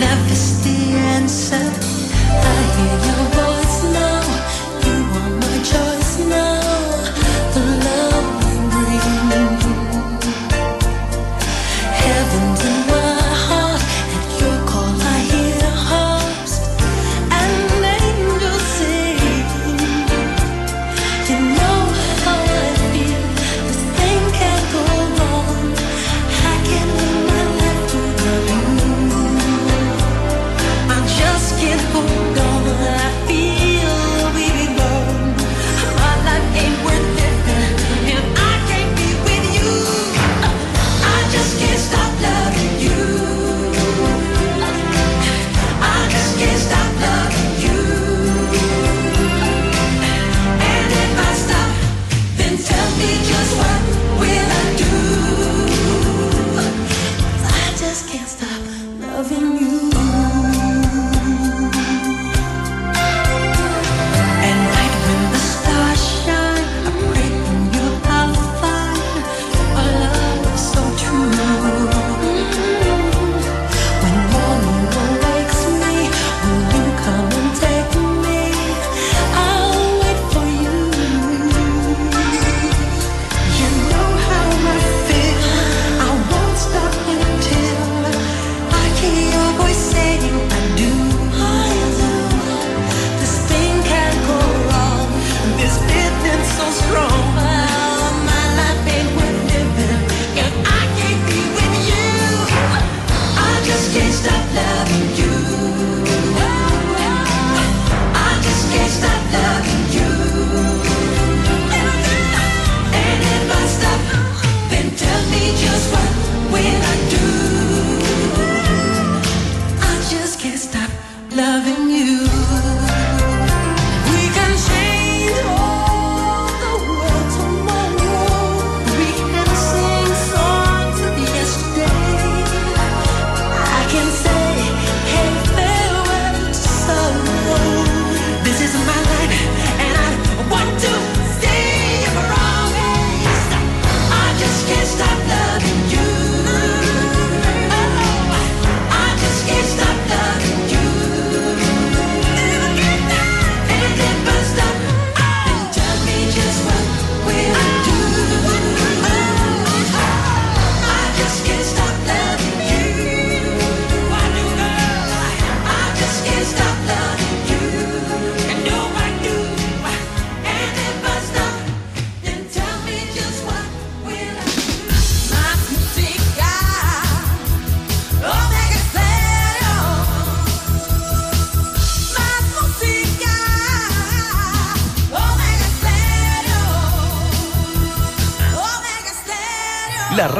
[0.00, 0.76] Love is the
[1.16, 1.56] answer.
[1.56, 3.35] I hear your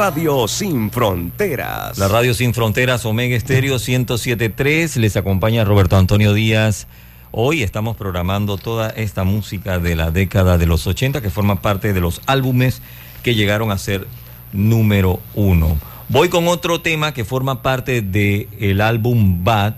[0.07, 1.97] radio sin fronteras.
[1.97, 4.95] La radio sin fronteras, Omega Estéreo 1073.
[4.95, 6.87] Les acompaña Roberto Antonio Díaz.
[7.31, 11.91] Hoy estamos programando toda esta música de la década de los 80 que forma parte
[11.91, 12.81] de los álbumes
[13.21, 14.07] que llegaron a ser
[14.53, 15.75] número uno.
[16.07, 19.75] Voy con otro tema que forma parte del álbum Bad.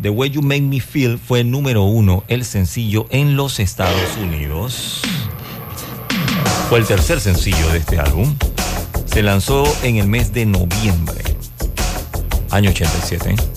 [0.00, 5.02] The Way You Make Me Feel fue número uno, el sencillo en los Estados Unidos.
[6.70, 8.34] Fue el tercer sencillo de este álbum.
[9.12, 11.22] Se lanzó en el mes de noviembre,
[12.50, 13.49] año 87.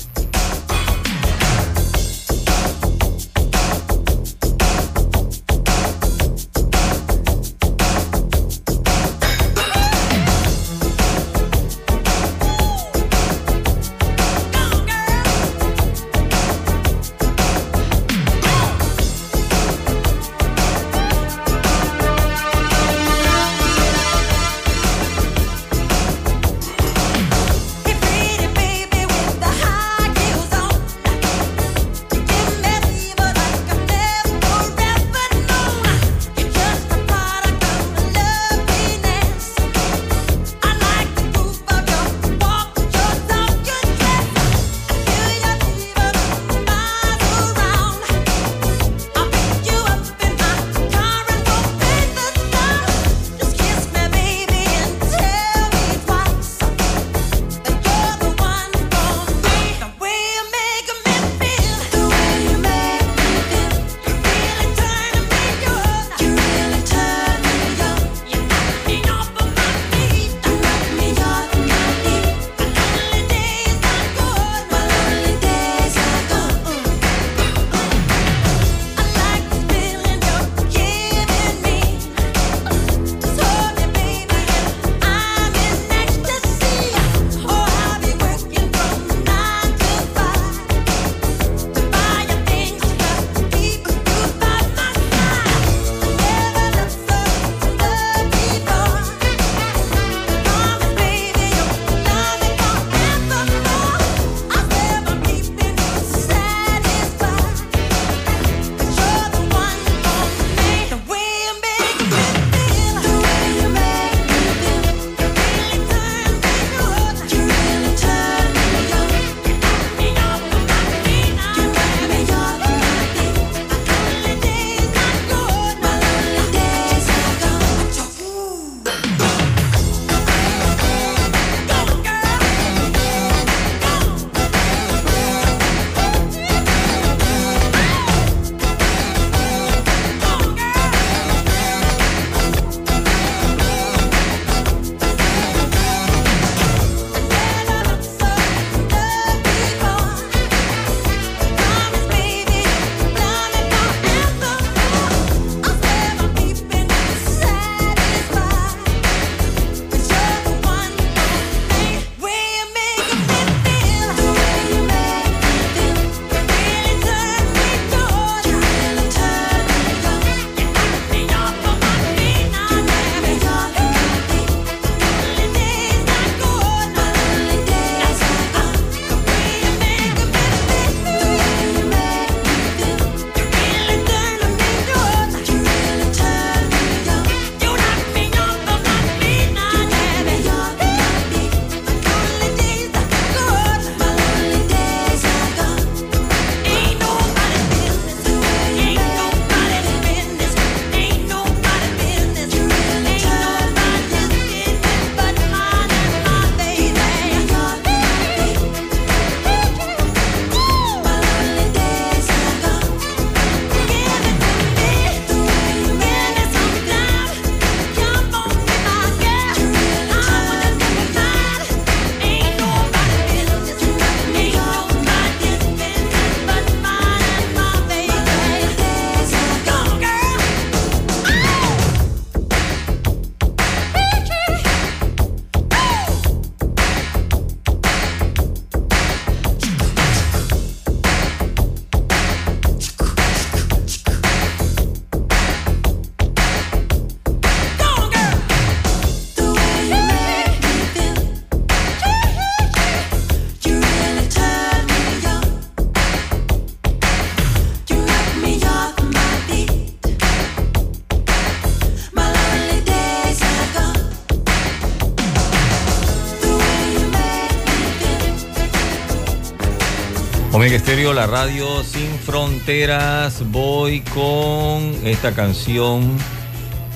[270.64, 273.44] Omega Estéreo, la radio sin fronteras.
[273.52, 276.16] Voy con esta canción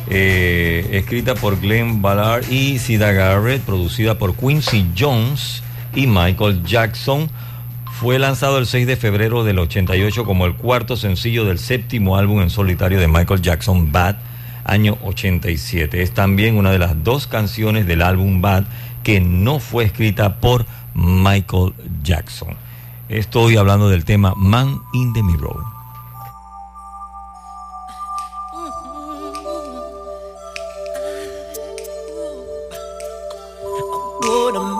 [0.10, 7.30] eh, escrita por Glenn Ballard y Sida Garrett, producida por Quincy Jones y Michael Jackson.
[8.00, 12.40] Fue lanzado el 6 de febrero del 88 como el cuarto sencillo del séptimo álbum
[12.40, 14.16] en solitario de Michael Jackson, Bad,
[14.64, 16.04] año 87.
[16.04, 18.64] Es también una de las dos canciones del álbum Bad
[19.04, 22.56] que no fue escrita por Michael Jackson.
[23.10, 25.78] Estoy hablando del tema Man in the Mirror.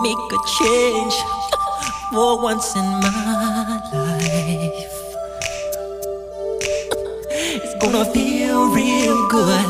[0.00, 1.14] Make a change
[2.12, 4.94] for once in my life.
[7.30, 9.66] It's gonna feel real good.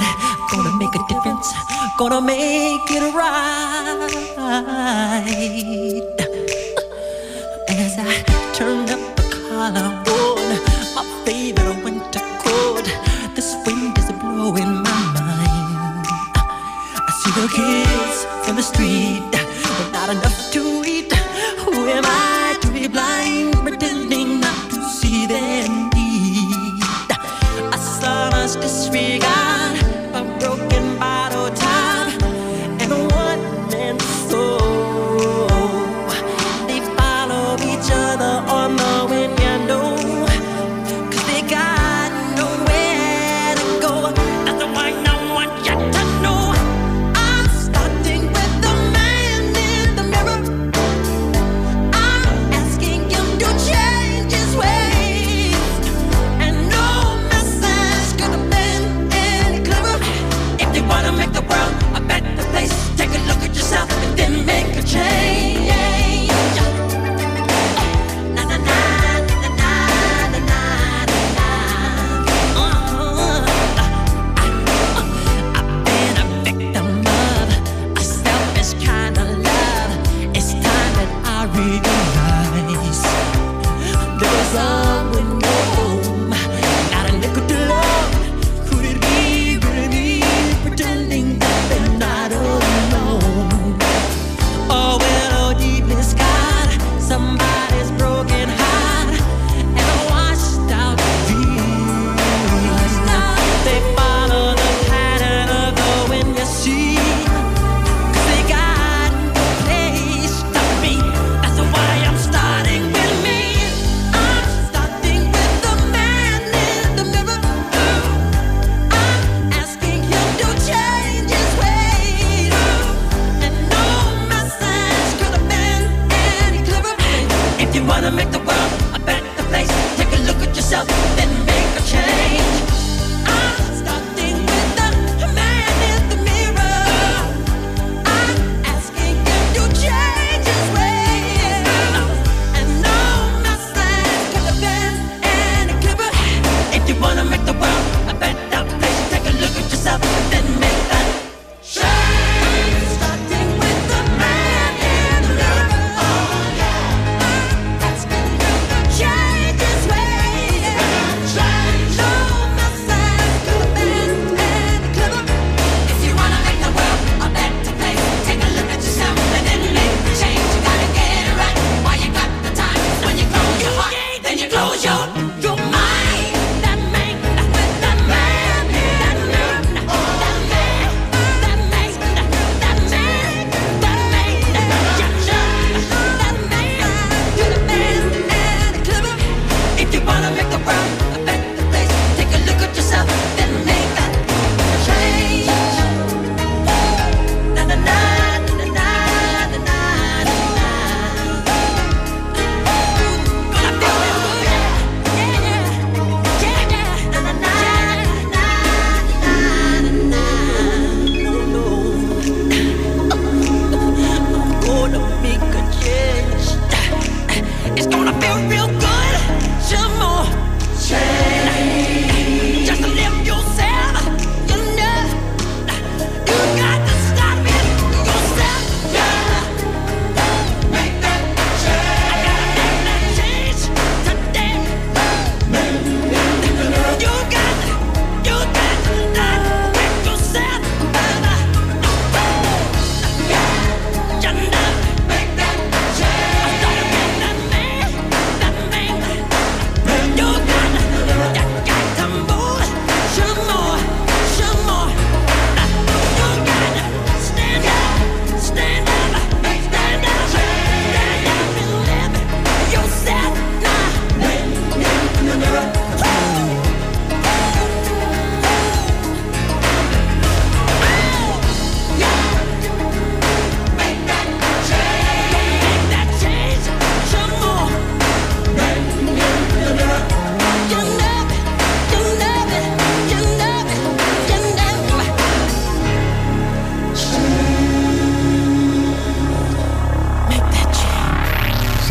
[0.53, 1.53] Gonna make a difference.
[1.99, 2.68] Gonna make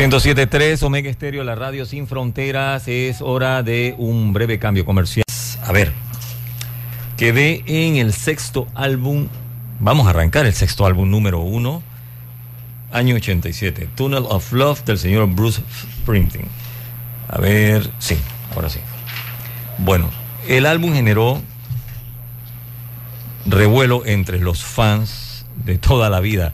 [0.09, 2.87] 107.3 Omega Estéreo, la radio sin fronteras.
[2.87, 5.25] Es hora de un breve cambio comercial.
[5.61, 5.91] A ver,
[7.17, 9.27] quedé en el sexto álbum.
[9.81, 11.83] Vamos a arrancar el sexto álbum número uno,
[12.89, 13.89] año 87.
[13.95, 15.61] Tunnel of Love del señor Bruce
[15.99, 16.47] Springsteen.
[17.27, 18.17] A ver, sí,
[18.55, 18.79] ahora sí.
[19.77, 20.09] Bueno,
[20.47, 21.41] el álbum generó
[23.45, 26.53] revuelo entre los fans de toda la vida,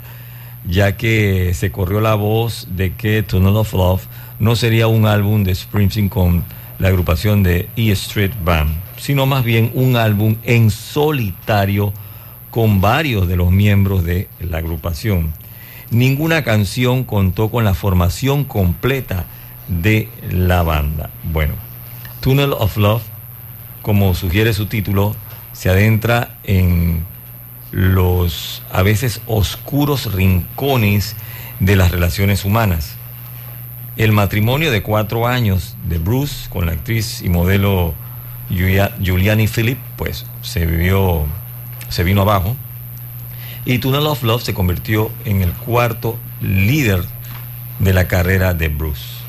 [0.66, 4.04] ya que se corrió la voz de que Tunnel of Love
[4.40, 6.44] no sería un álbum de Springsteen con
[6.80, 11.94] la agrupación de E Street Band, sino más bien un álbum en solitario
[12.52, 15.34] con varios de los miembros de la agrupación.
[15.92, 19.26] Ninguna canción contó con la formación completa
[19.68, 21.10] de la banda.
[21.32, 21.54] Bueno,
[22.22, 23.04] Tunnel of Love,
[23.82, 25.16] como sugiere su título,
[25.52, 27.06] se adentra en
[27.74, 31.16] los a veces oscuros rincones
[31.60, 32.96] de las relaciones humanas.
[33.98, 37.96] El matrimonio de cuatro años de Bruce con la actriz y modelo
[38.50, 41.26] Giuliani Philip, pues se vivió,
[41.90, 42.56] se vino abajo.
[43.66, 47.04] Y Tunnel of Love se convirtió en el cuarto líder
[47.80, 49.24] de la carrera de Bruce.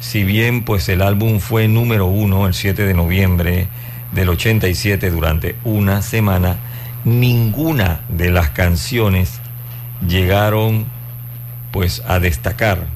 [0.00, 3.68] Si bien pues el álbum fue número uno el 7 de noviembre
[4.12, 6.58] del 87 durante una semana,
[7.04, 9.40] ninguna de las canciones
[10.06, 10.86] llegaron
[11.70, 12.86] pues a destacar.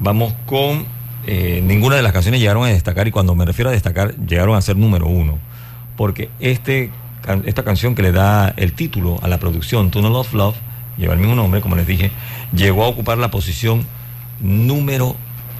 [0.00, 0.86] Vamos con
[1.26, 4.56] eh, ninguna de las canciones llegaron a destacar y cuando me refiero a destacar llegaron
[4.56, 5.38] a ser número uno,
[5.96, 6.90] porque este
[7.46, 10.56] esta canción que le da el título a la producción Tunnel of Love
[10.98, 12.10] lleva el mismo nombre, como les dije,
[12.54, 13.86] llegó a ocupar la posición
[14.40, 15.16] número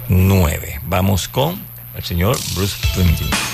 [0.08, 0.80] 9.
[0.86, 1.58] Vamos con
[1.96, 3.53] el señor Bruce Springsteen.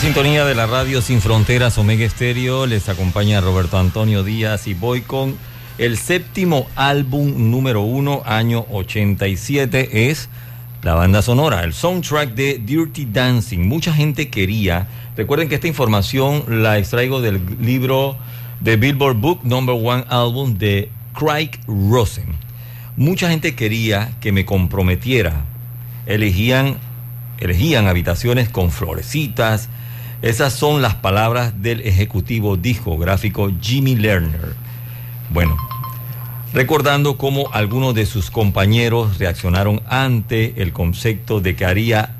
[0.00, 2.64] Sintonía de la radio Sin Fronteras Omega Estéreo.
[2.64, 5.36] Les acompaña Roberto Antonio Díaz y voy con
[5.76, 10.08] el séptimo álbum número uno, año 87.
[10.08, 10.30] Es
[10.82, 13.58] la banda sonora, el soundtrack de Dirty Dancing.
[13.68, 14.88] Mucha gente quería.
[15.18, 18.16] Recuerden que esta información la extraigo del libro
[18.60, 22.36] de Billboard Book Number One Album de Craig Rosen.
[22.96, 25.44] Mucha gente quería que me comprometiera.
[26.06, 26.78] Elegían
[27.40, 29.69] elegían habitaciones con florecitas.
[30.22, 34.54] Esas son las palabras del ejecutivo discográfico Jimmy Lerner.
[35.30, 35.56] Bueno,
[36.52, 42.16] recordando cómo algunos de sus compañeros reaccionaron ante el concepto de que haría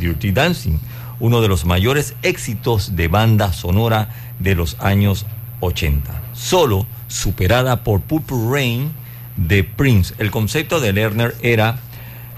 [0.00, 0.78] Dirty Dancing,
[1.20, 5.26] uno de los mayores éxitos de banda sonora de los años
[5.60, 8.92] 80, solo superada por Purple Rain
[9.36, 10.14] de Prince.
[10.16, 11.80] El concepto de Lerner era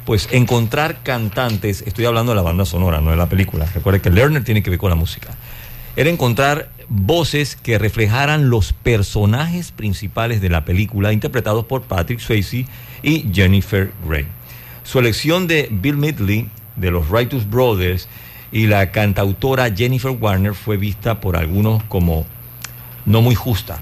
[0.05, 3.67] pues encontrar cantantes, estoy hablando de la banda sonora, no de la película.
[3.75, 5.31] Recuerde que Lerner tiene que ver con la música.
[5.97, 12.67] Era encontrar voces que reflejaran los personajes principales de la película, interpretados por Patrick Swayze
[13.03, 14.27] y Jennifer Grey.
[14.83, 18.09] Su elección de Bill Midley, de los Righteous Brothers,
[18.53, 22.27] y la cantautora Jennifer Warner fue vista por algunos como
[23.07, 23.81] no muy justa.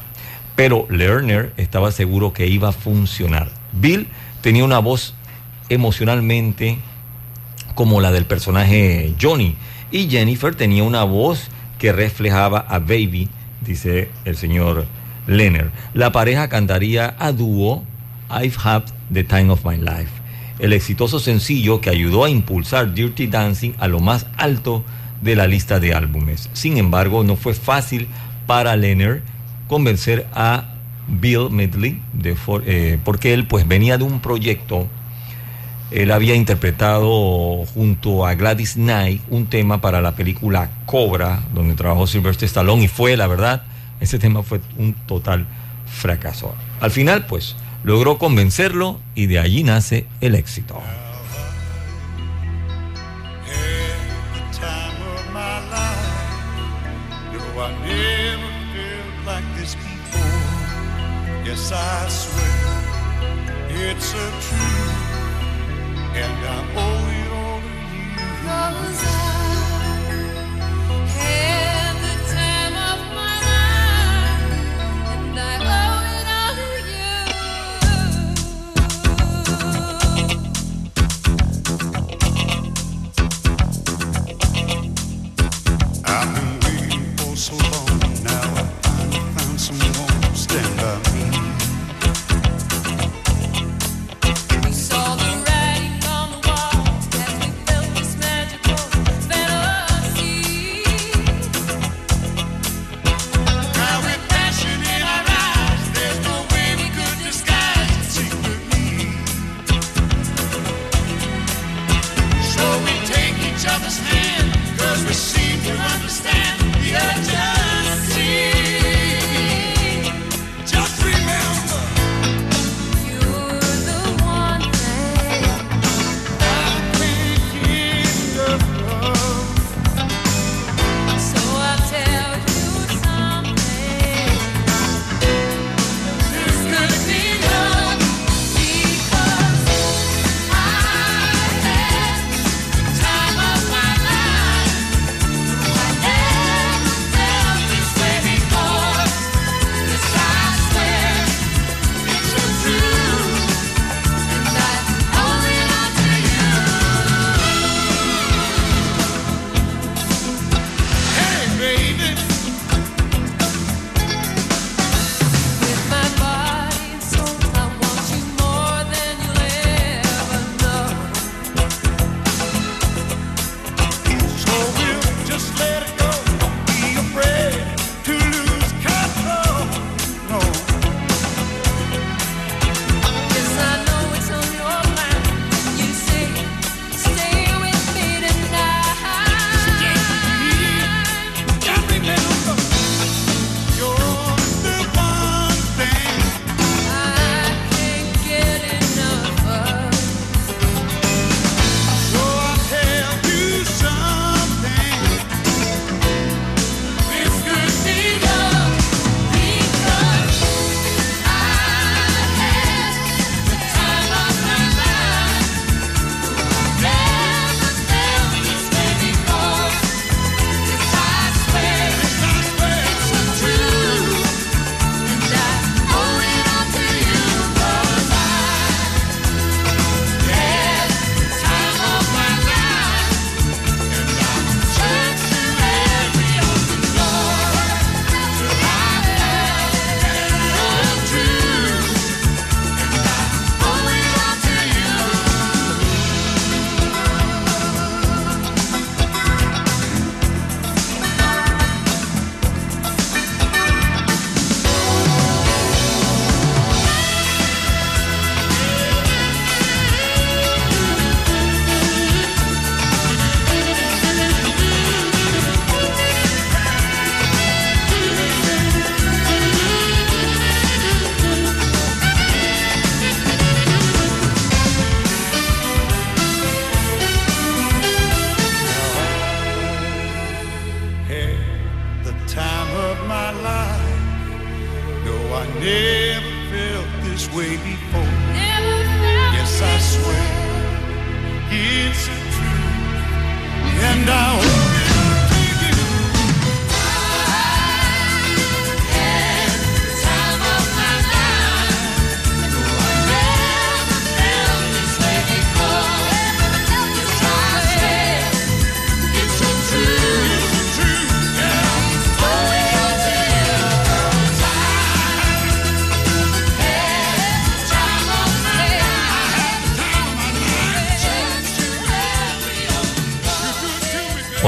[0.54, 3.50] Pero Lerner estaba seguro que iba a funcionar.
[3.72, 4.06] Bill
[4.42, 5.14] tenía una voz
[5.72, 6.78] emocionalmente
[7.74, 9.56] como la del personaje Johnny.
[9.90, 13.28] Y Jennifer tenía una voz que reflejaba a Baby,
[13.60, 14.86] dice el señor
[15.26, 15.70] Lenner.
[15.94, 17.84] La pareja cantaría a dúo
[18.30, 20.10] I've Had the Time of My Life,
[20.58, 24.84] el exitoso sencillo que ayudó a impulsar Dirty Dancing a lo más alto
[25.20, 26.50] de la lista de álbumes.
[26.52, 28.08] Sin embargo, no fue fácil
[28.46, 29.22] para Lenner
[29.68, 30.74] convencer a
[31.08, 32.00] Bill Medley
[32.66, 34.88] eh, porque él pues venía de un proyecto
[35.94, 42.06] él había interpretado junto a Gladys Knight un tema para la película Cobra, donde trabajó
[42.06, 43.64] Sylvester Stallone y fue, la verdad,
[44.00, 45.46] ese tema fue un total
[45.86, 46.54] fracaso.
[46.80, 50.80] Al final, pues, logró convencerlo y de allí nace el éxito.
[66.14, 68.16] And I owe it all to you.
[68.44, 69.06] Cause I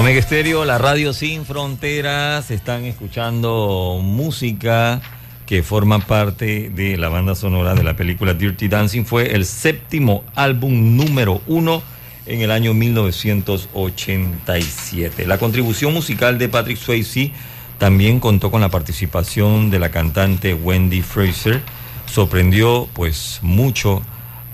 [0.05, 0.21] Omega
[0.67, 5.01] la radio sin fronteras, están escuchando música
[5.47, 9.07] que forma parte de la banda sonora de la película Dirty Dancing.
[9.07, 11.83] Fue el séptimo álbum número uno
[12.27, 15.27] en el año 1987.
[15.27, 17.33] La contribución musical de Patrick Swayze
[17.79, 21.63] también contó con la participación de la cantante Wendy Fraser.
[22.05, 24.03] Sorprendió pues mucho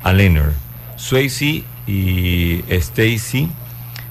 [0.05, 0.53] a Leonard.
[0.95, 3.49] Swayze y Stacy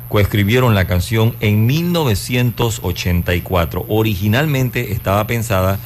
[0.09, 3.85] coescribieron la canción en 1984.
[3.88, 5.79] Originalmente estaba pensada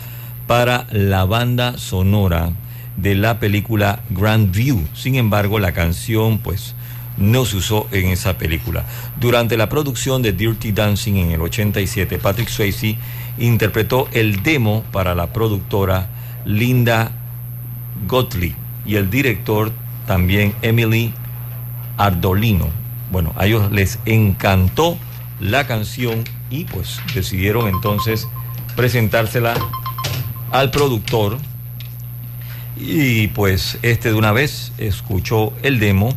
[0.48, 2.54] para la banda sonora
[2.98, 4.82] de la película Grand View.
[4.96, 6.76] Sin embargo, la canción pues
[7.18, 8.86] no se usó en esa película.
[9.20, 12.98] Durante la producción de Dirty Dancing en el 87, Patrick Swayze
[13.38, 16.08] interpretó el demo para la productora
[16.46, 17.12] Linda
[18.08, 19.72] Gottlieb y el director
[20.08, 21.14] también Emily
[21.98, 22.83] Ardolino.
[23.14, 24.98] Bueno, a ellos les encantó
[25.40, 28.28] la canción y pues decidieron entonces
[28.76, 29.54] presentársela
[30.52, 31.38] al productor
[32.76, 36.10] y pues este de una vez escuchó el demo,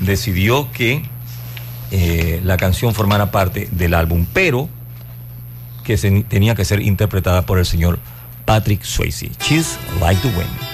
[0.00, 1.02] decidió que
[1.92, 4.68] eh, la canción formara parte del álbum, pero
[5.84, 7.98] que se- tenía que ser interpretada por el señor
[8.44, 9.30] Patrick Swayze.
[9.40, 10.67] She's like the wind.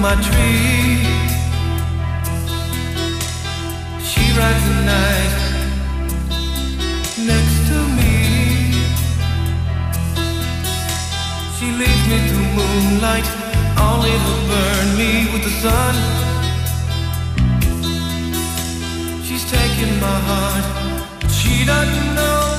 [0.00, 1.04] My tree.
[4.02, 5.34] She rides the night
[7.30, 8.14] next to me.
[11.56, 13.28] She leads me through moonlight,
[13.76, 15.94] only to burn me with the sun.
[19.22, 20.64] She's taking my heart,
[21.20, 22.49] but she doesn't know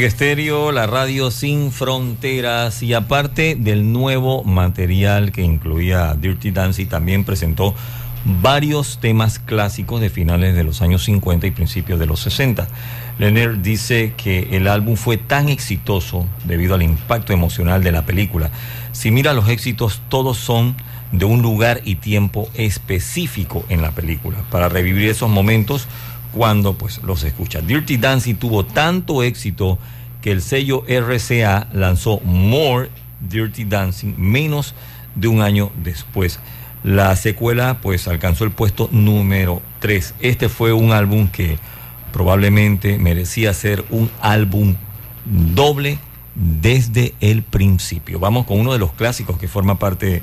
[0.00, 7.24] Omega la radio sin fronteras y aparte del nuevo material que incluía Dirty Dancing, también
[7.24, 7.74] presentó
[8.24, 12.66] varios temas clásicos de finales de los años 50 y principios de los 60.
[13.18, 18.50] Lenner dice que el álbum fue tan exitoso debido al impacto emocional de la película.
[18.92, 20.76] Si mira los éxitos, todos son
[21.12, 25.88] de un lugar y tiempo específico en la película, para revivir esos momentos
[26.32, 27.60] cuando pues los escucha.
[27.60, 29.78] Dirty Dancing tuvo tanto éxito
[30.20, 34.74] que el sello RCA lanzó More Dirty Dancing menos
[35.14, 36.38] de un año después.
[36.82, 40.14] La secuela pues alcanzó el puesto número 3.
[40.20, 41.58] Este fue un álbum que
[42.12, 44.76] probablemente merecía ser un álbum
[45.24, 45.98] doble
[46.34, 48.18] desde el principio.
[48.18, 50.22] Vamos con uno de los clásicos que forma parte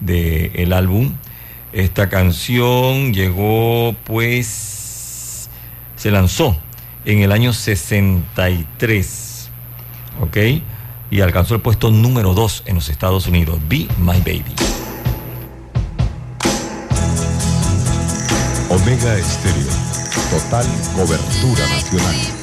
[0.00, 1.12] del álbum.
[1.72, 4.75] Esta canción llegó pues
[6.06, 6.56] se lanzó
[7.04, 9.48] en el año 63,
[10.20, 10.36] ¿ok?
[11.10, 14.54] Y alcanzó el puesto número 2 en los Estados Unidos, Be My Baby.
[18.70, 19.66] Omega Estéreo.
[20.30, 22.35] Total cobertura nacional.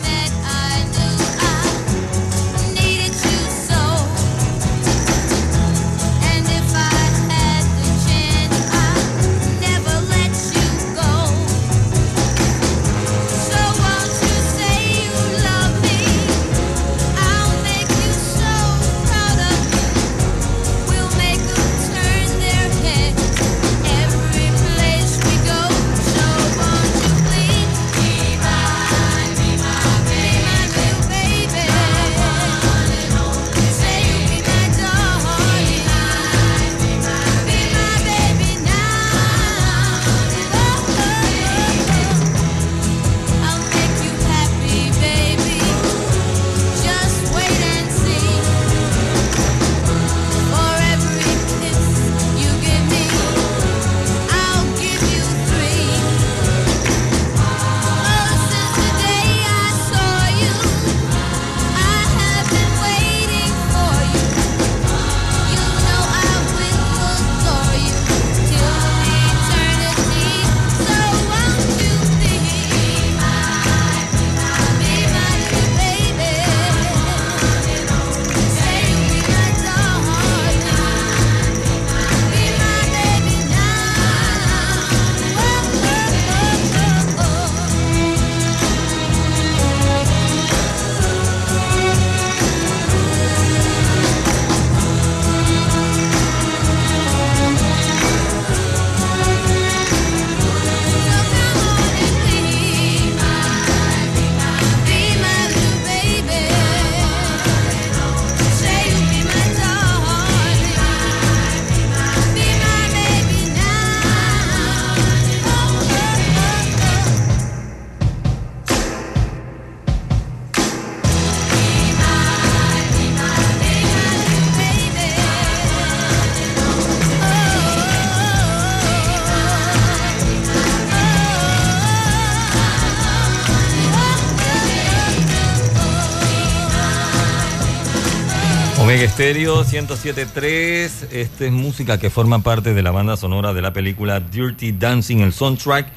[139.33, 141.07] Estéreo 107.3.
[141.11, 145.21] Esta es música que forma parte de la banda sonora de la película Dirty Dancing,
[145.21, 145.87] el soundtrack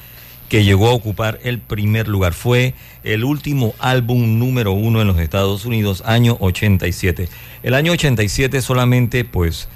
[0.49, 2.33] que llegó a ocupar el primer lugar.
[2.33, 2.73] Fue
[3.05, 7.29] el último álbum número uno en los Estados Unidos, año 87.
[7.63, 9.69] El año 87 solamente, pues,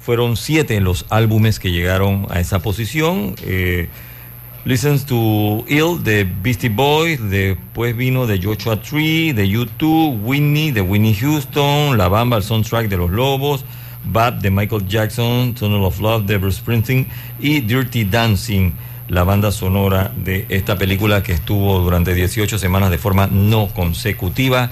[0.00, 3.34] fueron siete los álbumes que llegaron a esa posición.
[3.42, 3.90] Eh,
[4.64, 10.80] Listens to Ill de Beastie Boys, después vino de Joshua Tree, de U2, Whitney, de
[10.80, 13.64] Whitney Houston, La Bamba, el soundtrack de Los Lobos,
[14.04, 17.08] Bad de Michael Jackson, Tunnel of Love de Bruce Springsteen
[17.40, 18.70] y Dirty Dancing,
[19.08, 24.70] la banda sonora de esta película que estuvo durante 18 semanas de forma no consecutiva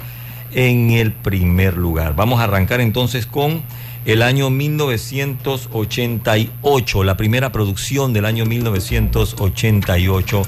[0.53, 2.15] en el primer lugar.
[2.15, 3.63] Vamos a arrancar entonces con
[4.05, 10.43] el año 1988, la primera producción del año 1988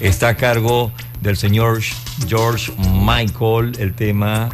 [0.00, 1.80] está a cargo del señor
[2.28, 3.72] George Michael.
[3.78, 4.48] El tema,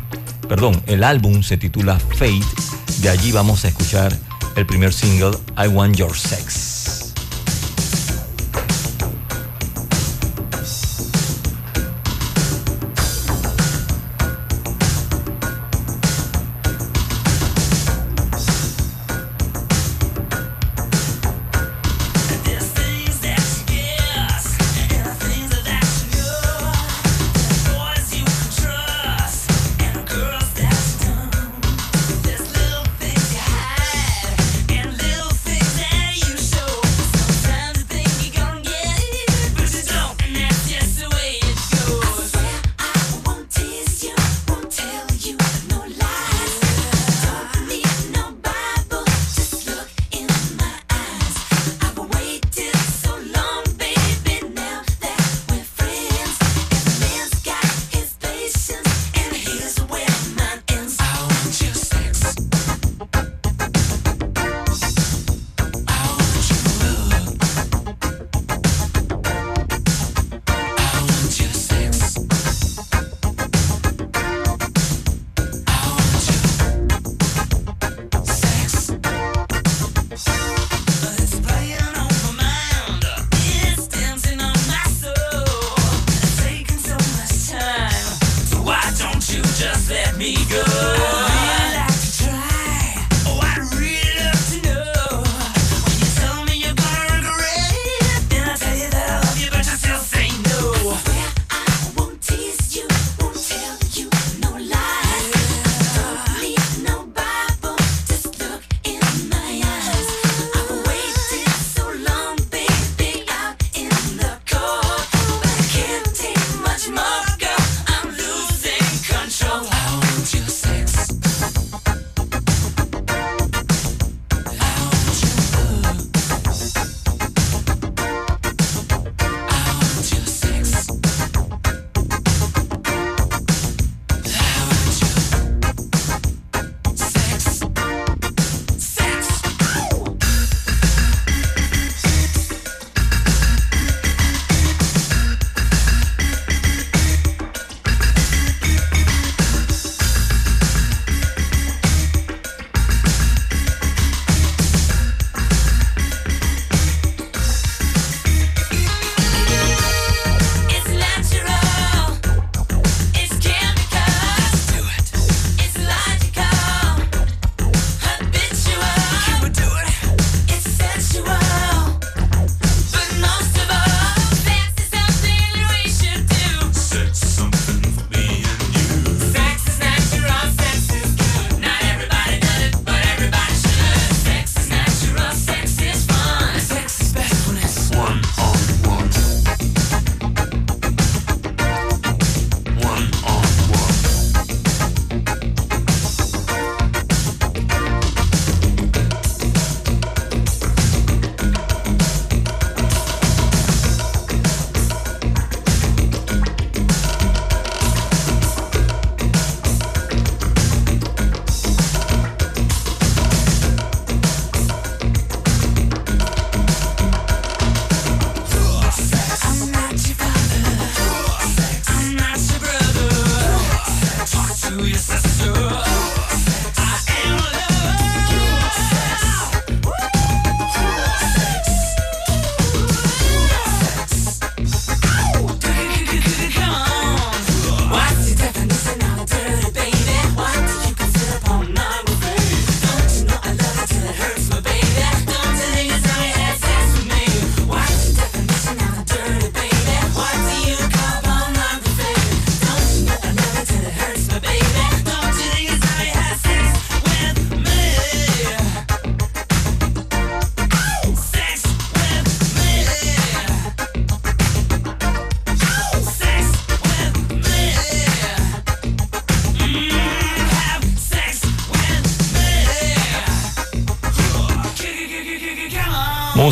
[0.49, 2.45] perdón, el álbum se titula Fate.
[3.01, 4.15] De allí vamos a escuchar
[4.57, 7.08] el primer single, I Want Your Sex.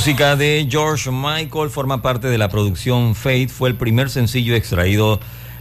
[0.07, 3.49] Música de George Michael forma parte de la producción Fate.
[3.49, 5.19] Fue el primer sencillo extraído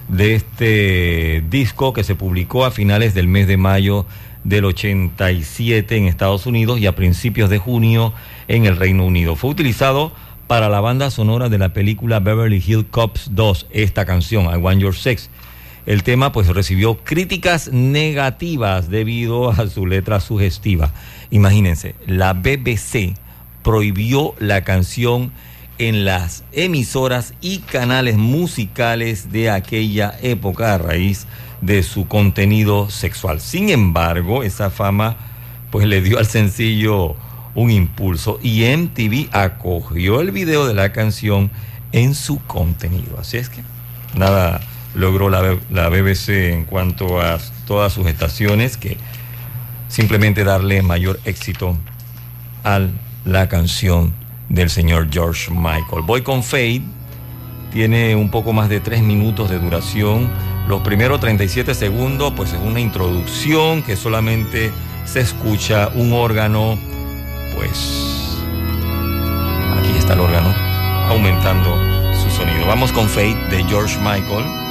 [0.08, 4.06] de este disco que se publicó a finales del mes de mayo
[4.44, 8.14] del 87 en Estados Unidos y a principios de junio
[8.48, 9.36] en el Reino Unido.
[9.36, 10.12] Fue utilizado
[10.46, 14.80] para la banda sonora de la película Beverly Hills Cops 2, esta canción, I Want
[14.80, 15.32] Your Sex.
[15.88, 20.94] El tema pues recibió críticas negativas debido a su letra sugestiva.
[21.32, 23.25] Imagínense, la BBC
[23.66, 25.32] prohibió la canción
[25.80, 31.26] en las emisoras y canales musicales de aquella época a raíz
[31.62, 33.42] de su contenido sexual.
[33.42, 35.18] Sin embargo, esa fama
[35.72, 37.16] pues le dio al sencillo
[37.56, 41.50] un impulso y MTV acogió el video de la canción
[41.92, 43.18] en su contenido.
[43.20, 43.64] Así es que
[44.16, 44.62] nada
[44.94, 48.98] logró la, la BBC en cuanto a todas sus estaciones que
[49.88, 51.76] simplemente darle mayor éxito
[52.64, 52.80] a
[53.26, 54.14] la canción
[54.50, 56.04] del señor George Michael.
[56.06, 56.84] Voy con Fade,
[57.74, 60.30] tiene un poco más de tres minutos de duración.
[60.68, 64.72] Los primeros 37 segundos, pues es una introducción que solamente
[65.06, 66.78] se escucha un órgano,
[67.56, 68.38] pues
[69.80, 70.54] aquí está el órgano,
[71.10, 71.76] aumentando
[72.14, 72.66] su sonido.
[72.68, 74.65] Vamos con Fade de George Michael.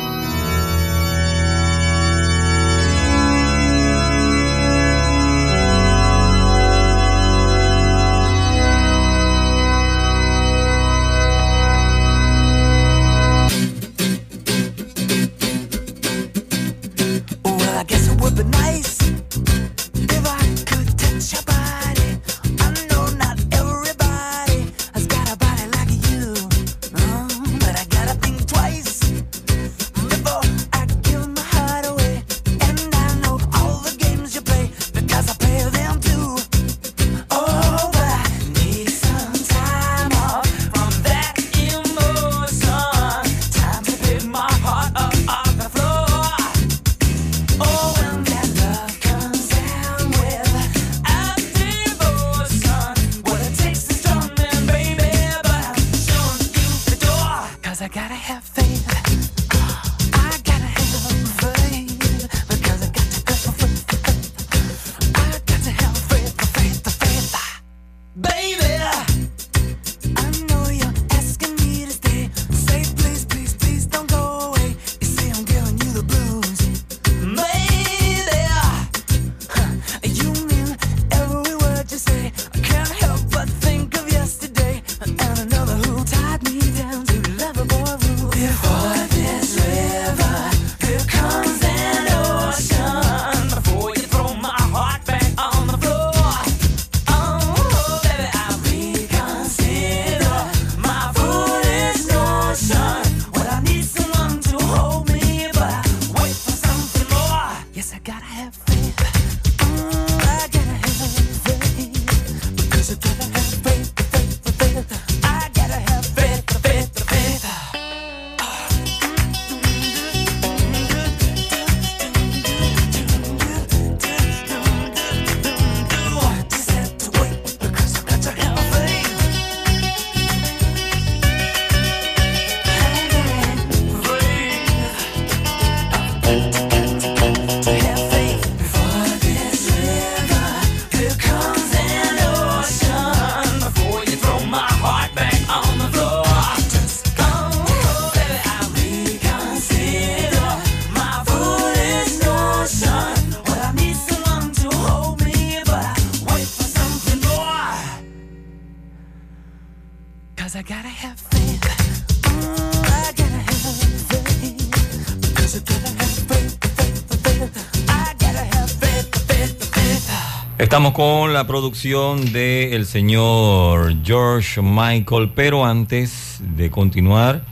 [170.75, 177.45] Estamos con la producción del señor George Michael, pero antes de continuar,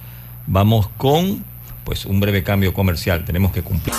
[0.49, 1.44] vamos con
[1.85, 3.24] pues un breve cambio comercial.
[3.24, 3.94] Tenemos que cumplir.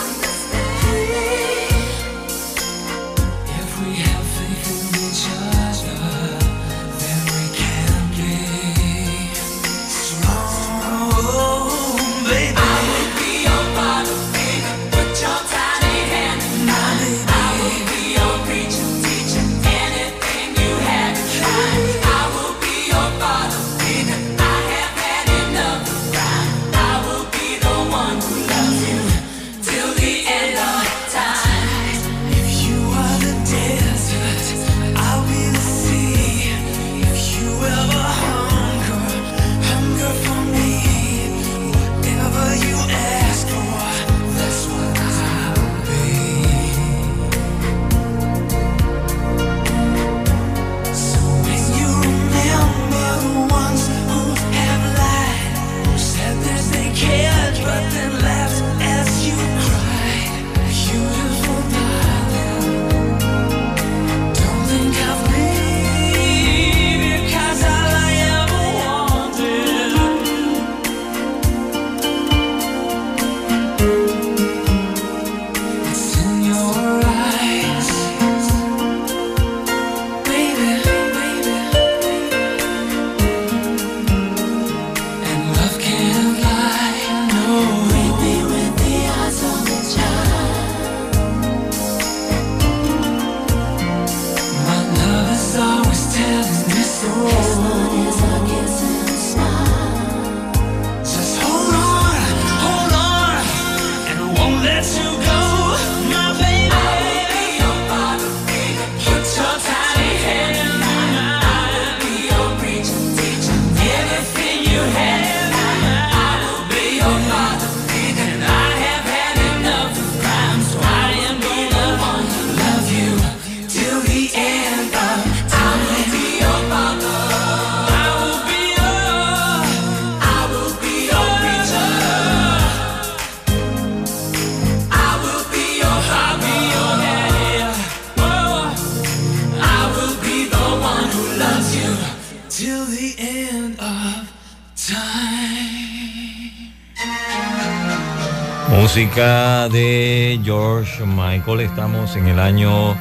[149.70, 151.62] De George Michael.
[151.62, 152.96] Estamos en el año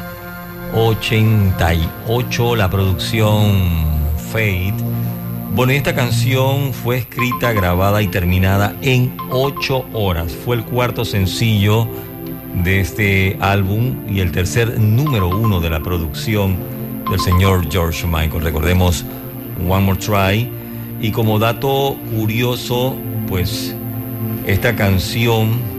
[0.74, 3.84] 88, la producción
[4.30, 4.74] Fate.
[5.54, 10.32] Bueno, esta canción fue escrita, grabada y terminada en 8 horas.
[10.32, 11.88] Fue el cuarto sencillo
[12.62, 16.56] de este álbum y el tercer número uno de la producción
[17.10, 18.44] del señor George Michael.
[18.44, 19.04] Recordemos
[19.68, 20.48] One More Try.
[21.00, 22.94] Y como dato curioso,
[23.26, 23.74] pues
[24.46, 25.71] esta canción,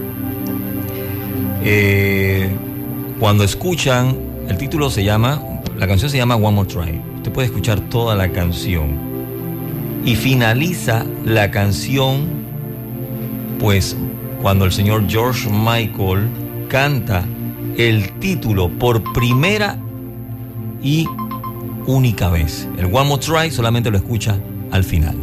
[1.65, 2.49] eh,
[3.19, 4.17] cuando escuchan,
[4.49, 5.42] el título se llama,
[5.78, 7.01] la canción se llama One More Try.
[7.17, 9.13] Usted puede escuchar toda la canción.
[10.06, 12.28] Y finaliza la canción,
[13.60, 13.96] pues
[14.42, 16.28] cuando el señor George Michael
[16.67, 17.24] canta
[17.78, 19.78] el título por primera
[20.81, 21.08] y
[21.88, 22.67] única vez.
[22.78, 24.38] El One More Try solamente lo escucha
[24.72, 25.22] al final.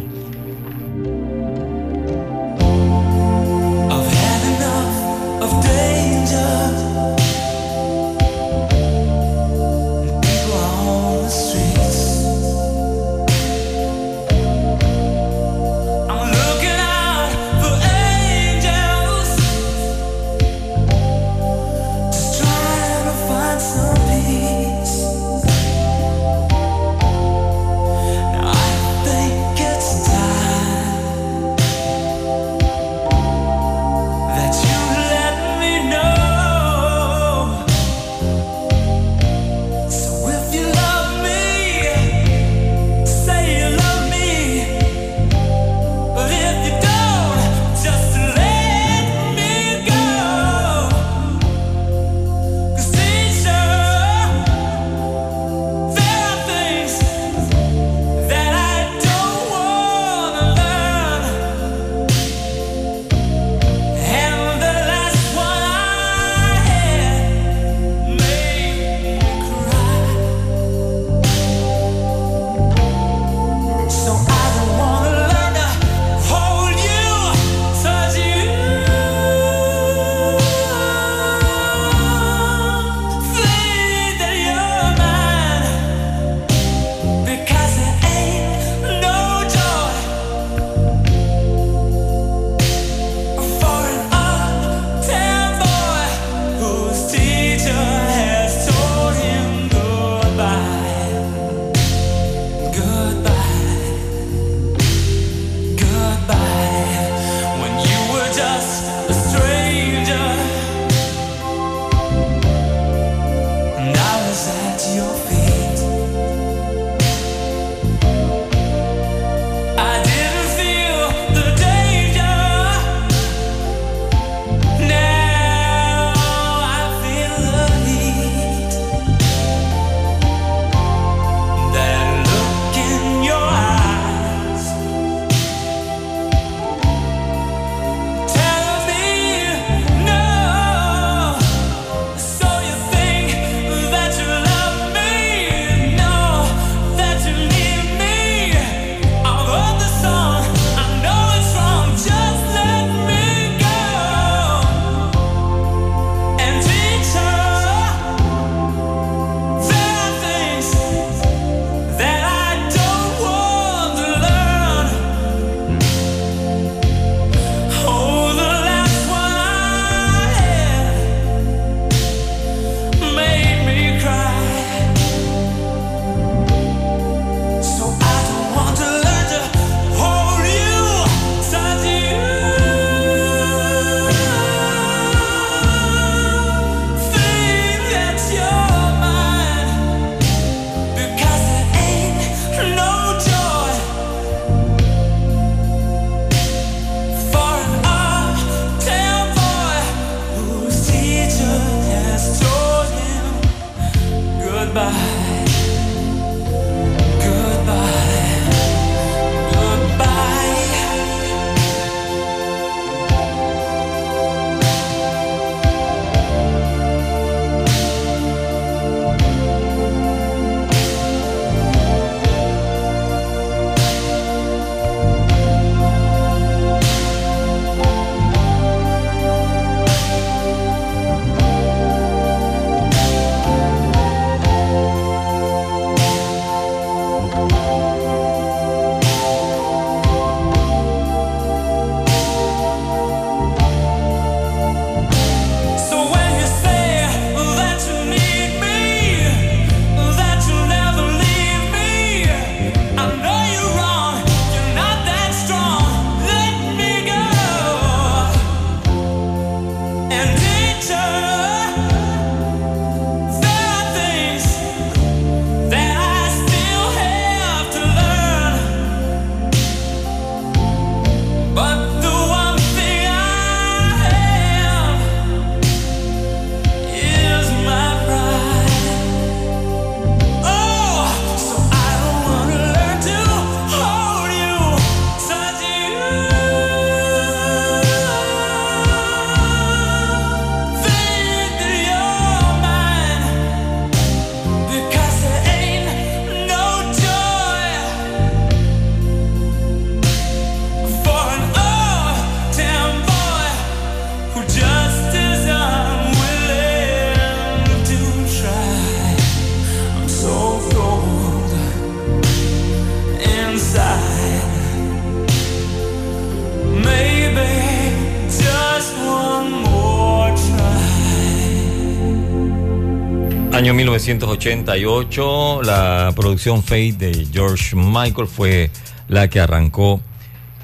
[324.10, 328.72] 1988, la producción Fate de George Michael fue
[329.06, 330.00] la que arrancó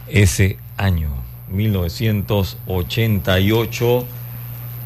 [0.09, 1.15] ese año.
[1.51, 4.05] 1988.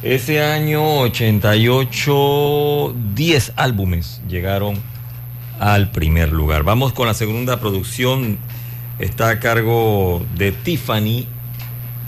[0.02, 4.76] Ese año 88, 10 álbumes llegaron
[5.58, 6.62] al primer lugar.
[6.62, 8.36] Vamos con la segunda producción.
[8.98, 11.26] Está a cargo de Tiffany.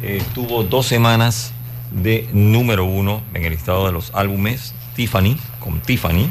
[0.03, 1.55] Eh, tuvo dos semanas
[1.91, 4.75] de número uno en el listado de los álbumes.
[4.95, 6.29] Tiffany, con Tiffany.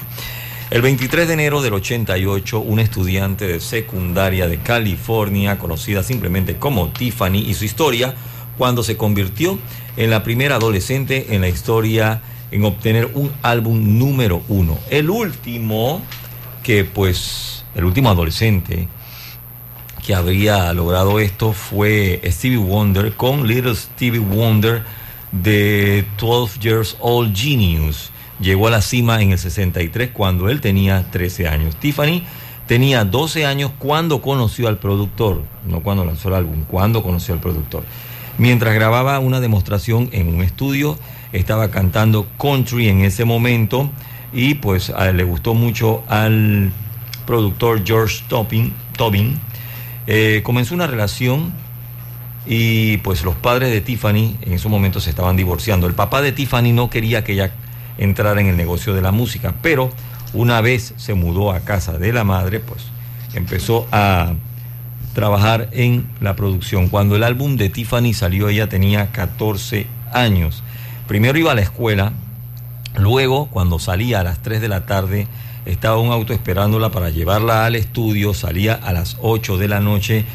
[0.71, 6.87] El 23 de enero del 88, un estudiante de secundaria de California, conocida simplemente como
[6.93, 8.15] Tiffany, y su historia
[8.57, 9.59] cuando se convirtió
[9.97, 12.21] en la primera adolescente en la historia
[12.51, 14.79] en obtener un álbum número uno.
[14.89, 16.01] El último
[16.63, 18.87] que pues, el último adolescente
[20.05, 24.83] que habría logrado esto fue Stevie Wonder con Little Stevie Wonder
[25.33, 28.10] de 12 Years Old Genius.
[28.41, 31.75] Llegó a la cima en el 63 cuando él tenía 13 años.
[31.75, 32.23] Tiffany
[32.67, 37.39] tenía 12 años cuando conoció al productor, no cuando lanzó el álbum, cuando conoció al
[37.39, 37.83] productor.
[38.37, 40.97] Mientras grababa una demostración en un estudio,
[41.31, 43.89] estaba cantando country en ese momento
[44.33, 46.71] y pues le gustó mucho al
[47.27, 48.73] productor George Tobin.
[48.97, 49.37] Tobin.
[50.07, 51.53] Eh, comenzó una relación
[52.45, 55.85] y pues los padres de Tiffany en esos momentos se estaban divorciando.
[55.85, 57.53] El papá de Tiffany no quería que ella
[58.01, 59.91] entrara en el negocio de la música, pero
[60.33, 62.83] una vez se mudó a casa de la madre, pues
[63.33, 64.33] empezó a
[65.13, 66.87] trabajar en la producción.
[66.87, 70.63] Cuando el álbum de Tiffany salió, ella tenía 14 años.
[71.07, 72.13] Primero iba a la escuela,
[72.97, 75.27] luego cuando salía a las 3 de la tarde,
[75.65, 80.25] estaba un auto esperándola para llevarla al estudio, salía a las 8 de la noche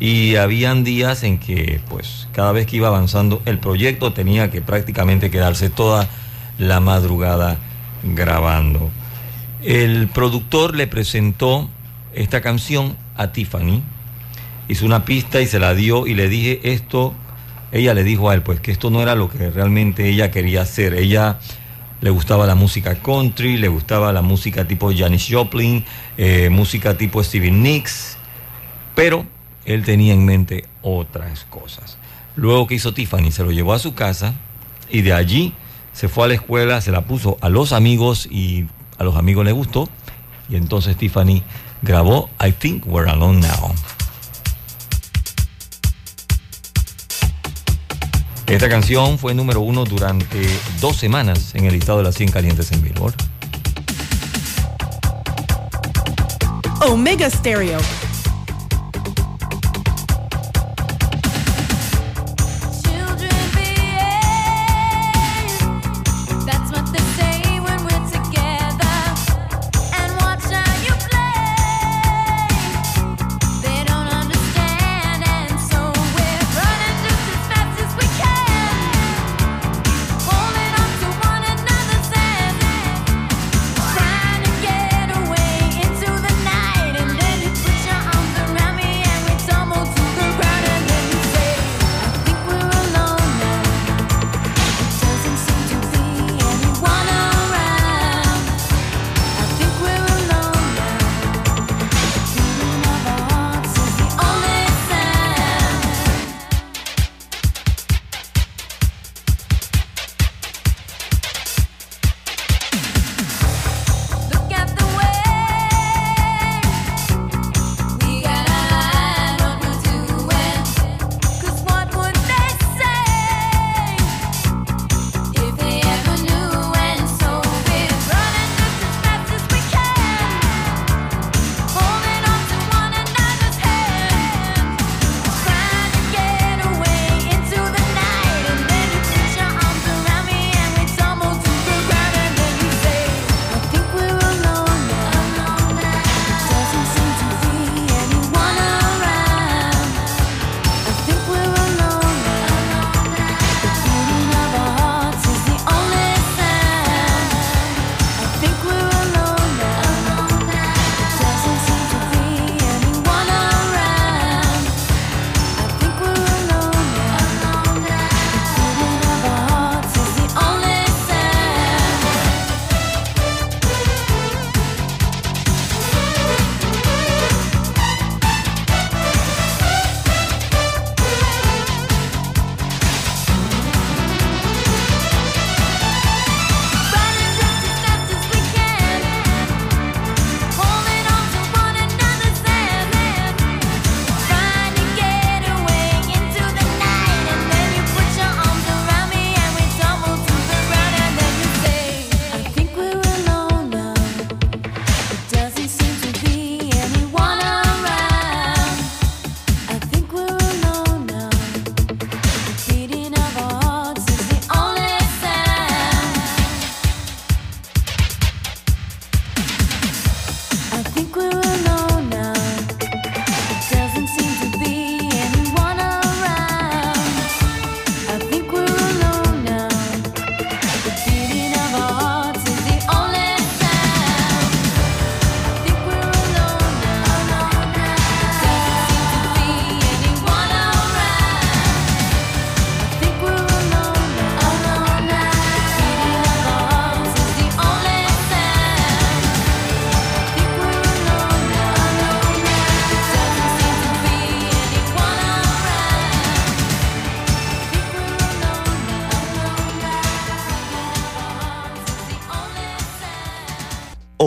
[0.00, 4.60] y habían días en que pues cada vez que iba avanzando el proyecto tenía que
[4.60, 6.08] prácticamente quedarse toda
[6.58, 7.58] la madrugada
[8.02, 8.90] grabando.
[9.62, 11.68] El productor le presentó
[12.14, 13.82] esta canción a Tiffany,
[14.68, 17.14] hizo una pista y se la dio y le dije esto,
[17.72, 20.62] ella le dijo a él pues que esto no era lo que realmente ella quería
[20.62, 21.38] hacer, ella
[22.00, 25.84] le gustaba la música country, le gustaba la música tipo Janis Joplin,
[26.18, 28.18] eh, música tipo Stevie Nicks,
[28.94, 29.26] pero
[29.64, 31.96] él tenía en mente otras cosas.
[32.36, 34.34] Luego que hizo Tiffany, se lo llevó a su casa
[34.90, 35.54] y de allí
[35.94, 38.66] se fue a la escuela, se la puso a los amigos y
[38.98, 39.88] a los amigos les gustó.
[40.50, 41.42] Y entonces Tiffany
[41.80, 43.72] grabó I Think We're Alone Now.
[48.46, 50.46] Esta canción fue número uno durante
[50.80, 53.14] dos semanas en el listado de las 100 calientes en Billboard.
[56.86, 57.78] Omega Stereo.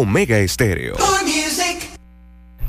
[0.09, 0.95] Omega Estéreo.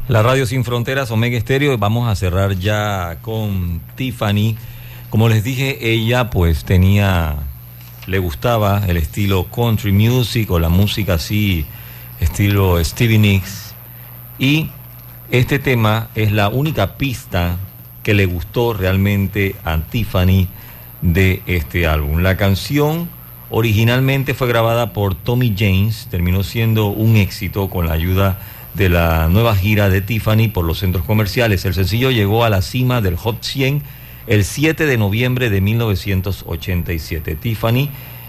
[0.08, 4.56] La radio sin fronteras, Omega Estéreo, y vamos a cerrar ya con Tiffany.
[5.08, 7.36] Como les dije, ella pues tenía,
[8.08, 11.64] le gustaba el estilo country music o la música así,
[12.18, 13.72] estilo Stevie Nicks.
[14.40, 14.70] Y
[15.30, 17.56] este tema es la única pista
[18.02, 20.48] que le gustó realmente a Tiffany
[21.02, 22.18] de este álbum.
[22.18, 23.08] La canción
[23.50, 28.38] originalmente fue grabada por Tommy James, terminó siendo un éxito con la ayuda
[28.74, 31.64] de la nueva gira de Tiffany por los centros comerciales.
[31.64, 33.82] El sencillo llegó a la cima del Hot 100
[34.28, 37.34] el 7 de noviembre de 1987.
[37.36, 37.88] Tiffany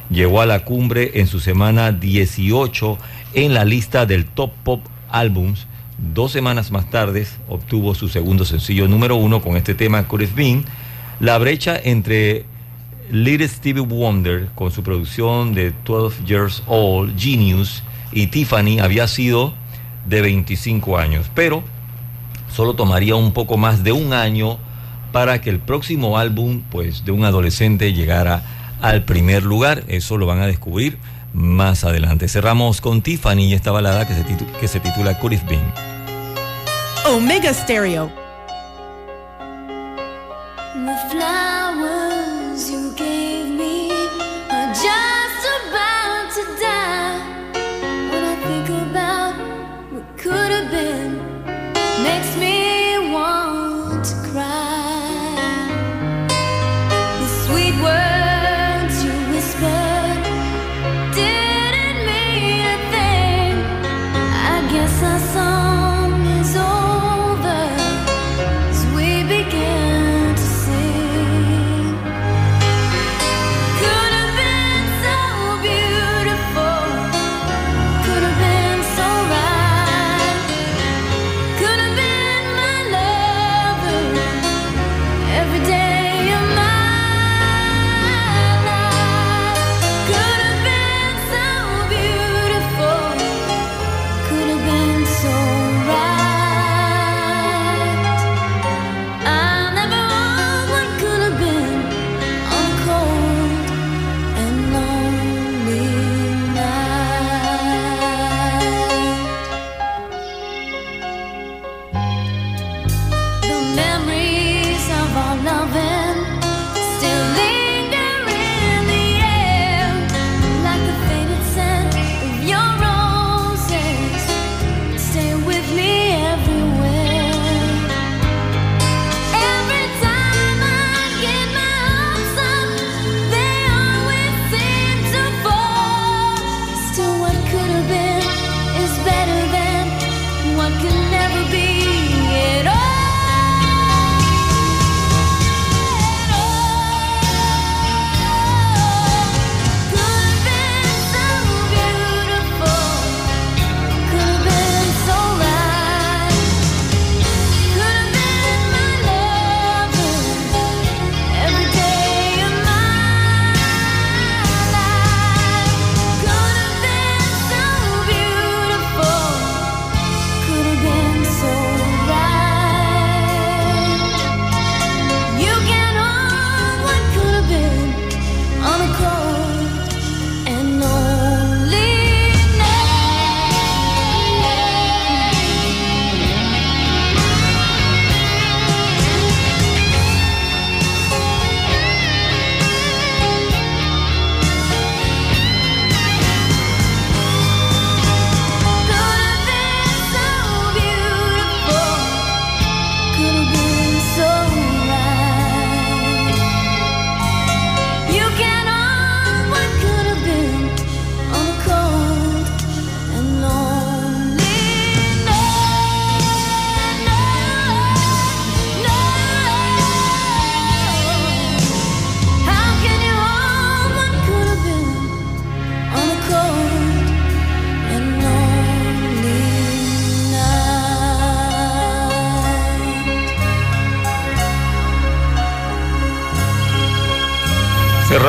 [0.10, 2.98] llegó a la cumbre en su semana 18
[3.34, 5.68] en la lista del Top Pop Albums.
[5.98, 10.34] Dos semanas más tarde obtuvo su segundo sencillo número uno con este tema Could Have
[10.36, 10.66] Been.
[11.20, 12.46] La brecha entre
[13.12, 19.54] Little Stevie Wonder con su producción de 12 Years Old, Genius, y Tiffany había sido
[20.08, 21.64] de 25 años, pero
[22.54, 24.58] solo tomaría un poco más de un año
[25.12, 28.44] para que el próximo álbum pues de un adolescente llegara
[28.82, 29.84] al primer lugar.
[29.88, 30.98] Eso lo van a descubrir
[31.34, 32.28] más adelante.
[32.28, 34.24] Cerramos con Tiffany y esta balada que se,
[34.60, 35.18] que se titula.
[37.06, 38.29] Omega Stereo.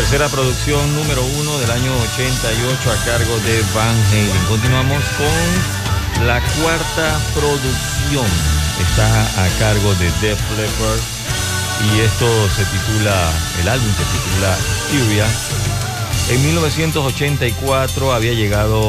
[0.01, 4.45] Tercera producción número uno del año 88 a cargo de Van Halen.
[4.47, 8.25] Continuamos con la cuarta producción.
[8.81, 9.05] Está
[9.45, 10.99] a cargo de Def Leppard
[11.85, 14.57] y esto se titula, el álbum se titula
[14.91, 15.27] Hysteria.
[16.31, 18.81] En 1984 había llegado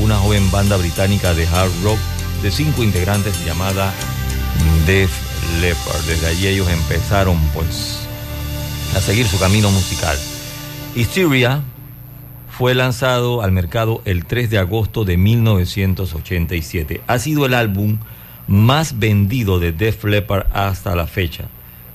[0.00, 1.98] una joven banda británica de hard rock
[2.42, 3.94] de cinco integrantes llamada
[4.84, 5.12] Def
[5.60, 6.02] Leppard.
[6.06, 8.00] Desde allí ellos empezaron pues
[8.96, 10.18] a seguir su camino musical.
[10.96, 11.60] Hysteria
[12.48, 17.02] fue lanzado al mercado el 3 de agosto de 1987.
[17.06, 17.98] Ha sido el álbum
[18.48, 21.48] más vendido de Def Leppard hasta la fecha.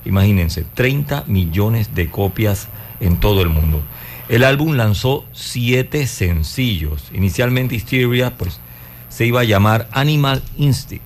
[0.04, 2.68] Imagínense, 30 millones de copias
[3.00, 3.82] en todo el mundo.
[4.28, 7.10] El álbum lanzó siete sencillos.
[7.12, 8.60] Inicialmente Hysteria pues,
[9.08, 11.04] se iba a llamar Animal Instinct.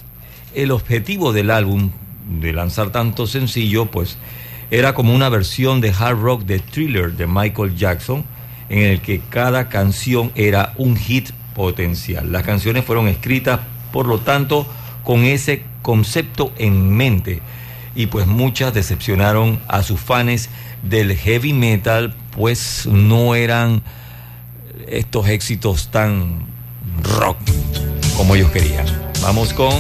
[0.55, 1.93] El objetivo del álbum,
[2.43, 4.19] de lanzar tanto sencillo, pues
[4.71, 8.25] era como una versión de hard rock de thriller de Michael Jackson,
[8.69, 12.33] en el que cada canción era un hit potencial.
[12.33, 13.61] Las canciones fueron escritas,
[13.93, 14.67] por lo tanto,
[15.05, 17.41] con ese concepto en mente.
[17.95, 20.51] Y pues muchas decepcionaron a sus fans
[20.83, 23.83] del heavy metal, pues no eran
[24.89, 26.41] estos éxitos tan
[27.03, 27.39] rock
[28.17, 28.87] como ellos querían.
[29.23, 29.73] Vamos con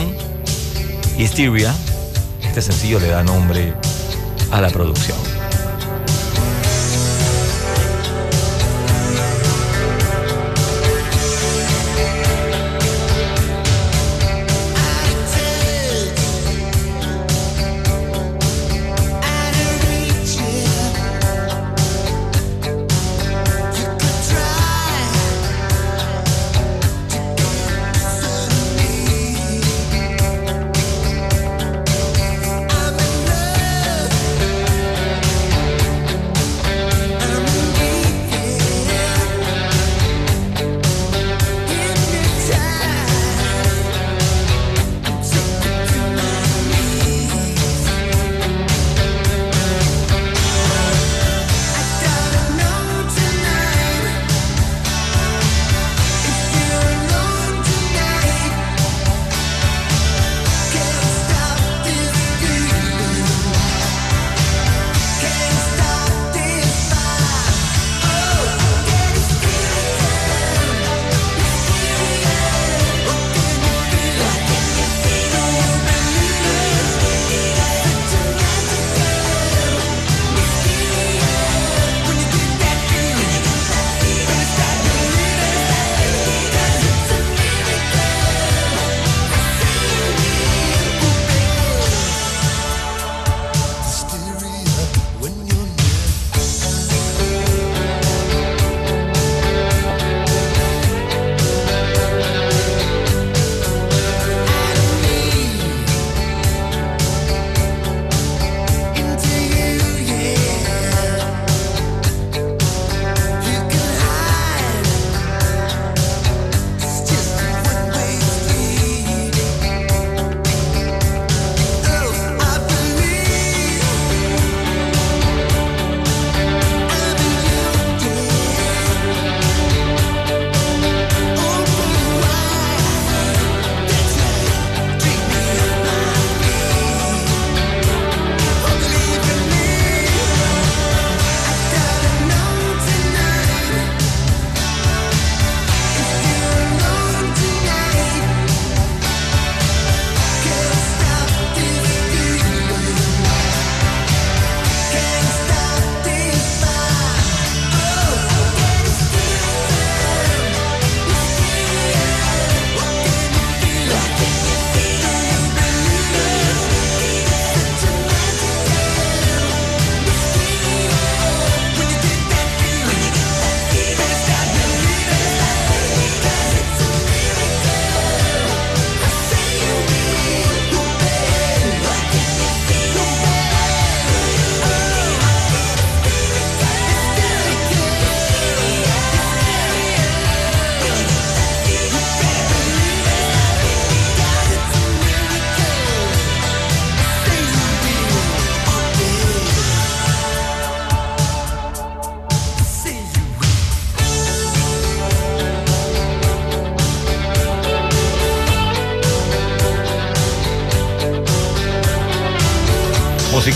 [1.18, 1.74] Hysteria.
[2.42, 3.74] Este sencillo le da nombre
[4.50, 5.25] a la producción.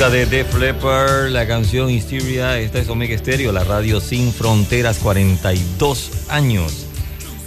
[0.01, 4.99] Música de Def Leppard, la canción Hysteria, esta es Omega Stereo, la radio sin fronteras,
[4.99, 6.87] 42 años.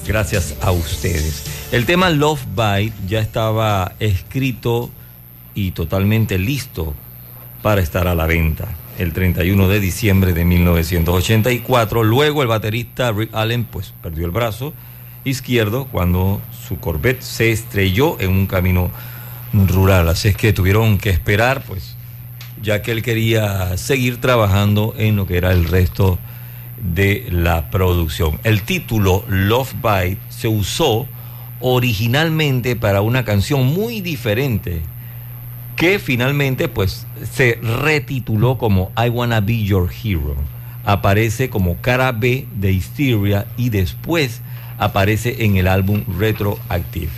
[0.05, 1.45] Gracias a ustedes.
[1.71, 4.91] El tema Love Bite ya estaba escrito
[5.55, 6.93] y totalmente listo
[7.63, 8.67] para estar a la venta
[8.99, 12.03] el 31 de diciembre de 1984.
[12.03, 14.75] Luego el baterista Rick Allen pues perdió el brazo
[15.23, 18.91] izquierdo cuando su Corvette se estrelló en un camino
[19.53, 20.07] rural.
[20.07, 21.72] Así es que tuvieron que esperar pues
[22.63, 26.17] ya que él quería seguir trabajando en lo que era el resto
[26.81, 28.39] de la producción.
[28.43, 31.07] El título Love Bite se usó
[31.59, 34.81] originalmente para una canción muy diferente
[35.75, 40.35] que finalmente pues se retituló como I Wanna Be Your Hero.
[40.85, 44.41] Aparece como cara B de Hysteria y después
[44.77, 47.11] aparece en el álbum Retroactive.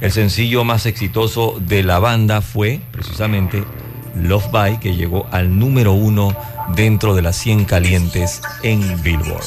[0.00, 3.64] El sencillo más exitoso de la banda fue precisamente
[4.14, 6.34] Love By, que llegó al número uno
[6.74, 9.44] dentro de las 100 calientes en Billboard.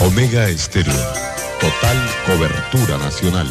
[0.00, 0.94] Omega Estéreo.
[1.60, 3.48] Total cobertura nacional.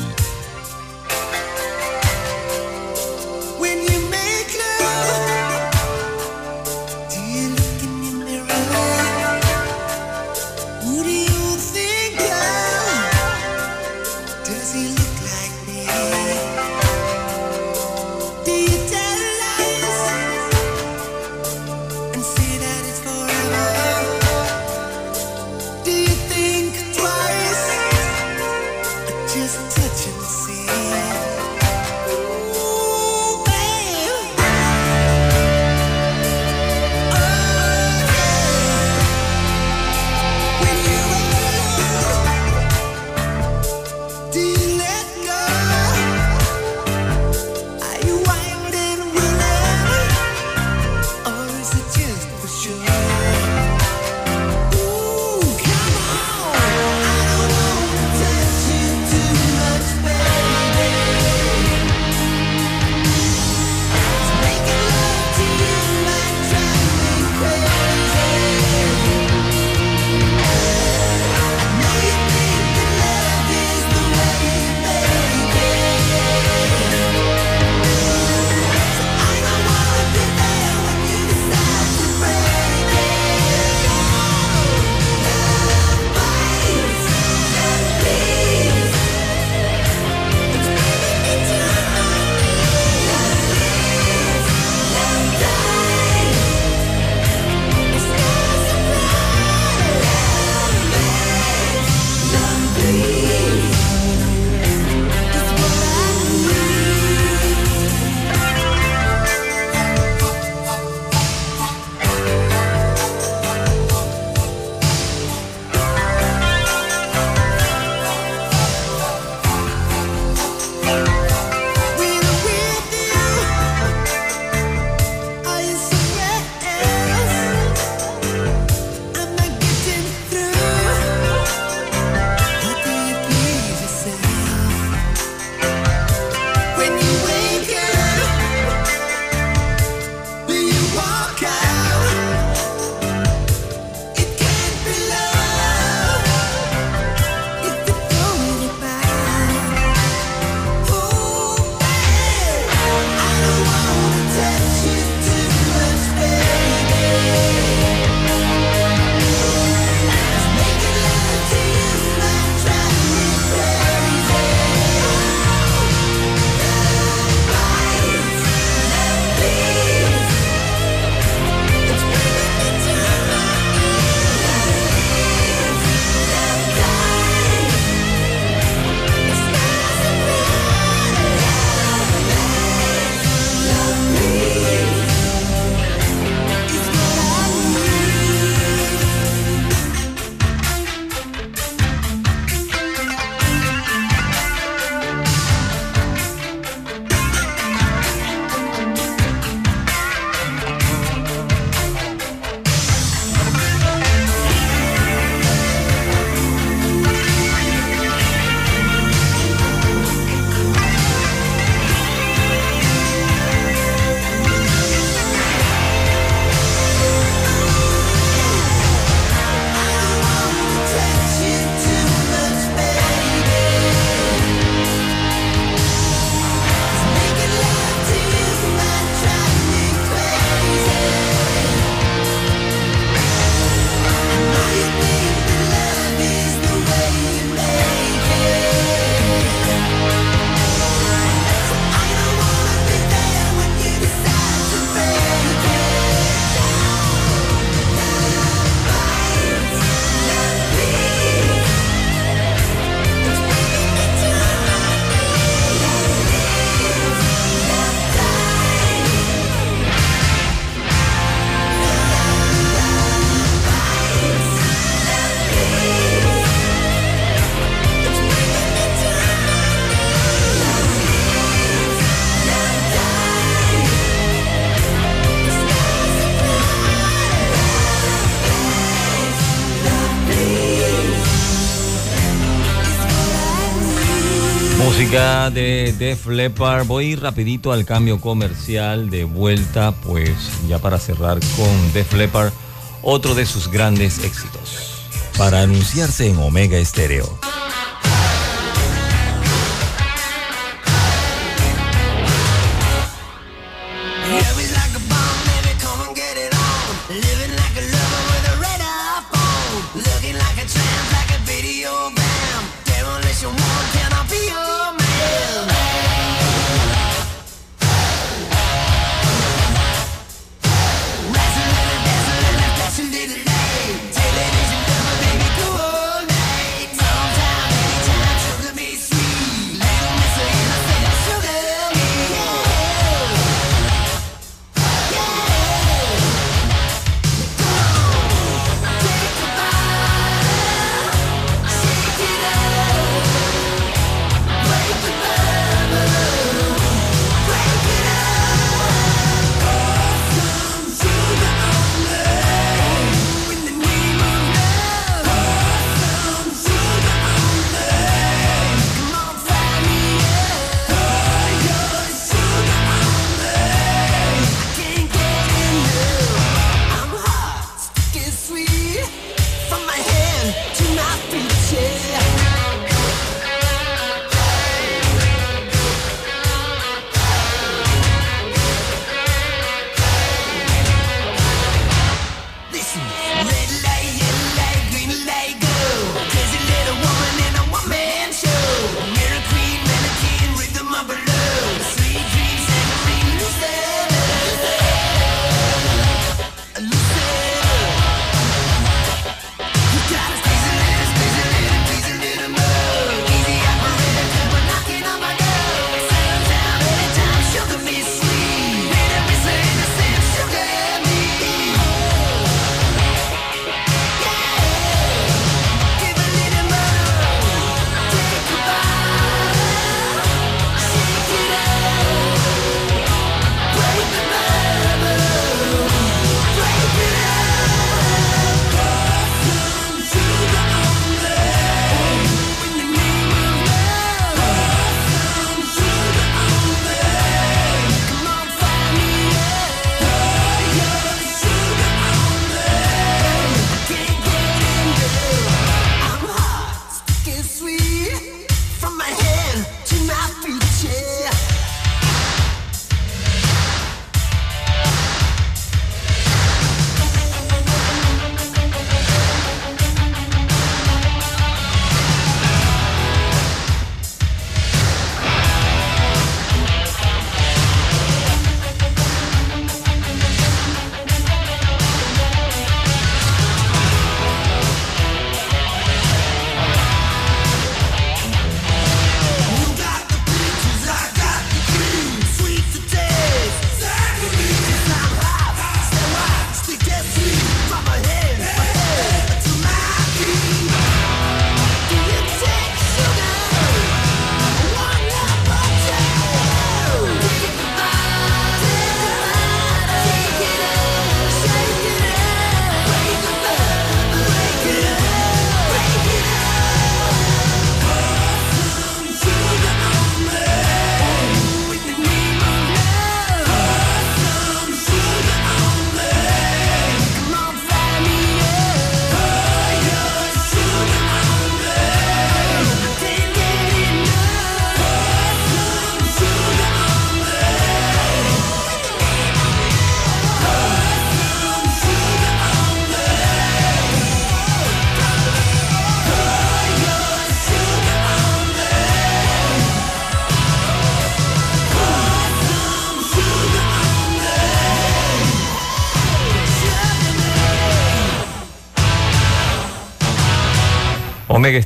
[285.04, 286.86] música de Def Leppard.
[286.86, 290.32] Voy rapidito al cambio comercial de vuelta, pues
[290.70, 292.54] ya para cerrar con Def Leppard,
[293.02, 295.10] otro de sus grandes éxitos.
[295.38, 297.38] Para anunciarse en Omega Estéreo.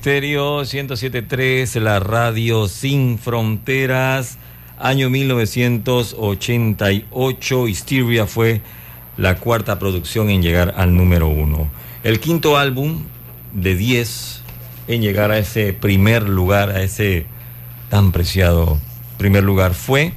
[0.08, 4.38] Estéreo 107.3, la radio Sin Fronteras,
[4.80, 7.68] año 1988.
[7.68, 8.62] Hysteria fue
[9.18, 11.68] la cuarta producción en llegar al número uno.
[12.06, 13.04] El quinto álbum
[13.52, 14.44] de 10
[14.88, 17.26] en llegar a ese primer lugar, a ese
[17.90, 18.80] tan preciado
[19.18, 20.14] primer lugar fue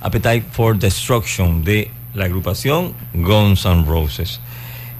[0.00, 4.40] Appetite for Destruction de la agrupación Guns N' Roses.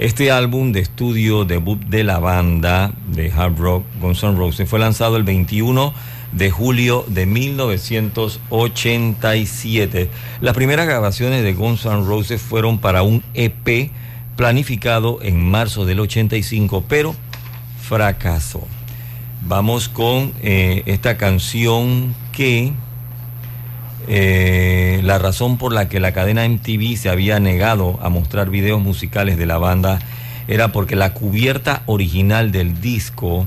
[0.02, 4.80] Este álbum de estudio debut de la banda de hard rock Guns N' Roses fue
[4.80, 5.94] lanzado el 21
[6.32, 10.10] de julio de 1987.
[10.40, 13.92] Las primeras grabaciones de Guns N' Roses fueron para un EP
[14.34, 17.14] planificado en marzo del 85, pero
[17.80, 18.66] fracasó.
[19.42, 22.72] Vamos con eh, esta canción que
[24.08, 28.80] eh, la razón por la que la cadena MTV se había negado a mostrar videos
[28.80, 29.98] musicales de la banda
[30.48, 33.46] era porque la cubierta original del disco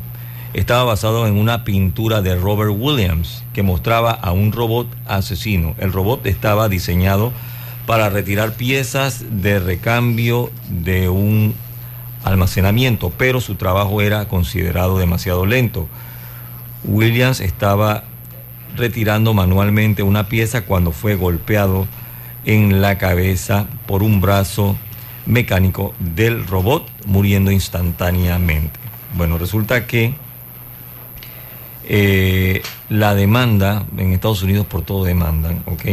[0.53, 5.75] estaba basado en una pintura de Robert Williams que mostraba a un robot asesino.
[5.77, 7.33] El robot estaba diseñado
[7.85, 11.53] para retirar piezas de recambio de un
[12.23, 15.88] almacenamiento, pero su trabajo era considerado demasiado lento.
[16.85, 18.03] Williams estaba
[18.75, 21.88] retirando manualmente una pieza cuando fue golpeado
[22.45, 24.75] en la cabeza por un brazo
[25.25, 28.79] mecánico del robot, muriendo instantáneamente.
[29.17, 30.13] Bueno, resulta que
[31.88, 35.85] eh, la demanda en Estados Unidos por todo demandan, ¿ok?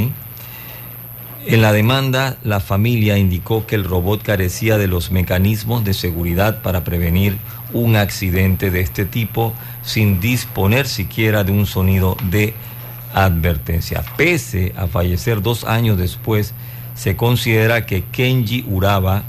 [1.45, 6.63] En la demanda, la familia indicó que el robot carecía de los mecanismos de seguridad
[6.63, 7.37] para prevenir
[7.73, 12.55] un accidente de este tipo sin disponer siquiera de un sonido de
[13.15, 14.03] advertencia.
[14.17, 16.55] Pese a fallecer dos años después,
[16.95, 19.25] se considera que Kenji Uraba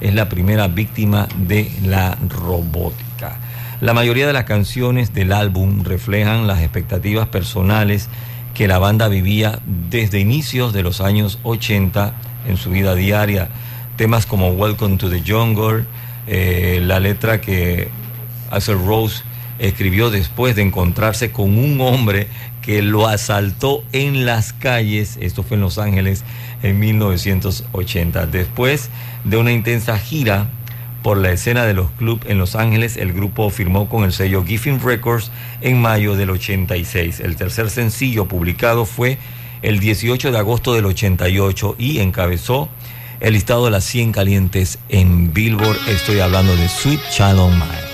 [0.00, 3.38] es la primera víctima de la robótica.
[3.80, 8.08] La mayoría de las canciones del álbum reflejan las expectativas personales
[8.54, 9.58] que la banda vivía
[9.90, 12.14] desde inicios de los años 80
[12.46, 13.48] en su vida diaria.
[13.96, 15.84] Temas como Welcome to the Jungle,
[16.26, 17.88] eh, la letra que
[18.50, 19.22] Axel Rose
[19.58, 22.28] escribió después de encontrarse con un hombre
[22.64, 26.24] que lo asaltó en las calles, esto fue en Los Ángeles
[26.62, 28.26] en 1980.
[28.26, 28.90] Después
[29.24, 30.48] de una intensa gira
[31.02, 34.44] por la escena de los clubs en Los Ángeles, el grupo firmó con el sello
[34.44, 35.30] Giffin Records
[35.60, 37.20] en mayo del 86.
[37.20, 39.18] El tercer sencillo publicado fue
[39.60, 42.70] el 18 de agosto del 88 y encabezó
[43.20, 45.76] el listado de las 100 calientes en Billboard.
[45.88, 47.93] Estoy hablando de Sweet Child O' Mine.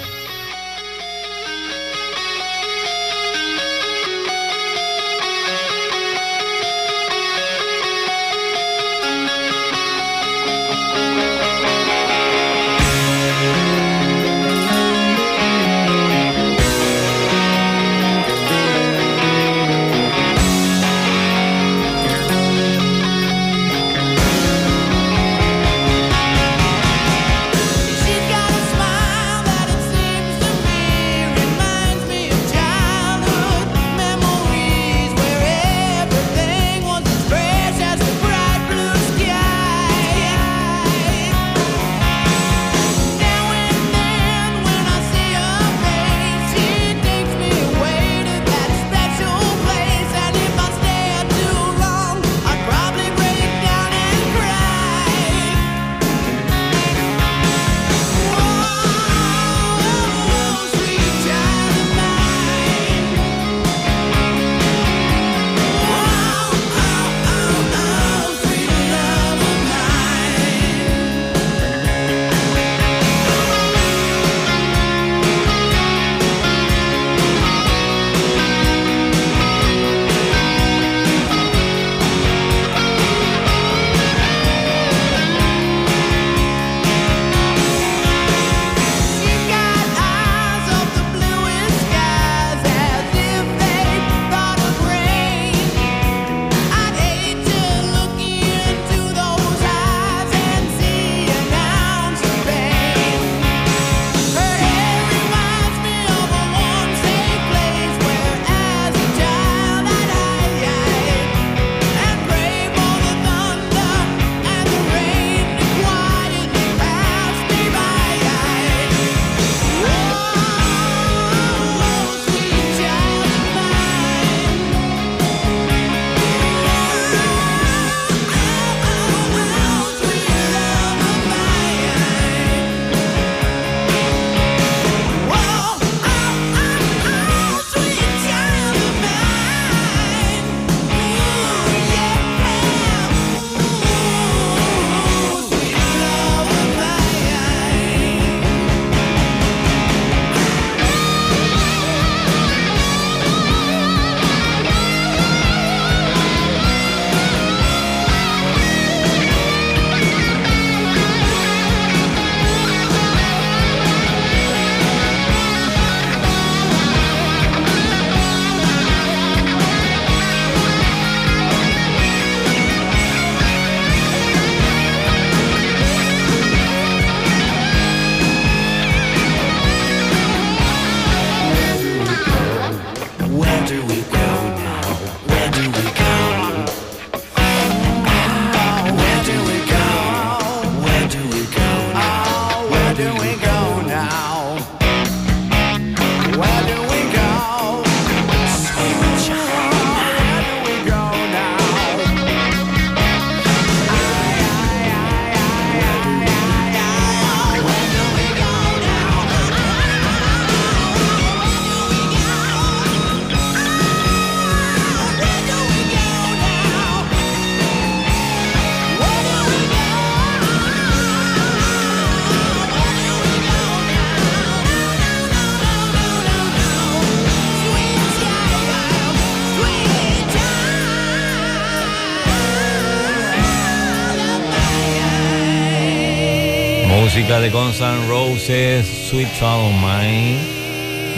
[237.52, 240.38] Guns N' Roses, Sweet Child Mine.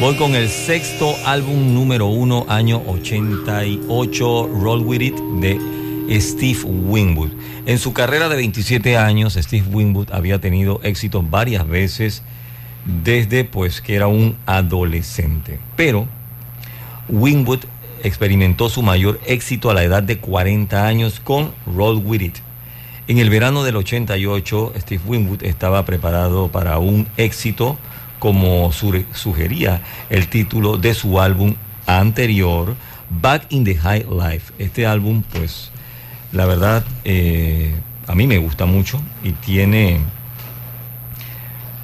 [0.01, 5.59] Voy con el sexto álbum número uno, año 88, Roll With It, de
[6.21, 7.33] Steve Winwood.
[7.67, 12.23] En su carrera de 27 años, Steve Winwood había tenido éxito varias veces
[13.05, 15.61] desde pues que era un adolescente.
[15.77, 16.07] Pero
[17.09, 17.61] Winwood
[18.03, 22.37] experimentó su mayor éxito a la edad de 40 años con Roll With It.
[23.09, 27.77] En el verano del 88, Steve Winwood estaba preparado para un éxito
[28.19, 31.55] como su- sugería el título de su álbum
[31.87, 32.77] anterior,
[33.11, 34.53] Back in the High Life.
[34.59, 35.71] Este álbum, pues,
[36.33, 37.75] la verdad, eh,
[38.07, 39.99] a mí me gusta mucho y tiene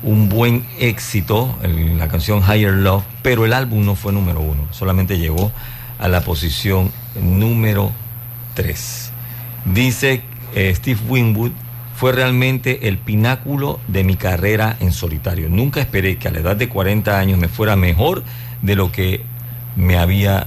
[0.04, 4.68] un buen éxito, el- la canción Higher Love, pero el álbum no fue número uno,
[4.70, 5.50] solamente llegó
[5.98, 7.90] a la posición número
[8.54, 9.10] 3.
[9.64, 10.22] Dice
[10.54, 11.52] eh, Steve Winwood,
[11.94, 15.48] fue realmente el pináculo de mi carrera en solitario.
[15.48, 18.22] Nunca esperé que a la edad de 40 años me fuera mejor
[18.62, 19.22] de lo que
[19.74, 20.46] me había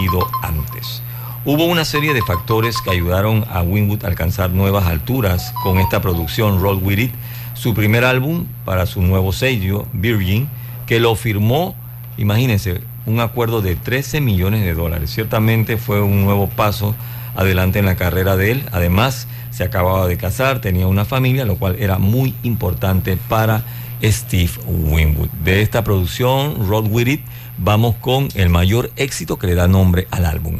[0.00, 1.02] ido antes.
[1.44, 6.00] Hubo una serie de factores que ayudaron a Winwood a alcanzar nuevas alturas con esta
[6.00, 7.12] producción Roll With It,
[7.54, 10.48] su primer álbum para su nuevo sello, Virgin,
[10.86, 11.74] que lo firmó,
[12.16, 15.10] imagínense, un acuerdo de 13 millones de dólares.
[15.10, 16.94] Ciertamente fue un nuevo paso
[17.36, 18.64] adelante en la carrera de él.
[18.72, 23.62] Además, se acababa de casar, tenía una familia, lo cual era muy importante para
[24.02, 25.28] Steve Winwood.
[25.44, 27.20] De esta producción, Roll With It,
[27.58, 30.58] vamos con el mayor éxito que le da nombre al álbum.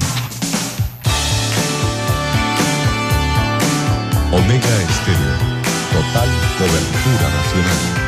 [4.32, 5.54] Omega Estéreo.
[5.92, 8.03] Total cobertura nacional.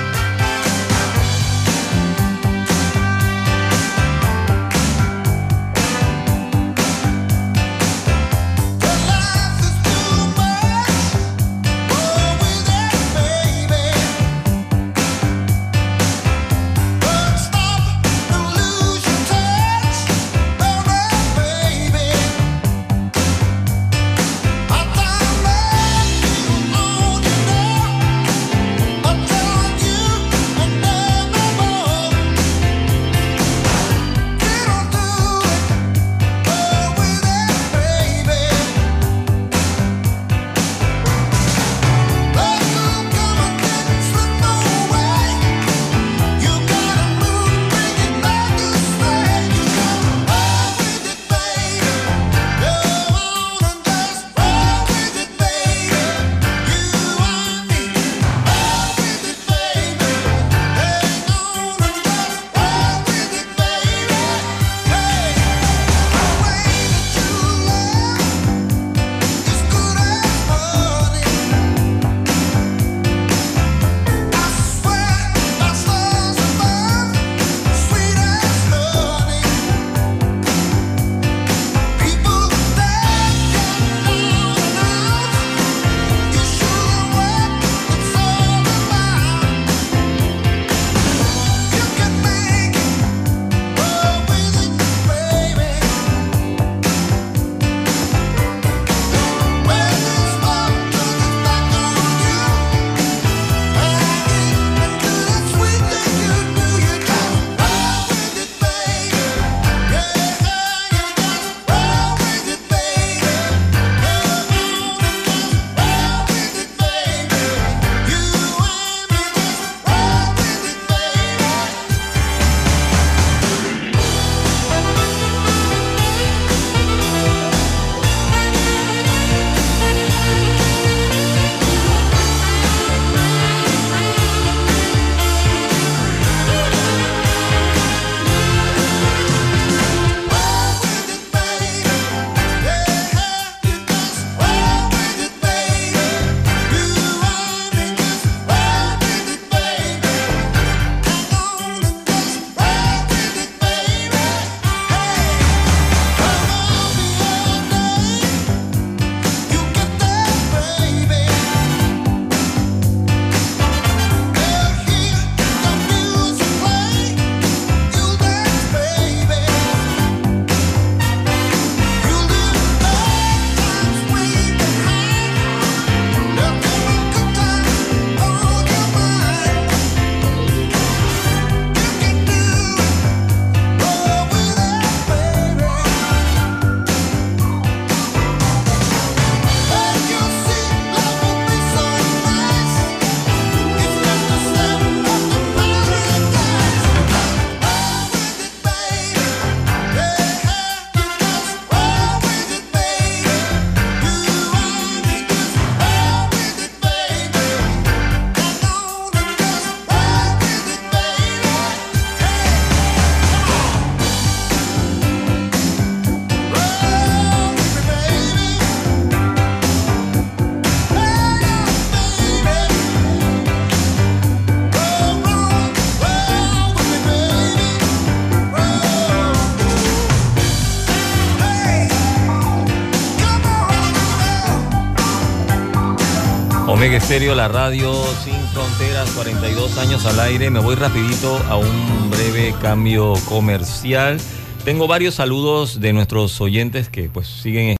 [236.97, 237.93] Estéreo, la radio
[238.25, 240.49] sin fronteras, 42 años al aire.
[240.49, 244.19] Me voy rapidito a un breve cambio comercial.
[244.65, 247.77] Tengo varios saludos de nuestros oyentes que pues siguen.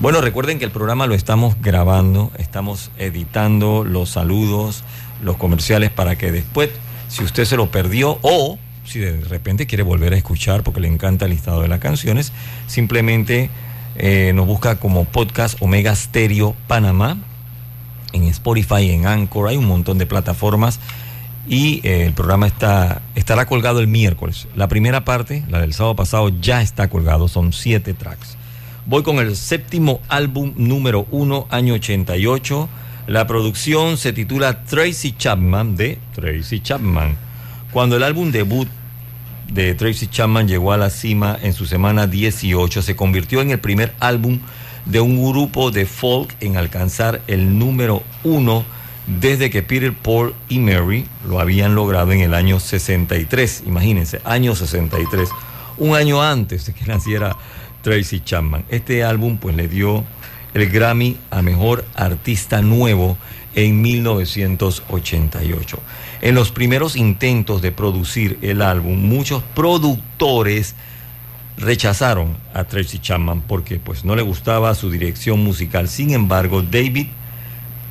[0.00, 4.82] Bueno, recuerden que el programa lo estamos grabando, estamos editando los saludos,
[5.22, 6.70] los comerciales para que después,
[7.06, 10.88] si usted se lo perdió o si de repente quiere volver a escuchar porque le
[10.88, 12.32] encanta el listado de las canciones,
[12.66, 13.50] simplemente
[13.94, 17.16] eh, nos busca como podcast Omega Stereo Panamá
[18.12, 20.80] en Spotify, en Anchor, hay un montón de plataformas
[21.48, 24.46] y eh, el programa está, estará colgado el miércoles.
[24.54, 28.36] La primera parte, la del sábado pasado, ya está colgado, son siete tracks.
[28.86, 32.68] Voy con el séptimo álbum número uno, año 88.
[33.06, 37.16] La producción se titula Tracy Chapman de Tracy Chapman.
[37.72, 38.68] Cuando el álbum debut
[39.52, 43.58] de Tracy Chapman llegó a la cima en su semana 18, se convirtió en el
[43.58, 44.40] primer álbum
[44.84, 48.64] de un grupo de folk en alcanzar el número uno
[49.06, 53.64] desde que Peter, Paul y Mary lo habían logrado en el año 63.
[53.66, 55.28] Imagínense, año 63,
[55.78, 57.36] un año antes de que naciera
[57.82, 58.64] Tracy Chapman.
[58.68, 60.04] Este álbum pues le dio
[60.54, 63.16] el Grammy a Mejor Artista Nuevo
[63.54, 65.78] en 1988.
[66.22, 70.74] En los primeros intentos de producir el álbum, muchos productores
[71.60, 75.88] rechazaron a Tracy Chapman porque pues no le gustaba su dirección musical.
[75.88, 77.08] Sin embargo, David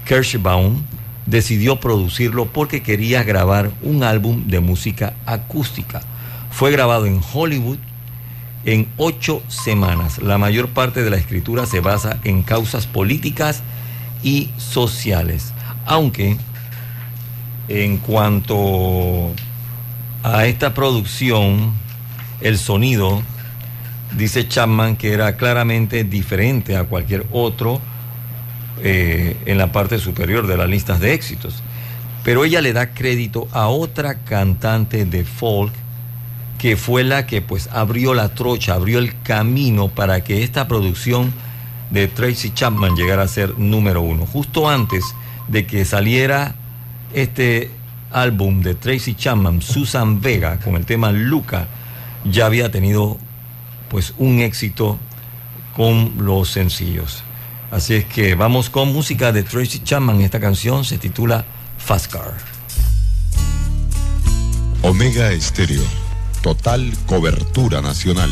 [0.08, 0.82] Kirschbaum
[1.26, 6.02] decidió producirlo porque quería grabar un álbum de música acústica.
[6.50, 7.78] Fue grabado en Hollywood
[8.66, 10.22] en ocho semanas.
[10.22, 13.62] La mayor parte de la escritura se basa en causas políticas
[14.24, 15.54] y sociales.
[15.86, 16.38] Aunque
[17.68, 19.32] en cuanto
[20.24, 21.74] a esta producción,
[22.42, 23.22] el sonido,
[24.18, 27.80] dice Chapman que era claramente diferente a cualquier otro
[28.82, 31.62] eh, en la parte superior de las listas de éxitos.
[32.24, 35.74] Pero ella le da crédito a otra cantante de folk
[36.58, 41.34] que fue la que pues abrió la trocha, abrió el camino para que esta producción
[41.90, 44.26] de Tracy Chapman llegara a ser número uno.
[44.26, 45.04] Justo antes
[45.48, 46.56] de que saliera
[47.14, 47.72] este
[48.12, 51.68] álbum de Tracy Chapman, Susan Vega, con el tema Luca,
[52.26, 53.18] ya había tenido
[53.90, 55.00] pues un éxito
[55.76, 57.24] con los sencillos.
[57.72, 60.22] Así es que vamos con música de Tracy Chapman.
[60.22, 61.46] Esta canción se titula
[61.78, 62.34] Fast Car.
[64.82, 65.84] Omega Estéreo.
[66.42, 68.32] Total cobertura nacional.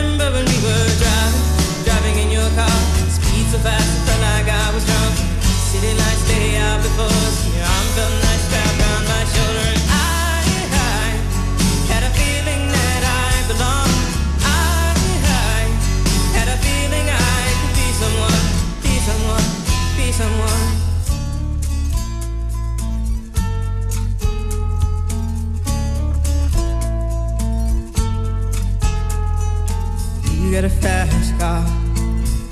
[30.61, 31.65] got a fast car.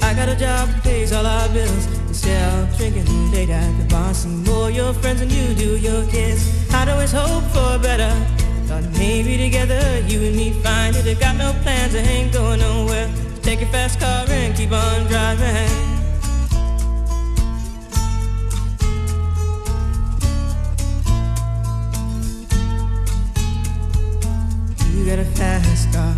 [0.01, 1.98] I got a job that pays all our bills.
[2.29, 6.71] Of drinking late at the bar, some more your friends than you do your kids.
[6.71, 8.13] I'd always hope for better.
[8.67, 11.07] Thought maybe together you and me find it.
[11.07, 13.09] I got no plans, I ain't going nowhere.
[13.41, 15.69] Take your fast car and keep on driving.
[24.93, 26.15] You got a fast car.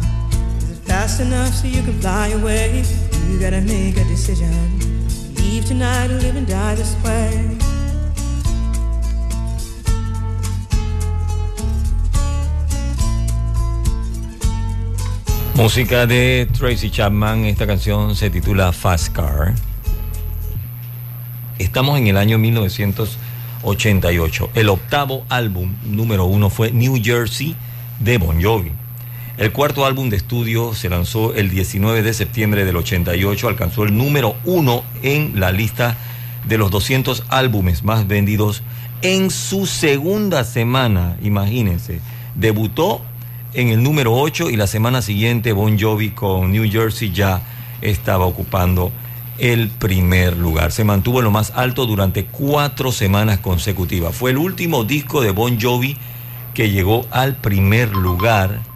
[0.58, 2.83] Is it fast enough so you can fly away?
[3.29, 5.01] You gotta make a decision.
[15.56, 19.53] Música de Tracy Chapman, esta canción se titula Fast Car.
[21.60, 24.51] Estamos en el año 1988.
[24.53, 27.58] El octavo álbum número uno fue New Jersey
[28.00, 28.72] de Bon Jovi.
[29.41, 33.97] El cuarto álbum de estudio se lanzó el 19 de septiembre del 88, alcanzó el
[33.97, 35.97] número uno en la lista
[36.47, 38.61] de los 200 álbumes más vendidos
[39.01, 42.01] en su segunda semana, imagínense.
[42.35, 43.01] Debutó
[43.56, 47.41] en el número 8 y la semana siguiente Bon Jovi con New Jersey ya
[47.81, 48.91] estaba ocupando
[49.40, 50.72] el primer lugar.
[50.72, 54.15] Se mantuvo en lo más alto durante cuatro semanas consecutivas.
[54.15, 55.97] Fue el último disco de Bon Jovi
[56.53, 58.69] que llegó al primer lugar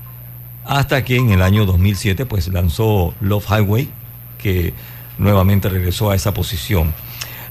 [0.65, 3.89] hasta que en el año 2007 pues lanzó Love Highway
[4.37, 4.73] que
[5.17, 6.93] nuevamente regresó a esa posición.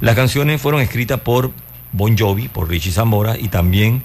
[0.00, 1.52] Las canciones fueron escritas por
[1.92, 4.02] Bon Jovi, por Richie Zamora y también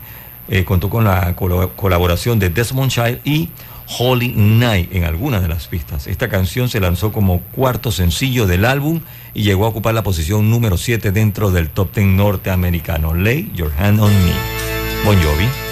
[0.47, 3.49] eh, contó con la colaboración de Desmond Child y
[3.97, 6.07] Holy Night en algunas de las pistas.
[6.07, 9.01] Esta canción se lanzó como cuarto sencillo del álbum
[9.33, 13.15] y llegó a ocupar la posición número 7 dentro del top 10 norteamericano.
[13.15, 14.33] Lay Your Hand on Me.
[15.05, 15.68] Bon Jovi.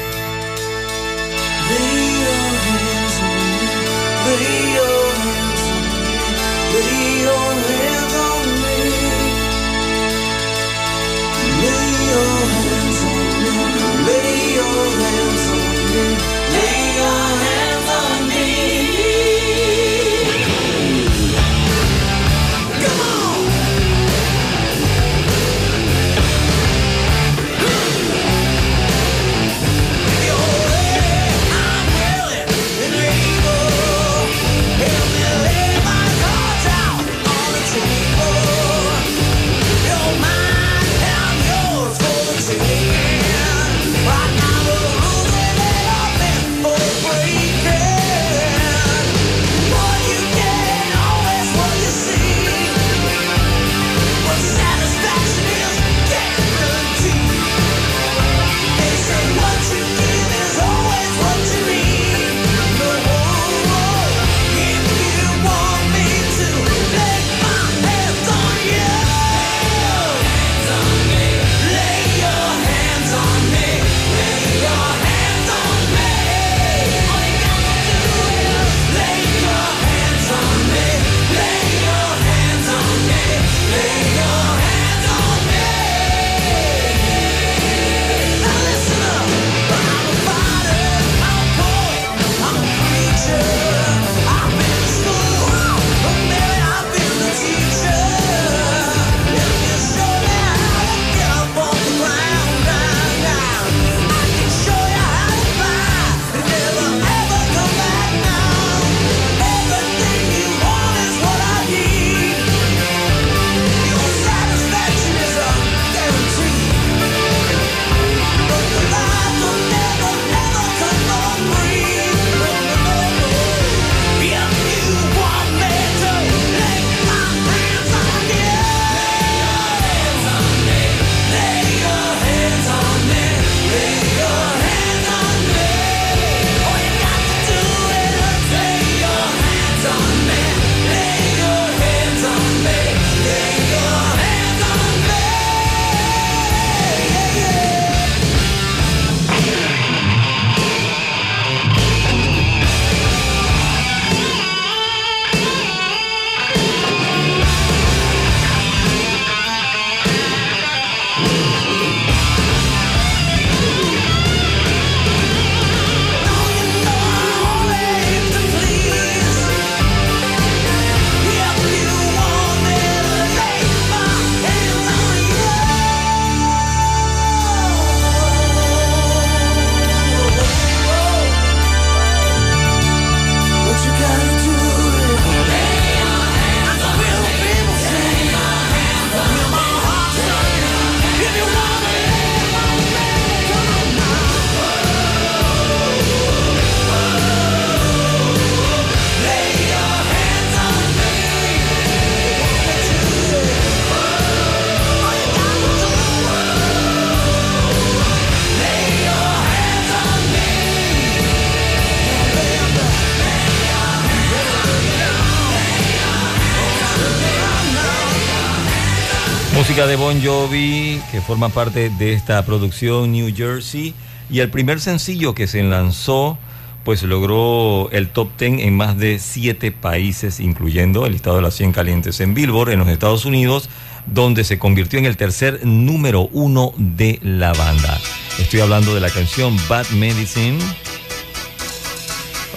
[219.78, 223.94] De Bon Jovi que forma parte de esta producción New Jersey
[224.28, 226.40] y el primer sencillo que se lanzó
[226.84, 231.54] pues logró el top 10 en más de siete países, incluyendo el listado de las
[231.54, 233.70] 100 calientes en Billboard en los Estados Unidos,
[234.08, 238.00] donde se convirtió en el tercer número uno de la banda.
[238.40, 240.58] Estoy hablando de la canción Bad Medicine.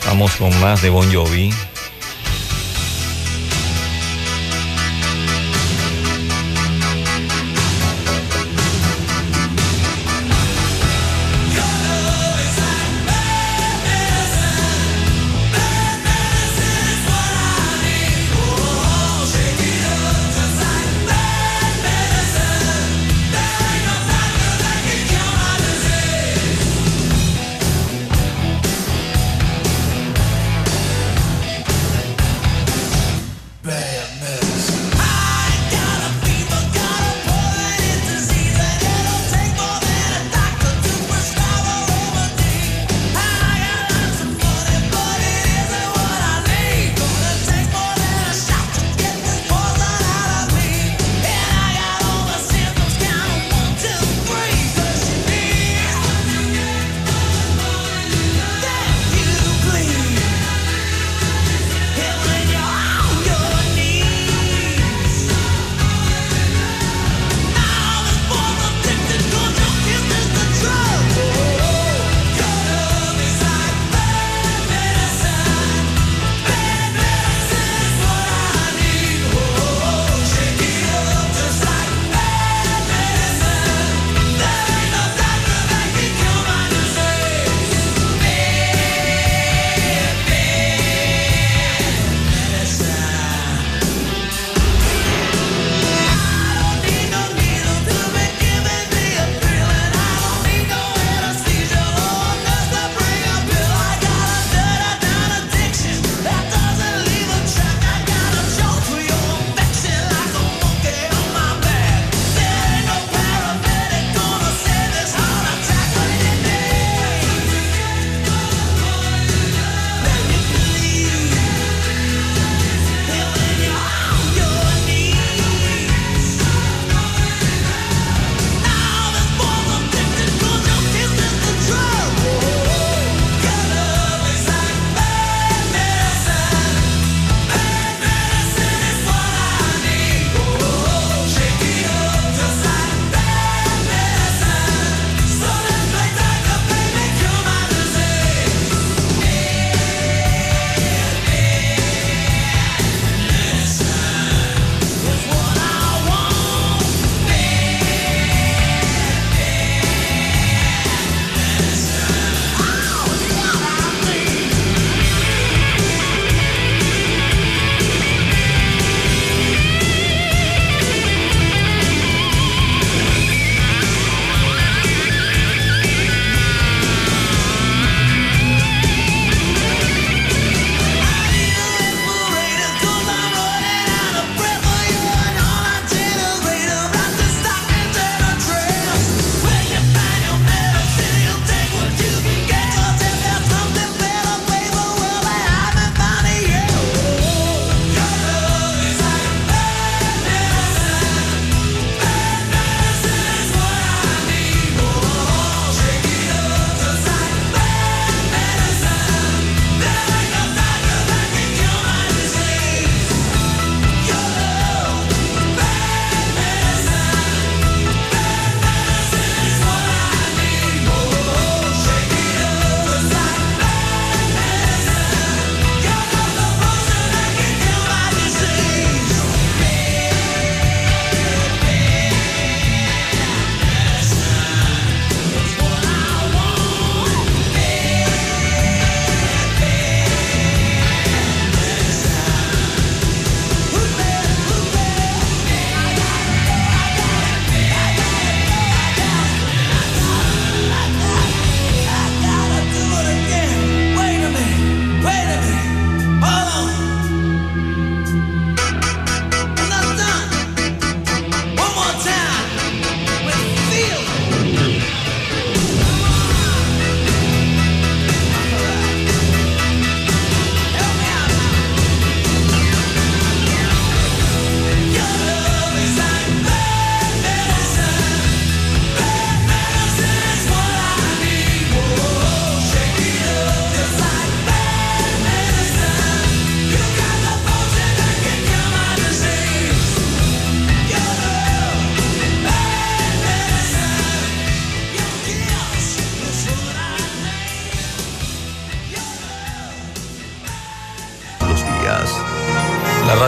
[0.06, 1.52] Vamos con más de Bon Jovi.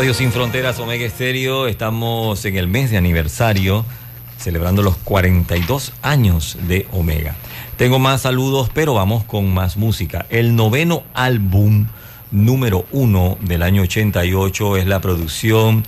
[0.02, 3.84] Radio Sin Fronteras Omega Estéreo, estamos en el mes de aniversario,
[4.36, 7.36] celebrando los 42 años de Omega.
[7.76, 10.26] Tengo más saludos, pero vamos con más música.
[10.28, 11.86] El noveno álbum
[12.32, 15.84] número uno del año 88 es la producción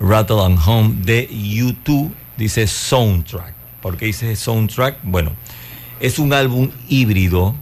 [0.00, 3.52] Rattle and Home de YouTube, dice Soundtrack.
[3.82, 5.00] ¿Por qué dice Soundtrack?
[5.02, 5.32] Bueno,
[6.00, 7.54] es un álbum híbrido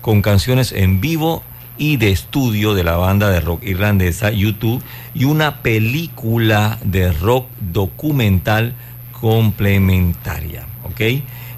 [0.00, 1.44] con canciones en vivo
[1.78, 4.82] y de estudio de la banda de rock irlandesa YouTube
[5.14, 8.74] y una película de rock documental
[9.12, 10.66] complementaria.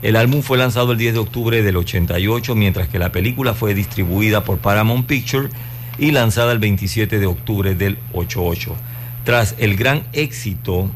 [0.02, 3.74] El álbum fue lanzado el 10 de octubre del 88, mientras que la película fue
[3.74, 5.50] distribuida por Paramount Pictures
[5.98, 8.76] y lanzada el 27 de octubre del 88.
[9.24, 10.90] Tras el gran éxito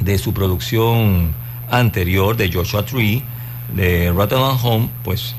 [0.00, 1.32] de su producción
[1.70, 3.22] anterior de Joshua Tree,
[3.74, 5.34] de Rattle and Home, pues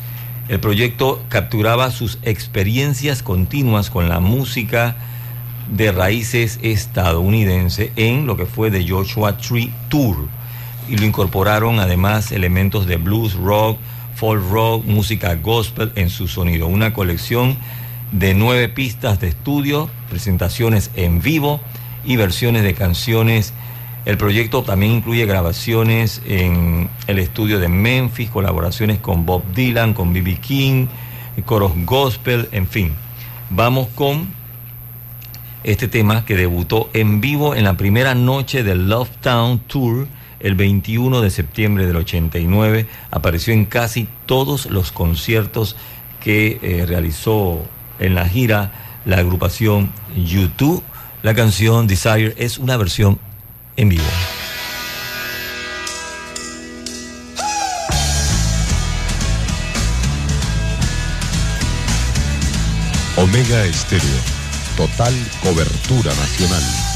[0.49, 4.95] el proyecto capturaba sus experiencias continuas con la música
[5.71, 10.27] de raíces estadounidense en lo que fue The Joshua Tree Tour
[10.89, 13.77] y lo incorporaron además elementos de blues, rock,
[14.15, 16.65] folk rock, música gospel en su sonido.
[16.65, 17.55] Una colección
[18.11, 21.61] de nueve pistas de estudio, presentaciones en vivo
[22.03, 23.53] y versiones de canciones.
[24.05, 30.13] El proyecto también incluye grabaciones en el estudio de Memphis, colaboraciones con Bob Dylan, con
[30.13, 30.37] B.B.
[30.37, 30.87] King,
[31.45, 32.93] coros gospel, en fin.
[33.49, 34.27] Vamos con
[35.63, 40.07] este tema que debutó en vivo en la primera noche del Love Town Tour
[40.39, 42.87] el 21 de septiembre del 89.
[43.11, 45.75] Apareció en casi todos los conciertos
[46.21, 47.61] que eh, realizó
[47.99, 48.71] en la gira
[49.05, 50.83] la agrupación YouTube.
[51.21, 53.19] La canción Desire es una versión
[53.79, 54.03] en vivo.
[63.15, 64.03] Omega Estéreo.
[64.75, 66.88] Total cobertura nacional.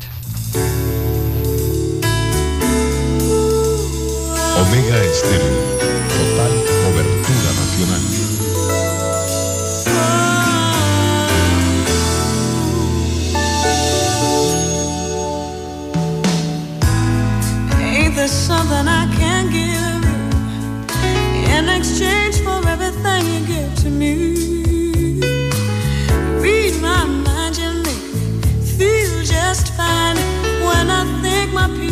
[4.58, 5.71] Omega Estéreo.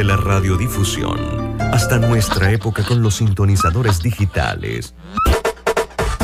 [0.00, 4.94] de la radiodifusión hasta nuestra época con los sintonizadores digitales.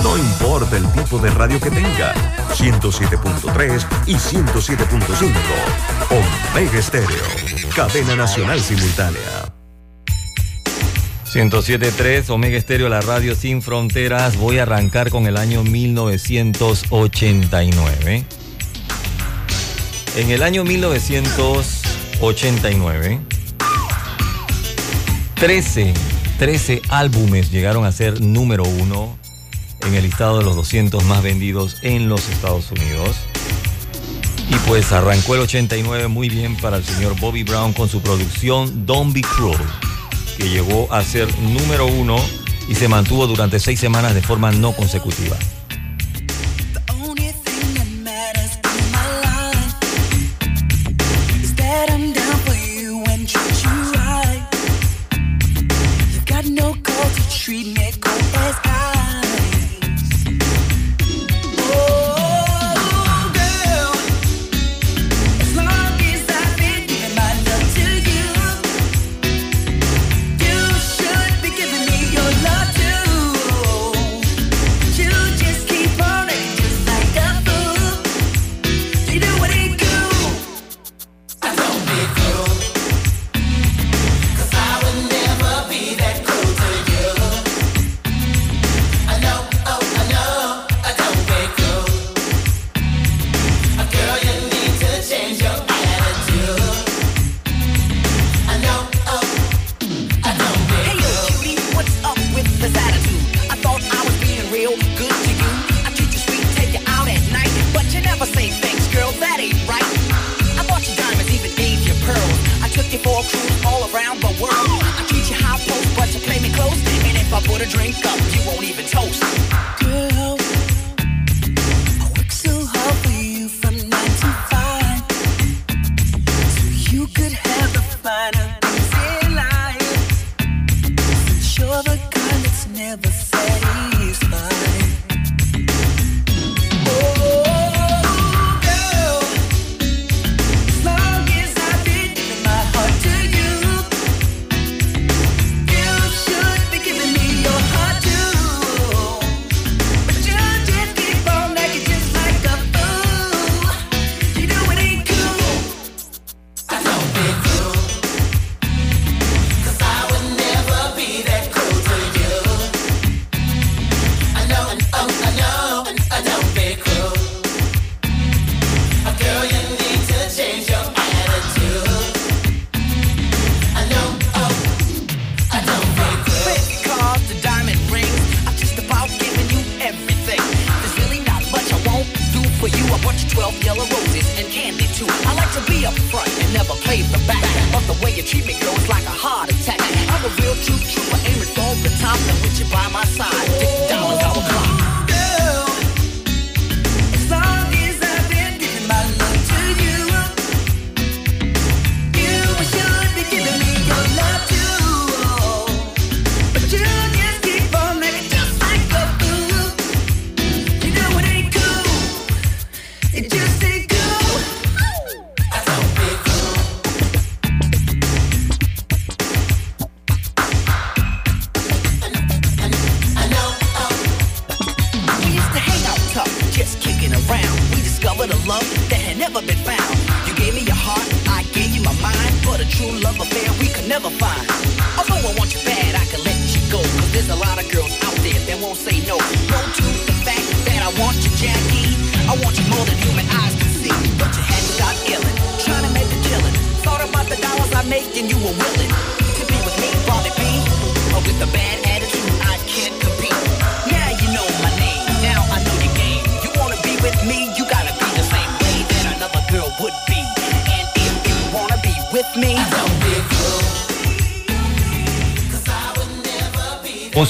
[0.03, 2.15] No importa el tipo de radio que tenga,
[2.55, 5.31] 107.3 y 107.5.
[6.10, 7.25] Omega Estéreo,
[7.75, 9.53] cadena nacional simultánea.
[11.26, 14.37] 107.3 Omega Estéreo, la radio sin fronteras.
[14.37, 18.25] Voy a arrancar con el año 1989.
[20.17, 23.35] En el año 1989,
[25.36, 25.92] 13,
[26.38, 29.19] 13 álbumes llegaron a ser número uno
[29.83, 33.17] en el listado de los 200 más vendidos en los Estados Unidos.
[34.49, 38.86] Y pues arrancó el 89 muy bien para el señor Bobby Brown con su producción
[38.86, 39.58] Don't Be Cruel,
[40.38, 42.17] que llegó a ser número uno
[42.67, 45.36] y se mantuvo durante seis semanas de forma no consecutiva.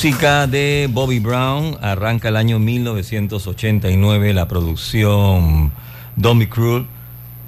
[0.06, 5.72] Música de Bobby Brown, arranca el año 1989 la producción
[6.14, 6.86] Be Cruel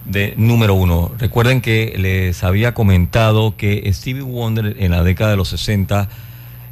[0.04, 1.12] de número uno.
[1.20, 6.08] Recuerden que les había comentado que Stevie Wonder en la década de los 60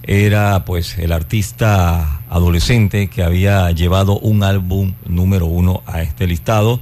[0.02, 6.80] era pues el artista adolescente que había llevado un álbum número uno a este listado.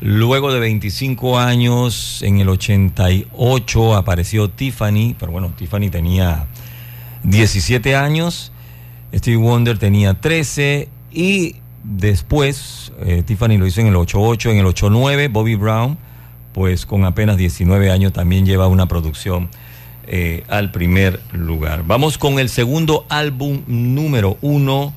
[0.00, 6.46] Luego de 25 años, en el 88 apareció Tiffany, pero bueno, Tiffany tenía
[7.22, 8.52] 17 años,
[9.14, 14.66] Stevie Wonder tenía 13 y después eh, Tiffany lo hizo en el 88, en el
[14.66, 15.98] 89 Bobby Brown,
[16.52, 19.48] pues con apenas 19 años también lleva una producción
[20.06, 21.84] eh, al primer lugar.
[21.86, 24.94] Vamos con el segundo álbum número uno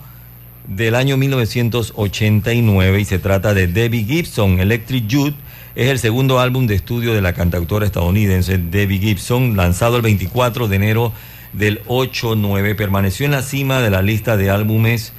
[0.67, 5.35] del año 1989 y se trata de Debbie Gibson, Electric Youth.
[5.75, 10.67] Es el segundo álbum de estudio de la cantautora estadounidense Debbie Gibson, lanzado el 24
[10.67, 11.13] de enero
[11.53, 12.75] del 8-9.
[12.75, 15.13] Permaneció en la cima de la lista de álbumes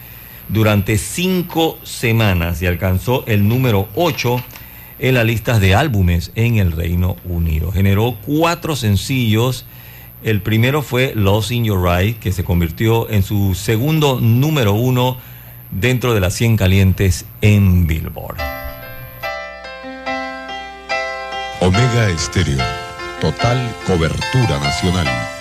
[0.49, 4.43] durante cinco semanas y alcanzó el número 8
[4.99, 7.73] en las listas de álbumes en el Reino Unido.
[7.73, 9.67] Generó cuatro sencillos.
[10.23, 15.17] El primero fue Lost in Your Right, que se convirtió en su segundo número uno
[15.73, 18.37] dentro de las 100 calientes en Billboard.
[21.61, 22.59] Omega Estéreo.
[23.21, 25.32] Total cobertura nacional.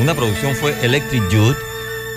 [0.00, 1.58] Segunda producción fue Electric Youth,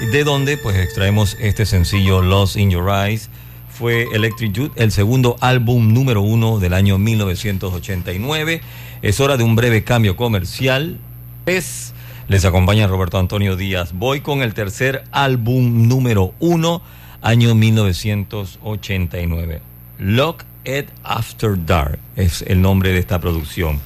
[0.10, 3.30] de donde pues extraemos este sencillo Lost in Your Eyes.
[3.69, 8.62] Fue Electric Youth, el segundo álbum número uno del año 1989.
[9.01, 10.98] Es hora de un breve cambio comercial.
[11.46, 11.94] Es,
[12.30, 13.92] les acompaña Roberto Antonio Díaz.
[13.92, 16.82] Voy con el tercer álbum número uno,
[17.22, 19.62] año 1989.
[19.99, 23.82] Lock It After Dark es el nombre de esta producción.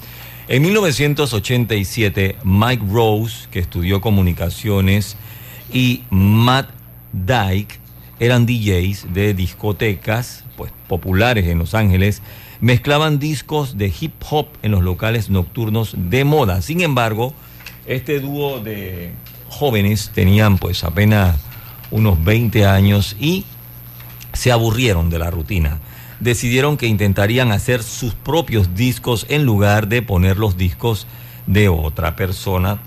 [0.49, 5.17] En 1987, Mike Rose, que estudió comunicaciones,
[5.73, 6.69] y Matt
[7.11, 7.79] Dyke
[8.21, 12.21] eran DJs de discotecas pues, populares en Los Ángeles,
[12.61, 16.61] mezclaban discos de hip hop en los locales nocturnos de moda.
[16.61, 17.33] Sin embargo,
[17.85, 19.11] este dúo de
[19.49, 21.35] jóvenes tenían pues apenas
[21.91, 23.43] unos 20 años y
[24.31, 25.81] se aburrieron de la rutina.
[26.19, 31.07] Decidieron que intentarían hacer sus propios discos en lugar de poner los discos
[31.45, 32.79] de otra persona.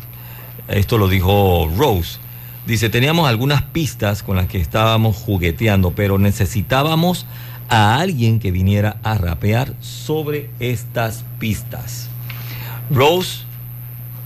[0.69, 2.19] Esto lo dijo Rose.
[2.67, 7.27] Dice, teníamos algunas pistas con las que estábamos jugueteando, pero necesitábamos
[7.69, 12.09] a alguien que viniera a rapear sobre estas pistas.
[12.91, 13.45] Rose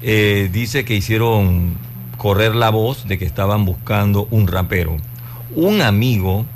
[0.02, 1.76] eh, dice que hicieron
[2.16, 4.96] correr la voz de que estaban buscando un rapero.
[5.54, 6.46] Un amigo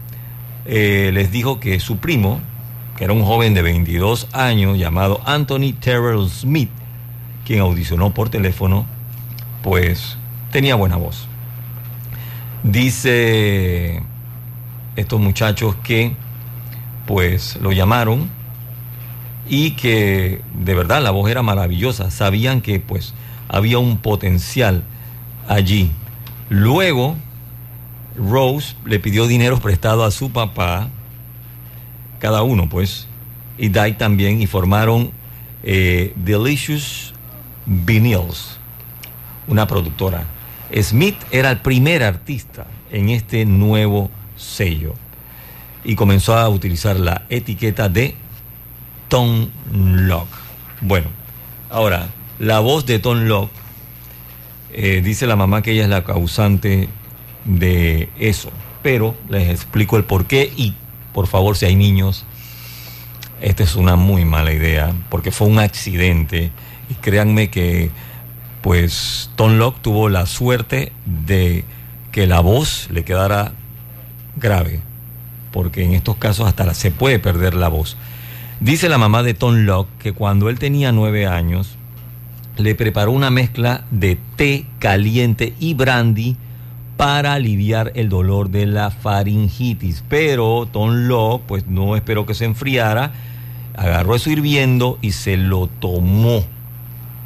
[0.70, 2.40] eh, les dijo que su primo,
[2.97, 6.68] que era un joven de 22 años llamado Anthony Terrell Smith,
[7.47, 8.84] quien audicionó por teléfono,
[9.62, 10.18] pues
[10.52, 11.26] tenía buena voz.
[12.62, 14.02] Dice
[14.94, 16.15] estos muchachos que
[17.06, 18.28] pues lo llamaron
[19.49, 23.15] y que de verdad la voz era maravillosa, sabían que pues
[23.49, 24.83] había un potencial
[25.49, 25.90] allí.
[26.51, 27.17] Luego
[28.18, 30.88] Rose le pidió dinero prestado a su papá,
[32.18, 33.06] cada uno pues,
[33.56, 35.12] y Dyke también, y formaron
[35.62, 37.15] eh, Delicious
[37.67, 38.58] Vinyls,
[39.47, 40.24] una productora.
[40.83, 44.94] Smith era el primer artista en este nuevo sello
[45.84, 48.15] y comenzó a utilizar la etiqueta de
[49.08, 50.28] Tom Lock.
[50.81, 51.06] Bueno,
[51.70, 53.51] ahora, la voz de Tom Lock,
[54.72, 56.88] eh, dice la mamá que ella es la causante
[57.49, 58.51] de eso,
[58.83, 60.75] pero les explico el por qué y
[61.13, 62.25] por favor si hay niños,
[63.41, 66.53] esta es una muy mala idea, porque fue un accidente
[66.91, 67.91] y créanme que
[68.61, 71.65] pues Tom Locke tuvo la suerte de
[72.13, 73.53] que la voz le quedara
[74.37, 74.81] grave,
[75.51, 77.97] porque en estos casos hasta se puede perder la voz.
[78.61, 81.77] Dice la mamá de Tom Locke que cuando él tenía nueve años,
[82.57, 86.37] le preparó una mezcla de té caliente y brandy
[86.99, 90.03] para aliviar el dolor de la faringitis.
[90.09, 93.13] Pero Tom Locke, pues no esperó que se enfriara,
[93.77, 96.45] agarró eso hirviendo y se lo tomó.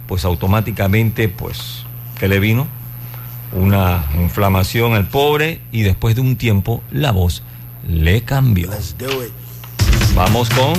[0.06, 1.85] Pues automáticamente, pues,
[2.21, 2.69] ¿qué le vino?
[3.53, 7.42] Una inflamación al pobre y después de un tiempo la voz
[7.88, 8.69] le cambió.
[10.15, 10.74] Vamos con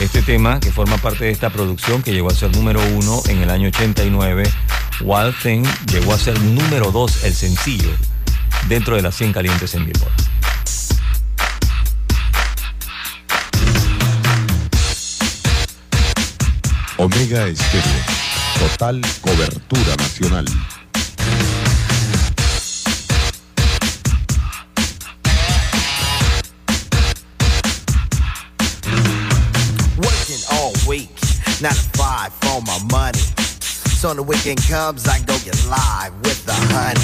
[0.00, 3.42] este tema que forma parte de esta producción que llegó a ser número uno en
[3.42, 4.44] el año 89.
[5.00, 7.90] Wild Thing llegó a ser número dos, el sencillo,
[8.68, 10.12] dentro de las 100 calientes en Billboard.
[16.96, 17.82] Omega Estéreo.
[18.58, 20.46] Total cobertura nacional.
[29.98, 31.10] Working all week,
[31.60, 33.45] nine to five for my money.
[33.96, 37.00] So when the weekend comes, I go get live with the honey.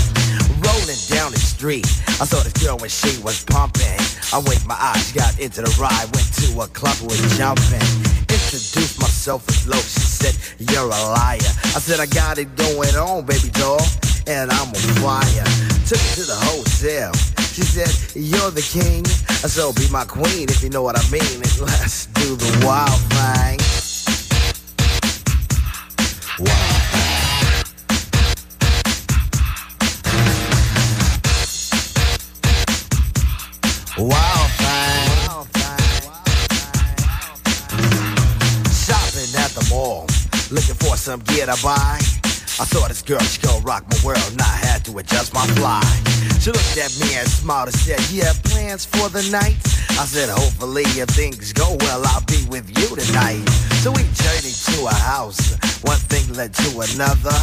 [0.60, 1.88] Rolling down the street,
[2.20, 3.96] I saw this girl when she was pumping.
[4.28, 7.80] I winked my eyes, got into the ride, went to a club, was jumping.
[8.28, 11.40] Introduced myself as low, she said, You're a liar.
[11.72, 13.80] I said, I got it going on, baby doll,
[14.28, 15.48] and I'm on fire.
[15.88, 17.16] Took her to the hotel.
[17.56, 19.08] She said, You're the king.
[19.40, 21.40] I said, "Oh, Be my queen if you know what I mean.
[21.40, 23.56] And let's do the wild thing.
[26.38, 26.81] Wild
[33.96, 34.08] thing.
[38.72, 40.06] Shopping at the mall,
[40.50, 41.98] looking for some gear to buy.
[42.60, 45.46] I saw this girl, she gon' rock my world, and I had to adjust my
[45.58, 45.82] fly.
[46.40, 49.56] She looked at me and smiled and said, You have plans for the night?
[49.98, 53.44] I said, Hopefully, if things go well, I'll be with you tonight.
[53.82, 57.36] So we journeyed to a house, one thing led to another.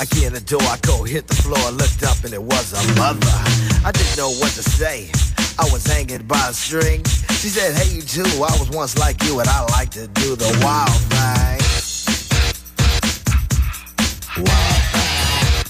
[0.00, 2.82] I get the door, I go hit the floor, looked up, and it was a
[2.98, 3.36] mother.
[3.84, 5.10] I didn't know what to say.
[5.58, 7.04] I was hanging by a string.
[7.04, 8.22] She said, Hey, you too.
[8.22, 11.60] I was once like you, and I like to do the wild thing.
[14.44, 15.64] Wild thing.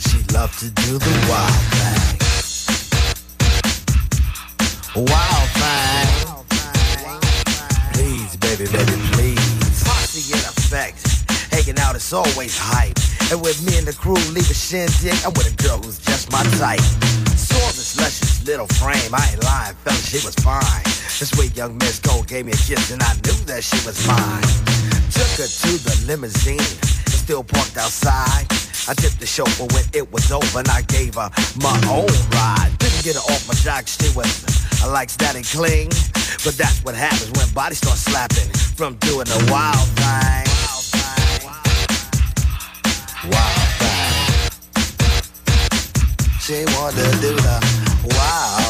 [0.00, 2.18] She loved to do the wild thing.
[4.96, 6.08] Wild thing.
[7.92, 9.84] Please, baby, baby, please.
[9.84, 11.07] Posse in effect.
[11.68, 12.96] Hanging out is always hype.
[13.28, 16.32] And with me and the crew leave a shindig, I'm with a girl who's just
[16.32, 16.80] my type.
[17.36, 19.12] Saw this luscious little frame.
[19.12, 20.64] I ain't lying, fella, she was fine.
[21.20, 24.00] This sweet young Miss Gold gave me a kiss and I knew that she was
[24.08, 24.48] mine.
[25.12, 26.72] Took her to the limousine,
[27.04, 28.48] still parked outside.
[28.88, 31.28] I tipped the chauffeur when it was over and I gave her
[31.60, 32.72] my own ride.
[32.80, 34.24] Didn't get her off my jock, she was
[34.80, 35.92] I likes that and cling.
[36.48, 40.47] But that's what happens when bodies start slapping from doing the wild thing.
[46.48, 47.60] She wanted to do the
[48.16, 48.67] wild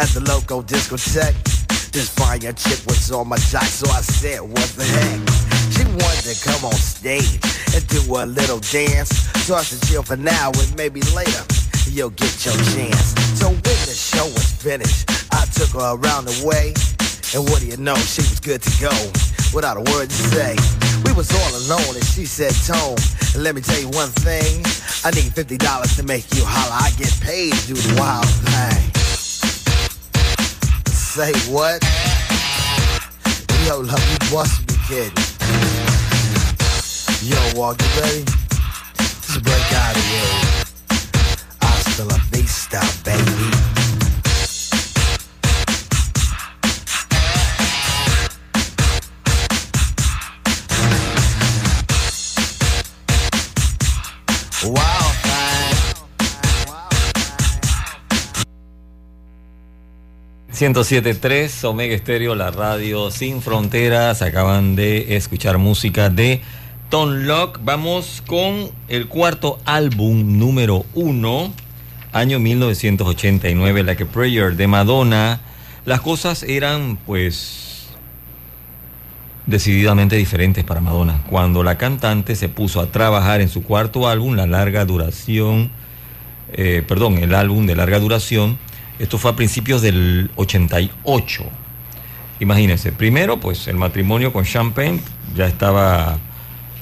[0.00, 1.36] at the local discotheque.
[1.92, 5.20] This fine chick was on my jock, so I said, what the heck?
[5.76, 7.36] She wanted to come on stage
[7.76, 9.10] and do a little dance.
[9.44, 11.44] So I said, chill for now and maybe later
[11.90, 13.12] you'll get your chance.
[13.36, 16.72] So when the show was finished, I took her around the way.
[17.36, 18.94] And what do you know, she was good to go
[19.52, 20.56] without a word to say.
[21.04, 22.96] We was all alone and she said, Tone,
[23.36, 24.64] let me tell you one thing.
[25.04, 25.60] I need $50
[25.96, 26.88] to make you holler.
[26.88, 28.99] I get paid to do the wild thing.
[31.10, 31.82] Say what?
[33.66, 35.12] Yo, love, you must be kidding.
[37.20, 38.24] Yo, walk, you ready?
[38.96, 40.64] Let's break out of here.
[41.62, 43.50] Hasta la vista, baby.
[54.62, 54.99] Wild
[60.60, 64.20] 107.3 Omega Estéreo, la radio sin fronteras.
[64.20, 66.42] Acaban de escuchar música de
[66.90, 67.60] Tom Locke.
[67.64, 71.50] Vamos con el cuarto álbum número uno,
[72.12, 75.40] año 1989, Like a Prayer de Madonna.
[75.86, 77.88] Las cosas eran pues
[79.46, 81.22] decididamente diferentes para Madonna.
[81.30, 85.70] Cuando la cantante se puso a trabajar en su cuarto álbum, la larga duración,
[86.52, 88.58] eh, perdón, el álbum de larga duración,
[89.00, 91.44] esto fue a principios del 88.
[92.38, 95.00] Imagínense, primero pues el matrimonio con Champagne
[95.34, 96.18] ya estaba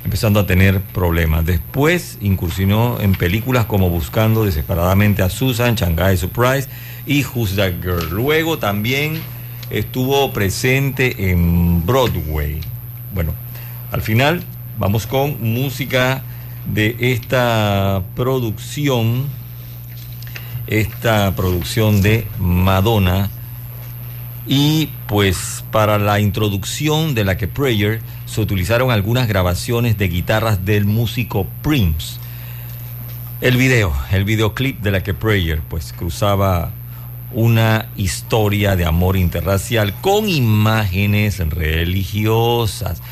[0.05, 1.47] empezando a tener problemas.
[1.47, 6.69] Después incursionó en películas como Buscando desesperadamente a Susan, Shanghai Surprise
[7.07, 8.11] y Who's That Girl.
[8.11, 9.21] Luego también
[9.71, 12.61] estuvo presente en Broadway.
[13.15, 13.33] Bueno,
[13.93, 14.43] al final
[14.77, 16.23] vamos con música
[16.67, 19.27] de esta producción,
[20.69, 23.31] esta producción de Madonna.
[24.47, 30.65] Y pues para la introducción de la que Prayer se utilizaron algunas grabaciones de guitarras
[30.65, 32.19] del músico Prince.
[33.41, 36.71] El video, el videoclip de la que Prayer pues cruzaba
[37.33, 43.03] una historia de amor interracial con imágenes religiosas.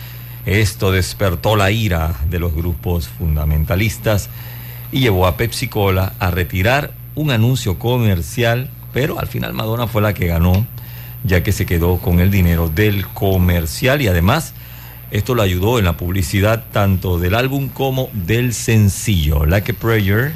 [0.46, 4.30] Esto despertó la ira de los grupos fundamentalistas
[4.90, 10.02] y llevó a Pepsi Cola a retirar un anuncio comercial, pero al final Madonna fue
[10.02, 10.64] la que ganó,
[11.24, 14.54] ya que se quedó con el dinero del comercial y además
[15.10, 19.46] esto lo ayudó en la publicidad tanto del álbum como del sencillo.
[19.46, 20.32] Like a Prayer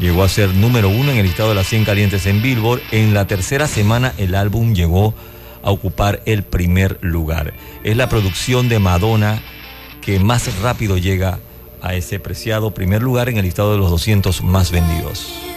[0.00, 2.80] llegó a ser número uno en el listado de las 100 calientes en Billboard.
[2.90, 5.14] En la tercera semana el álbum llegó
[5.62, 7.54] a ocupar el primer lugar.
[7.82, 9.42] Es la producción de Madonna
[10.00, 11.40] que más rápido llega
[11.82, 15.53] a ese preciado primer lugar en el listado de los 200 más vendidos.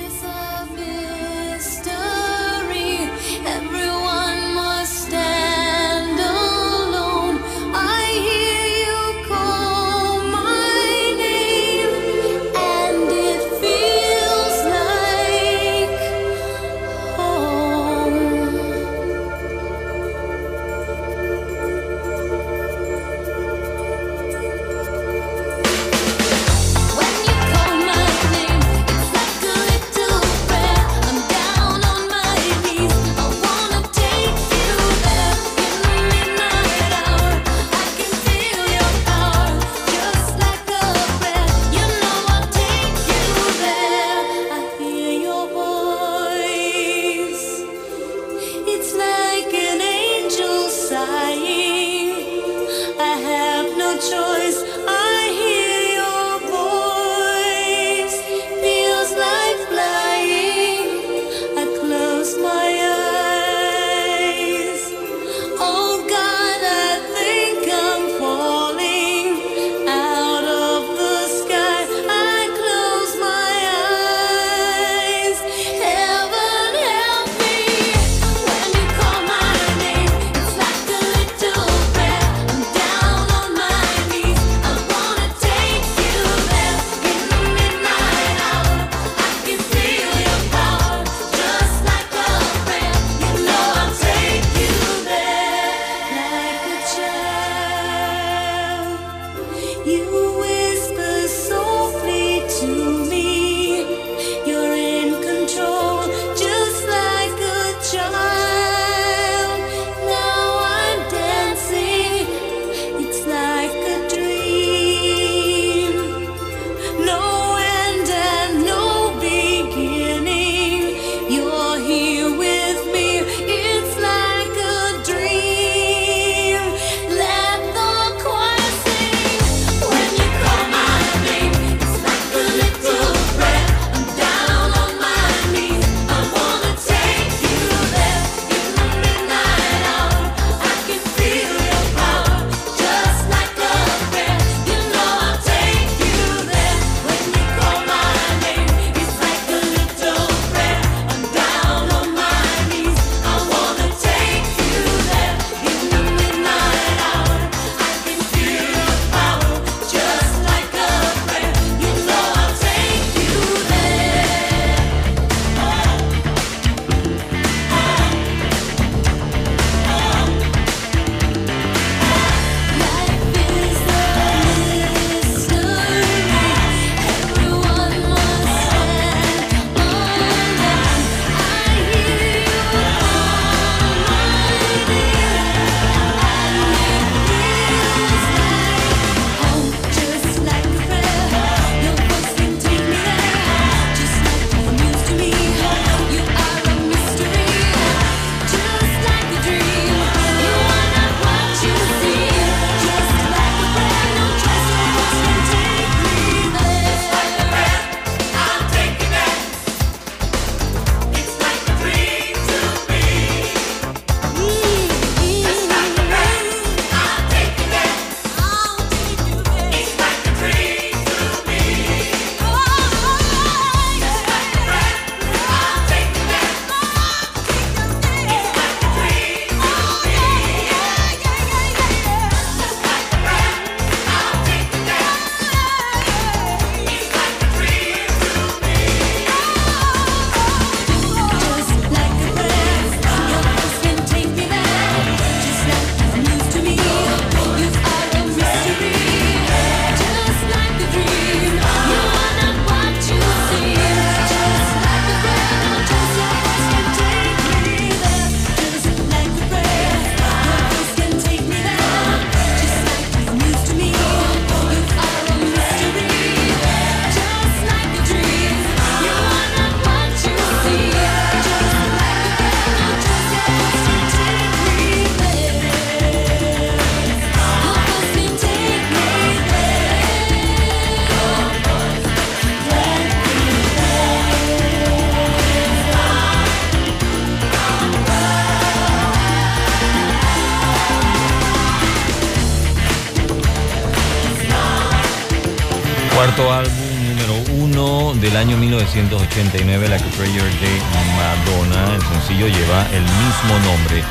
[299.38, 300.82] 1989, Like a Prayer de
[301.16, 301.94] Madonna.
[301.94, 304.03] El sencillo lleva el mismo nombre.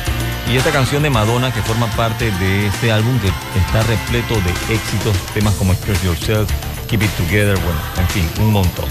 [0.49, 4.73] Y esta canción de Madonna que forma parte de este álbum que está repleto de
[4.73, 6.49] éxitos, temas como Express Yourself,
[6.87, 8.85] Keep It Together, bueno, en fin, un montón.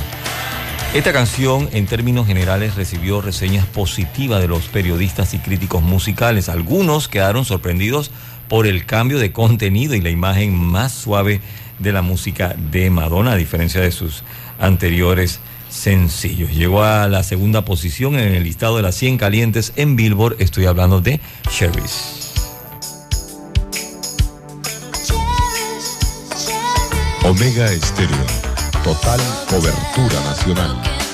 [0.92, 6.51] Esta canción en términos generales recibió reseñas positivas de los periodistas y críticos musicales.
[6.51, 8.10] Algunos quedaron sorprendidos
[8.49, 11.40] por el cambio de contenido y la imagen más suave
[11.78, 14.22] de la música de Madonna, a diferencia de sus
[14.58, 15.40] anteriores
[15.86, 16.51] sencillos.
[16.51, 20.35] Llegó a la segunda posición en el listado de las 100 calientes en Billboard.
[20.40, 22.33] Estoy hablando de Cherries.
[27.22, 28.26] Omega Estéreo.
[28.83, 31.06] Total cobertura nacional.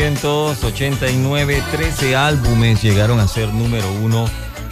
[0.00, 4.24] 1989, 13 álbumes llegaron a ser número uno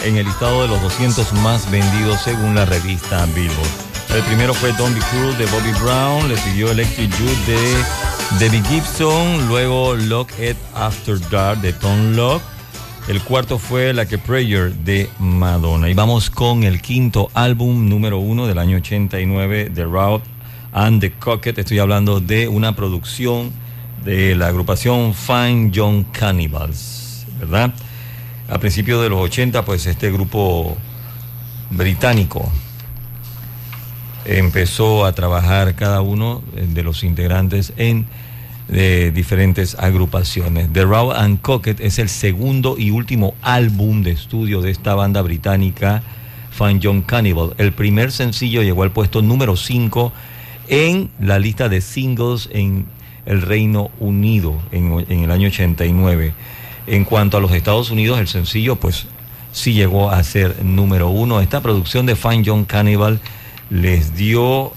[0.02, 4.16] en el listado de los 200 más vendidos según la revista Billboard.
[4.16, 7.58] El primero fue Don't Be Cruel de Bobby Brown, le siguió Electric Youth de
[8.38, 12.44] Debbie Gibson, luego Lock It After Dark de Tom Locke.
[13.06, 15.90] El cuarto fue Like a Prayer de Madonna.
[15.90, 20.24] Y vamos con el quinto álbum número uno del año 89 de Route
[20.72, 21.58] and the Cocket.
[21.58, 23.52] Estoy hablando de una producción
[24.08, 27.74] de la agrupación Fine Young Cannibals, ¿verdad?
[28.48, 30.78] A principios de los 80, pues este grupo
[31.68, 32.50] británico
[34.24, 38.06] empezó a trabajar cada uno de los integrantes en
[38.68, 40.72] de diferentes agrupaciones.
[40.72, 45.20] The Raw and Cocket es el segundo y último álbum de estudio de esta banda
[45.20, 46.02] británica,
[46.50, 47.52] Fine Young Cannibal.
[47.58, 50.14] El primer sencillo llegó al puesto número 5
[50.68, 52.86] en la lista de singles en
[53.28, 56.32] el Reino Unido en, el año 89.
[56.86, 59.06] En cuanto a los Estados Unidos, el sencillo pues
[59.52, 61.40] sí llegó a ser número uno.
[61.40, 63.20] Esta producción de Fine Young Cannibal
[63.70, 64.72] les dio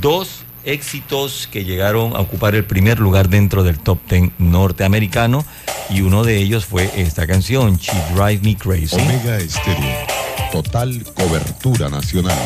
[0.00, 5.44] dos éxitos que llegaron a ocupar el primer lugar dentro del top 10 norteamericano
[5.90, 8.94] y uno de ellos fue esta canción, She Drive Me Crazy.
[8.94, 10.06] Omega Estéreo.
[10.52, 12.38] Total cobertura nacional.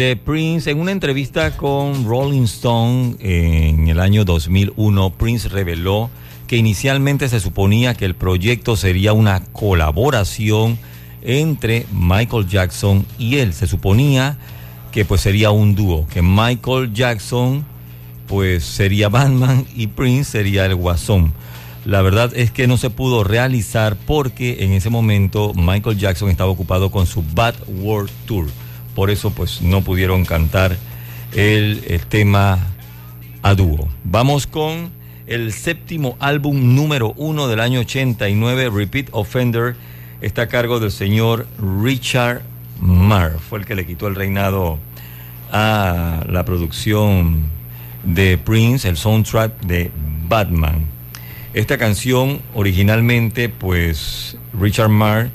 [0.00, 0.70] de Prince.
[0.70, 6.08] En una entrevista con Rolling Stone en el año 2001, Prince reveló
[6.46, 10.78] que inicialmente se suponía que el proyecto sería una colaboración
[11.20, 13.52] entre Michael Jackson y él.
[13.52, 14.38] Se suponía
[14.90, 17.66] que pues sería un dúo, que Michael Jackson
[18.26, 21.34] pues sería Batman y Prince sería el Guasón.
[21.84, 26.50] La verdad es que no se pudo realizar porque en ese momento Michael Jackson estaba
[26.50, 28.46] ocupado con su Bad World Tour.
[28.94, 30.76] Por eso pues no pudieron cantar
[31.34, 32.58] el, tema
[33.42, 33.88] a dúo.
[34.04, 34.90] Vamos con
[35.26, 39.76] el séptimo álbum número uno del año 89, Repeat Offender,
[40.20, 41.46] está a cargo del señor
[41.82, 42.42] Richard
[42.80, 43.38] Marr.
[43.38, 44.78] Fue el que le quitó el reinado
[45.52, 47.44] a la producción
[48.04, 49.90] de Prince, el soundtrack de
[50.28, 50.86] Batman.
[51.52, 55.30] Esta canción originalmente, pues Richard Marr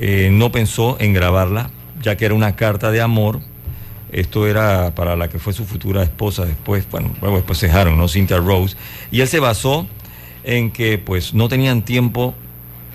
[0.00, 1.70] eh, no pensó en grabarla,
[2.08, 3.40] ya que era una carta de amor.
[4.10, 8.08] Esto era para la que fue su futura esposa después, bueno, luego después cejaron, ¿no?
[8.08, 8.76] Cynthia Rose.
[9.10, 9.86] Y él se basó
[10.42, 12.34] en que pues no tenían tiempo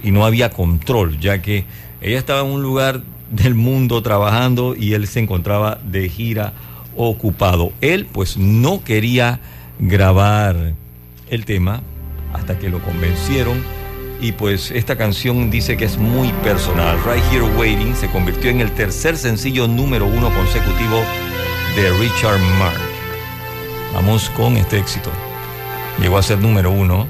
[0.02, 1.66] y no había control, ya que
[2.02, 6.54] ella estaba en un lugar del mundo trabajando y él se encontraba de gira
[6.96, 7.72] ocupado.
[7.82, 9.40] Él pues no quería
[9.78, 10.74] grabar
[11.30, 11.84] el tema
[12.34, 13.62] hasta que lo convencieron
[14.22, 16.98] y pues esta canción dice que es muy personal.
[17.06, 21.02] Right Here Waiting se convirtió en el tercer sencillo número uno consecutivo
[21.76, 22.80] de Richard Mark.
[23.94, 25.12] Vamos con este éxito.
[26.00, 27.08] Llegó a ser número uno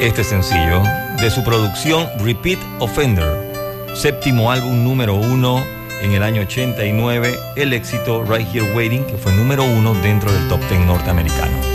[0.00, 0.82] este sencillo
[1.20, 3.52] de su producción Repeat Offender,
[3.94, 5.62] séptimo álbum número uno
[6.00, 10.48] en el año 89, el éxito Right Here Waiting, que fue número uno dentro del
[10.48, 11.69] top ten norteamericano.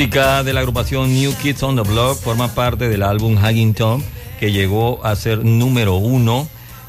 [0.00, 4.02] Música de la agrupación New Kids on the Block forma parte del álbum Hugging Tom
[4.38, 6.48] que llegó a ser número uno.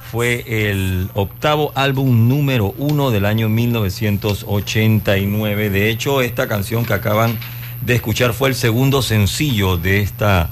[0.09, 5.69] Fue el octavo álbum número uno del año 1989.
[5.69, 7.37] De hecho, esta canción que acaban
[7.81, 10.49] de escuchar fue el segundo sencillo de esta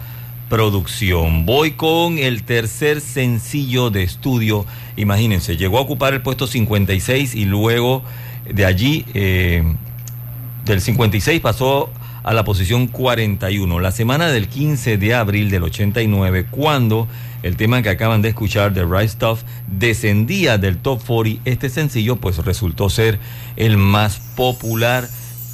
[0.49, 1.45] producción.
[1.45, 4.65] Voy con el tercer sencillo de estudio.
[4.97, 8.03] Imagínense, llegó a ocupar el puesto 56 y luego
[8.53, 9.63] de allí, eh,
[10.65, 11.89] del 56 pasó
[12.23, 13.79] a la posición 41.
[13.79, 17.07] La semana del 15 de abril del 89, cuando
[17.43, 22.17] el tema que acaban de escuchar, The Right Stuff, descendía del top 40, este sencillo
[22.17, 23.19] pues resultó ser
[23.55, 25.07] el más popular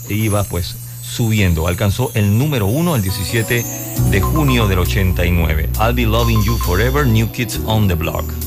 [0.09, 1.67] e iba pues subiendo.
[1.67, 3.65] Alcanzó el número uno el 17
[4.09, 5.69] de junio del 89.
[5.79, 8.44] I'll be loving you forever, New Kids on the Block.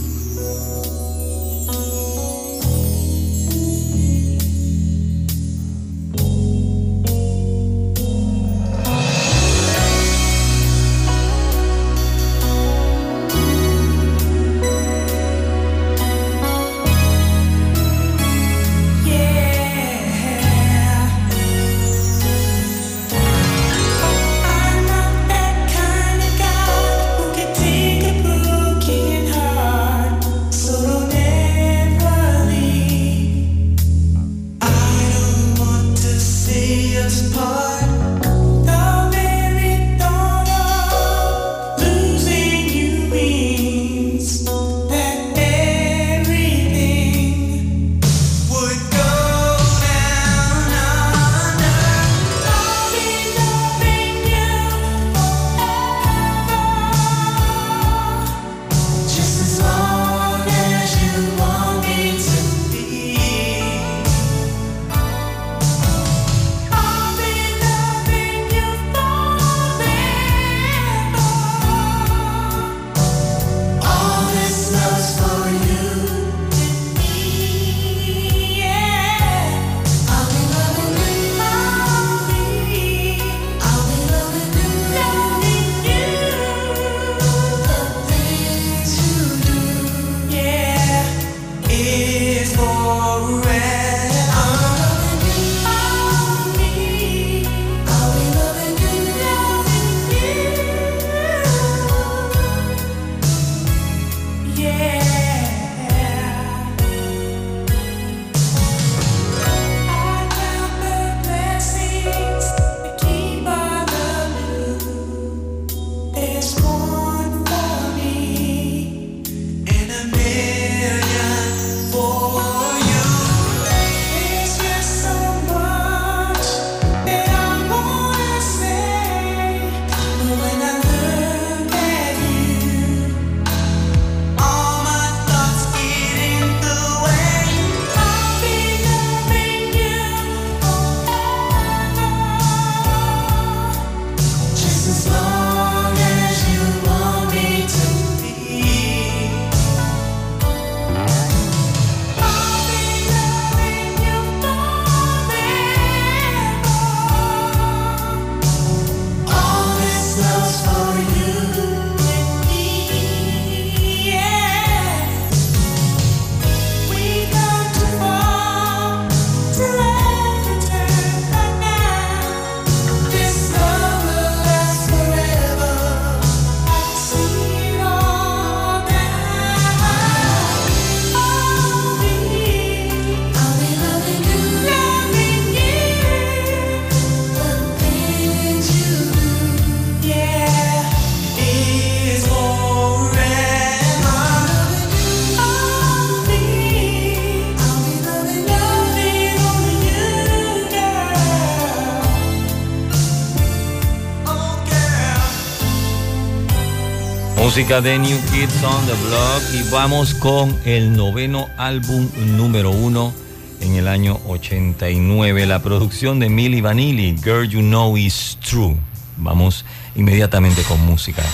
[207.58, 213.12] Música de New Kids on the Block y vamos con el noveno álbum número uno
[213.60, 218.76] en el año 89, la producción de Milli Vanilli, Girl You Know Is True.
[219.17, 219.65] Vamos
[219.97, 221.24] inmediatamente con música.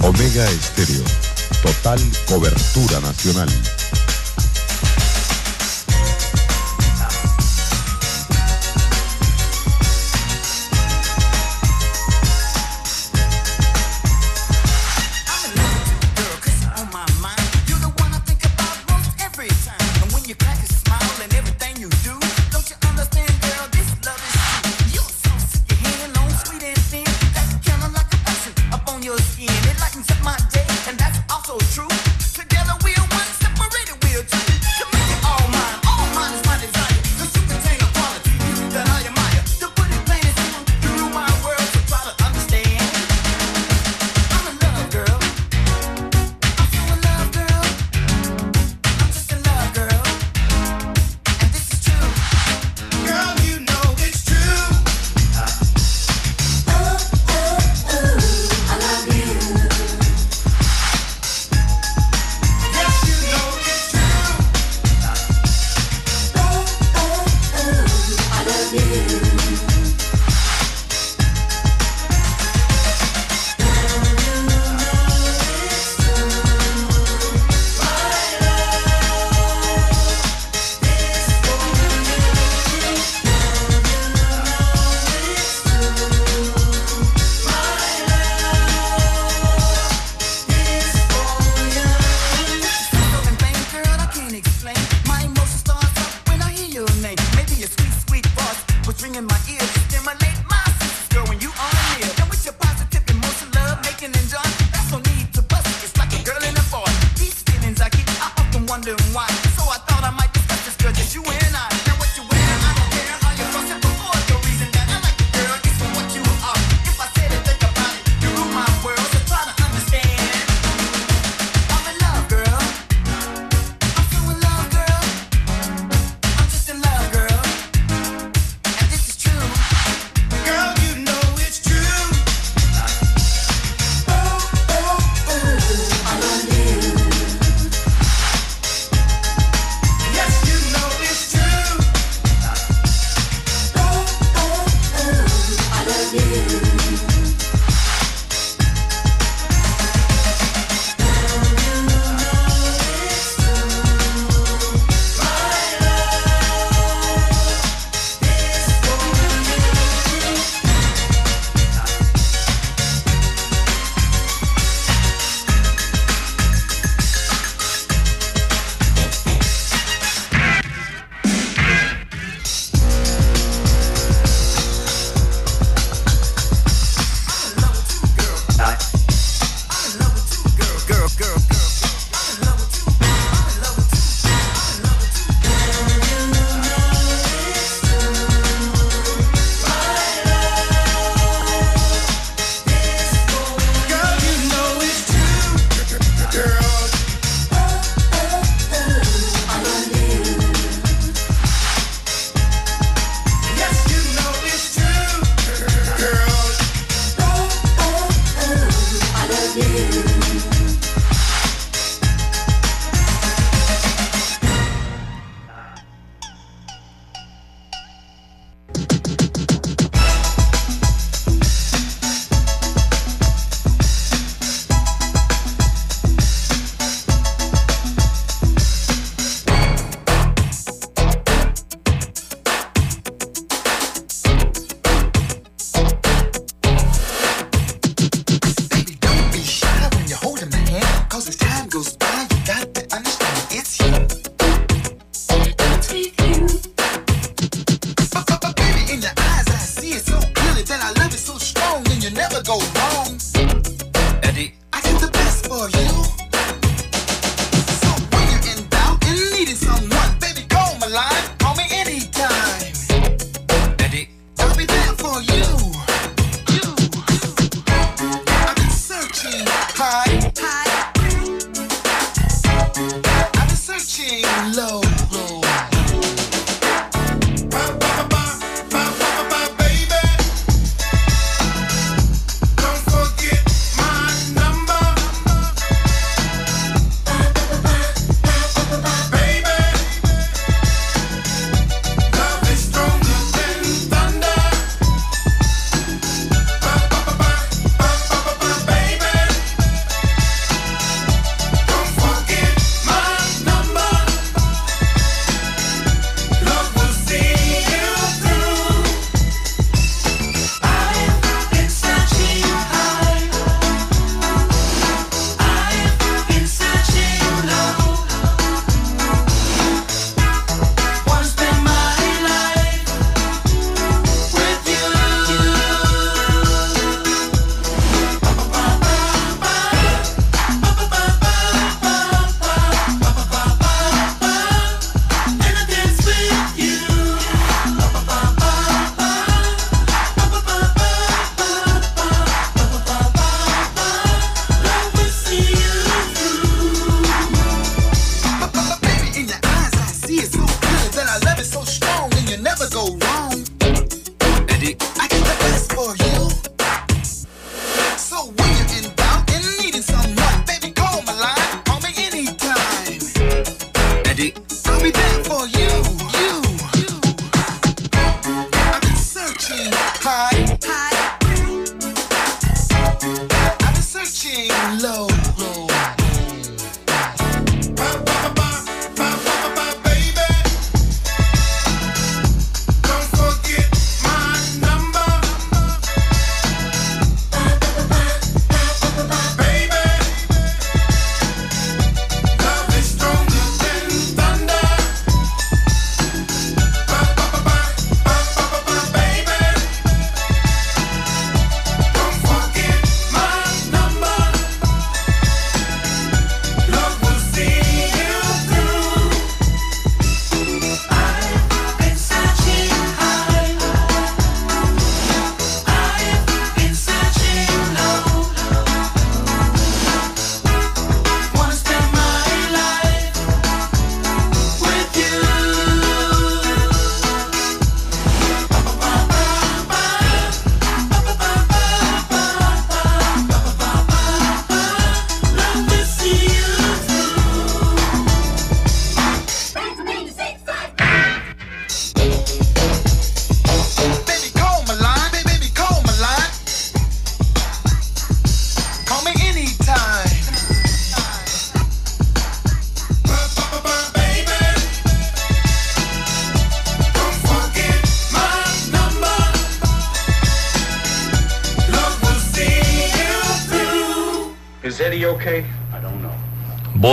[0.00, 1.04] Omega Estéreo.
[1.62, 3.48] Total cobertura nacional.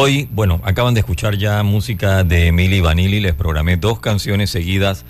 [0.07, 5.03] Voy, bueno, acaban de escuchar ya música de Milli Vanilli, les programé dos canciones seguidas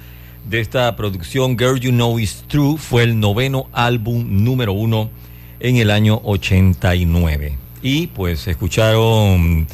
[0.49, 5.11] de esta producción Girl You Know Is True, fue el noveno álbum número uno
[5.59, 7.59] en el año 89.
[7.83, 9.67] Y pues escucharon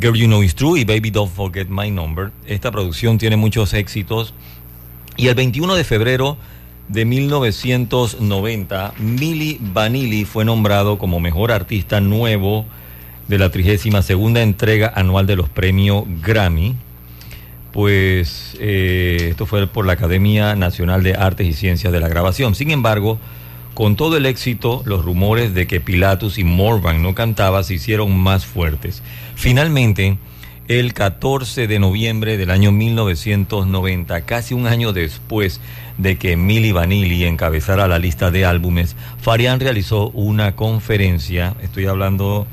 [0.00, 2.30] Girl You Know Is True y Baby Don't Forget My Number.
[2.46, 4.32] Esta producción tiene muchos éxitos
[5.18, 6.38] y el 21 de febrero
[6.88, 12.64] de 1990, Milli Vanilli fue nombrado como mejor artista nuevo
[13.32, 16.76] de la 32 entrega anual de los premios Grammy.
[17.72, 22.54] Pues eh, esto fue por la Academia Nacional de Artes y Ciencias de la Grabación.
[22.54, 23.18] Sin embargo,
[23.72, 28.14] con todo el éxito, los rumores de que Pilatus y Morvan no cantaba se hicieron
[28.18, 29.02] más fuertes.
[29.34, 30.18] Finalmente,
[30.68, 35.62] el 14 de noviembre del año 1990, casi un año después
[35.96, 42.46] de que Milli Vanilli encabezara la lista de álbumes, Farian realizó una conferencia, estoy hablando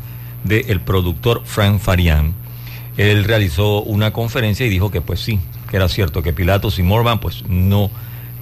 [0.50, 2.34] del productor Frank Farian,
[2.98, 6.84] él realizó una conferencia y dijo que pues sí, que era cierto, que Pilatos y
[6.84, 7.90] Morvan pues no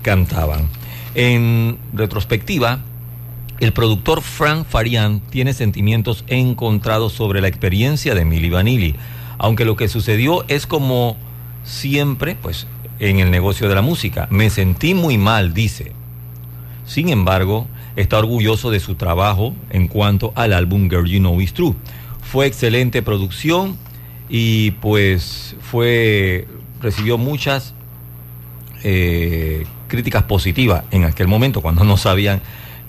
[0.02, 0.68] cantaban.
[1.14, 2.80] En retrospectiva,
[3.60, 8.96] el productor Frank Farian tiene sentimientos encontrados sobre la experiencia de Milli Vanilli,
[9.38, 11.18] aunque lo que sucedió es como
[11.64, 12.68] siempre, pues
[13.00, 14.28] en el negocio de la música.
[14.32, 15.92] Me sentí muy mal, dice.
[16.86, 21.54] Sin embargo, está orgulloso de su trabajo en cuanto al álbum Girl You Know Is
[21.54, 21.74] True.
[22.22, 23.76] Fue excelente producción
[24.30, 26.48] y pues fue
[26.80, 27.74] recibió muchas
[28.84, 32.42] eh, críticas positivas en aquel momento cuando no sabían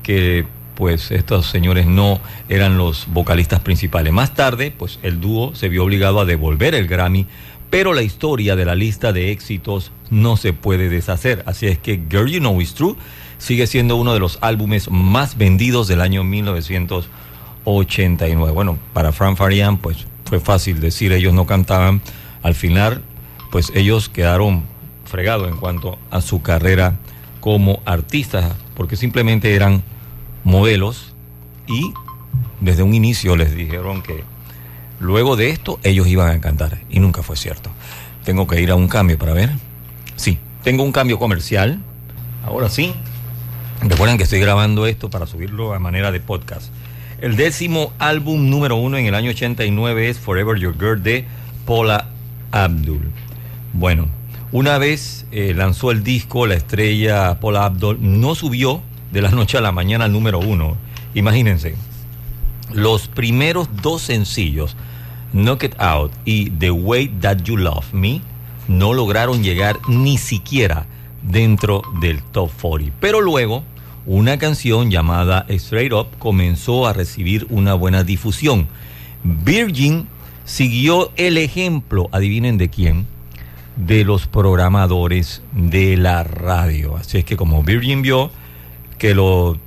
[0.03, 4.13] que pues estos señores no eran los vocalistas principales.
[4.13, 7.27] Más tarde, pues el dúo se vio obligado a devolver el Grammy,
[7.71, 11.43] pero la historia de la lista de éxitos no se puede deshacer.
[11.47, 12.95] Así es que Girl You Know Is True
[13.39, 18.53] sigue siendo uno de los álbumes más vendidos del año 1989.
[18.53, 22.03] Bueno, para Frank Farian, pues fue fácil decir, ellos no cantaban.
[22.43, 23.03] Al final,
[23.51, 24.65] pues ellos quedaron
[25.05, 26.97] fregados en cuanto a su carrera
[27.41, 29.83] como artistas, porque simplemente eran
[30.45, 31.15] modelos
[31.67, 31.93] y
[32.61, 34.25] desde un inicio les dijeron que
[35.01, 37.71] luego de esto ellos iban a cantar y nunca fue cierto.
[38.25, 39.51] Tengo que ir a un cambio para ver.
[40.17, 41.81] Sí, tengo un cambio comercial.
[42.45, 42.95] Ahora sí.
[43.83, 46.73] Recuerden que estoy grabando esto para subirlo a manera de podcast.
[47.21, 51.25] El décimo álbum número uno en el año 89 es Forever Your Girl de
[51.65, 52.09] Paula
[52.51, 53.13] Abdul.
[53.73, 54.09] Bueno,
[54.51, 59.59] una vez eh, lanzó el disco, la estrella Paula Abdul no subió de la noche
[59.59, 60.77] a la mañana al número uno.
[61.15, 61.77] Imagínense,
[62.73, 64.77] los primeros dos sencillos,
[65.33, 68.23] Knock It Out y The Way That You Love Me,
[68.67, 70.87] no lograron llegar ni siquiera
[71.23, 72.97] dentro del top 40.
[73.01, 73.65] Pero luego,
[74.07, 78.69] una canción llamada Straight Up comenzó a recibir una buena difusión.
[79.25, 80.07] Virgin
[80.45, 83.07] siguió el ejemplo, adivinen de quién,
[83.77, 86.97] de los programadores de la radio.
[86.97, 88.31] Así es que como Virgin vio
[88.99, 89.59] que los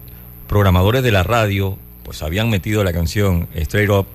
[0.47, 4.07] programadores de la radio pues habían metido la canción Straight Up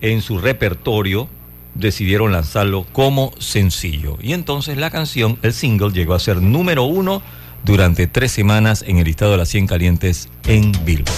[0.00, 1.28] en su repertorio,
[1.78, 4.18] decidieron lanzarlo como sencillo.
[4.20, 7.22] Y entonces la canción, el single, llegó a ser número uno
[7.64, 11.12] durante tres semanas en el listado de las 100 calientes en Billboard.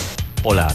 [0.45, 0.75] Hola.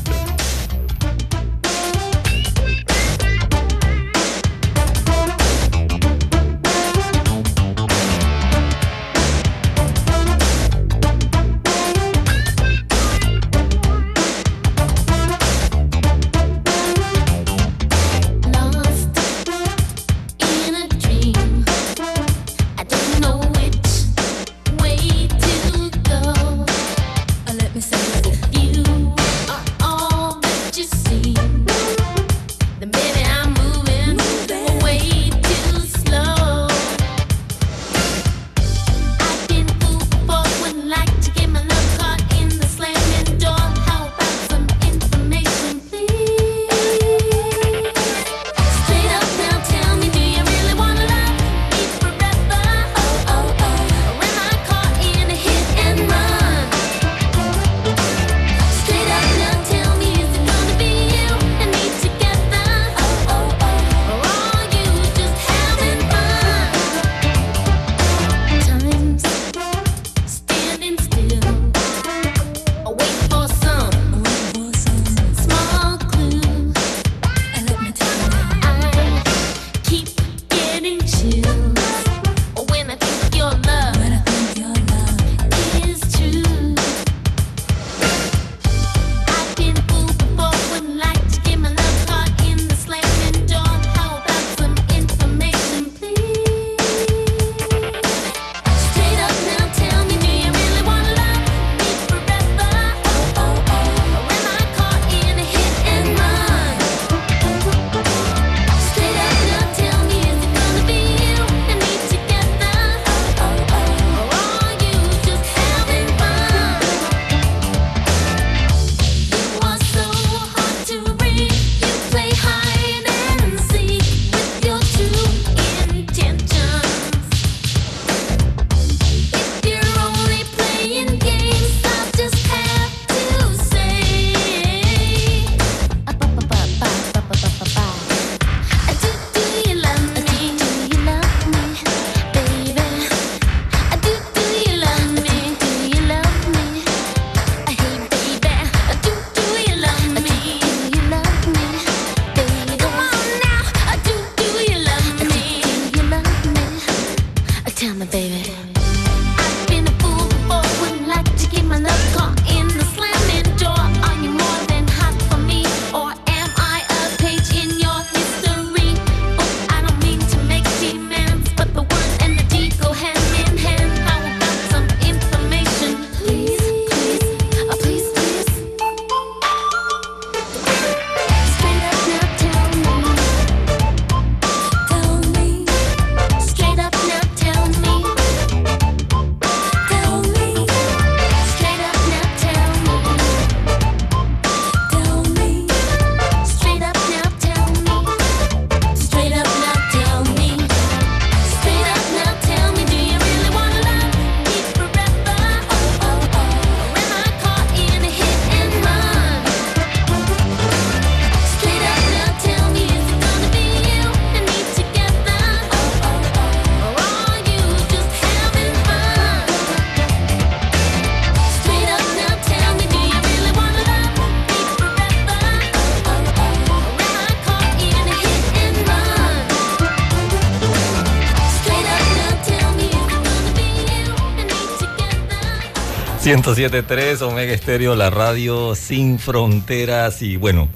[236.33, 240.23] 107.3 Omega Estéreo, la radio sin fronteras.
[240.23, 240.67] Y bueno,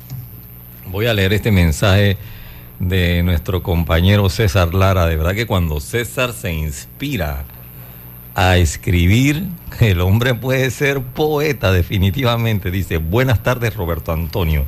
[0.86, 2.18] voy a leer este mensaje
[2.78, 5.08] de nuestro compañero César Lara.
[5.08, 7.46] De verdad que cuando César se inspira
[8.36, 9.48] a escribir,
[9.80, 12.70] el hombre puede ser poeta definitivamente.
[12.70, 14.64] Dice, buenas tardes Roberto Antonio.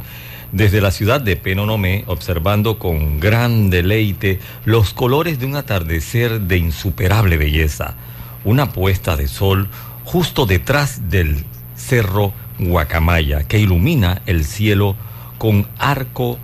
[0.51, 6.57] Desde la ciudad de Penonomé, observando con gran deleite los colores de un atardecer de
[6.57, 7.93] insuperable belleza,
[8.43, 9.69] una puesta de sol
[10.11, 14.95] justo detrás del cerro Guacamaya, que ilumina el cielo
[15.37, 16.39] con arco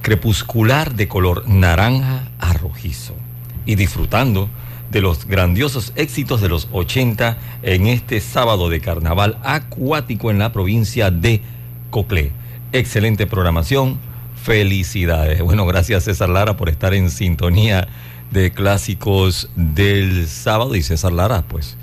[0.00, 3.14] crepuscular de color naranja a rojizo,
[3.66, 4.48] y disfrutando
[4.90, 10.50] de los grandiosos éxitos de los 80 en este sábado de carnaval acuático en la
[10.50, 11.42] provincia de
[11.90, 12.32] Coclé.
[12.72, 13.98] Excelente programación,
[14.42, 15.42] felicidades.
[15.42, 17.88] Bueno, gracias César Lara por estar en sintonía
[18.30, 21.76] de clásicos del sábado y César Lara, pues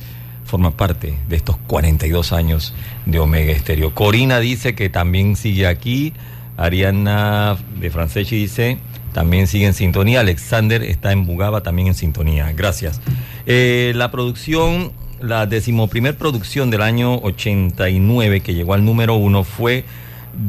[0.46, 2.74] forma parte de estos 42 años
[3.06, 3.94] de Omega Estéreo.
[3.94, 6.14] Corina dice que también sigue aquí.
[6.58, 8.78] Ariana de Franceschi dice,
[9.12, 10.22] también sigue en sintonía.
[10.22, 12.52] Alexander está en Bugaba, también en sintonía.
[12.54, 13.02] Gracias.
[13.46, 19.84] Eh, la producción, la decimoprimer producción del año 89, que llegó al número uno, fue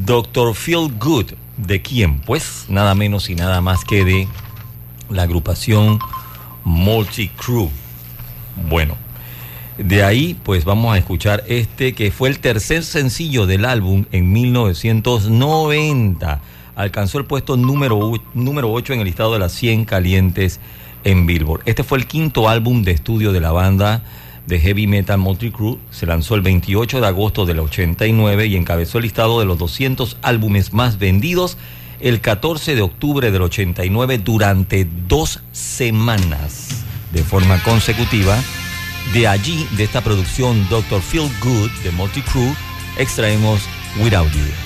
[0.05, 0.55] Dr.
[0.55, 1.33] Feel Good.
[1.57, 2.21] ¿De quién?
[2.21, 4.29] Pues nada menos y nada más que de
[5.09, 5.99] la agrupación
[6.65, 7.71] Multi Crew.
[8.69, 8.97] Bueno,
[9.79, 14.33] de ahí, pues vamos a escuchar este que fue el tercer sencillo del álbum en
[14.33, 16.41] 1990.
[16.75, 20.61] Alcanzó el puesto número, número 8 en el listado de las 100 calientes
[21.05, 21.63] en Billboard.
[21.67, 24.03] Este fue el quinto álbum de estudio de la banda
[24.47, 25.79] de heavy metal Multicrew.
[25.91, 30.17] Se lanzó el 28 de agosto del 89 y encabezó el listado de los 200
[30.23, 31.59] álbumes más vendidos
[32.01, 38.39] el 14 de octubre del 89 durante dos semanas de forma consecutiva.
[39.13, 41.01] De allí, de esta producción Dr.
[41.01, 42.55] Feel Good de Multicrew,
[42.99, 43.63] extraemos
[44.03, 44.66] Without You.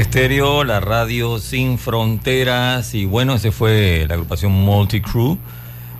[0.00, 2.94] Estéreo, la radio sin fronteras.
[2.94, 5.38] Y bueno, ese fue la agrupación Multicrew.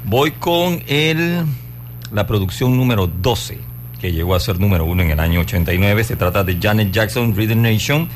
[0.05, 1.45] Voy con el,
[2.13, 3.59] la producción número 12,
[4.01, 6.05] que llegó a ser número uno en el año 89.
[6.05, 8.09] Se trata de Janet Jackson, Rhythm Nation.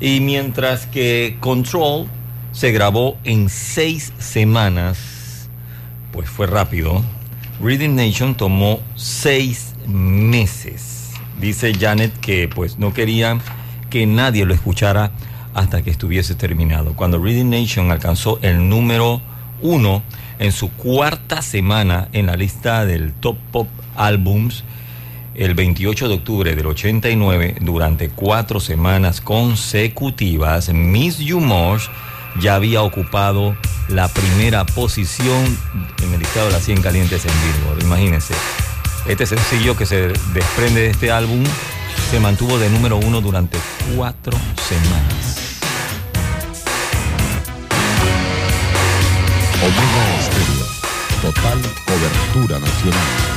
[0.00, 2.06] Y mientras que Control
[2.52, 5.48] se grabó en seis semanas,
[6.10, 7.02] pues fue rápido.
[7.62, 11.10] Rhythm Nation tomó seis meses.
[11.40, 13.38] Dice Janet que pues no quería
[13.92, 15.12] que nadie lo escuchara
[15.52, 16.94] hasta que estuviese terminado.
[16.94, 19.20] Cuando Rhythm Nation alcanzó el número
[19.60, 20.02] uno
[20.38, 24.64] en su cuarta semana en la lista del Top Pop Albums,
[25.34, 31.82] el 28 de octubre del 89, durante cuatro semanas consecutivas, Miss You More
[32.40, 33.54] ya había ocupado
[33.88, 35.58] la primera posición
[36.02, 37.82] en el listado de las 100 calientes en Billboard.
[37.82, 38.32] Imagínense.
[39.06, 41.44] Este sencillo que se desprende de este álbum
[42.10, 43.58] se mantuvo de número uno durante
[43.94, 44.36] cuatro
[44.68, 45.42] semanas.
[49.62, 50.66] Omega Estéreo.
[51.22, 53.31] Total cobertura nacional.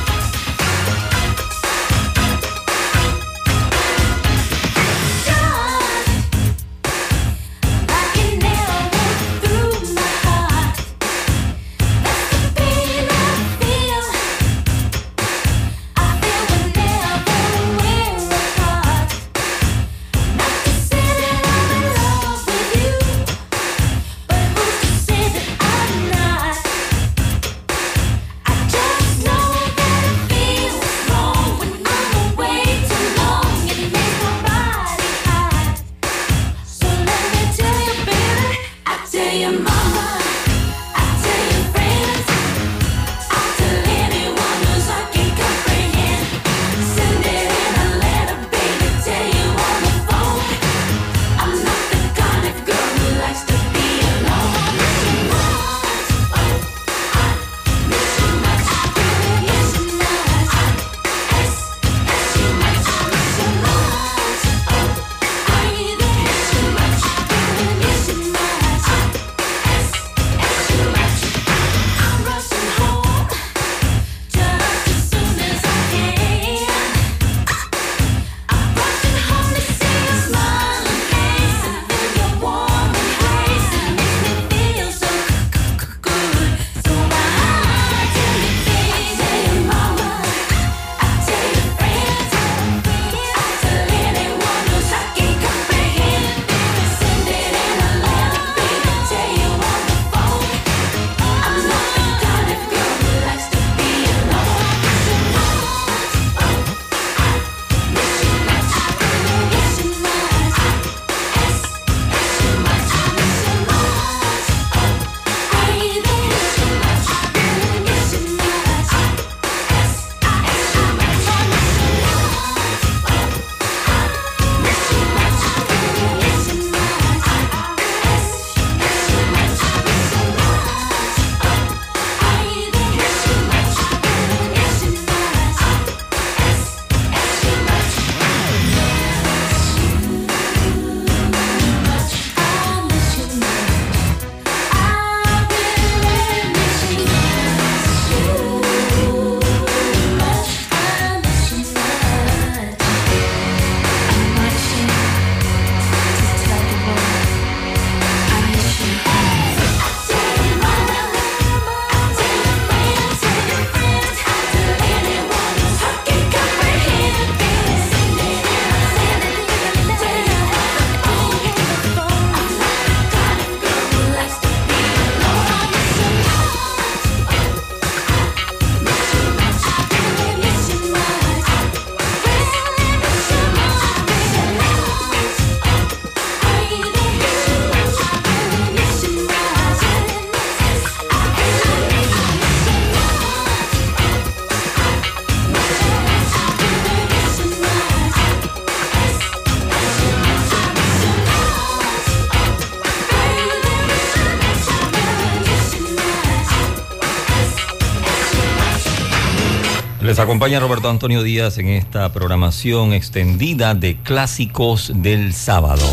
[210.26, 215.86] Acompaña Roberto Antonio Díaz en esta programación extendida de clásicos del sábado.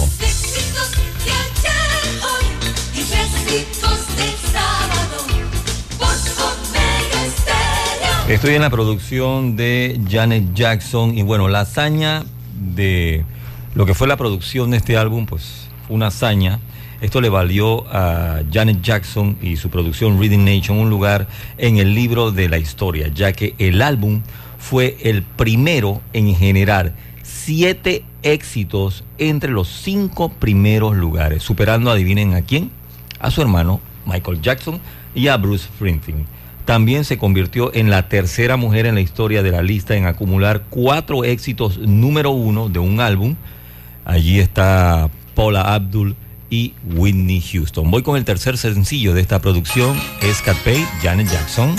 [8.26, 13.26] Estoy en la producción de Janet Jackson y bueno, la hazaña de
[13.74, 16.58] Lo que fue la producción de este álbum, pues fue una hazaña.
[17.02, 21.26] Esto le valió a Janet Jackson y su producción Reading Nation un lugar
[21.58, 24.22] en el libro de la historia, ya que el álbum
[24.56, 32.42] fue el primero en generar siete éxitos entre los cinco primeros lugares, superando, adivinen a
[32.42, 32.70] quién,
[33.18, 34.78] a su hermano Michael Jackson
[35.12, 36.24] y a Bruce Springsteen.
[36.67, 40.67] También se convirtió en la tercera mujer en la historia de la lista en acumular
[40.70, 43.35] cuatro éxitos número uno de un álbum.
[44.04, 46.15] Allí está Paula Abdul
[46.52, 47.90] y Whitney Houston.
[47.90, 51.74] Voy con el tercer sencillo de esta producción, es Cat Pay, Janet Jackson.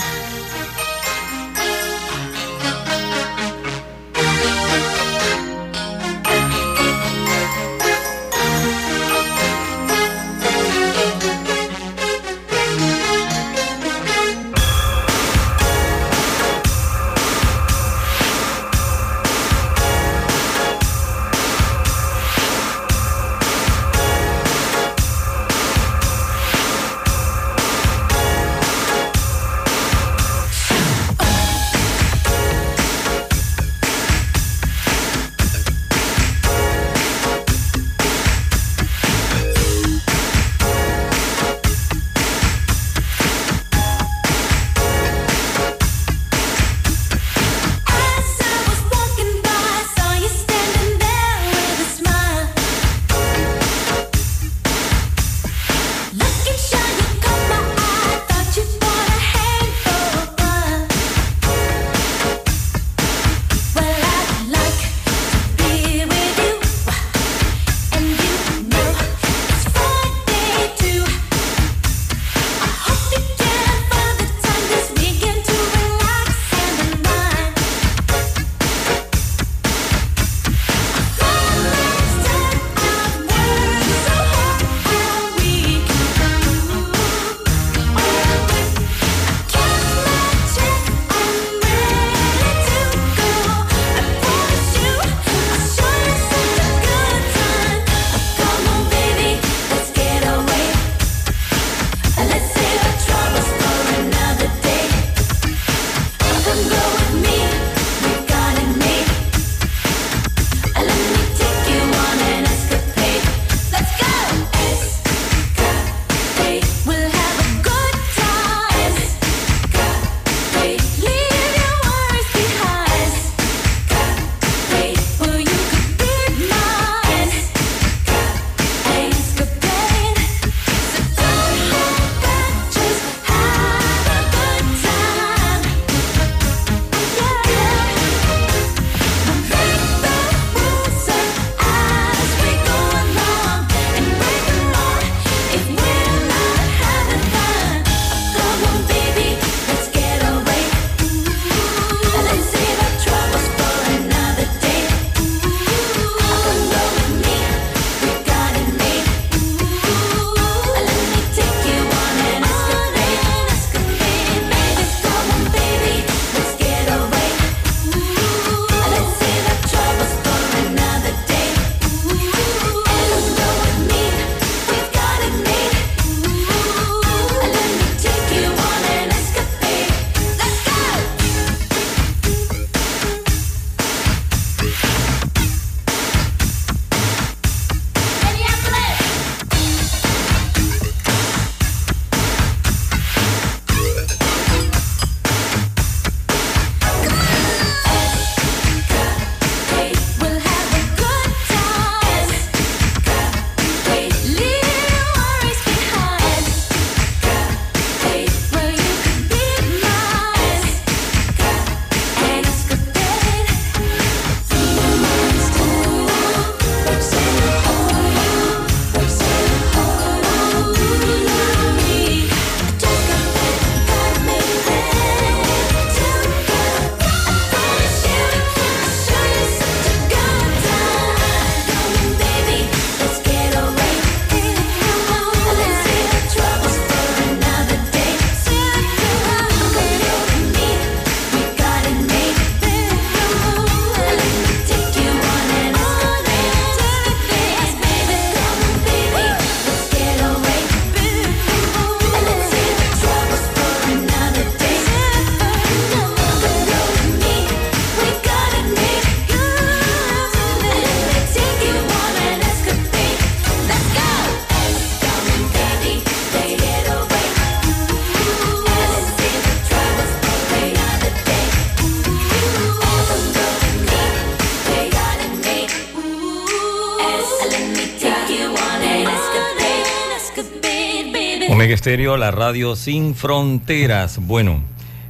[281.86, 284.26] La radio sin fronteras.
[284.26, 284.62] Bueno,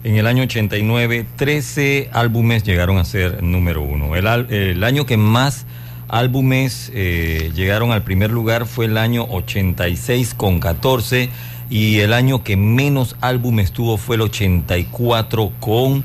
[0.04, 4.16] en el año 89, 13 álbumes llegaron a ser número uno.
[4.16, 5.68] El, año que más
[6.08, 11.30] álbumes eh, llegaron al primer lugar fue el año 86 con 14
[11.70, 16.04] y el año que menos álbumes tuvo fue el 84 con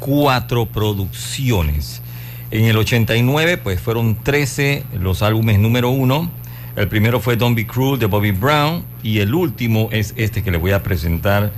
[0.00, 2.02] cuatro producciones.
[2.50, 6.32] En el 89, pues fueron 13 los álbumes número uno.
[6.76, 10.52] El primero fue Don't Be Cruel de Bobby Brown y el último es este que
[10.52, 11.52] le voy a presentar,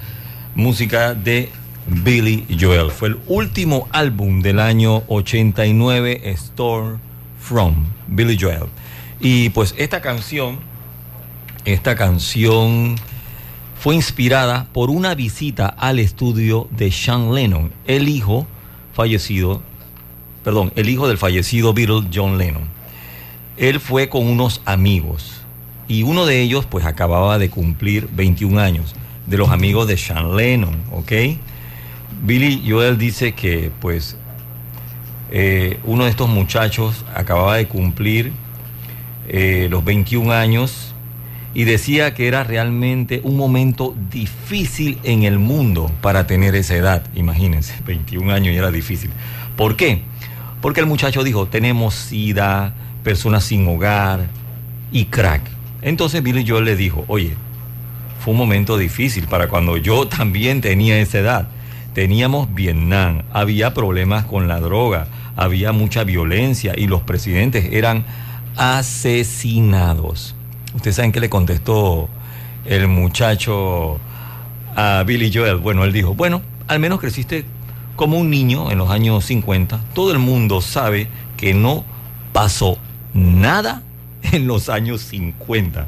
[0.54, 1.50] música de
[1.86, 2.90] Billy Joel.
[2.90, 6.96] Fue el último álbum del año 89, Store
[7.38, 8.64] From, Billy Joel.
[9.20, 10.60] Y pues esta canción,
[11.66, 12.96] esta canción
[13.78, 18.46] fue inspirada por una visita al estudio de Sean Lennon, el hijo
[18.94, 19.62] fallecido,
[20.42, 22.71] perdón, el hijo del fallecido Beatle John Lennon.
[23.62, 25.40] Él fue con unos amigos
[25.86, 28.92] y uno de ellos pues acababa de cumplir 21 años,
[29.28, 31.12] de los amigos de Sean Lennon, ¿ok?
[32.24, 34.16] Billy Joel dice que pues
[35.30, 38.32] eh, uno de estos muchachos acababa de cumplir
[39.28, 40.92] eh, los 21 años
[41.54, 47.04] y decía que era realmente un momento difícil en el mundo para tener esa edad.
[47.14, 49.10] Imagínense, 21 años y era difícil.
[49.54, 50.02] ¿Por qué?
[50.60, 54.28] Porque el muchacho dijo, tenemos sida, personas sin hogar
[54.90, 55.42] y crack.
[55.82, 57.34] Entonces Billy Joel le dijo, oye,
[58.20, 61.48] fue un momento difícil para cuando yo también tenía esa edad.
[61.94, 68.04] Teníamos Vietnam, había problemas con la droga, había mucha violencia y los presidentes eran
[68.56, 70.34] asesinados.
[70.74, 72.08] Ustedes saben qué le contestó
[72.64, 73.98] el muchacho
[74.74, 75.56] a Billy Joel.
[75.56, 77.44] Bueno, él dijo, bueno, al menos creciste
[77.96, 79.80] como un niño en los años 50.
[79.94, 81.84] Todo el mundo sabe que no
[82.32, 82.78] pasó
[83.14, 83.82] nada
[84.22, 85.86] en los años 50.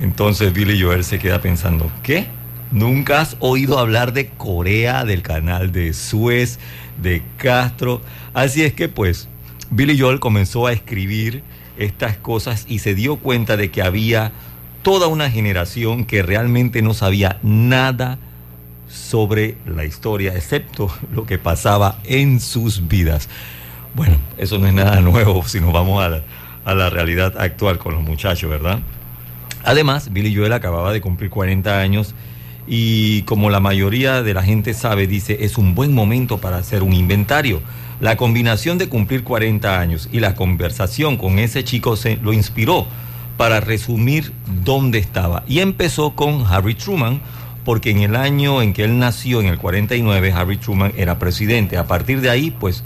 [0.00, 2.26] Entonces Billy Joel se queda pensando, ¿qué?
[2.70, 6.58] ¿Nunca has oído hablar de Corea, del canal de Suez,
[7.00, 8.02] de Castro?
[8.34, 9.28] Así es que pues
[9.70, 11.42] Billy Joel comenzó a escribir
[11.78, 14.32] estas cosas y se dio cuenta de que había
[14.82, 18.18] toda una generación que realmente no sabía nada
[18.88, 23.28] sobre la historia, excepto lo que pasaba en sus vidas.
[23.96, 28.02] Bueno, eso no es nada nuevo si nos vamos a la, realidad actual con los
[28.02, 28.80] muchachos, ¿verdad?
[29.64, 32.14] Además, Billy Joel acababa de cumplir 40 años
[32.66, 36.82] y como la mayoría de la gente sabe, dice, es un buen momento para hacer
[36.82, 37.62] un inventario.
[37.98, 42.86] La combinación de cumplir 40 años y la conversación con ese chico se lo inspiró
[43.38, 45.42] para resumir dónde estaba.
[45.48, 47.22] Y empezó con Harry Truman,
[47.64, 51.78] porque en el año en que él nació, en el 49, Harry Truman era presidente.
[51.78, 52.84] A partir de ahí, pues,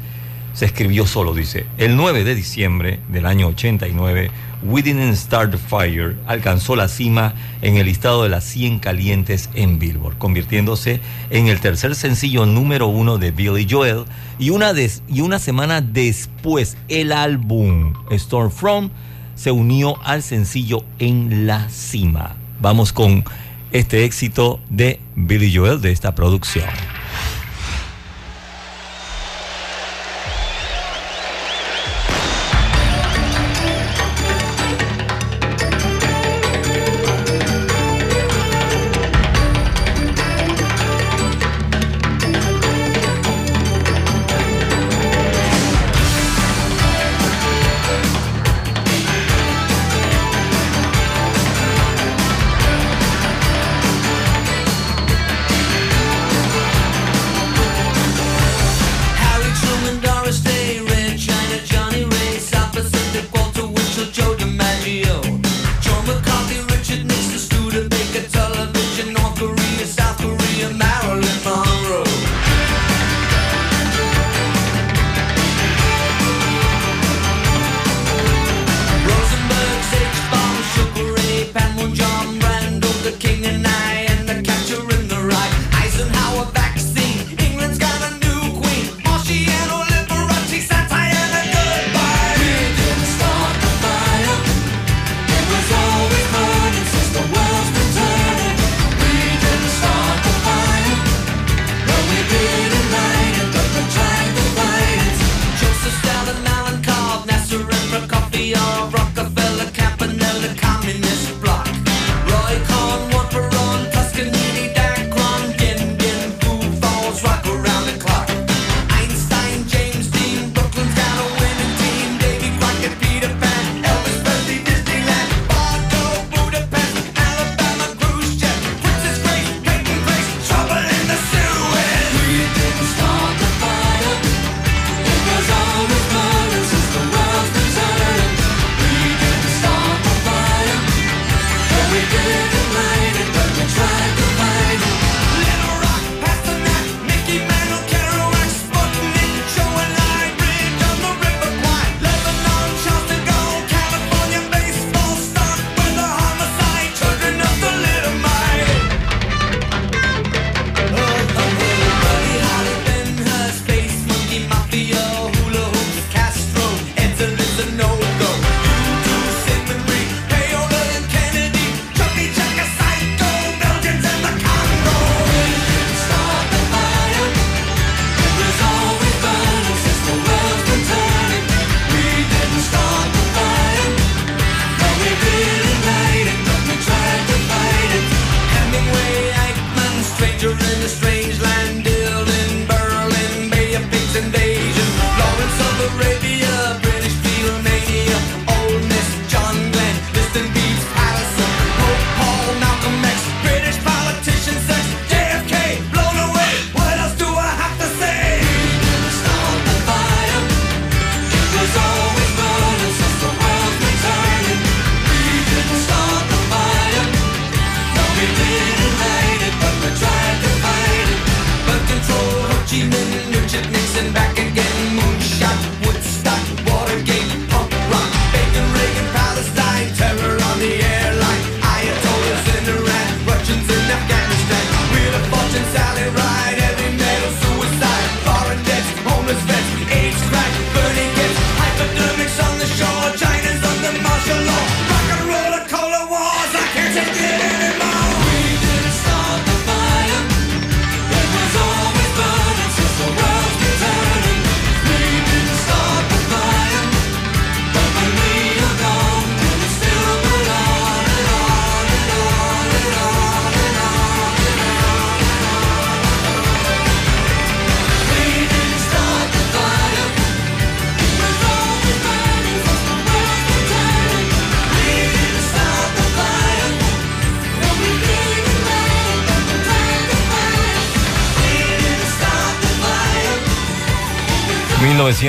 [0.52, 1.66] se escribió solo, dice.
[1.78, 4.30] El 9 de diciembre del año 89,
[4.62, 9.48] We Didn't Start the Fire alcanzó la cima en el listado de las 100 calientes
[9.54, 11.00] en Billboard, convirtiéndose
[11.30, 14.04] en el tercer sencillo número uno de Billy Joel.
[14.38, 18.90] Y una, des- y una semana después, el álbum Storm From
[19.34, 22.36] se unió al sencillo en la cima.
[22.60, 23.24] Vamos con
[23.72, 26.66] este éxito de Billy Joel de esta producción.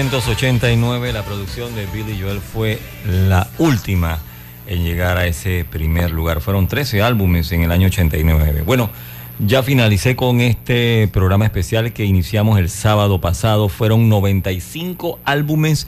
[0.02, 4.18] 1989, la producción de Billy Joel fue la última
[4.66, 6.42] en llegar a ese primer lugar.
[6.42, 8.64] Fueron 13 álbumes en el año 89.
[8.66, 8.90] Bueno,
[9.38, 13.70] ya finalicé con este programa especial que iniciamos el sábado pasado.
[13.70, 15.86] Fueron 95 álbumes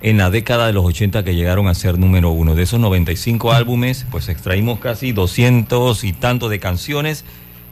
[0.00, 2.54] en la década de los 80 que llegaron a ser número uno.
[2.54, 7.24] De esos 95 álbumes, pues extraímos casi 200 y tanto de canciones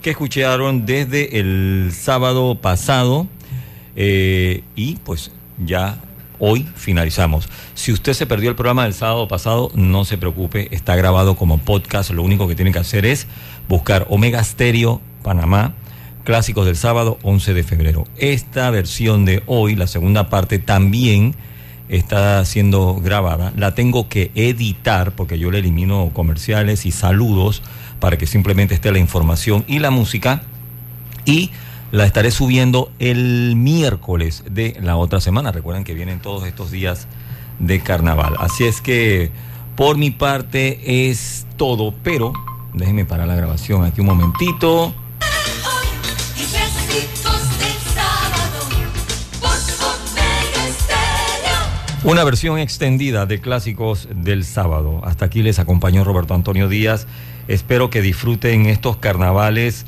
[0.03, 3.29] que escucharon desde el sábado pasado.
[3.95, 5.99] Eh, y pues ya
[6.39, 7.49] hoy finalizamos.
[7.75, 11.59] Si usted se perdió el programa del sábado pasado, no se preocupe, está grabado como
[11.59, 12.11] podcast.
[12.11, 13.27] Lo único que tiene que hacer es
[13.69, 15.75] buscar Omega Stereo Panamá,
[16.25, 18.05] clásicos del sábado 11 de febrero.
[18.17, 21.35] Esta versión de hoy, la segunda parte, también
[21.89, 23.53] está siendo grabada.
[23.57, 27.63] La tengo que editar porque yo le elimino comerciales y saludos
[28.01, 30.43] para que simplemente esté la información y la música.
[31.27, 31.51] Y
[31.95, 35.53] la estaré subiendo el miércoles de la otra semana.
[35.53, 37.07] Recuerden que vienen todos estos días
[37.61, 38.35] de carnaval.
[38.41, 39.31] Así es que
[39.77, 42.33] por mi parte es todo, pero
[42.73, 44.93] déjenme parar la grabación aquí un momentito.
[52.03, 55.01] Una versión extendida de clásicos del sábado.
[55.05, 57.07] Hasta aquí les acompañó Roberto Antonio Díaz.
[57.47, 59.87] Espero que disfruten estos carnavales.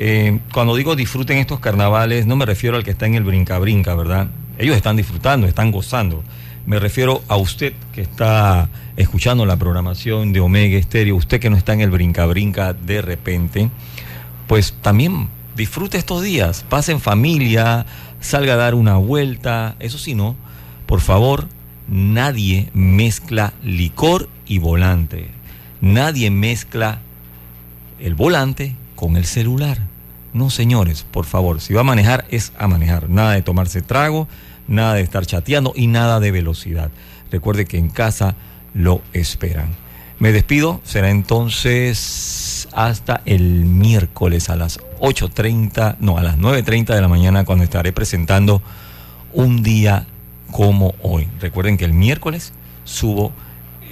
[0.00, 3.96] Eh, cuando digo disfruten estos carnavales, no me refiero al que está en el brinca-brinca,
[3.96, 4.28] ¿verdad?
[4.56, 6.22] Ellos están disfrutando, están gozando.
[6.66, 11.56] Me refiero a usted que está escuchando la programación de Omega Estéreo, usted que no
[11.56, 13.70] está en el brinca-brinca de repente,
[14.46, 17.84] pues también disfrute estos días, pase en familia,
[18.20, 19.74] salga a dar una vuelta.
[19.80, 20.36] Eso sí, no,
[20.86, 21.48] por favor,
[21.88, 25.26] nadie mezcla licor y volante.
[25.80, 27.00] Nadie mezcla
[27.98, 29.78] el volante con el celular.
[30.32, 33.08] No, señores, por favor, si va a manejar es a manejar.
[33.08, 34.26] Nada de tomarse trago,
[34.66, 36.90] nada de estar chateando y nada de velocidad.
[37.30, 38.34] Recuerde que en casa
[38.74, 39.68] lo esperan.
[40.18, 47.00] Me despido, será entonces hasta el miércoles a las 8.30, no, a las 9.30 de
[47.00, 48.62] la mañana cuando estaré presentando
[49.32, 50.08] un día
[50.50, 51.28] como hoy.
[51.40, 53.30] Recuerden que el miércoles subo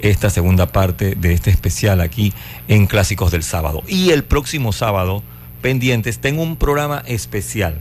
[0.03, 2.33] esta segunda parte de este especial aquí
[2.69, 3.83] en Clásicos del Sábado.
[3.87, 5.23] Y el próximo sábado,
[5.63, 7.79] pendientes, tengo un programa especial.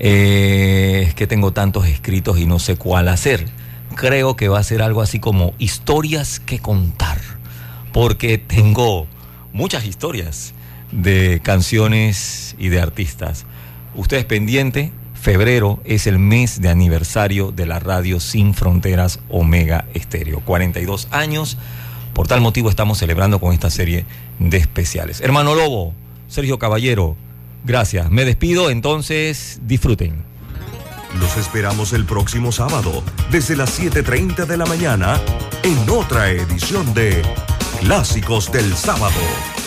[0.00, 3.46] Eh, es que tengo tantos escritos y no sé cuál hacer.
[3.94, 7.20] Creo que va a ser algo así como historias que contar.
[7.92, 9.06] Porque tengo
[9.52, 10.54] muchas historias
[10.92, 13.44] de canciones y de artistas.
[13.94, 20.40] Ustedes pendiente, febrero es el mes de aniversario de la radio Sin Fronteras Omega Estéreo.
[20.40, 21.58] 42 años.
[22.14, 24.04] Por tal motivo estamos celebrando con esta serie
[24.38, 25.20] de especiales.
[25.20, 25.94] Hermano Lobo,
[26.28, 27.16] Sergio Caballero,
[27.64, 28.10] gracias.
[28.10, 30.24] Me despido, entonces disfruten.
[31.20, 35.20] Los esperamos el próximo sábado, desde las 7.30 de la mañana,
[35.62, 37.22] en otra edición de
[37.80, 39.57] Clásicos del Sábado.